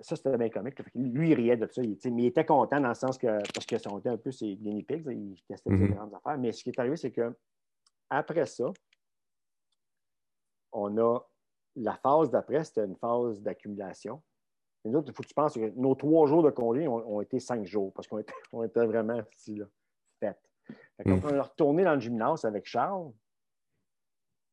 ça, 0.00 0.14
c'était 0.14 0.36
bien 0.36 0.50
comique. 0.50 0.78
Lui, 0.94 1.30
il 1.30 1.34
riait 1.34 1.56
de 1.56 1.66
ça. 1.72 1.82
Il, 1.82 1.98
mais 2.12 2.22
il 2.22 2.26
était 2.26 2.44
content 2.44 2.80
dans 2.80 2.88
le 2.88 2.94
sens 2.94 3.16
que, 3.16 3.26
parce 3.26 3.66
que 3.66 3.78
ça 3.78 3.90
était 3.98 4.10
un 4.10 4.18
peu 4.18 4.30
ses 4.30 4.56
guinea 4.56 4.82
pigs, 4.82 5.06
il 5.06 5.42
testait 5.48 5.70
des 5.70 5.76
mm-hmm. 5.76 5.94
grandes 5.94 6.14
affaires. 6.14 6.38
Mais 6.38 6.52
ce 6.52 6.62
qui 6.62 6.70
est 6.70 6.78
arrivé, 6.78 6.96
c'est 6.96 7.10
que 7.10 7.34
après 8.10 8.44
ça, 8.46 8.70
on 10.72 10.98
a 10.98 11.20
la 11.76 11.96
phase 11.96 12.30
d'après, 12.30 12.64
c'était 12.64 12.84
une 12.84 12.96
phase 12.96 13.40
d'accumulation. 13.40 14.22
Nous 14.84 14.98
autres, 14.98 15.10
il 15.10 15.14
faut 15.14 15.22
que 15.22 15.28
tu 15.28 15.34
penses 15.34 15.54
que 15.54 15.70
nos 15.76 15.94
trois 15.94 16.26
jours 16.26 16.42
de 16.42 16.50
congé 16.50 16.88
ont, 16.88 17.20
été 17.20 17.38
cinq 17.38 17.64
jours 17.64 17.92
parce 17.92 18.08
qu'on 18.08 18.18
était, 18.18 18.32
on 18.52 18.64
était 18.64 18.84
vraiment 18.84 19.20
ici, 19.36 19.56
là, 19.56 19.66
fait. 20.18 20.38
Quand 21.04 21.16
mm. 21.16 21.20
on 21.24 21.34
est 21.34 21.40
retourné 21.40 21.84
dans 21.84 21.94
le 21.94 22.00
gymnase 22.00 22.44
avec 22.44 22.66
Charles, 22.66 23.12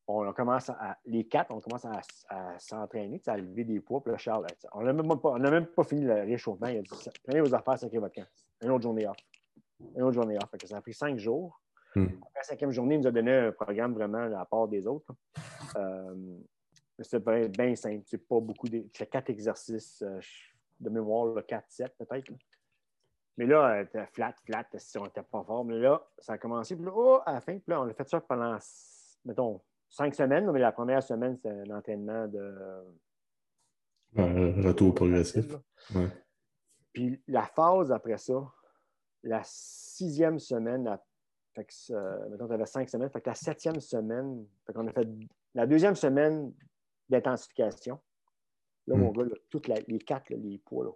on 0.06 0.32
commence 0.32 0.70
à, 0.70 0.98
les 1.04 1.24
quatre, 1.24 1.52
on 1.52 1.60
commence 1.60 1.84
à, 1.84 2.58
s'entraîner, 2.58 3.20
à 3.26 3.36
lever 3.36 3.64
des 3.64 3.80
poids. 3.80 4.02
Puis 4.02 4.12
là, 4.12 4.18
Charles, 4.18 4.46
on 4.72 4.82
n'a 4.82 4.92
même, 4.92 5.20
pas, 5.20 5.38
même 5.38 5.66
pas 5.66 5.84
fini 5.84 6.02
le 6.02 6.14
réchauffement. 6.14 6.66
Il 6.66 6.78
a 6.78 6.82
dit 6.82 6.88
prenez 7.24 7.40
vos 7.40 7.54
affaires, 7.54 7.78
cinquième 7.78 8.02
votre 8.02 8.14
camp. 8.14 8.26
Une 8.62 8.70
autre 8.70 8.82
journée 8.82 9.06
off. 9.06 9.16
Une 9.94 10.02
autre 10.02 10.14
journée 10.14 10.36
off. 10.36 10.50
ça 10.64 10.76
a 10.76 10.80
pris 10.80 10.94
cinq 10.94 11.18
jours. 11.18 11.60
Hmm. 11.94 12.04
Après 12.04 12.38
la 12.38 12.42
cinquième 12.42 12.70
journée, 12.70 12.96
il 12.96 13.00
nous 13.00 13.06
a 13.06 13.12
donné 13.12 13.32
un 13.32 13.52
programme 13.52 13.94
vraiment 13.94 14.18
à 14.18 14.28
la 14.28 14.44
part 14.44 14.68
des 14.68 14.86
autres. 14.86 15.12
Euh, 15.76 16.38
C'était 17.02 17.48
bien 17.48 17.74
simple. 17.76 18.02
C'est 18.06 18.26
pas 18.26 18.40
beaucoup. 18.40 18.68
De... 18.68 18.84
C'est 18.92 19.08
quatre 19.08 19.30
exercices 19.30 20.02
euh, 20.02 20.20
de 20.78 20.90
mémoire, 20.90 21.34
4-7 21.36 21.90
peut-être. 21.98 22.30
Mais 23.36 23.46
là, 23.46 23.80
était 23.80 24.06
flat, 24.06 24.34
flat, 24.44 24.66
si 24.76 24.98
on 24.98 25.04
n'était 25.04 25.22
pas 25.22 25.42
fort. 25.42 25.64
Mais 25.64 25.78
là, 25.78 26.02
ça 26.18 26.34
a 26.34 26.38
commencé. 26.38 26.76
Puis 26.76 26.84
là, 26.84 26.92
oh, 26.94 27.20
à 27.24 27.34
la 27.34 27.40
fin, 27.40 27.54
puis 27.54 27.70
là, 27.70 27.80
on 27.80 27.88
a 27.88 27.94
fait 27.94 28.08
ça 28.08 28.20
pendant, 28.20 28.58
mettons, 29.24 29.60
cinq 29.88 30.14
semaines, 30.14 30.50
mais 30.50 30.60
la 30.60 30.72
première 30.72 31.02
semaine, 31.02 31.38
c'est 31.40 31.48
un 31.48 31.70
entraînement 31.70 32.26
de. 32.28 32.54
retour 34.16 34.94
progressif. 34.94 35.56
Puis 36.92 37.22
la 37.28 37.46
phase 37.46 37.92
après 37.92 38.18
ça, 38.18 38.52
la 39.22 39.40
sixième 39.44 40.38
semaine, 40.38 40.84
la, 40.84 41.02
fait 41.54 41.64
que, 41.64 42.28
mettons, 42.30 42.46
tu 42.46 42.54
avais 42.54 42.66
cinq 42.66 42.88
semaines, 42.88 43.10
fait 43.10 43.20
que 43.20 43.30
la 43.30 43.34
septième 43.34 43.80
semaine, 43.80 44.46
fait 44.66 44.72
qu'on 44.72 44.86
a 44.86 44.92
fait 44.92 45.08
la 45.54 45.66
deuxième 45.66 45.96
semaine 45.96 46.52
d'intensification. 47.10 47.98
Là, 48.86 48.96
mon 48.96 49.10
hmm. 49.10 49.28
gars, 49.28 49.34
toutes 49.50 49.68
les 49.68 49.98
quatre, 49.98 50.30
les 50.30 50.58
poids, 50.58 50.94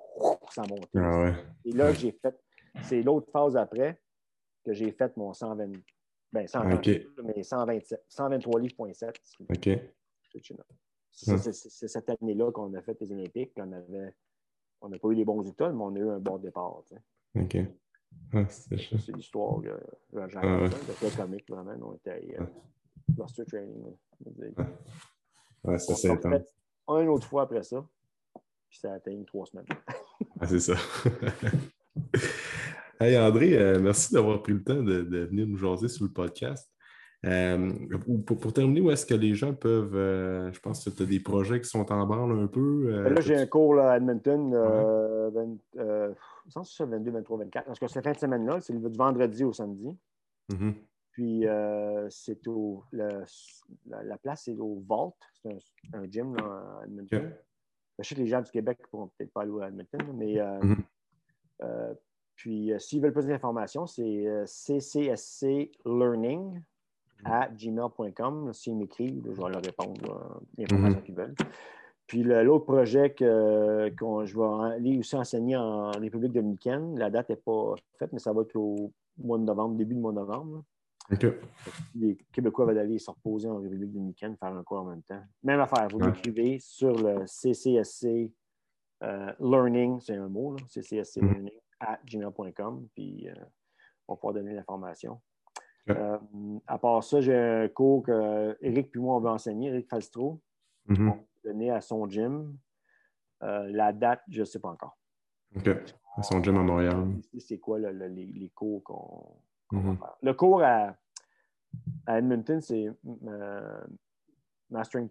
ça 0.51 0.63
montait. 0.63 0.89
Ah 0.97 1.33
Et 1.65 1.73
là, 1.73 1.93
j'ai 1.93 2.13
fait, 2.13 2.35
c'est 2.83 3.03
l'autre 3.03 3.31
phase 3.31 3.57
après 3.57 4.01
que 4.65 4.73
j'ai 4.73 4.91
fait 4.93 5.17
mon 5.17 5.33
120, 5.33 5.73
ben, 6.33 6.47
120, 6.47 6.81
mais 7.23 7.43
127, 7.43 8.05
123 8.09 8.61
livres,7. 8.61 9.15
OK. 9.51 9.69
C'est 11.13 11.89
cette 11.89 12.11
année-là 12.11 12.51
qu'on 12.51 12.73
a 12.75 12.83
fait 12.83 13.01
les 13.01 13.13
Olympiques. 13.13 13.53
On 13.57 13.71
avait, 13.71 14.15
on 14.81 14.89
n'a 14.89 14.99
pas 14.99 15.09
eu 15.09 15.15
les 15.15 15.25
bons 15.25 15.39
résultats, 15.39 15.71
mais 15.71 15.83
on 15.83 15.95
a 15.95 15.99
eu 15.99 16.09
un 16.09 16.19
bon 16.19 16.39
départ. 16.39 16.83
OK. 17.37 17.57
c'est 18.49 19.17
l'histoire 19.17 19.61
de 19.61 19.71
Roger 20.13 20.39
ah, 20.43 20.63
ouais. 20.63 21.11
comique, 21.17 21.49
vraiment. 21.49 21.77
On 21.83 21.95
était 21.95 22.37
euh, 22.41 22.45
Luster 23.17 23.45
Training. 23.45 23.95
Ouais, 25.65 25.79
c'est 25.79 25.95
ça. 25.95 26.09
Un 26.87 27.07
autre 27.07 27.27
fois 27.27 27.43
après 27.43 27.63
ça, 27.63 27.85
puis 28.69 28.79
ça 28.79 28.93
a 28.93 28.97
atteint 28.97 29.23
trois 29.27 29.47
semaines. 29.47 29.67
ah, 30.41 30.47
c'est 30.47 30.61
ça. 30.61 30.75
Hey 33.01 33.19
André, 33.19 33.59
euh, 33.59 33.81
merci 33.81 34.15
d'avoir 34.15 34.41
pris 34.41 34.53
le 34.53 34.63
temps 34.63 34.83
de, 34.83 35.27
venir 35.27 35.47
nous 35.47 35.57
jaser 35.57 35.89
sur 35.89 36.05
le 36.05 36.13
podcast. 36.13 36.71
Euh, 37.27 37.73
pour, 38.25 38.53
terminer, 38.53 38.83
où 38.83 38.91
est-ce 38.91 39.05
que 39.05 39.15
les 39.15 39.35
gens 39.35 39.53
peuvent. 39.53 39.97
Euh, 39.97 40.53
je 40.53 40.61
pense 40.61 40.85
que 40.85 40.91
tu 40.91 41.03
as 41.03 41.07
des 41.07 41.21
projets 41.21 41.61
qui 41.61 41.69
sont 41.69 41.91
en 41.91 42.07
branle 42.07 42.39
un 42.39 42.47
peu. 42.47 43.09
là, 43.09 43.21
j'ai 43.21 43.37
un 43.37 43.47
cours 43.47 43.79
à 43.79 43.97
Edmonton, 43.97 44.55
ouais. 44.55 46.15
22, 46.85 47.11
23, 47.11 47.39
24. 47.39 47.67
Parce 47.67 47.79
que 47.79 47.89
cette 47.89 48.05
fin 48.05 48.13
de 48.13 48.19
semaine-là, 48.19 48.61
c'est 48.61 48.79
du 48.79 48.97
vendredi 48.97 49.43
au 49.43 49.53
samedi. 49.53 49.97
Mm-hmm. 50.53 50.75
Puis, 51.15 51.47
c'est 52.11 52.47
au. 52.47 52.85
la, 52.93 54.19
place, 54.19 54.43
c'est 54.45 54.59
au 54.59 54.83
Vault. 54.87 55.17
C'est 55.43 55.59
un, 55.93 56.11
gym 56.11 56.37
là, 56.37 56.81
à 56.81 56.85
Edmonton. 56.85 57.33
Je 57.99 58.09
sais 58.09 58.15
que 58.15 58.21
les 58.21 58.27
gens 58.27 58.43
du 58.43 58.51
Québec 58.51 58.79
ne 58.81 58.87
pourront 58.89 59.11
peut-être 59.17 59.33
pas 59.33 59.43
aller 59.43 59.53
à 59.63 59.69
Edmonton, 59.69 60.13
mais. 60.15 60.35
Mm-hmm. 60.35 61.97
Puis, 62.37 62.73
euh, 62.73 62.79
s'ils 62.79 63.01
veulent 63.01 63.13
plus 63.13 63.27
d'informations, 63.27 63.87
c'est 63.87 64.27
euh, 64.27 64.45
ccsclearning 64.47 66.61
à 67.25 67.49
gmail.com. 67.49 68.53
S'ils 68.53 68.77
m'écrivent, 68.77 69.23
je 69.25 69.31
vais 69.31 69.51
leur 69.51 69.63
répondre 69.63 70.43
l'information 70.59 70.99
mhm. 70.99 71.05
qu'ils 71.05 71.15
veulent. 71.15 71.35
Puis 72.07 72.23
l'autre 72.23 72.67
projet 72.67 73.15
que, 73.15 73.91
je 73.99 74.37
vais 74.37 74.75
aller 74.75 74.99
aussi 74.99 75.17
enseigner 75.17 75.57
en 75.57 75.91
République 75.93 76.33
dominicaine, 76.33 76.99
la 76.99 77.09
date 77.09 77.31
n'est 77.31 77.37
pas 77.37 77.77
faite, 77.99 78.13
mais 78.13 78.19
ça 78.19 78.35
va 78.35 78.43
être 78.43 78.55
au 78.57 78.93
mois 79.17 79.39
de 79.39 79.45
novembre, 79.45 79.77
début 79.77 79.95
du 79.95 80.01
mois 80.01 80.13
de 80.13 80.19
novembre. 80.19 80.63
Les 81.95 82.17
Québécois 82.33 82.65
vont 82.67 82.79
aller 82.79 82.99
se 82.99 83.11
reposer 83.11 83.49
en 83.49 83.59
République 83.59 83.93
dominicaine, 83.93 84.37
faire 84.37 84.55
un 84.55 84.63
cours 84.63 84.79
en 84.79 84.85
même 84.85 85.03
temps. 85.03 85.23
Même 85.43 85.61
affaire, 85.61 85.89
vous 85.89 86.01
l'écrivez 86.01 86.59
sur 86.59 86.95
le 86.97 87.27
CCSC 87.27 88.33
euh, 89.03 89.33
Learning, 89.39 90.01
c'est 90.01 90.17
un 90.17 90.29
mot, 90.29 90.57
là, 90.57 90.65
CCSC 90.69 91.21
mhm. 91.21 91.29
Learning 91.29 91.61
à 91.81 91.99
gmail.com, 92.07 92.89
puis 92.95 93.29
euh, 93.29 93.35
on 94.09 94.15
va 94.15 94.17
pouvoir 94.17 94.35
donner 94.35 94.55
l'information. 94.55 95.21
Euh, 95.91 96.19
à 96.67 96.79
part 96.79 97.05
ça, 97.05 97.21
j'ai 97.21 97.37
un 97.37 97.69
cours 97.69 98.05
que 98.05 98.57
Eric 98.61 98.91
puis 98.91 99.01
moi, 99.01 99.17
on 99.17 99.21
veut 99.21 99.29
enseigner, 99.29 99.69
Eric 99.69 99.89
Falstro. 99.89 100.41
Mm-hmm. 100.89 101.09
On 101.09 101.11
va 101.11 101.25
donner 101.45 101.71
à 101.71 101.81
son 101.81 102.09
gym. 102.09 102.57
Euh, 103.43 103.69
la 103.71 103.93
date, 103.93 104.23
je 104.29 104.41
ne 104.41 104.45
sais 104.45 104.59
pas 104.59 104.71
encore. 104.71 104.97
OK. 105.57 105.69
À 106.17 106.23
son 106.23 106.43
gym 106.43 106.57
à 106.57 106.63
Montréal. 106.63 107.07
C'est 107.39 107.59
quoi 107.59 107.79
les, 107.79 108.51
cours 108.55 108.83
qu'on 108.85 109.37
mm-hmm. 109.75 109.99
faire. 109.99 110.17
Le 110.23 110.35
cours 110.35 110.63
à, 110.63 110.97
Edmonton, 112.09 112.61
c'est 112.61 112.91
Mastering 114.71 115.09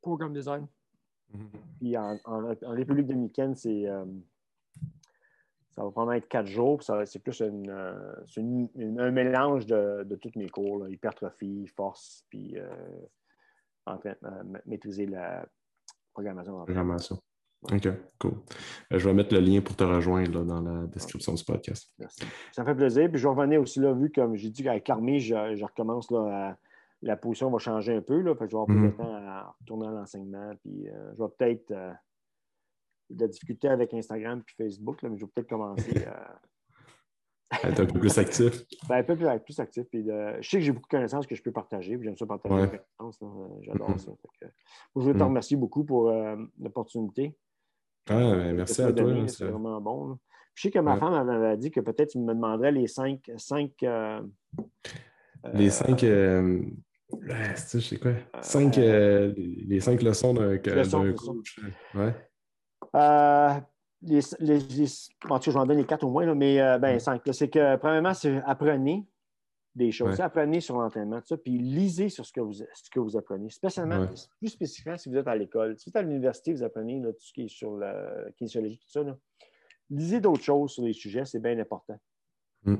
Program 0.00 0.32
Design. 0.32 0.66
Mm-hmm. 1.34 1.60
Puis 1.78 1.96
en, 1.96 2.18
République 2.62 3.06
dominicaine, 3.06 3.54
c'est 3.54 3.86
ça 5.70 5.84
va 5.84 5.90
probablement 5.90 6.16
être 6.16 6.28
quatre 6.28 6.46
jours. 6.46 6.82
C'est 6.82 7.18
plus 7.20 7.40
euh, 7.40 8.14
un 8.98 9.10
mélange 9.10 9.66
de, 9.66 10.04
de 10.04 10.16
tous 10.16 10.32
mes 10.36 10.48
cours, 10.48 10.88
hypertrophie, 10.88 11.66
force, 11.68 12.26
puis 12.28 12.58
euh, 12.58 12.68
maîtriser 14.66 15.06
la 15.06 15.46
programmation. 16.12 16.64
Programmation. 16.64 17.18
OK, 17.62 17.88
cool. 18.18 18.32
Euh, 18.92 18.98
je 18.98 19.06
vais 19.06 19.14
mettre 19.14 19.34
le 19.34 19.40
lien 19.40 19.60
pour 19.60 19.76
te 19.76 19.84
rejoindre 19.84 20.44
dans 20.44 20.62
la 20.62 20.86
description 20.86 21.34
du 21.34 21.44
podcast. 21.44 21.92
Merci. 21.98 22.22
Ça 22.52 22.62
me 22.62 22.68
fait 22.68 22.74
plaisir. 22.74 23.10
Puis 23.10 23.20
je 23.20 23.28
revenais 23.28 23.58
aussi 23.58 23.80
là, 23.80 23.92
vu 23.92 24.10
comme 24.10 24.34
j'ai 24.36 24.50
dit 24.50 24.66
avec 24.68 24.88
l'armée, 24.88 25.20
je, 25.20 25.54
je, 25.54 25.64
recommence 25.64 26.10
là, 26.10 26.56
la 27.02 27.16
position 27.16 27.50
va 27.50 27.58
changer 27.58 27.94
un 27.94 28.00
peu. 28.00 28.20
Là, 28.20 28.34
fait 28.34 28.46
que 28.46 28.50
je 28.50 28.56
vais 28.56 28.62
avoir 28.62 28.66
plus 28.66 28.80
de 28.80 28.92
mm-hmm. 28.92 28.96
temps 28.96 29.14
à 29.14 29.54
retourner 29.60 29.88
à 29.88 29.90
l'enseignement. 29.90 30.52
Puis 30.62 30.86
je 30.86 31.22
vais 31.22 31.28
peut-être 31.38 31.72
de 33.10 33.20
la 33.20 33.28
difficulté 33.28 33.68
avec 33.68 33.92
Instagram 33.92 34.42
et 34.46 34.64
Facebook, 34.64 35.02
mais 35.02 35.16
je 35.16 35.24
vais 35.24 35.30
peut-être 35.34 35.48
commencer 35.48 36.06
à. 36.06 36.40
être 37.64 37.80
un 37.80 37.86
peu 37.86 37.98
plus 37.98 38.16
actif. 38.16 38.64
Ben, 38.88 38.98
un 38.98 39.02
peu 39.02 39.16
plus, 39.16 39.58
actif. 39.58 39.84
Puis 39.90 40.04
je 40.04 40.48
sais 40.48 40.58
que 40.58 40.64
j'ai 40.64 40.72
beaucoup 40.72 40.86
de 40.86 40.96
connaissances 40.96 41.26
que 41.26 41.34
je 41.34 41.42
peux 41.42 41.52
partager. 41.52 41.98
J'aime 42.00 42.16
ça 42.16 42.26
partager 42.26 42.54
mes 42.54 42.78
connaissances. 43.00 43.20
J'adore 43.62 43.98
ça. 43.98 44.12
je 44.40 45.00
veux 45.00 45.12
te 45.12 45.18
mm. 45.18 45.22
remercier 45.22 45.56
beaucoup 45.56 45.84
pour 45.84 46.10
euh, 46.10 46.36
l'opportunité. 46.60 47.36
Ah, 48.10 48.34
ben, 48.34 48.56
merci 48.56 48.82
à 48.82 48.92
toi. 48.92 49.12
C'est 49.28 49.44
vraiment 49.44 49.80
bon. 49.80 50.18
Je 50.54 50.62
sais 50.62 50.70
que 50.70 50.80
ma 50.80 50.96
femme 50.96 51.24
m'avait 51.24 51.56
dit 51.56 51.70
que 51.70 51.80
peut-être 51.80 52.10
tu 52.10 52.18
me 52.18 52.34
demanderais 52.34 52.72
les 52.72 52.88
cinq. 52.88 53.30
cinq 53.36 53.70
euh, 53.84 54.20
les 55.54 55.70
cinq. 55.70 56.02
Euh, 56.02 56.60
sais 57.64 57.96
quoi? 57.98 58.12
Cinq, 58.40 58.78
euh, 58.78 59.32
les 59.36 59.80
cinq 59.80 60.02
leçons 60.02 60.34
d'un 60.34 60.58
coach. 60.58 61.60
Ouais. 61.94 62.14
Euh, 62.96 63.50
les, 64.02 64.20
les, 64.40 64.86
en 65.28 65.38
tout 65.38 65.44
cas, 65.44 65.50
je 65.50 65.50
vais 65.52 65.58
en 65.58 65.66
donner 65.66 65.84
quatre 65.84 66.04
au 66.04 66.10
moins, 66.10 66.26
là, 66.26 66.34
mais 66.34 66.60
euh, 66.60 66.78
ben, 66.78 66.98
cinq. 66.98 67.22
C'est 67.32 67.48
que, 67.48 67.76
premièrement, 67.76 68.14
c'est 68.14 68.42
apprenez 68.44 69.06
des 69.74 69.92
choses. 69.92 70.20
Apprenez 70.20 70.60
sur 70.60 70.78
l'entraînement, 70.78 71.20
puis 71.42 71.58
lisez 71.58 72.08
sur 72.08 72.26
ce 72.26 72.32
que 72.32 72.40
vous, 72.40 72.54
ce 72.54 72.90
que 72.90 73.00
vous 73.00 73.16
apprenez. 73.16 73.50
Spécialement, 73.50 74.06
plus 74.38 74.48
spécifiquement 74.48 74.96
si 74.96 75.08
vous 75.08 75.16
êtes 75.16 75.28
à 75.28 75.36
l'école. 75.36 75.78
Si 75.78 75.86
vous 75.86 75.90
êtes 75.90 75.96
à 75.96 76.02
l'université, 76.02 76.52
vous 76.52 76.62
apprenez 76.62 77.00
tout 77.00 77.14
ce 77.18 77.32
qui 77.32 77.42
est 77.42 77.48
sur 77.48 77.76
la 77.76 78.30
kinésiologie, 78.36 78.78
tout 78.78 78.88
ça. 78.88 79.04
Lisez 79.90 80.20
d'autres 80.20 80.42
choses 80.42 80.72
sur 80.72 80.84
les 80.84 80.92
sujets, 80.92 81.24
c'est 81.24 81.40
bien 81.40 81.58
important. 81.58 81.98
Mm. 82.62 82.76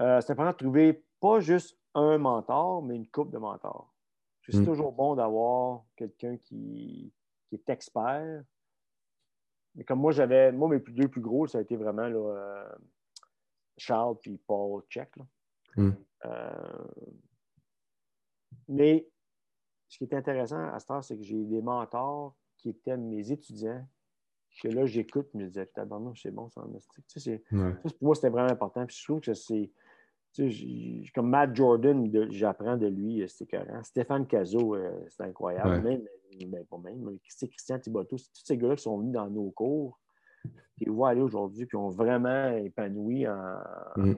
Euh, 0.00 0.20
c'est 0.20 0.32
important 0.32 0.52
de 0.52 0.56
trouver 0.56 1.04
pas 1.20 1.40
juste 1.40 1.78
un 1.94 2.18
mentor, 2.18 2.82
mais 2.82 2.96
une 2.96 3.08
coupe 3.08 3.30
de 3.30 3.38
mentors. 3.38 3.94
C'est 4.48 4.58
mm. 4.58 4.64
toujours 4.64 4.92
bon 4.92 5.14
d'avoir 5.14 5.84
quelqu'un 5.96 6.36
qui, 6.36 7.12
est 7.52 7.70
expert. 7.70 8.42
Mais 9.74 9.84
comme 9.84 10.00
moi, 10.00 10.12
j'avais, 10.12 10.52
moi, 10.52 10.68
mes 10.68 10.78
deux 10.78 11.08
plus 11.08 11.20
gros, 11.20 11.46
ça 11.46 11.58
a 11.58 11.60
été 11.62 11.76
vraiment 11.76 12.08
là, 12.08 12.18
euh, 12.18 12.74
Charles 13.78 14.18
puis 14.20 14.38
Paul 14.46 14.82
Check. 14.90 15.10
Mm. 15.76 15.90
Euh, 16.24 16.84
mais 18.68 19.08
ce 19.88 19.98
qui 19.98 20.04
est 20.04 20.14
intéressant 20.14 20.68
à 20.68 20.78
ce 20.78 20.86
temps, 20.86 21.02
c'est 21.02 21.16
que 21.16 21.22
j'ai 21.22 21.44
des 21.44 21.62
mentors 21.62 22.34
qui 22.56 22.70
étaient 22.70 22.96
mes 22.96 23.30
étudiants, 23.30 23.86
que 24.62 24.68
là, 24.68 24.86
j'écoute, 24.86 25.28
je 25.34 25.38
me 25.38 25.46
disais, 25.46 25.68
c'est 26.14 26.30
bon, 26.30 26.48
en 26.56 26.68
tu 27.08 27.20
sais, 27.20 27.42
Pour 27.50 27.92
moi, 28.00 28.14
c'était 28.14 28.30
vraiment 28.30 28.50
important. 28.50 28.86
Puis 28.86 28.96
je 28.98 29.04
trouve 29.04 29.20
que 29.20 29.34
c'est. 29.34 29.70
Comme 31.14 31.30
Matt 31.30 31.56
Jordan, 31.56 32.30
j'apprends 32.30 32.76
de 32.76 32.86
lui, 32.86 33.22
euh, 33.22 33.26
c'est 33.26 33.46
carré. 33.46 33.70
Stéphane 33.82 34.26
Cazot, 34.26 34.74
euh, 34.74 34.92
c'est 35.08 35.22
incroyable. 35.22 35.80
Même, 35.80 36.02
ben, 36.46 36.64
pas 36.66 36.76
même, 36.76 37.18
Christian 37.24 37.78
Thibodeau, 37.78 38.16
tous 38.18 38.30
ces 38.44 38.58
gars-là 38.58 38.76
qui 38.76 38.82
sont 38.82 38.98
venus 38.98 39.14
dans 39.14 39.30
nos 39.30 39.50
cours, 39.50 39.98
qui 40.76 40.86
voient 40.86 41.10
aller 41.10 41.22
aujourd'hui, 41.22 41.66
puis 41.66 41.76
ont 41.76 41.88
vraiment 41.88 42.50
épanoui 42.56 43.26
en, 43.26 43.56
mm 43.96 44.14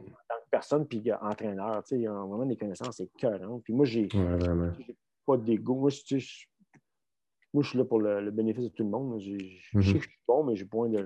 personne 0.51 0.87
puis 0.87 1.03
entraîneur. 1.21 1.83
Ils 1.91 2.09
ont 2.09 2.27
vraiment 2.27 2.47
des 2.47 2.57
connaissances 2.57 3.01
écœurantes. 3.01 3.63
Puis 3.65 3.73
moi, 3.73 3.85
j'ai 3.85 4.09
pas 5.27 5.37
d'ego. 5.37 5.75
Moi, 5.75 5.91
je, 5.91 6.17
moi, 7.53 7.63
je 7.63 7.69
suis 7.69 7.79
là 7.79 7.85
pour 7.85 8.01
le, 8.01 8.31
bénéfice 8.31 8.65
de 8.65 8.69
tout 8.69 8.85
le 8.85 8.91
monde. 8.91 9.21
Je 9.21 9.37
sais 9.37 9.45
mm-hmm. 9.45 9.73
que 9.75 9.81
je 9.81 9.99
suis 9.99 10.19
bon, 10.27 10.45
mais 10.45 10.57
j'ai 10.57 10.65
point 10.65 10.89
de. 10.89 10.99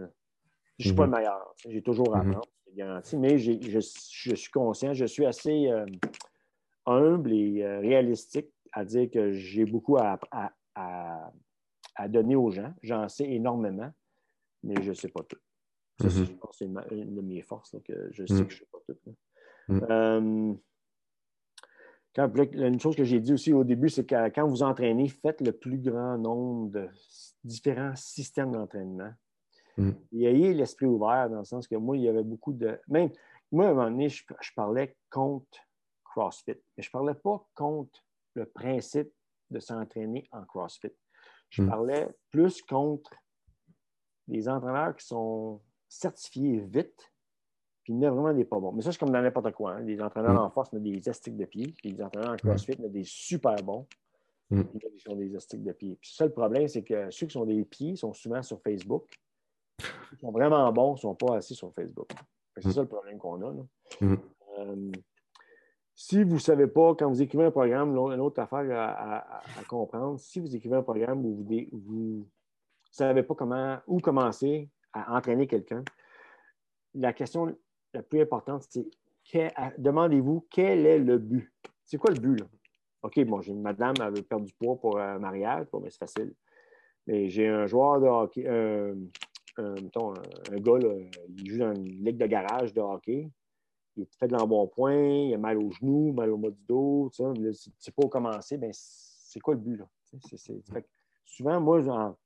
Je 0.79 0.89
ne 0.89 0.89
suis 0.89 0.93
pas 0.95 1.07
le 1.07 1.11
mm-hmm. 1.11 1.17
meilleur. 1.17 1.55
J'ai 1.69 1.83
toujours 1.83 2.15
à 2.17 2.21
mm-hmm. 2.21 2.29
apprendre, 2.29 2.49
c'est 2.67 2.75
garanti. 2.75 3.17
Mais 3.17 3.39
je, 3.39 3.81
suis 3.81 4.51
conscient, 4.51 4.95
je 4.95 5.05
suis 5.05 5.27
assez 5.27 5.69
euh, 5.69 5.87
humble 6.87 7.33
et 7.33 7.63
euh, 7.63 7.81
réalistique 7.81 8.51
à 8.73 8.85
dire 8.85 9.11
que 9.11 9.33
j'ai 9.33 9.67
beaucoup 9.67 9.99
à, 9.99 10.19
à, 10.75 12.09
donner 12.09 12.37
aux 12.37 12.51
gens. 12.51 12.73
J'en 12.83 13.09
sais 13.09 13.31
énormément, 13.31 13.91
mais 14.63 14.83
je 14.83 14.91
ne 14.91 14.95
sais 14.95 15.09
pas 15.09 15.23
tout. 15.23 15.39
C'est 16.53 16.65
une, 16.65 17.15
de 17.15 17.21
mes 17.21 17.43
forces, 17.43 17.77
que 17.85 18.09
je 18.11 18.27
sais 18.27 18.45
que 18.45 18.51
je 18.51 18.57
ne 18.57 18.61
sais 18.61 18.69
pas 18.71 18.79
tout. 18.87 19.17
Mm. 19.69 19.81
Euh, 19.91 20.55
une 22.69 22.81
chose 22.81 22.97
que 22.97 23.05
j'ai 23.05 23.21
dit 23.21 23.33
aussi 23.33 23.53
au 23.53 23.65
début, 23.65 23.89
c'est 23.89 24.05
que 24.05 24.29
quand 24.31 24.47
vous 24.47 24.63
entraînez, 24.63 25.09
faites 25.09 25.41
le 25.41 25.53
plus 25.53 25.79
grand 25.79 26.19
nombre 26.19 26.71
de 26.71 26.89
différents 27.43 27.97
systèmes 27.97 28.53
d'entraînement. 28.53 29.13
Mm. 29.77 29.91
Et 30.13 30.25
ayez 30.25 30.55
l'esprit 30.55 30.87
ouvert 30.87 31.31
dans 31.31 31.39
le 31.39 31.45
sens 31.45 31.67
que 31.67 31.77
moi, 31.77 31.97
il 31.97 32.03
y 32.03 32.09
avait 32.09 32.23
beaucoup 32.23 32.53
de. 32.53 32.79
Même 32.89 33.11
moi, 33.51 33.67
à 33.67 33.71
un 33.71 33.75
moment 33.75 33.91
donné, 33.91 34.09
je, 34.09 34.25
parlais 34.55 34.97
contre 35.11 35.59
CrossFit, 36.05 36.57
mais 36.77 36.83
je 36.83 36.89
ne 36.89 36.93
parlais 36.93 37.15
pas 37.15 37.47
contre 37.55 38.05
le 38.35 38.47
principe 38.47 39.13
de 39.51 39.61
s'entraîner 39.61 40.29
en 40.33 40.45
CrossFit. 40.45 40.93
Je 41.51 41.63
mm. 41.63 41.69
parlais 41.69 42.09
plus 42.31 42.63
contre 42.63 43.11
les 44.29 44.49
entraîneurs 44.49 44.97
qui 44.97 45.07
sont 45.07 45.61
certifiés 45.89 46.61
vite 46.61 47.13
puis 47.83 47.95
il 47.95 48.01
y 48.01 48.07
en 48.07 48.11
a 48.11 48.15
vraiment 48.15 48.33
des 48.33 48.45
pas 48.45 48.61
bons. 48.61 48.73
Mais 48.73 48.83
ça, 48.83 48.93
c'est 48.93 48.99
comme 48.99 49.11
dans 49.11 49.21
n'importe 49.21 49.53
quoi. 49.53 49.73
Hein. 49.73 49.81
Les 49.81 50.01
entraîneurs 50.01 50.35
mm. 50.35 50.39
en 50.39 50.51
force 50.51 50.73
ont 50.73 50.79
des 50.79 51.09
estiques 51.09 51.37
de 51.37 51.45
pied. 51.45 51.75
Puis 51.77 51.91
les 51.91 52.03
entraîneurs 52.03 52.33
en 52.33 52.37
crossfit 52.37 52.77
ont 52.81 52.89
des 52.89 53.05
super 53.05 53.57
bons. 53.57 53.87
Mm. 54.51 54.63
Puis 54.63 54.81
ils 55.05 55.11
ont 55.11 55.17
des 55.17 55.35
estiques 55.35 55.65
de 55.65 55.73
pied. 55.73 55.99
Puis 56.01 56.15
ça, 56.15 56.25
le 56.25 56.33
problème, 56.33 56.69
c'est 56.69 56.83
que 56.83 57.11
ceux 57.11 57.27
qui 57.27 57.33
sont 57.33 57.45
des 57.45 57.65
pieds 57.65 57.97
sont 57.97 58.13
souvent 58.13 58.43
sur 58.43 58.61
Facebook. 58.63 59.07
Ceux 59.81 60.17
qui 60.17 60.21
sont 60.21 60.31
vraiment 60.31 60.71
bons 60.73 60.93
ne 60.93 60.99
sont 60.99 61.15
pas 61.15 61.37
assis 61.37 61.57
sur 61.57 61.73
Facebook. 61.75 62.11
C'est 62.57 62.69
mm. 62.69 62.73
ça 62.73 62.81
le 62.83 62.89
problème 62.89 63.19
qu'on 63.19 63.43
a. 63.43 63.53
Euh, 64.03 64.93
si 65.95 66.23
vous 66.23 66.35
ne 66.35 66.39
savez 66.39 66.69
pas, 66.69 66.95
quand 66.95 67.09
vous 67.09 67.21
écrivez 67.21 67.45
un 67.45 67.51
programme, 67.51 67.91
une 67.97 68.21
autre 68.21 68.41
affaire 68.41 68.65
à, 68.71 69.65
comprendre, 69.69 70.21
si 70.21 70.39
vous 70.39 70.55
écrivez 70.55 70.77
un 70.77 70.83
programme 70.83 71.25
où 71.25 71.35
vous 71.73 72.27
ne 72.93 73.09
savez 73.09 73.23
pas 73.23 73.35
comment, 73.35 73.79
où 73.87 73.99
commencer 74.01 74.69
à 74.93 75.17
entraîner 75.17 75.47
quelqu'un, 75.47 75.85
la 76.95 77.13
question 77.13 77.57
la 77.95 78.03
plus 78.03 78.21
importante, 78.21 78.67
c'est 78.69 78.87
demandez-vous 79.79 80.47
quel 80.51 80.87
est 80.87 80.99
le 80.99 81.19
but. 81.19 81.51
C'est 81.85 81.97
quoi 81.97 82.11
le 82.11 82.21
but? 82.21 82.41
Là? 82.41 82.47
OK, 83.03 83.21
bon, 83.25 83.41
j'ai 83.41 83.53
une 83.53 83.63
madame, 83.63 83.95
elle 84.01 84.15
veut 84.15 84.23
perdre 84.23 84.45
du 84.45 84.53
poids 84.53 84.79
pour 84.79 84.99
un 84.99 85.19
mariage, 85.19 85.67
bon, 85.73 85.81
mais 85.81 85.91
c'est 85.91 85.99
facile. 85.99 86.35
Mais 87.07 87.29
j'ai 87.29 87.49
un 87.49 87.67
joueur 87.67 88.01
de 88.01 88.07
hockey, 88.07 88.45
mettons, 89.59 90.15
un 90.15 90.57
gars, 90.57 90.79
il 91.29 91.51
joue 91.51 91.59
dans 91.59 91.75
une 91.75 92.05
ligue 92.05 92.19
de 92.19 92.27
garage 92.27 92.73
de 92.73 92.81
hockey. 92.81 93.29
Il 93.97 94.07
fait 94.07 94.29
de 94.29 94.33
l'embonpoint, 94.33 94.95
il 94.95 95.35
a 95.35 95.39
mal 95.39 95.59
aux 95.59 95.71
genoux, 95.71 96.13
mal 96.13 96.31
au 96.31 96.39
bas 96.39 96.51
du 96.51 96.63
dos, 96.67 97.11
tu 97.15 97.23
sais, 97.79 97.93
pas 97.93 98.05
où 98.05 98.09
commencer, 98.09 98.57
ben 98.57 98.71
c'est 98.73 99.41
quoi 99.41 99.55
le 99.55 99.61
but? 99.61 99.77
Là? 99.77 99.87
souvent, 101.25 101.61
moi, 101.61 101.81
genre, 101.81 102.17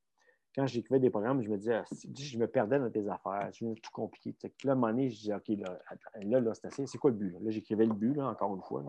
quand 0.56 0.66
j'écrivais 0.66 0.98
des 0.98 1.10
programmes, 1.10 1.42
je 1.42 1.50
me 1.50 1.58
disais, 1.58 1.74
ah, 1.74 1.84
je 2.14 2.38
me 2.38 2.46
perdais 2.46 2.78
dans 2.78 2.90
tes 2.90 3.06
affaires, 3.08 3.50
je 3.52 3.74
tout 3.74 3.90
compliqué. 3.92 4.34
Là, 4.64 4.70
à 4.70 4.72
un 4.72 4.74
moment 4.74 4.88
donné, 4.88 5.10
je 5.10 5.16
disais, 5.16 5.34
OK, 5.34 5.48
là, 5.48 5.78
là, 6.22 6.40
là 6.40 6.54
c'est 6.54 6.66
assez, 6.66 6.86
c'est 6.86 6.96
quoi 6.96 7.10
le 7.10 7.16
but? 7.16 7.36
Là, 7.38 7.50
j'écrivais 7.50 7.84
le 7.84 7.92
but, 7.92 8.14
là, 8.14 8.28
encore 8.28 8.54
une 8.54 8.62
fois. 8.62 8.82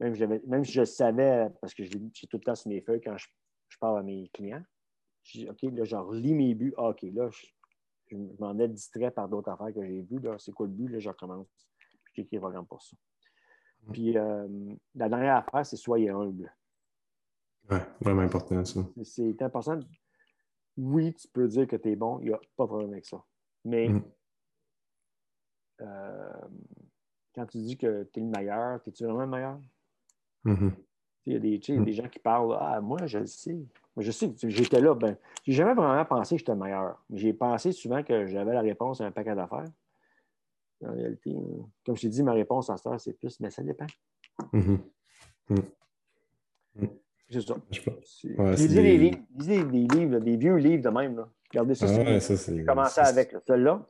Même, 0.00 0.40
même 0.46 0.64
si 0.64 0.72
je 0.72 0.84
savais, 0.84 1.48
parce 1.60 1.72
que 1.74 1.84
j'ai 1.84 2.00
tout 2.28 2.38
le 2.38 2.40
temps 2.40 2.56
sur 2.56 2.68
mes 2.70 2.80
feuilles 2.80 3.00
quand 3.00 3.16
je, 3.16 3.28
parle 3.78 4.00
à 4.00 4.02
mes 4.02 4.28
clients, 4.32 4.64
je 5.22 5.38
dis, 5.40 5.48
OK, 5.48 5.62
là, 5.62 5.84
je 5.84 5.94
relis 5.94 6.34
mes 6.34 6.54
buts. 6.54 6.74
Ah, 6.76 6.88
OK, 6.88 7.02
là, 7.02 7.30
je, 7.30 8.16
m'en 8.40 8.58
ai 8.58 8.66
distrait 8.66 9.12
par 9.12 9.28
d'autres 9.28 9.50
affaires 9.50 9.72
que 9.72 9.84
j'ai 9.84 10.02
vues. 10.02 10.20
C'est 10.38 10.52
quoi 10.52 10.66
le 10.66 10.72
but? 10.72 10.88
Là, 10.88 10.98
je 10.98 11.08
recommence. 11.08 11.46
Puis 12.04 12.14
j'écris 12.16 12.36
le 12.36 12.40
programme 12.40 12.66
pour 12.66 12.82
ça. 12.82 12.96
Mm. 13.86 13.92
Puis 13.92 14.18
euh, 14.18 14.48
la 14.96 15.08
dernière 15.08 15.36
affaire, 15.36 15.64
c'est 15.64 15.76
soyez 15.76 16.10
humble. 16.10 16.52
Oui, 17.70 17.78
vraiment 18.00 18.22
important, 18.22 18.64
ça. 18.64 18.80
C'est 19.04 19.40
important 19.40 19.78
oui, 20.76 21.14
tu 21.14 21.28
peux 21.28 21.46
dire 21.48 21.66
que 21.66 21.76
tu 21.76 21.90
es 21.90 21.96
bon, 21.96 22.18
il 22.20 22.28
n'y 22.28 22.32
a 22.32 22.40
pas 22.56 22.64
de 22.64 22.68
problème 22.68 22.92
avec 22.92 23.06
ça. 23.06 23.22
Mais 23.64 23.88
mm. 23.88 24.02
euh, 25.82 26.32
quand 27.34 27.46
tu 27.46 27.58
dis 27.58 27.76
que 27.76 28.04
tu 28.12 28.20
es 28.20 28.22
le 28.22 28.28
meilleur, 28.28 28.80
es-tu 28.86 29.04
vraiment 29.04 29.20
le 29.20 29.26
meilleur? 29.26 29.60
Mm-hmm. 30.44 30.72
Il 31.26 31.32
y 31.32 31.36
a 31.36 31.38
des, 31.38 31.60
mm. 31.68 31.84
des, 31.84 31.92
gens 31.92 32.08
qui 32.08 32.18
parlent 32.18 32.56
Ah, 32.60 32.80
moi, 32.80 33.06
je 33.06 33.18
le 33.18 33.26
sais. 33.26 33.54
Moi, 33.96 34.04
je 34.04 34.10
sais 34.10 34.30
que 34.32 34.48
j'étais 34.48 34.80
là. 34.80 34.94
Ben, 34.94 35.16
j'ai 35.44 35.52
jamais 35.52 35.74
vraiment 35.74 36.04
pensé 36.04 36.34
que 36.34 36.40
j'étais 36.40 36.52
le 36.52 36.58
meilleur. 36.58 37.02
J'ai 37.10 37.32
pensé 37.32 37.72
souvent 37.72 38.02
que 38.02 38.26
j'avais 38.26 38.52
la 38.52 38.60
réponse 38.60 39.00
à 39.00 39.06
un 39.06 39.12
paquet 39.12 39.34
d'affaires. 39.34 39.70
En 40.84 40.92
réalité, 40.92 41.34
comme 41.86 41.96
je 41.96 42.02
t'ai 42.02 42.08
dit, 42.08 42.22
ma 42.22 42.32
réponse 42.32 42.68
à 42.68 42.76
ça, 42.76 42.98
c'est 42.98 43.14
plus, 43.14 43.40
mais 43.40 43.50
ça 43.50 43.62
dépend. 43.62 43.86
Mm-hmm. 44.52 44.80
C'est 47.30 47.40
ça. 47.40 47.54
lisez, 48.52 48.82
des... 48.82 48.98
livres, 48.98 49.18
lisez 49.36 49.64
des 49.64 49.86
livres, 49.86 50.18
des 50.18 50.36
vieux 50.36 50.56
livres 50.56 50.82
de 50.82 50.88
même. 50.90 51.16
Là. 51.16 51.28
Regardez 51.50 51.74
ça. 51.74 51.86
Ah 51.88 52.18
J'ai 52.18 52.64
commencé 52.64 53.00
avec 53.00 53.34
celui-là. 53.46 53.86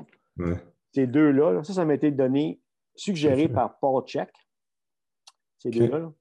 Ces 0.92 1.06
deux-là, 1.06 1.62
ça, 1.64 1.72
ça 1.72 1.84
m'a 1.84 1.94
été 1.94 2.10
donné, 2.10 2.60
suggéré 2.94 3.48
par 3.48 3.78
Paul 3.78 4.04
Check. 4.04 4.30
Ces 5.58 5.70
deux-là. 5.70 6.12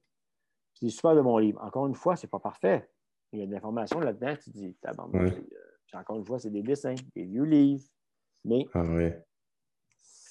C'est 0.74 0.88
super 0.88 1.14
de 1.14 1.20
mon 1.20 1.38
livre. 1.38 1.62
Encore 1.62 1.86
une 1.86 1.94
fois, 1.94 2.16
ce 2.16 2.26
n'est 2.26 2.30
pas 2.30 2.40
parfait. 2.40 2.90
Il 3.32 3.40
y 3.40 3.42
a 3.42 3.46
de 3.46 3.52
l'information 3.52 4.00
là-dedans. 4.00 4.34
Tu 4.42 4.50
dis, 4.50 4.76
ouais. 5.12 5.20
Euh, 5.20 5.98
encore 5.98 6.16
une 6.16 6.24
fois, 6.24 6.38
c'est 6.38 6.50
des 6.50 6.62
dessins, 6.62 6.94
des 7.14 7.24
vieux 7.24 7.44
livres. 7.44 7.84
Mais 8.44 8.66
ah, 8.74 8.82
ouais 8.82 9.24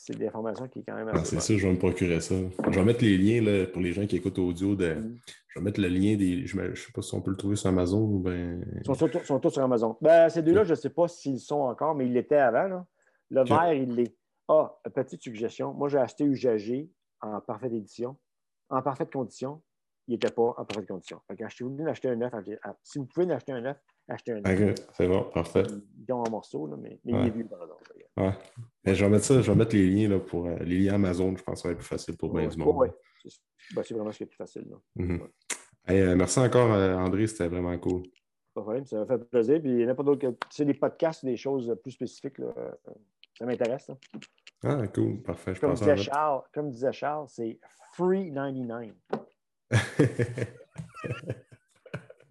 c'est 0.06 0.18
des 0.18 0.28
informations 0.28 0.68
qui 0.68 0.80
est 0.80 0.84
quand 0.84 0.96
même 0.96 1.08
ah, 1.14 1.20
assez. 1.20 1.38
c'est 1.38 1.54
ça, 1.54 1.58
je 1.58 1.66
vais 1.66 1.72
me 1.72 1.80
procurer 1.80 2.20
ça. 2.20 2.36
Je 2.36 2.78
vais 2.78 2.84
mettre 2.84 3.06
les 3.06 3.18
liens 3.18 3.42
là, 3.42 3.66
pour 3.68 3.82
les 3.82 3.94
gens 3.94 4.06
qui 4.06 4.18
écoutent 4.18 4.38
audio. 4.38 4.76
De... 4.76 4.96
Mm. 4.96 5.18
Je 5.48 5.60
vais 5.60 5.64
mettre 5.64 5.80
le 5.80 5.88
lien 5.88 6.18
des. 6.18 6.46
Je 6.46 6.60
ne 6.60 6.76
sais 6.76 6.92
pas 6.92 7.02
si 7.02 7.16
on 7.16 7.22
peut 7.22 7.32
le 7.32 7.38
trouver 7.38 7.56
sur 7.56 7.70
Amazon 7.70 8.02
ou 8.02 8.20
bien. 8.20 8.60
Ils 8.82 8.86
sont, 8.86 8.96
sont, 9.24 9.40
tous 9.40 9.50
sur 9.52 9.64
Amazon. 9.64 9.96
Ben, 10.02 10.28
ces 10.28 10.42
deux-là, 10.42 10.66
je 10.66 10.72
ne 10.72 10.76
sais 10.76 10.90
pas 10.90 11.08
s'ils 11.08 11.40
sont 11.40 11.62
encore, 11.62 11.96
mais 11.96 12.06
ils 12.06 12.12
l'étaient 12.12 12.36
avant. 12.36 12.68
Là. 12.68 12.86
Le 13.30 13.44
vert, 13.46 13.74
il 13.74 13.96
l'est. 13.96 14.14
Ah, 14.50 14.78
petite 14.94 15.24
suggestion. 15.24 15.74
Moi, 15.74 15.88
j'ai 15.88 16.00
acheté 16.00 16.26
UGG 16.26 16.90
en 17.22 17.40
parfaite 17.40 17.72
édition, 17.72 18.18
en 18.70 18.82
parfaite 18.82 19.10
condition. 19.10 19.62
Il 20.10 20.16
n'était 20.16 20.32
pas 20.32 20.54
en 20.58 20.66
parfaite 20.66 20.86
condition. 20.86 21.22
venu 21.30 21.86
d'acheter 21.86 22.10
un 22.10 22.18
neuf, 22.18 22.34
si 22.84 23.00
vous 23.00 23.06
pouvez 23.06 23.26
en 23.26 23.30
acheter 23.30 23.54
un 23.54 23.62
neuf, 23.62 23.78
achetez 24.08 24.34
un 24.34 24.42
neuf. 24.42 24.76
c'est 24.94 25.08
bon, 25.08 25.24
parfait. 25.34 25.64
Ils 26.08 26.14
ont 26.14 26.26
un 26.26 26.30
morceau, 26.30 26.68
là, 26.68 26.76
mais, 26.78 27.00
mais 27.04 27.14
il 27.14 27.28
est 27.28 27.30
vieux, 27.30 27.48
par 27.48 27.62
exemple. 27.62 27.84
Ouais. 28.18 28.34
Mais 28.86 28.96
je 28.96 29.04
vais 29.04 29.12
mettre 29.12 29.26
ça, 29.26 29.42
je 29.42 29.52
vais 29.52 29.58
mettre 29.58 29.76
les 29.76 29.88
liens 29.88 30.10
là, 30.10 30.20
pour 30.20 30.46
euh, 30.46 30.58
les 30.60 30.80
liens 30.80 30.96
Amazon, 30.96 31.36
je 31.36 31.44
pense 31.44 31.56
que 31.56 31.62
ça 31.62 31.68
va 31.68 31.72
être 31.72 31.80
plus 31.80 31.88
facile 31.88 32.16
pour 32.18 32.34
bien 32.34 32.48
du 32.48 32.58
monde. 32.58 32.76
Oui, 32.78 32.90
ben, 33.76 33.84
c'est 33.84 33.94
vraiment 33.94 34.12
ce 34.12 34.18
qui 34.18 34.24
est 34.24 34.28
plus 34.28 34.38
facile. 34.38 34.68
Mm-hmm. 34.98 35.22
Euh, 35.90 36.16
merci 36.16 36.40
encore, 36.40 36.70
André. 36.70 37.28
C'était 37.28 37.48
vraiment 37.48 37.78
cool. 37.80 38.04
Pas 38.54 38.62
de 38.62 38.66
problème, 38.66 38.86
ça 38.86 39.00
m'a 39.00 39.06
fait 39.06 39.18
plaisir. 39.18 39.60
Puis 39.62 39.70
il 39.72 39.78
n'y 39.78 39.86
en 39.86 39.90
a 39.90 39.96
pas 39.96 40.04
d'autres 40.04 40.22
que. 40.22 40.32
Tu 40.32 40.48
sais, 40.52 40.66
des 40.66 40.74
podcasts, 40.74 41.26
des 41.26 41.38
choses 41.38 41.76
plus 41.82 41.92
spécifiques, 41.92 42.38
là, 42.38 42.54
ça 43.38 43.46
m'intéresse. 43.46 43.90
Ah, 44.64 44.88
cool, 44.88 45.22
parfait. 45.22 45.56
Je 45.56 45.60
comme, 45.60 45.74
disait 45.74 45.98
Charles, 45.98 46.42
comme 46.54 46.70
disait 46.70 46.94
Charles, 46.94 47.28
c'est 47.30 47.60
free 47.94 48.32
99. 48.32 48.92